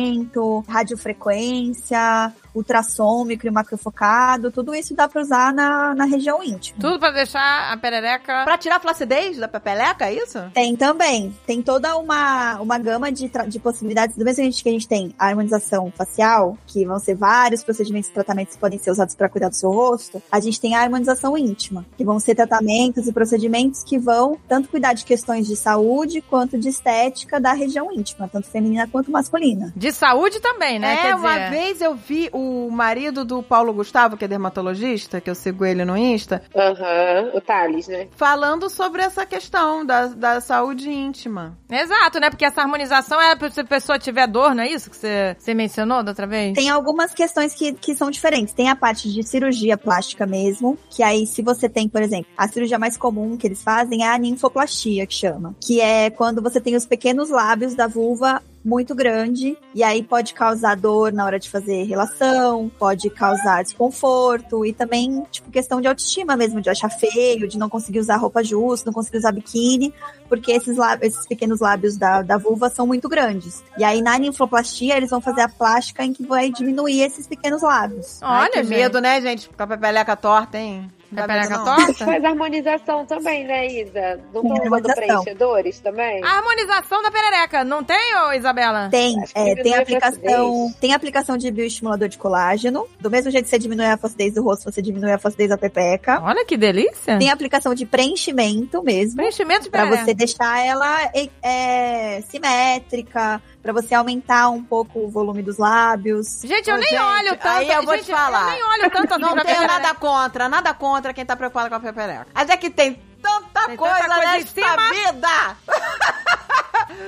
radiofrequência, 0.69 2.33
ultrassom 2.55 3.25
micro 3.25 3.49
e 3.49 3.51
macrofocado, 3.51 4.51
tudo 4.51 4.75
isso 4.75 4.95
dá 4.95 5.09
para 5.09 5.23
usar 5.23 5.53
na, 5.53 5.95
na 5.95 6.05
região 6.05 6.43
íntima. 6.43 6.79
Tudo 6.81 6.99
pra 6.99 7.11
deixar 7.11 7.73
a 7.73 7.77
perereca... 7.77 8.45
Pra 8.45 8.59
tirar 8.59 8.77
a 8.77 8.81
flacidez 8.81 9.39
da 9.39 9.49
pepeleca, 9.49 10.07
é 10.07 10.15
isso? 10.15 10.39
Tem 10.53 10.77
também. 10.77 11.37
Tem 11.47 11.63
toda 11.63 11.97
uma, 11.97 12.61
uma 12.61 12.79
gama 12.79 13.11
de, 13.11 13.31
de 13.49 13.59
possibilidades. 13.59 14.17
Do 14.17 14.25
mesmo 14.25 14.43
jeito 14.43 14.63
que 14.63 14.69
a 14.69 14.73
gente 14.73 14.89
tem 14.89 15.15
a 15.19 15.27
harmonização 15.27 15.93
facial, 15.97 16.57
que 16.67 16.85
vão 16.85 16.99
ser 16.99 17.15
vários 17.15 17.63
procedimentos 17.63 18.11
e 18.11 18.13
tratamentos 18.13 18.55
que 18.55 18.61
podem 18.61 18.79
ser 18.79 18.91
usados 18.91 19.15
para 19.15 19.29
cuidar 19.29 19.49
do 19.49 19.57
seu 19.57 19.71
rosto, 19.71 20.23
a 20.31 20.41
gente 20.41 20.61
tem 20.61 20.75
a 20.75 20.81
harmonização 20.81 21.37
íntima, 21.37 21.85
que 21.97 22.05
vão 22.05 22.19
ser 22.19 22.35
tratamentos 22.35 23.07
e 23.07 23.13
procedimentos 23.13 23.83
que 23.83 23.99
vão 23.99 24.39
tanto 24.49 24.69
cuidar 24.69 24.93
de 24.93 25.05
questões 25.05 25.47
de 25.47 25.57
saúde 25.57 26.21
quanto 26.21 26.59
de 26.59 26.69
estética 26.69 27.41
da 27.41 27.53
região 27.53 27.93
íntima, 27.93 28.29
tanto 28.29 28.49
feminina 28.49 28.87
quanto 28.87 29.11
masculina. 29.11 29.73
De 29.77 29.93
saúde 29.93 30.41
também, 30.41 30.79
né? 30.79 30.95
É, 30.95 30.97
Quer 31.03 31.15
uma 31.15 31.51
vez 31.51 31.81
eu 31.81 31.95
vi 31.95 32.29
o 32.33 32.42
marido 32.71 33.25
do 33.25 33.43
Paulo 33.43 33.73
Gustavo, 33.73 34.17
que 34.17 34.25
é 34.25 34.29
dermatologista, 34.29 35.21
que 35.21 35.31
eu 35.31 35.35
sigo 35.35 35.65
ele 35.65 35.85
no 35.85 35.97
Insta, 35.97 36.43
Aham, 36.55 37.31
o 37.35 37.41
Thales, 37.41 37.89
né? 37.89 38.09
falando 38.17 38.69
sobre 38.69 39.03
essa 39.03 39.25
questão 39.27 39.85
da, 39.85 40.07
da 40.07 40.41
saúde 40.41 40.91
íntima. 40.91 41.57
Exato, 41.71 42.21
né? 42.21 42.31
Porque 42.31 42.45
essa 42.45 42.61
harmonização 42.61 43.21
é 43.21 43.35
pra 43.37 43.51
se 43.51 43.61
a 43.61 43.65
pessoa 43.65 43.99
tiver 43.99 44.27
dor, 44.27 44.55
não 44.55 44.63
é 44.63 44.69
isso 44.69 44.91
que 44.91 44.97
você, 44.97 45.37
você 45.39 45.55
mencionou 45.55 46.03
da 46.03 46.11
outra 46.11 46.27
vez? 46.27 46.55
Tem 46.55 46.71
algumas 46.71 47.13
questões 47.15 47.55
que, 47.55 47.73
que 47.73 47.95
são 47.95 48.11
diferentes. 48.11 48.55
Tem 48.55 48.69
a 48.69 48.77
parte 48.77 49.13
de 49.13 49.23
cirurgia 49.23 49.77
plástica 49.77 50.27
mesmo, 50.27 50.79
que 50.91 51.03
aí 51.03 51.27
se 51.27 51.43
você 51.43 51.69
tem, 51.69 51.89
por 51.89 52.03
exemplo, 52.03 52.27
a 52.37 52.49
cirurgia 52.49 52.79
mais 52.79 52.97
comum 52.97 53.37
que 53.37 53.47
eles 53.47 53.63
fazem 53.63 54.05
é 54.05 54.09
a 54.09 54.19
ninfoplastia, 54.19 55.07
que 55.07 55.15
chama. 55.15 55.55
Que 55.61 55.81
é 55.81 56.11
quando 56.11 56.43
você 56.43 56.61
tem 56.61 56.77
os 56.77 56.87
pequenos 56.87 57.31
lábios 57.31 57.75
da 57.75 57.87
vulva 57.87 58.43
muito 58.65 58.95
grande, 58.95 59.57
e 59.75 59.83
aí 59.83 60.03
pode 60.03 60.35
causar 60.35 60.77
dor 60.77 61.13
na 61.13 61.25
hora 61.25 61.39
de 61.39 61.51
fazer 61.51 61.85
relação, 61.85 62.71
pode 62.79 63.11
causar 63.11 63.63
desconforto, 63.63 64.65
e 64.65 64.73
também, 64.73 65.25
tipo, 65.31 65.51
questão 65.51 65.81
de 65.81 65.89
autoestima 65.89 66.37
mesmo, 66.37 66.61
de 66.61 66.71
achar 66.71 66.89
feio, 66.89 67.49
de 67.49 67.59
não 67.59 67.69
conseguir 67.69 67.99
usar 67.99 68.17
roupa 68.17 68.43
justa, 68.43 68.87
não 68.87 68.95
conseguir 68.95 69.19
usar 69.19 69.33
biquíni, 69.33 69.93
porque 70.29 70.53
esses, 70.53 70.77
lábios, 70.77 71.13
esses 71.13 71.27
pequenos 71.27 71.61
lábios 71.61 71.97
da, 71.97 72.23
da 72.23 72.39
vulva 72.39 72.71
são 72.71 72.87
muito 72.87 73.09
grandes. 73.09 73.63
E 73.77 73.85
aí 73.85 74.01
na 74.01 74.19
ninfoplastia 74.19 74.97
eles 74.97 75.11
vão 75.11 75.21
fazer 75.21 75.43
a 75.43 75.49
plástica 75.49 76.05
em 76.05 76.13
que 76.13 76.25
vai 76.25 76.51
diminuir 76.51 77.03
esses 77.03 77.27
pequenos 77.27 77.63
lábios. 77.63 78.19
Ai, 78.23 78.49
Olha, 78.49 78.65
gente. 78.65 78.69
medo, 78.69 79.01
né, 79.01 79.21
gente? 79.21 79.49
Com 79.49 79.63
a 79.63 79.67
pepeleca 79.67 80.17
torta, 80.17 80.59
hein? 80.59 80.91
Pepeleca 81.15 81.49
medo, 81.49 81.65
não. 81.65 81.77
torta? 81.77 82.05
Faz 82.05 82.25
harmonização 82.25 83.07
também, 83.07 83.45
né, 83.45 83.67
Isa? 83.67 84.21
Não 84.33 84.41
usando 84.41 84.63
harmonização. 84.63 84.95
preenchedores 84.95 85.81
também? 85.81 86.25
A 86.25 86.37
harmonização 86.37 87.03
da 87.03 87.11
perereca, 87.11 87.65
não 87.65 87.85
tem, 87.85 88.17
ô 88.27 88.33
Isabela? 88.33 88.89
Tem, 88.91 89.17
é, 89.35 89.55
tem 89.57 89.75
aplicação, 89.75 90.75
tem 90.81 90.95
aplicação 90.95 91.37
de 91.37 91.51
bioestimulador 91.51 92.09
de 92.09 92.19
colágeno. 92.19 92.87
Do 93.01 93.11
mesmo 93.11 93.31
jeito 93.31 93.45
que 93.45 93.51
você 93.51 93.59
diminui 93.59 93.87
a 93.87 93.97
flacidez 93.97 94.35
do 94.35 94.43
rosto, 94.43 94.71
você 94.71 94.81
diminui 94.81 95.13
a 95.13 95.19
flacidez 95.19 95.51
da 95.51 95.59
pepeca. 95.59 96.21
Olha 96.23 96.45
que 96.45 96.57
delícia. 96.57 97.19
Tem 97.19 97.31
aplicação 97.31 97.75
de 97.75 97.87
preenchimento 97.87 98.83
mesmo. 98.83 99.17
Preenchimento 99.17 99.65
de 99.65 99.71
Pra 99.71 99.85
você 99.85 100.15
deixar 100.15 100.65
ela 100.65 101.03
é, 101.15 101.29
é, 101.43 102.21
simétrica, 102.23 103.43
pra 103.63 103.73
você 103.73 103.95
aumentar 103.95 104.49
um 104.51 104.63
pouco 104.63 104.99
o 105.01 105.09
volume 105.11 105.43
dos 105.43 105.57
lábios. 105.59 106.41
Gente, 106.43 106.69
eu 106.69 106.75
Ô, 106.77 106.79
nem 106.79 106.89
gente, 106.91 107.01
olho 107.01 107.37
tanto. 107.37 107.47
aí 107.49 107.71
eu 107.71 107.83
vou 107.85 107.95
gente, 107.95 108.07
te 108.07 108.13
falar. 108.13 108.43
Eu 108.43 108.51
nem 108.51 108.63
olho 108.65 108.91
tanto 108.91 109.13
assim 109.15 109.21
Não 109.23 109.29
tenho 109.35 109.45
pepereca. 109.45 109.67
nada 109.67 109.95
contra, 109.95 110.49
nada 110.49 110.75
contra 110.75 111.15
quem 111.15 111.25
tá 111.25 111.37
preocupado 111.37 111.69
com 111.69 111.77
a 111.77 111.81
pepereca. 111.81 112.27
Mas 112.35 112.49
é 112.51 112.57
que 112.57 112.71
tem 112.71 112.95
tanta 113.23 113.67
Tem 113.69 113.77
coisa 113.77 113.95
tanta 113.97 114.15
coisa 114.15 114.33
nesta 114.33 114.61
cima. 114.61 114.91
vida 114.91 115.57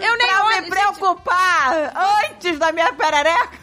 Eu 0.01 0.16
nem 0.16 0.26
pra 0.28 0.44
olho. 0.44 0.48
me 0.48 0.55
gente. 0.62 0.70
preocupar 0.70 1.93
antes 2.31 2.59
da 2.59 2.72
minha 2.72 2.93
perereca. 2.93 3.59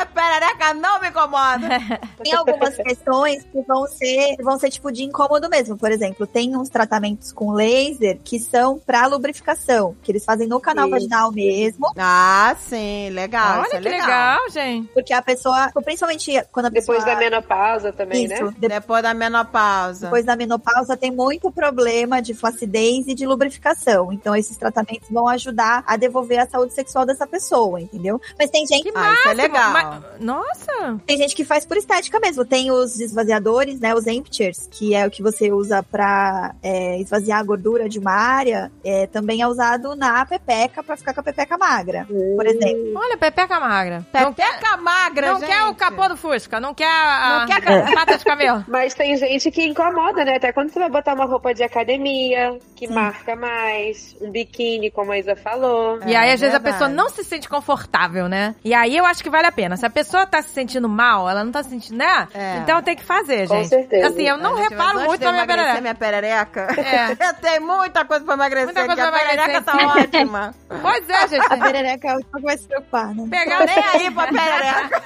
A 0.00 0.06
perereca 0.06 0.74
não 0.74 1.00
me 1.00 1.08
incomoda. 1.08 1.68
Tem 2.22 2.32
algumas 2.34 2.76
questões 2.76 3.42
que 3.44 3.62
vão 3.62 3.86
ser, 3.86 4.36
que 4.36 4.42
vão 4.42 4.58
ser 4.58 4.70
tipo 4.70 4.90
de 4.92 5.02
incômodo 5.04 5.48
mesmo. 5.48 5.76
Por 5.76 5.90
exemplo, 5.90 6.26
tem 6.26 6.56
uns 6.56 6.68
tratamentos 6.68 7.32
com 7.32 7.52
laser 7.52 8.18
que 8.22 8.38
são 8.38 8.78
pra 8.78 9.06
lubrificação, 9.06 9.94
que 10.02 10.12
eles 10.12 10.24
fazem 10.24 10.46
no 10.48 10.60
canal 10.60 10.86
Sim. 10.86 10.90
vaginal 10.90 11.32
mesmo, 11.32 11.90
Ah, 11.96 12.54
sim, 12.58 13.10
legal. 13.10 13.62
isso 13.62 13.70
Olha 13.70 13.78
é 13.78 13.82
que 13.82 13.88
legal, 13.88 14.50
gente. 14.50 14.88
porque 14.92 15.12
a 15.12 15.22
pessoa, 15.22 15.70
principalmente 15.84 16.32
quando 16.52 16.66
a 16.66 16.70
pessoa 16.70 16.98
Depois 16.98 17.14
da 17.14 17.18
menopausa 17.20 17.92
também, 17.92 18.24
isso, 18.24 18.44
né? 18.44 18.54
de- 18.58 18.68
Depois 18.68 19.02
da 19.02 19.14
menopausa. 19.14 20.06
depois 20.06 20.24
da 20.24 20.36
menopausa 20.36 20.96
tem 20.96 21.10
muito 21.10 21.50
problema 21.50 22.20
de 22.20 22.34
flacidez 22.34 23.06
e 23.06 23.14
de 23.14 23.26
lubrificação. 23.26 24.12
Então 24.12 24.34
esses 24.34 24.56
tratamentos 24.56 25.08
vão 25.10 25.28
ajudar 25.28 25.82
a 25.86 25.96
devolver 25.96 26.40
a 26.40 26.46
saúde 26.48 26.74
sexual 26.74 27.06
dessa 27.06 27.26
pessoa, 27.26 27.80
entendeu? 27.80 28.20
Mas 28.38 28.50
tem 28.50 28.66
gente 28.66 28.90
Ah, 28.94 29.12
isso 29.14 29.28
é 29.28 29.34
legal. 29.34 29.72
Mas- 29.72 29.87
nossa. 30.20 31.00
Tem 31.06 31.16
gente 31.16 31.34
que 31.34 31.44
faz 31.44 31.64
por 31.66 31.76
estética 31.76 32.18
mesmo. 32.20 32.44
Tem 32.44 32.70
os 32.70 32.98
esvaziadores, 33.00 33.80
né? 33.80 33.94
Os 33.94 34.06
emptiers, 34.06 34.68
que 34.70 34.94
é 34.94 35.06
o 35.06 35.10
que 35.10 35.22
você 35.22 35.52
usa 35.52 35.82
pra 35.82 36.54
é, 36.62 37.00
esvaziar 37.00 37.38
a 37.40 37.42
gordura 37.42 37.88
de 37.88 37.98
uma 37.98 38.12
área. 38.12 38.70
É, 38.84 39.06
também 39.06 39.42
é 39.42 39.46
usado 39.46 39.94
na 39.96 40.24
pepeca 40.26 40.82
pra 40.82 40.96
ficar 40.96 41.14
com 41.14 41.20
a 41.20 41.22
pepeca 41.22 41.56
magra, 41.58 42.06
por 42.36 42.46
exemplo. 42.46 42.92
Olha, 42.96 43.16
pepeca 43.16 43.60
magra. 43.60 44.06
Não 44.12 44.32
quer, 44.32 44.48
Pepeca 44.58 44.76
magra, 44.76 45.32
não 45.32 45.40
gente. 45.40 45.48
quer 45.48 45.62
o 45.64 45.74
capô 45.74 46.08
do 46.08 46.16
Fusca, 46.16 46.58
não 46.60 46.74
quer 46.74 46.86
a, 46.90 47.38
Não 47.40 47.46
quer 47.46 47.72
a 47.72 47.92
pata 47.94 48.18
de 48.18 48.24
camelo. 48.24 48.64
Mas 48.68 48.94
tem 48.94 49.16
gente 49.16 49.50
que 49.50 49.64
incomoda, 49.64 50.24
né? 50.24 50.36
Até 50.36 50.52
quando 50.52 50.70
você 50.70 50.78
vai 50.78 50.90
botar 50.90 51.14
uma 51.14 51.24
roupa 51.26 51.52
de 51.54 51.62
academia, 51.62 52.58
que 52.76 52.86
Sim. 52.86 52.94
marca 52.94 53.34
mais, 53.36 54.16
um 54.20 54.30
biquíni, 54.30 54.90
como 54.90 55.12
a 55.12 55.18
Isa 55.18 55.36
falou. 55.36 55.98
E 56.06 56.14
aí, 56.14 56.30
É 56.30 56.32
às 56.34 56.40
vezes, 56.40 56.54
a 56.54 56.60
pessoa 56.60 56.88
não 56.88 57.08
se 57.08 57.24
sente 57.24 57.48
confortável, 57.48 58.28
né? 58.28 58.54
E 58.64 58.72
aí 58.74 58.96
eu 58.96 59.04
acho 59.04 59.22
que 59.22 59.30
vale 59.30 59.46
a 59.46 59.52
pena. 59.52 59.76
Se 59.78 59.86
a 59.86 59.90
pessoa 59.90 60.26
tá 60.26 60.42
se 60.42 60.48
sentindo 60.50 60.88
mal, 60.88 61.28
ela 61.30 61.44
não 61.44 61.52
tá 61.52 61.62
se 61.62 61.70
sentindo, 61.70 61.96
né? 61.98 62.26
É. 62.34 62.56
Então 62.58 62.82
tem 62.82 62.96
que 62.96 63.04
fazer, 63.04 63.46
Com 63.46 63.54
gente. 63.56 63.68
certeza. 63.68 64.08
Assim, 64.08 64.22
eu 64.28 64.36
não 64.36 64.56
Gente, 64.56 64.70
reparo 64.70 65.00
muito 65.02 65.24
na 65.24 65.32
minha 65.32 65.46
perereca. 65.46 65.80
minha 65.80 65.94
perereca. 65.94 66.66
É. 66.76 67.12
Eu 67.28 67.34
tenho 67.34 67.62
muita 67.66 68.04
coisa 68.04 68.24
pra 68.24 68.34
emagrecer. 68.34 68.66
Muita 68.66 68.86
coisa 68.86 69.08
a 69.08 69.10
pra 69.12 69.20
emagrecer. 69.20 69.44
perereca 69.46 69.62
tá 69.62 69.86
ótima. 70.00 70.54
Pois 70.82 71.08
é, 71.08 71.16
A 71.16 71.26
gente. 71.26 71.48
perereca 71.48 72.08
é 72.08 72.10
a 72.10 72.14
última 72.16 72.38
que 72.40 72.44
vai 72.44 72.58
se 72.58 72.66
preocupar, 72.68 73.14
né? 73.14 73.26
Pegar 73.30 73.64
nem 73.66 73.78
aí 73.78 74.10
pra 74.10 74.26
perereca. 74.26 75.02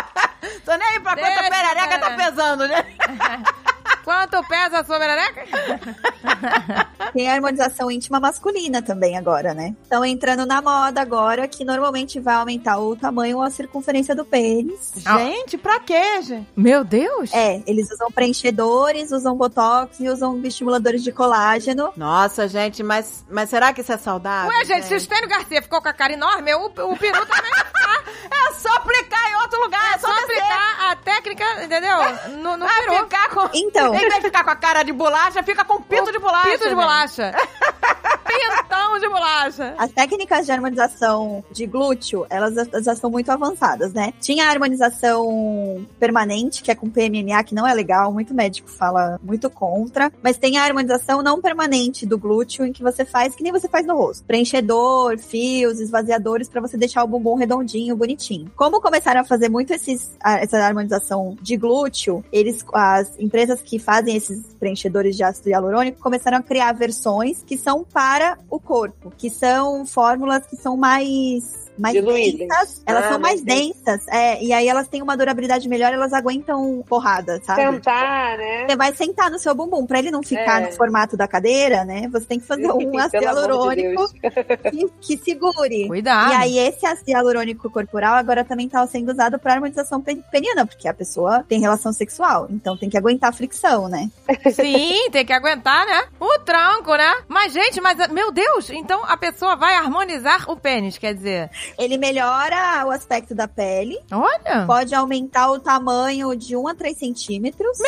Tô 0.64 0.76
nem 0.76 0.88
aí 0.88 1.00
pra 1.00 1.16
quanto 1.16 1.24
a 1.24 1.42
Deixa, 1.42 1.50
perereca 1.50 1.98
tá 1.98 2.10
pesando, 2.10 2.66
né? 2.68 2.84
Quanto 4.10 4.42
pesa 4.48 4.80
a 4.80 4.84
sua 4.84 4.98
perereca? 4.98 5.44
Tem 7.14 7.28
a 7.28 7.34
harmonização 7.34 7.88
íntima 7.88 8.18
masculina 8.18 8.82
também 8.82 9.16
agora, 9.16 9.54
né? 9.54 9.76
Estão 9.84 10.04
entrando 10.04 10.44
na 10.44 10.60
moda 10.60 11.00
agora, 11.00 11.46
que 11.46 11.64
normalmente 11.64 12.18
vai 12.18 12.34
aumentar 12.34 12.78
o 12.78 12.96
tamanho 12.96 13.36
ou 13.36 13.42
a 13.44 13.50
circunferência 13.50 14.12
do 14.12 14.24
pênis. 14.24 14.94
Ah. 15.06 15.16
Gente, 15.18 15.56
pra 15.56 15.78
quê, 15.78 16.22
gente? 16.22 16.48
Meu 16.56 16.82
Deus. 16.82 17.32
É, 17.32 17.62
eles 17.68 17.88
usam 17.92 18.10
preenchedores, 18.10 19.12
usam 19.12 19.36
botox 19.36 20.00
e 20.00 20.08
usam 20.08 20.40
estimuladores 20.42 21.04
de 21.04 21.12
colágeno. 21.12 21.92
Nossa, 21.96 22.48
gente, 22.48 22.82
mas, 22.82 23.24
mas 23.30 23.48
será 23.48 23.72
que 23.72 23.80
isso 23.80 23.92
é 23.92 23.96
saudável? 23.96 24.50
Ué, 24.50 24.64
gente, 24.64 24.86
se 24.86 24.94
o 24.94 24.96
Estênio 24.96 25.28
Garcia 25.28 25.62
ficou 25.62 25.80
com 25.80 25.88
a 25.88 25.92
cara 25.92 26.14
enorme, 26.14 26.52
o, 26.52 26.66
o 26.66 26.96
peru 26.96 27.26
também 27.26 27.52
tá. 27.52 28.02
É 28.30 28.52
só 28.54 28.68
aplicar 28.76 29.30
em 29.30 29.34
outro 29.36 29.60
lugar, 29.60 29.94
é 29.94 29.98
só, 29.98 30.06
Só 30.08 30.20
aplicar 30.20 30.90
a 30.90 30.96
técnica, 30.96 31.64
entendeu? 31.64 31.98
No, 32.38 32.56
no 32.56 32.66
peru. 32.66 32.94
ficar 33.04 33.28
com... 33.30 33.48
Então. 33.54 33.94
Em 34.00 34.08
vez 34.08 34.14
de 34.14 34.20
ficar 34.22 34.44
com 34.44 34.50
a 34.50 34.56
cara 34.56 34.82
de 34.82 34.92
bolacha, 34.92 35.42
fica 35.42 35.64
com 35.64 35.80
pinto 35.82 36.10
de 36.12 36.18
bolacha. 36.18 36.50
Pito 36.50 36.64
de 36.64 36.70
gente. 36.70 36.74
bolacha. 36.74 37.32
Pintão 38.24 38.98
de 38.98 39.08
bolacha. 39.08 39.74
As 39.78 39.90
técnicas 39.90 40.46
de 40.46 40.52
harmonização 40.52 41.44
de 41.50 41.66
glúteo, 41.66 42.26
elas 42.30 42.54
já- 42.84 42.94
são 42.94 43.10
muito 43.10 43.30
avançadas, 43.30 43.92
né? 43.92 44.12
Tinha 44.20 44.46
a 44.46 44.50
harmonização 44.50 45.84
permanente, 45.98 46.62
que 46.62 46.70
é 46.70 46.74
com 46.74 46.88
PMMA, 46.88 47.42
que 47.44 47.54
não 47.54 47.66
é 47.66 47.72
legal, 47.74 48.12
muito 48.12 48.34
médico 48.34 48.68
fala 48.70 49.18
muito 49.22 49.48
contra. 49.50 50.12
Mas 50.22 50.36
tem 50.36 50.58
a 50.58 50.64
harmonização 50.64 51.22
não 51.22 51.40
permanente 51.40 52.06
do 52.06 52.18
glúteo, 52.18 52.64
em 52.64 52.72
que 52.72 52.82
você 52.82 53.04
faz 53.04 53.34
que 53.34 53.42
nem 53.42 53.52
você 53.52 53.68
faz 53.68 53.86
no 53.86 53.96
rosto. 53.96 54.24
Preenchedor, 54.24 55.18
fios, 55.18 55.80
esvaziadores, 55.80 56.48
pra 56.48 56.60
você 56.60 56.76
deixar 56.76 57.02
o 57.04 57.08
bumbum 57.08 57.34
redondinho, 57.34 57.96
bonitinho. 57.96 58.50
Como 58.56 58.80
começaram 58.80 59.20
a 59.20 59.24
fazer 59.24 59.48
muito 59.48 59.72
esses, 59.72 60.10
essa 60.24 60.58
harmonização 60.58 61.36
de 61.40 61.56
glúteo, 61.56 62.24
eles, 62.32 62.64
as 62.72 63.18
empresas 63.18 63.60
que 63.62 63.78
fazem 63.78 64.16
esses 64.16 64.40
preenchedores 64.58 65.16
de 65.16 65.22
ácido 65.24 65.48
hialurônico 65.50 65.98
começaram 66.00 66.38
a 66.38 66.42
criar 66.42 66.72
versões 66.72 67.42
que 67.42 67.56
são 67.56 67.84
para 67.84 68.09
o 68.48 68.58
corpo, 68.58 69.12
que 69.16 69.30
são 69.30 69.86
fórmulas 69.86 70.44
que 70.46 70.56
são 70.56 70.76
mais 70.76 71.69
mais 71.80 71.94
Diluídas. 71.94 72.38
densas, 72.48 72.82
elas 72.86 73.04
Ah, 73.04 73.08
são 73.08 73.18
mais 73.18 73.30
mais 73.30 73.42
densas, 73.44 74.08
é, 74.08 74.42
e 74.42 74.52
aí 74.52 74.66
elas 74.68 74.88
têm 74.88 75.00
uma 75.02 75.16
durabilidade 75.16 75.68
melhor, 75.68 75.92
elas 75.92 76.12
aguentam 76.12 76.82
porrada, 76.88 77.40
sabe? 77.44 77.62
Sentar, 77.62 78.36
né? 78.38 78.66
Você 78.68 78.76
vai 78.76 78.92
sentar 78.94 79.30
no 79.30 79.38
seu 79.38 79.54
bumbum, 79.54 79.86
pra 79.86 79.98
ele 80.00 80.10
não 80.10 80.20
ficar 80.22 80.62
É. 80.62 80.66
no 80.66 80.72
formato 80.72 81.16
da 81.16 81.28
cadeira, 81.28 81.84
né? 81.84 82.08
Você 82.12 82.26
tem 82.26 82.40
que 82.40 82.46
fazer 82.46 82.66
um 82.72 82.98
ácido 82.98 83.18
de 83.20 83.24
hialurônico 83.24 83.96
Deus. 83.96 84.12
que, 85.00 85.16
que 85.16 85.24
segure. 85.24 85.86
Cuidado. 85.86 86.32
E 86.32 86.34
aí, 86.34 86.58
esse 86.58 86.84
ácido 86.84 87.10
hialurônico 87.10 87.70
corporal 87.70 88.14
agora 88.16 88.44
também 88.44 88.68
tá 88.68 88.84
sendo 88.86 89.12
usado 89.12 89.38
pra 89.38 89.54
harmonização 89.54 90.00
pe- 90.00 90.22
peniana, 90.30 90.66
porque 90.66 90.88
a 90.88 90.94
pessoa 90.94 91.44
tem 91.48 91.60
relação 91.60 91.92
sexual, 91.92 92.46
então 92.50 92.76
tem 92.76 92.90
que 92.90 92.98
aguentar 92.98 93.30
a 93.30 93.32
fricção, 93.32 93.88
né? 93.88 94.10
Sim, 94.52 95.08
tem 95.10 95.24
que 95.24 95.32
aguentar, 95.32 95.86
né? 95.86 96.04
O 96.18 96.38
tranco, 96.40 96.94
né? 96.96 97.14
Mas, 97.28 97.52
gente, 97.52 97.80
mas, 97.80 97.96
meu 98.08 98.32
Deus, 98.32 98.70
então 98.70 99.04
a 99.04 99.16
pessoa 99.16 99.54
vai 99.56 99.74
harmonizar 99.76 100.50
o 100.50 100.56
pênis, 100.56 100.98
quer 100.98 101.14
dizer. 101.14 101.50
Ele 101.78 101.96
melhora 101.98 102.84
o 102.86 102.90
aspecto 102.90 103.34
da 103.34 103.48
pele, 103.48 103.98
Olha. 104.10 104.66
pode 104.66 104.94
aumentar 104.94 105.50
o 105.50 105.58
tamanho 105.58 106.34
de 106.36 106.56
1 106.56 106.68
a 106.68 106.74
3 106.74 106.96
centímetros 106.96 107.78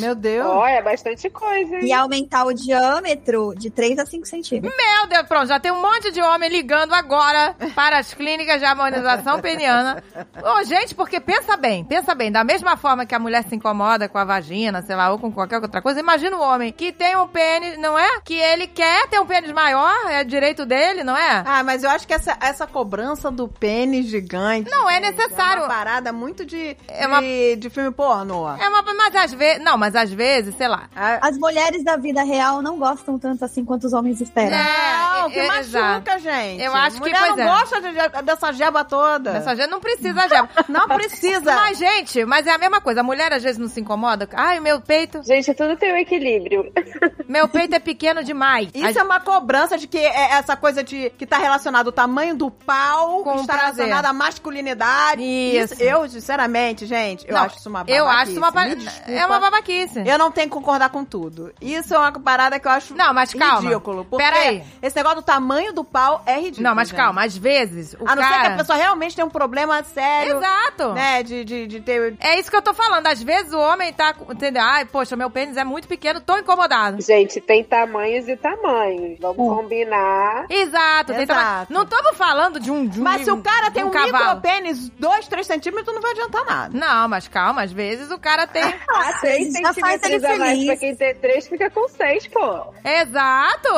Meu 0.00 0.14
Deus. 0.14 0.46
Ó, 0.46 0.66
é 0.66 0.82
bastante 0.82 1.28
coisa, 1.30 1.76
e 1.76 1.86
hein? 1.86 1.92
aumentar 1.92 2.44
o 2.44 2.52
diâmetro 2.52 3.54
de 3.56 3.70
3 3.70 3.98
a 3.98 4.06
5 4.06 4.26
centímetros. 4.26 4.76
Meu 4.76 5.06
Deus, 5.08 5.26
pronto, 5.26 5.46
já 5.46 5.58
tem 5.58 5.72
um 5.72 5.80
monte 5.80 6.10
de 6.10 6.20
homem 6.20 6.48
ligando 6.48 6.94
agora 6.94 7.54
para 7.74 7.98
as 7.98 8.12
clínicas 8.12 8.58
de 8.58 8.64
harmonização 8.64 9.40
peniana. 9.40 10.02
Ô, 10.42 10.64
gente, 10.64 10.94
porque 10.94 11.20
pensa 11.20 11.56
bem, 11.56 11.84
pensa 11.84 12.14
bem, 12.14 12.30
da 12.30 12.44
mesma 12.44 12.76
forma 12.76 13.06
que 13.06 13.14
a 13.14 13.18
mulher 13.18 13.44
se 13.44 13.54
incomoda 13.54 14.08
com 14.08 14.18
a 14.18 14.24
vagina, 14.24 14.82
sei 14.82 14.96
lá, 14.96 15.10
ou 15.10 15.18
com 15.18 15.32
qualquer 15.32 15.60
outra 15.60 15.80
coisa, 15.80 16.00
imagina 16.00 16.36
o 16.36 16.40
homem 16.40 16.72
que 16.72 16.92
tem 16.92 17.16
um 17.16 17.28
pênis, 17.28 17.78
não 17.78 17.98
é? 17.98 18.20
Que 18.20 18.34
ele 18.34 18.66
quer 18.66 19.08
ter 19.08 19.18
um 19.18 19.26
pênis 19.26 19.52
maior, 19.52 19.94
é 20.08 20.24
direito 20.24 20.64
dele, 20.66 21.02
não 21.02 21.16
é? 21.16 21.42
Ah, 21.46 21.62
mas 21.62 21.82
eu 21.82 21.90
acho 21.90 22.06
que 22.06 22.14
essa, 22.14 22.36
essa 22.40 22.66
cobrança 22.66 23.05
do 23.14 23.48
pênis 23.48 24.06
gigante. 24.06 24.70
Não 24.70 24.88
é 24.90 24.98
necessário. 25.00 25.62
É 25.62 25.66
uma 25.66 25.68
parada 25.68 26.12
muito 26.12 26.44
de, 26.44 26.76
É 26.88 27.06
uma- 27.06 27.20
de, 27.20 27.56
de 27.56 27.70
filme 27.70 27.90
pornô. 27.90 28.48
É 28.48 28.68
uma, 28.68 28.82
mas 28.82 29.14
às 29.14 29.32
vezes, 29.32 29.62
não, 29.64 29.76
mas 29.78 29.94
às 29.94 30.12
vezes, 30.12 30.54
sei 30.56 30.68
lá. 30.68 30.88
Ah, 30.94 31.18
As 31.22 31.36
mulheres 31.38 31.84
da 31.84 31.96
vida 31.96 32.22
real 32.22 32.60
não 32.62 32.78
gostam 32.78 33.18
tanto 33.18 33.44
assim 33.44 33.64
quanto 33.64 33.86
os 33.86 33.92
homens 33.92 34.20
esperam. 34.20 34.56
Não, 34.58 35.26
É, 35.28 35.30
que 35.30 35.38
é, 35.38 35.46
machuca, 35.62 36.18
gente. 36.18 36.62
Eu 36.62 36.74
acho 36.74 36.96
que, 36.96 37.00
Mulher 37.00 37.18
pois 37.18 37.36
não 37.36 37.44
é. 37.44 37.46
gosta 37.46 37.80
de- 37.80 38.22
dessa 38.22 38.52
jeba 38.52 38.84
toda. 38.84 39.30
Essa 39.36 39.54
gente 39.56 39.68
não 39.70 39.80
precisa 39.80 40.28
já. 40.28 40.48
Não 40.68 40.86
precisa. 40.88 41.54
Mas, 41.54 41.78
gente, 41.78 42.24
mas 42.24 42.46
é 42.46 42.50
a 42.50 42.58
mesma 42.58 42.80
coisa. 42.80 43.00
A 43.00 43.02
mulher 43.02 43.32
às 43.32 43.42
vezes 43.42 43.58
não 43.58 43.68
se 43.68 43.80
incomoda. 43.80 44.28
Ai, 44.34 44.58
meu 44.60 44.80
peito, 44.80 45.22
Gente, 45.22 45.54
tudo 45.54 45.76
tem 45.76 45.92
um 45.92 45.96
equilíbrio. 45.96 46.72
meu 47.28 47.48
peito 47.48 47.74
é 47.74 47.78
pequeno 47.78 48.22
demais. 48.24 48.68
Isso 48.74 48.98
é 48.98 49.02
uma 49.02 49.20
cobrança 49.20 49.78
de 49.78 49.86
que 49.86 49.98
é 49.98 50.32
essa 50.32 50.56
coisa 50.56 50.82
de 50.82 51.10
que 51.10 51.24
tá 51.26 51.38
relacionado 51.38 51.86
ao 51.86 51.92
tamanho 51.92 52.34
do 52.36 52.50
pau, 52.50 53.22
Com 53.22 53.34
que 53.34 53.40
está 53.42 53.54
prazer. 53.54 53.86
relacionado 53.86 54.06
à 54.06 54.12
masculinidade. 54.12 55.22
Isso. 55.22 55.82
eu, 55.82 56.08
sinceramente, 56.08 56.86
gente, 56.86 57.26
eu 57.28 57.34
Não, 57.34 57.42
acho 57.44 57.58
isso 57.58 57.68
uma 57.68 57.80
babaquice. 57.80 57.98
Eu 57.98 58.08
acho 58.08 58.30
isso 58.32 58.40
uma, 58.40 58.50
ba- 58.50 58.66
é 59.06 59.26
uma 59.26 59.38
babaquice. 59.40 60.02
Eu 60.06 60.18
não 60.18 60.30
tenho 60.30 60.48
que 60.48 60.54
concordar 60.54 60.90
com 60.90 61.04
tudo. 61.04 61.52
Isso 61.60 61.94
é 61.94 61.98
uma 61.98 62.12
parada 62.12 62.58
que 62.58 62.66
eu 62.66 62.72
acho 62.72 62.94
Não, 62.94 63.12
mas 63.14 63.32
calma. 63.32 63.60
ridículo. 63.68 64.04
Porque 64.04 64.24
Pera 64.24 64.36
aí. 64.40 64.62
esse 64.82 64.96
negócio 64.96 65.20
do 65.20 65.24
tamanho 65.24 65.55
do 65.72 65.84
pau 65.84 66.22
é 66.26 66.36
ridículo. 66.36 66.62
Não, 66.62 66.74
mas 66.74 66.88
gente. 66.88 66.96
calma, 66.96 67.24
às 67.24 67.36
vezes 67.36 67.94
o 67.98 68.08
A 68.08 68.14
não 68.14 68.22
ser 68.22 68.28
que 68.28 68.34
cara... 68.42 68.54
a 68.54 68.56
pessoa 68.58 68.78
realmente 68.78 69.16
tem 69.16 69.24
um 69.24 69.30
problema 69.30 69.82
sério, 69.82 70.36
Exato. 70.38 70.92
né? 70.92 71.22
De, 71.22 71.44
de, 71.44 71.66
de 71.66 71.80
ter. 71.80 72.14
É 72.20 72.38
isso 72.38 72.50
que 72.50 72.56
eu 72.56 72.62
tô 72.62 72.72
falando. 72.74 73.06
Às 73.06 73.22
vezes 73.22 73.52
o 73.52 73.58
homem 73.58 73.92
tá, 73.92 74.12
com- 74.14 74.32
entendeu? 74.32 74.62
Ai, 74.62 74.84
poxa, 74.84 75.16
meu 75.16 75.30
pênis 75.30 75.56
é 75.56 75.64
muito 75.64 75.88
pequeno, 75.88 76.20
tô 76.20 76.36
incomodado. 76.36 77.00
Gente, 77.02 77.40
tem 77.40 77.62
tamanhos 77.64 78.28
e 78.28 78.36
tamanhos. 78.36 79.18
Vamos 79.20 79.38
Hum. 79.38 79.56
combinar. 79.56 80.46
Exato. 80.48 81.12
tem 81.12 81.22
Exato. 81.22 81.40
tamanho- 81.40 81.66
Não 81.70 81.82
estamos 81.82 82.16
falando 82.16 82.60
de 82.60 82.70
um, 82.70 82.86
de 82.86 83.00
um 83.00 83.04
Mas 83.04 83.22
se 83.22 83.30
o 83.30 83.42
cara 83.42 83.70
tem 83.70 83.84
um, 83.84 83.90
cavalo. 83.90 84.12
micropênis 84.36 84.88
2, 84.90 85.28
3 85.28 85.46
centímetros, 85.46 85.94
não 85.94 86.02
vai 86.02 86.12
adiantar 86.12 86.44
nada. 86.44 86.76
Não, 86.78 87.08
mas 87.08 87.28
calma, 87.28 87.62
às 87.62 87.72
vezes 87.72 88.10
o 88.10 88.18
cara 88.18 88.46
tem... 88.46 88.62
Ah, 88.88 89.08
Às 89.10 89.20
3 89.20 89.38
vezes 89.38 89.60
já 89.60 89.74
faz 89.74 90.02
ele 90.04 90.20
centímetros 90.20 90.24
a 90.24 90.38
mais 90.38 90.64
pra 90.66 90.76
quem 90.76 90.96
tem 90.96 91.14
3 91.14 91.48
fica 91.48 91.70
com 91.70 91.88
6, 91.88 92.26
pô. 92.28 92.72
Exato. 92.84 93.68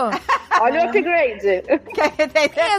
Olha 0.60 0.82
o 0.82 0.88
upgrade. 0.88 1.57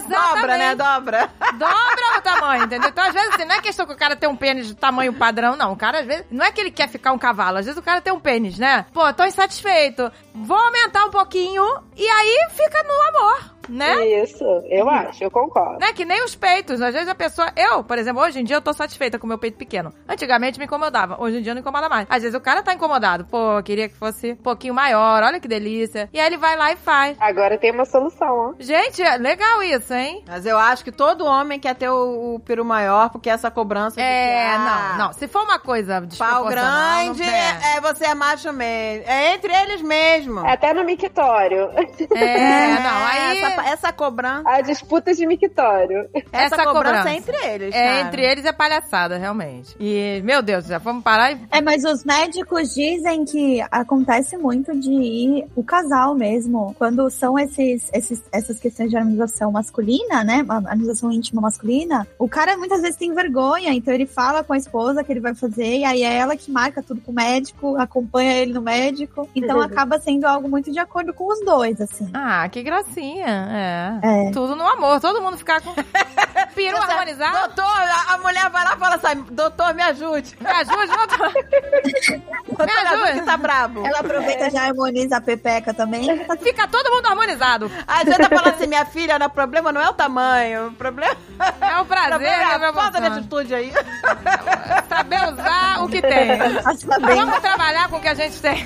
Dobra, 0.08 0.58
né? 0.58 0.76
Dobra. 0.76 1.30
Dobra 1.54 2.18
o 2.18 2.22
tamanho, 2.22 2.64
entendeu? 2.66 2.90
Então, 2.90 3.04
às 3.04 3.14
vezes, 3.14 3.34
assim, 3.34 3.46
não 3.46 3.56
é 3.56 3.62
questão 3.62 3.86
que 3.86 3.94
o 3.94 3.98
cara 3.98 4.16
tem 4.16 4.30
um 4.30 4.36
pênis 4.36 4.68
de 4.68 4.76
tamanho 4.76 5.14
padrão, 5.14 5.56
não. 5.56 5.72
O 5.72 5.76
cara, 5.76 6.00
às 6.00 6.06
vezes, 6.06 6.26
não 6.32 6.46
é 6.46 6.52
que 6.52 6.62
ele 6.62 6.72
quer 6.72 6.88
ficar 6.90 7.12
um 7.12 7.18
cavalo. 7.18 7.58
Às 7.58 7.66
vezes 7.66 7.80
o 7.80 7.84
cara 7.84 8.02
tem 8.02 8.14
um 8.14 8.20
pênis, 8.20 8.58
né? 8.58 8.86
Pô, 8.94 9.12
tô 9.14 9.24
insatisfeito. 9.24 10.12
Vou 10.34 10.58
aumentar 10.58 11.06
um 11.06 11.12
pouquinho 11.12 11.64
e 11.96 12.08
aí 12.08 12.48
fica 12.52 12.84
no 12.84 13.18
amor. 13.18 13.59
Né? 13.70 14.24
Isso, 14.24 14.44
eu 14.70 14.90
acho, 14.90 15.24
eu 15.24 15.32
concordo. 15.32 15.80
Né? 15.80 15.94
Que 15.94 16.06
nem 16.06 16.24
os 16.24 16.36
peitos. 16.36 16.82
Às 16.82 16.94
vezes 16.94 17.08
a 17.08 17.16
pessoa. 17.16 17.52
Eu, 17.56 17.84
por 17.84 17.98
exemplo, 17.98 18.22
hoje 18.22 18.40
em 18.40 18.44
dia 18.44 18.56
eu 18.56 18.62
tô 18.62 18.74
satisfeita 18.74 19.18
com 19.20 19.26
o 19.26 19.30
meu 19.30 19.38
peito 19.38 19.58
pequeno. 19.58 19.94
Antigamente 20.08 20.60
me 20.60 20.66
incomodava. 20.66 21.22
Hoje 21.22 21.38
em 21.38 21.42
dia 21.42 21.54
não 21.54 21.62
incomoda 21.62 21.90
mais. 21.90 22.08
Às 22.10 22.24
vezes 22.24 22.38
o 22.38 22.42
cara 22.42 22.62
tá 22.64 22.74
incomodado. 22.74 23.26
Pô, 23.26 23.62
queria 23.64 23.88
que 23.88 23.96
fosse 23.96 24.34
um 24.34 24.36
pouquinho 24.36 24.74
maior. 24.74 25.24
Olha 25.24 25.40
que 25.40 25.48
delícia. 25.48 26.10
E 26.14 26.20
aí 26.20 26.28
ele 26.28 26.38
vai 26.38 26.56
lá 26.56 26.72
e 26.72 26.76
faz. 26.76 27.18
Agora 27.20 27.58
tem 27.58 27.72
uma 27.72 27.86
solução, 27.86 28.28
ó. 28.28 28.54
Gente, 28.60 29.02
é 29.02 29.18
legal 29.18 29.62
isso, 29.64 29.94
hein? 29.94 30.24
Mas 30.28 30.46
eu 30.46 30.58
acho 30.58 30.84
que 30.84 30.92
todo 30.92 31.26
homem 31.26 31.60
quer 31.60 31.76
ter 31.76 31.90
o, 31.90 32.36
o 32.36 32.40
peru 32.40 32.66
maior, 32.66 33.10
porque 33.10 33.30
essa 33.30 33.52
cobrança. 33.52 33.96
de 33.98 34.02
É, 34.02 34.06
que, 34.06 34.56
ah, 34.56 34.96
não, 34.98 35.06
não. 35.06 35.14
Se 35.14 35.28
for 35.28 35.44
uma 35.44 35.60
coisa 35.60 35.96
Pau 35.96 36.06
desproporcional, 36.08 37.06
não 37.06 37.14
grande, 37.14 37.24
é. 37.24 37.78
é, 37.78 37.82
você 37.82 38.06
é 38.06 38.16
macho 38.16 38.52
mesmo. 38.54 39.06
É 39.08 39.34
entre 39.34 39.54
eles 39.54 39.82
mesmo. 39.82 40.46
É 40.46 40.54
Até 40.54 40.74
no 40.74 40.84
mictório. 40.84 41.70
É, 42.16 42.68
não, 42.80 43.06
aí... 43.06 43.40
Essa, 43.40 43.59
essa 43.60 43.92
cobrança. 43.92 44.50
A 44.50 44.62
disputa 44.62 45.14
de 45.14 45.26
mictório. 45.26 46.10
Essa, 46.32 46.56
Essa 46.56 46.64
cobrança, 46.64 46.74
cobrança. 46.74 47.10
é 47.10 47.16
entre 47.16 47.36
eles. 47.48 47.76
É, 47.76 47.86
cara. 47.86 48.02
entre 48.02 48.26
eles 48.26 48.46
é 48.46 48.52
palhaçada, 48.52 49.18
realmente. 49.18 49.76
E, 49.80 50.22
meu 50.24 50.42
Deus, 50.42 50.66
já 50.66 50.78
vamos 50.78 51.04
parar 51.04 51.32
e. 51.32 51.40
É, 51.52 51.62
mas 51.62 51.84
os 51.84 52.04
médicos 52.04 52.74
dizem 52.74 53.26
que 53.26 53.62
acontece 53.72 54.38
muito 54.38 54.78
de 54.80 54.92
ir 54.92 55.46
o 55.56 55.64
casal 55.64 56.16
mesmo. 56.16 56.76
Quando 56.78 57.10
são 57.10 57.38
esses, 57.38 57.90
esses, 57.94 58.24
essas 58.32 58.60
questões 58.60 58.90
de 58.90 58.98
harmonização 58.98 59.52
masculina, 59.52 60.24
né? 60.24 60.46
a 60.48 60.56
Harmonização 60.70 61.12
íntima 61.12 61.42
masculina, 61.42 62.08
o 62.18 62.28
cara 62.28 62.58
muitas 62.58 62.82
vezes 62.82 62.98
tem 62.98 63.14
vergonha, 63.14 63.74
então 63.74 63.94
ele 63.94 64.06
fala 64.06 64.44
com 64.44 64.54
a 64.54 64.58
esposa 64.58 65.04
que 65.04 65.12
ele 65.12 65.20
vai 65.20 65.36
fazer, 65.36 65.80
e 65.80 65.86
aí 65.86 66.04
é 66.04 66.16
ela 66.16 66.36
que 66.36 66.52
marca 66.52 66.82
tudo 66.82 67.02
com 67.02 67.12
o 67.12 67.16
médico, 67.16 67.76
acompanha 67.78 68.34
ele 68.38 68.54
no 68.54 68.62
médico. 68.62 69.28
Então 69.36 69.60
acaba 69.60 70.00
sendo 70.00 70.26
algo 70.26 70.50
muito 70.50 70.72
de 70.72 70.80
acordo 70.80 71.14
com 71.14 71.32
os 71.32 71.44
dois, 71.46 71.80
assim. 71.82 72.10
Ah, 72.14 72.48
que 72.50 72.62
gracinha. 72.62 73.49
É. 73.50 74.28
É. 74.28 74.32
Tudo 74.32 74.56
no 74.56 74.68
amor, 74.68 75.00
todo 75.02 75.22
mundo 75.22 75.38
ficar 75.38 75.60
com 75.62 75.74
peru 76.54 76.78
Você- 76.78 76.92
harmonizado. 76.92 77.54
Doutor, 77.56 77.66
a, 77.66 78.14
a 78.14 78.18
mulher 78.20 78.50
vai 78.50 78.64
lá 78.64 78.76
e 78.76 78.80
fala 78.80 78.96
assim: 78.96 79.26
Doutor, 79.32 79.74
me 79.74 79.82
ajude. 79.82 80.38
Me 80.40 80.50
ajude, 80.52 80.88
doutor. 80.88 81.34
Doutor, 82.48 82.66
me 82.66 82.72
ajude 82.88 83.20
que 83.20 83.26
tá 83.26 83.38
bravo. 83.38 83.86
Ela 83.86 84.00
aproveita 84.00 84.48
e 84.48 84.50
já 84.52 84.64
harmoniza 84.68 85.18
a 85.18 85.22
pepeca 85.22 85.74
também. 85.74 86.04
Fica 86.44 86.68
todo 86.68 86.92
mundo 86.94 87.08
harmonizado. 87.08 87.70
Você 87.70 88.18
tá 88.18 88.30
falando 88.30 88.54
assim: 88.56 88.68
minha 88.68 88.86
filha, 88.86 89.18
o 89.26 89.30
problema 89.30 89.72
não 89.72 89.82
é 89.82 89.90
o 89.90 89.94
tamanho, 89.94 90.68
o 90.68 90.74
problema, 90.74 91.16
É 91.62 91.78
o 91.78 91.82
o 91.82 91.86
prazer, 91.86 92.10
problema 92.10 92.54
é 92.54 92.58
né, 92.60 92.68
a 92.68 92.74
falta 92.74 93.02
de 93.02 93.08
atitude 93.08 93.56
aí. 93.56 93.74
Saber 94.88 95.34
usar 95.34 95.84
o 95.84 95.88
que 95.90 96.02
tem. 96.02 96.38
Tá 96.38 97.00
bem. 97.00 97.16
Vamos 97.16 97.40
trabalhar 97.40 97.90
com 97.90 97.98
o 97.98 98.02
que 98.02 98.08
a 98.08 98.14
gente 98.14 98.40
tem. 98.42 98.66